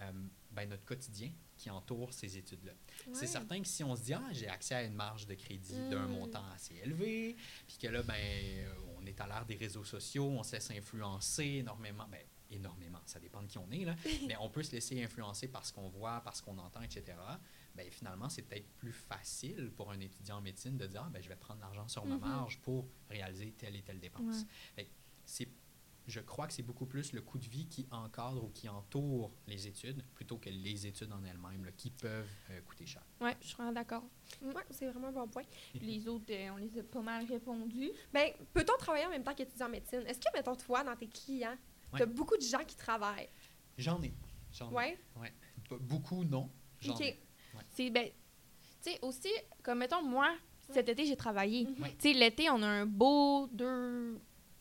euh, 0.00 0.10
ben, 0.50 0.68
notre 0.68 0.84
quotidien 0.84 1.30
qui 1.56 1.70
entoure 1.70 2.12
ces 2.12 2.36
études-là. 2.36 2.72
C'est 3.12 3.28
certain 3.28 3.60
que 3.62 3.68
si 3.68 3.84
on 3.84 3.94
se 3.94 4.02
dit, 4.02 4.12
ah, 4.12 4.28
j'ai 4.32 4.48
accès 4.48 4.74
à 4.74 4.82
une 4.82 4.92
marge 4.94 5.24
de 5.28 5.34
crédit 5.34 5.88
d'un 5.88 6.08
Mm. 6.08 6.10
montant 6.12 6.44
assez 6.52 6.74
élevé, 6.82 7.36
puis 7.68 7.78
que 7.78 7.86
là, 7.86 8.02
ben, 8.02 8.14
euh, 8.16 8.74
on 8.98 9.06
est 9.06 9.20
à 9.20 9.26
l'ère 9.28 9.46
des 9.46 9.54
réseaux 9.54 9.84
sociaux, 9.84 10.26
on 10.26 10.42
se 10.42 10.50
laisse 10.52 10.68
influencer 10.72 11.44
énormément, 11.44 12.06
ben, 12.10 12.20
énormément, 12.50 12.98
ça 13.06 13.20
dépend 13.20 13.40
de 13.42 13.46
qui 13.46 13.56
on 13.58 13.70
est, 13.70 13.84
là, 13.84 13.94
mais 14.28 14.36
on 14.40 14.50
peut 14.50 14.64
se 14.64 14.72
laisser 14.72 15.00
influencer 15.02 15.46
par 15.46 15.64
ce 15.64 15.72
qu'on 15.72 15.88
voit, 15.88 16.20
par 16.22 16.34
ce 16.34 16.42
qu'on 16.42 16.58
entend, 16.58 16.82
etc. 16.82 17.16
Ben, 17.74 17.90
finalement, 17.90 18.28
c'est 18.28 18.42
peut-être 18.42 18.68
plus 18.78 18.92
facile 18.92 19.72
pour 19.76 19.90
un 19.90 19.98
étudiant 20.00 20.36
en 20.38 20.40
médecine 20.40 20.76
de 20.76 20.86
dire, 20.86 21.02
ah, 21.06 21.10
ben, 21.10 21.22
je 21.22 21.28
vais 21.28 21.36
prendre 21.36 21.60
l'argent 21.60 21.88
sur 21.88 22.04
ma 22.06 22.14
Mhm. 22.14 22.20
marge 22.20 22.58
pour 22.60 22.88
réaliser 23.10 23.52
telle 23.52 23.74
et 23.76 23.82
telle 23.82 23.98
dépense. 24.00 24.42
Ouais. 24.42 24.46
Fait 24.76 24.84
que 24.86 24.90
c'est 25.24 25.48
je 26.06 26.20
crois 26.20 26.46
que 26.46 26.52
c'est 26.52 26.62
beaucoup 26.62 26.84
plus 26.84 27.14
le 27.14 27.22
coût 27.22 27.38
de 27.38 27.46
vie 27.46 27.66
qui 27.66 27.86
encadre 27.90 28.44
ou 28.44 28.50
qui 28.50 28.68
entoure 28.68 29.32
les 29.46 29.66
études 29.66 30.04
plutôt 30.12 30.36
que 30.36 30.50
les 30.50 30.86
études 30.86 31.10
en 31.10 31.24
elles-mêmes 31.24 31.72
qui 31.78 31.88
peuvent 31.90 32.28
euh, 32.50 32.60
coûter 32.60 32.84
cher. 32.84 33.02
Ouais, 33.22 33.34
je 33.40 33.46
suis 33.46 33.56
vraiment 33.56 33.72
d'accord. 33.72 34.04
Ouais, 34.42 34.62
c'est 34.68 34.86
vraiment 34.90 35.08
un 35.08 35.12
bon 35.12 35.26
point. 35.28 35.44
Les 35.80 36.06
autres, 36.06 36.26
euh, 36.28 36.50
on 36.50 36.56
les 36.58 36.78
a 36.78 36.82
pas 36.82 37.00
mal 37.00 37.24
répondu. 37.24 37.90
Ben, 38.12 38.32
peut-on 38.52 38.76
travailler 38.76 39.06
en 39.06 39.10
même 39.10 39.24
temps 39.24 39.34
qu'étudiant 39.34 39.64
en 39.64 39.70
médecine? 39.70 40.02
Est-ce 40.06 40.18
que, 40.20 40.28
mettons, 40.34 40.54
toi, 40.56 40.84
dans 40.84 40.94
tes 40.94 41.08
clients, 41.08 41.56
Ouais. 41.90 42.00
t'as 42.00 42.04
beaucoup 42.06 42.36
de 42.36 42.42
gens 42.42 42.64
qui 42.66 42.76
travaillent? 42.76 43.30
J'en 43.78 44.02
ai. 44.02 44.12
J'en 44.52 44.70
ai. 44.72 44.98
Ouais? 45.16 45.32
Pas 45.70 45.78
Beaucoup, 45.78 46.22
non. 46.24 46.50
J'en 46.82 46.92
Ok. 46.96 47.00
ai. 47.00 47.23
C'est, 47.70 47.90
ben, 47.90 48.06
tu 48.82 48.90
sais, 48.90 48.98
aussi, 49.02 49.28
comme 49.62 49.78
mettons, 49.78 50.02
moi, 50.02 50.30
cet 50.70 50.88
été, 50.88 51.04
j'ai 51.04 51.16
travaillé. 51.16 51.64
Mhm. 51.64 51.74
Tu 51.98 52.08
sais, 52.08 52.12
l'été, 52.12 52.50
on 52.50 52.62
a 52.62 52.66
un 52.66 52.86
beau 52.86 53.46
deux, 53.52 54.18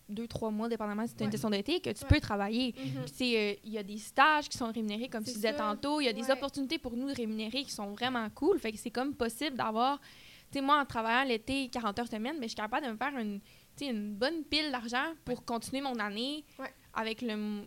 deux 0.09 0.27
trois 0.27 0.51
mois, 0.51 0.67
dépendamment 0.67 1.07
si 1.07 1.13
tu 1.15 1.19
une 1.21 1.27
Ouais. 1.27 1.31
question 1.31 1.49
d'été, 1.49 1.79
que 1.79 1.89
tu 1.91 2.05
peux 2.05 2.19
travailler. 2.19 2.73
Mhm. 2.77 3.03
Euh, 3.21 3.53
il 3.63 3.71
y 3.71 3.77
a 3.77 3.83
des 3.83 3.97
stages 3.97 4.49
qui 4.49 4.57
sont 4.57 4.71
rémunérés, 4.71 5.09
comme 5.09 5.23
tu 5.23 5.31
disais 5.33 5.55
tantôt. 5.55 6.01
Il 6.01 6.05
y 6.05 6.09
a 6.09 6.13
des 6.13 6.29
opportunités 6.29 6.77
pour 6.77 6.95
nous 6.95 7.07
de 7.09 7.15
rémunérer 7.15 7.63
qui 7.63 7.71
sont 7.71 7.91
vraiment 7.93 8.29
cool. 8.31 8.59
Fait 8.59 8.71
que 8.71 8.77
c'est 8.77 8.91
comme 8.91 9.15
possible 9.15 9.55
d'avoir. 9.57 9.99
Tu 10.51 10.59
sais, 10.59 10.61
moi, 10.61 10.79
en 10.79 10.85
travaillant 10.85 11.27
l'été 11.27 11.67
40 11.69 11.97
heures 11.99 12.07
semaine, 12.07 12.35
mais 12.39 12.43
je 12.47 12.49
suis 12.49 12.55
capable 12.57 12.85
de 12.85 12.91
me 12.91 12.97
faire 12.97 13.17
une, 13.17 13.39
une 13.81 14.13
bonne 14.13 14.43
pile 14.43 14.71
d'argent 14.71 15.13
pour 15.25 15.43
continuer 15.45 15.81
mon 15.81 15.97
année 15.99 16.43
avec 16.93 17.21
le. 17.21 17.63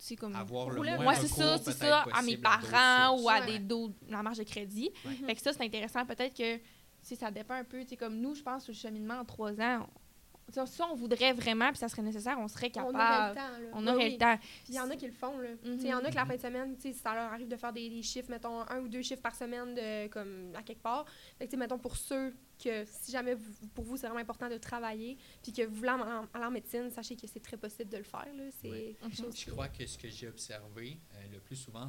Sais, 0.00 0.16
comme. 0.16 0.34
Avoir 0.34 0.70
le 0.70 0.76
moins 0.80 1.06
Ouais, 1.08 1.14
c'est 1.16 1.28
ça, 1.28 1.58
c'est 1.58 1.64
peut-être 1.78 1.78
ça, 1.78 2.04
à 2.14 2.22
mes 2.22 2.38
parents 2.38 3.20
ou 3.20 3.28
à 3.28 3.40
Ouais. 3.40 3.46
des 3.46 3.58
d'autres- 3.58 3.94
la 4.08 4.22
marge 4.22 4.38
de 4.38 4.44
crédit. 4.44 4.90
Ouais. 5.04 5.12
Fait 5.26 5.34
que 5.34 5.42
ça, 5.42 5.52
c'est 5.52 5.62
intéressant. 5.62 6.06
Peut-être 6.06 6.34
que 6.34 6.58
si 7.02 7.16
ça 7.16 7.30
dépend 7.30 7.54
un 7.54 7.64
peu, 7.64 7.82
tu 7.82 7.88
sais, 7.90 7.96
comme 7.96 8.16
nous, 8.16 8.34
je 8.34 8.42
pense, 8.42 8.64
sur 8.64 8.72
le 8.72 8.78
cheminement 8.78 9.20
en 9.20 9.24
trois 9.26 9.60
ans, 9.60 9.86
ça, 10.52 10.66
ça, 10.66 10.86
on 10.90 10.94
voudrait 10.94 11.32
vraiment, 11.32 11.68
puis 11.68 11.78
ça 11.78 11.88
serait 11.88 12.02
nécessaire, 12.02 12.38
on 12.38 12.48
serait 12.48 12.70
On 12.76 12.80
aurait 12.82 12.92
le 12.92 12.98
capable. 12.98 13.34
temps, 13.36 13.40
là. 13.58 13.68
On 13.74 13.86
Ouais, 13.86 13.92
aurait 13.92 14.04
oui. 14.06 14.12
le 14.12 14.18
temps. 14.18 14.36
Puis 14.38 14.48
il 14.70 14.74
y 14.74 14.80
en 14.80 14.90
a 14.90 14.96
qui 14.96 15.06
le 15.06 15.12
font, 15.12 15.38
là. 15.38 15.48
Tu 15.62 15.68
sais, 15.70 15.74
Il 15.76 15.86
y 15.86 15.90
Mhm. 15.92 15.98
en 15.98 16.04
a 16.04 16.10
que 16.10 16.14
la 16.16 16.26
fin 16.26 16.36
de 16.36 16.40
semaine, 16.40 16.76
tu 16.76 16.82
sais, 16.82 16.92
si 16.92 16.98
ça 17.00 17.14
leur 17.14 17.32
arrive 17.32 17.48
de 17.48 17.56
faire 17.56 17.72
des, 17.72 17.88
des 17.88 18.02
chiffres, 18.02 18.30
mettons, 18.30 18.60
un 18.68 18.80
ou 18.80 18.88
deux 18.88 19.02
chiffres 19.02 19.22
par 19.22 19.34
semaine, 19.34 19.74
de, 19.74 20.08
comme 20.08 20.52
à 20.54 20.62
quelque 20.62 20.82
part. 20.82 21.04
Fait 21.38 21.44
que, 21.46 21.50
tu 21.50 21.56
sais, 21.56 21.56
mettons, 21.56 21.78
pour 21.78 21.96
ceux 21.96 22.34
que, 22.62 22.84
si 22.84 23.10
jamais 23.12 23.34
vous- 23.34 23.68
pour 23.74 23.84
vous, 23.84 23.96
c'est 23.96 24.06
vraiment 24.06 24.20
important 24.20 24.48
de 24.50 24.58
travailler, 24.58 25.16
puis 25.42 25.50
que 25.52 25.62
vous 25.62 25.76
voulez 25.76 25.88
aller 25.88 26.02
en, 26.02 26.26
aller 26.34 26.44
en 26.44 26.50
médecine, 26.50 26.90
sachez 26.90 27.16
que 27.16 27.26
c'est 27.26 27.40
très 27.40 27.56
possible 27.56 27.90
de 27.90 27.96
le 27.96 28.04
faire, 28.04 28.26
là. 28.36 28.44
Quelque 28.62 29.16
chose 29.16 29.34
Je 29.46 29.50
crois 29.50 29.68
que 29.68 29.86
ce 29.86 29.96
que 29.96 30.08
j'ai 30.10 30.28
observé 30.28 30.98
euh, 31.14 31.18
le 31.32 31.38
plus 31.40 31.56
souvent, 31.56 31.88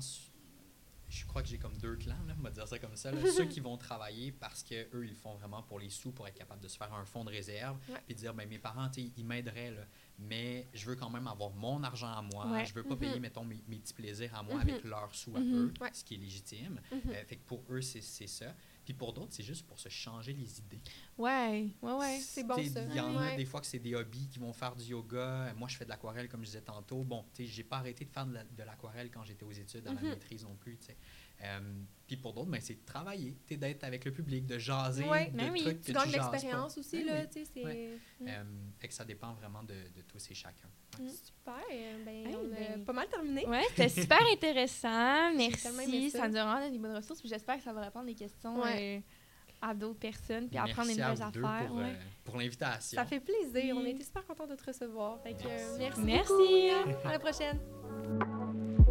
je 1.12 1.26
crois 1.26 1.42
que 1.44 1.50
j'ai 1.50 1.58
comme 1.58 1.76
deux 1.78 1.98
clans, 1.98 2.16
là, 2.26 2.34
on 2.40 2.42
va 2.42 2.50
dire 2.52 2.66
ça 2.68 2.80
comme 2.80 2.96
ça. 2.96 3.12
là. 3.12 3.18
Ceux 3.38 3.46
qui 3.46 3.60
vont 3.60 3.78
travailler 3.78 4.32
parce 4.32 4.64
que 4.64 4.88
eux 4.96 5.06
ils 5.06 5.14
font 5.16 5.36
vraiment 5.36 5.62
pour 5.62 5.78
les 5.80 5.90
sous, 5.90 6.12
pour 6.12 6.26
être 6.28 6.38
capable 6.38 6.62
de 6.62 6.68
se 6.70 6.78
faire 6.78 6.94
un 6.94 7.04
fonds 7.06 7.26
de 7.26 7.30
réserve, 7.30 7.78
puis 8.06 8.16
dire 8.16 8.34
ben, 8.34 8.48
mes 8.48 8.60
parents, 8.60 8.90
ils 8.96 9.26
m'aideraient, 9.26 9.74
mais 10.18 10.68
je 10.74 10.86
veux 10.86 10.96
quand 10.96 11.10
même 11.10 11.28
avoir 11.28 11.50
mon 11.52 11.84
argent 11.84 12.12
à 12.12 12.22
moi. 12.22 12.48
Ouais. 12.50 12.66
Je 12.66 12.74
veux 12.74 12.84
pas 12.84 12.94
Mhm. 12.96 13.00
payer, 13.00 13.20
mettons, 13.20 13.44
mes, 13.44 13.62
mes 13.68 13.78
petits 13.80 13.94
plaisirs 13.94 14.34
à 14.36 14.42
moi 14.44 14.56
Mhm. 14.56 14.62
avec 14.62 14.84
leurs 14.86 15.14
sous 15.14 15.36
à 15.36 15.40
Mhm. 15.40 15.54
eux, 15.56 15.74
Ouais. 15.82 15.90
ce 15.94 16.04
qui 16.06 16.16
est 16.16 16.18
légitime. 16.18 16.80
Euh, 16.94 17.24
fait 17.28 17.36
que 17.36 17.46
pour 17.46 17.64
eux, 17.70 17.82
c'est 17.82 18.02
ça. 18.02 18.56
Puis 18.92 18.98
pour 18.98 19.14
d'autres, 19.14 19.32
c'est 19.32 19.44
juste 19.44 19.66
pour 19.66 19.80
se 19.80 19.88
changer 19.88 20.34
les 20.34 20.60
idées. 20.60 20.82
Ouais, 21.18 21.70
ouais, 21.82 21.94
ouais. 21.94 22.20
C'est 22.22 22.44
bon, 22.44 22.56
ça. 22.56 22.82
Il 22.90 22.94
y 22.94 23.00
en 23.00 23.16
a 23.18 23.38
des 23.38 23.46
fois 23.46 23.62
que 23.62 23.66
c'est 23.68 23.80
des 23.80 23.96
hobbies 23.96 24.28
qui 24.28 24.38
vont 24.38 24.52
faire 24.52 24.76
du 24.76 24.84
yoga. 24.84 25.54
Moi, 25.56 25.70
je 25.70 25.78
fais 25.78 25.86
de 25.86 25.90
l'aquarelle, 25.90 26.28
comme 26.28 26.42
je 26.42 26.48
disais 26.48 26.62
tantôt. 26.62 27.06
Bon, 27.06 27.24
tu 27.34 27.46
sais, 27.46 27.50
j'ai 27.50 27.64
pas 27.64 27.78
arrêté 27.78 28.04
de 28.04 28.10
faire 28.12 28.26
de 28.26 28.64
l'aquarelle 28.64 29.10
quand 29.10 29.24
j'étais 29.24 29.46
aux 29.46 29.52
études, 29.54 29.88
à 29.88 29.94
la 29.94 30.02
Mhm. 30.02 30.10
maîtrise 30.10 30.44
non 30.44 30.56
plus, 30.58 30.78
tu 30.78 30.88
sais. 30.88 30.98
Euh, 31.44 31.60
Puis 32.08 32.18
pour 32.18 32.34
d'autres, 32.34 32.50
ben, 32.52 32.60
c'est 32.62 32.76
de 32.76 32.86
travailler, 32.86 33.38
d'être 33.50 33.84
avec 33.86 34.04
le 34.06 34.12
public, 34.12 34.46
de 34.46 34.58
jaser 34.60 35.06
Ouais. 35.06 35.30
de 35.30 35.38
Ben 35.38 35.50
oui. 35.52 35.62
trucs 35.62 35.80
que 35.82 35.86
Tu 35.86 35.94
gagnes 35.94 36.12
l'expérience 36.12 36.78
aussi, 36.78 36.98
Ben 37.04 37.06
là, 37.08 37.22
oui. 37.22 37.28
tu 37.34 37.40
sais, 37.46 37.52
c'est... 37.54 37.64
Ouais. 37.64 37.98
Mm. 38.20 38.28
Euh, 38.28 38.44
fait 38.80 38.88
que 38.90 38.94
ça 38.94 39.06
dépend 39.06 39.34
vraiment 39.34 39.64
de, 39.64 39.74
de 39.74 40.02
tous 40.08 40.30
et 40.30 40.34
chacun. 40.34 40.68
Ouais. 41.00 41.08
Super, 41.10 41.56
ben, 42.06 42.28
Hey, 42.28 42.36
on 42.36 42.52
a 42.54 42.76
ben- 42.76 42.86
pas 42.86 42.94
mal 42.94 43.08
terminé. 43.08 43.46
Ouais, 43.48 43.64
c'était 43.70 43.88
super 44.02 44.20
intéressant. 44.34 45.34
Merci. 45.36 46.12
ça. 46.12 46.20
Ça 46.20 46.28
nous 46.28 46.36
a 46.36 46.44
vraiment 46.44 46.60
donné 46.60 46.72
des 46.72 46.80
bonnes 46.80 46.96
ressources. 46.98 47.22
J'espère 47.24 47.56
que 47.58 47.64
ça 47.64 47.72
va 47.74 47.82
répondre 47.82 48.06
des 48.08 48.16
questions 48.16 48.60
Ouais. 48.62 48.98
euh, 48.98 49.68
à 49.70 49.74
d'autres 49.74 50.00
personnes. 50.00 50.50
Puis 50.50 50.58
apprendre 50.60 50.90
des 50.90 50.96
nouvelles 51.02 51.22
affaires. 51.22 51.68
pour, 51.68 51.78
ouais. 51.78 51.84
euh, 51.92 51.96
pour 52.26 52.38
l'invitation. 52.38 52.98
Ça 53.02 53.06
fait 53.06 53.22
plaisir. 53.22 53.74
On 53.78 53.80
a 53.80 53.84
Oui. 53.84 53.90
été 53.92 54.04
super 54.04 54.26
contents 54.26 54.48
de 54.48 54.56
te 54.56 54.66
recevoir. 54.66 55.22
Fait 55.24 55.34
que, 55.34 55.44
euh, 55.48 55.78
Merci. 55.80 56.02
merci. 56.02 56.02
Merci. 56.04 56.34
beaucoup. 56.94 57.08
À 57.08 57.12
la 57.14 57.20
prochaine. 57.20 58.91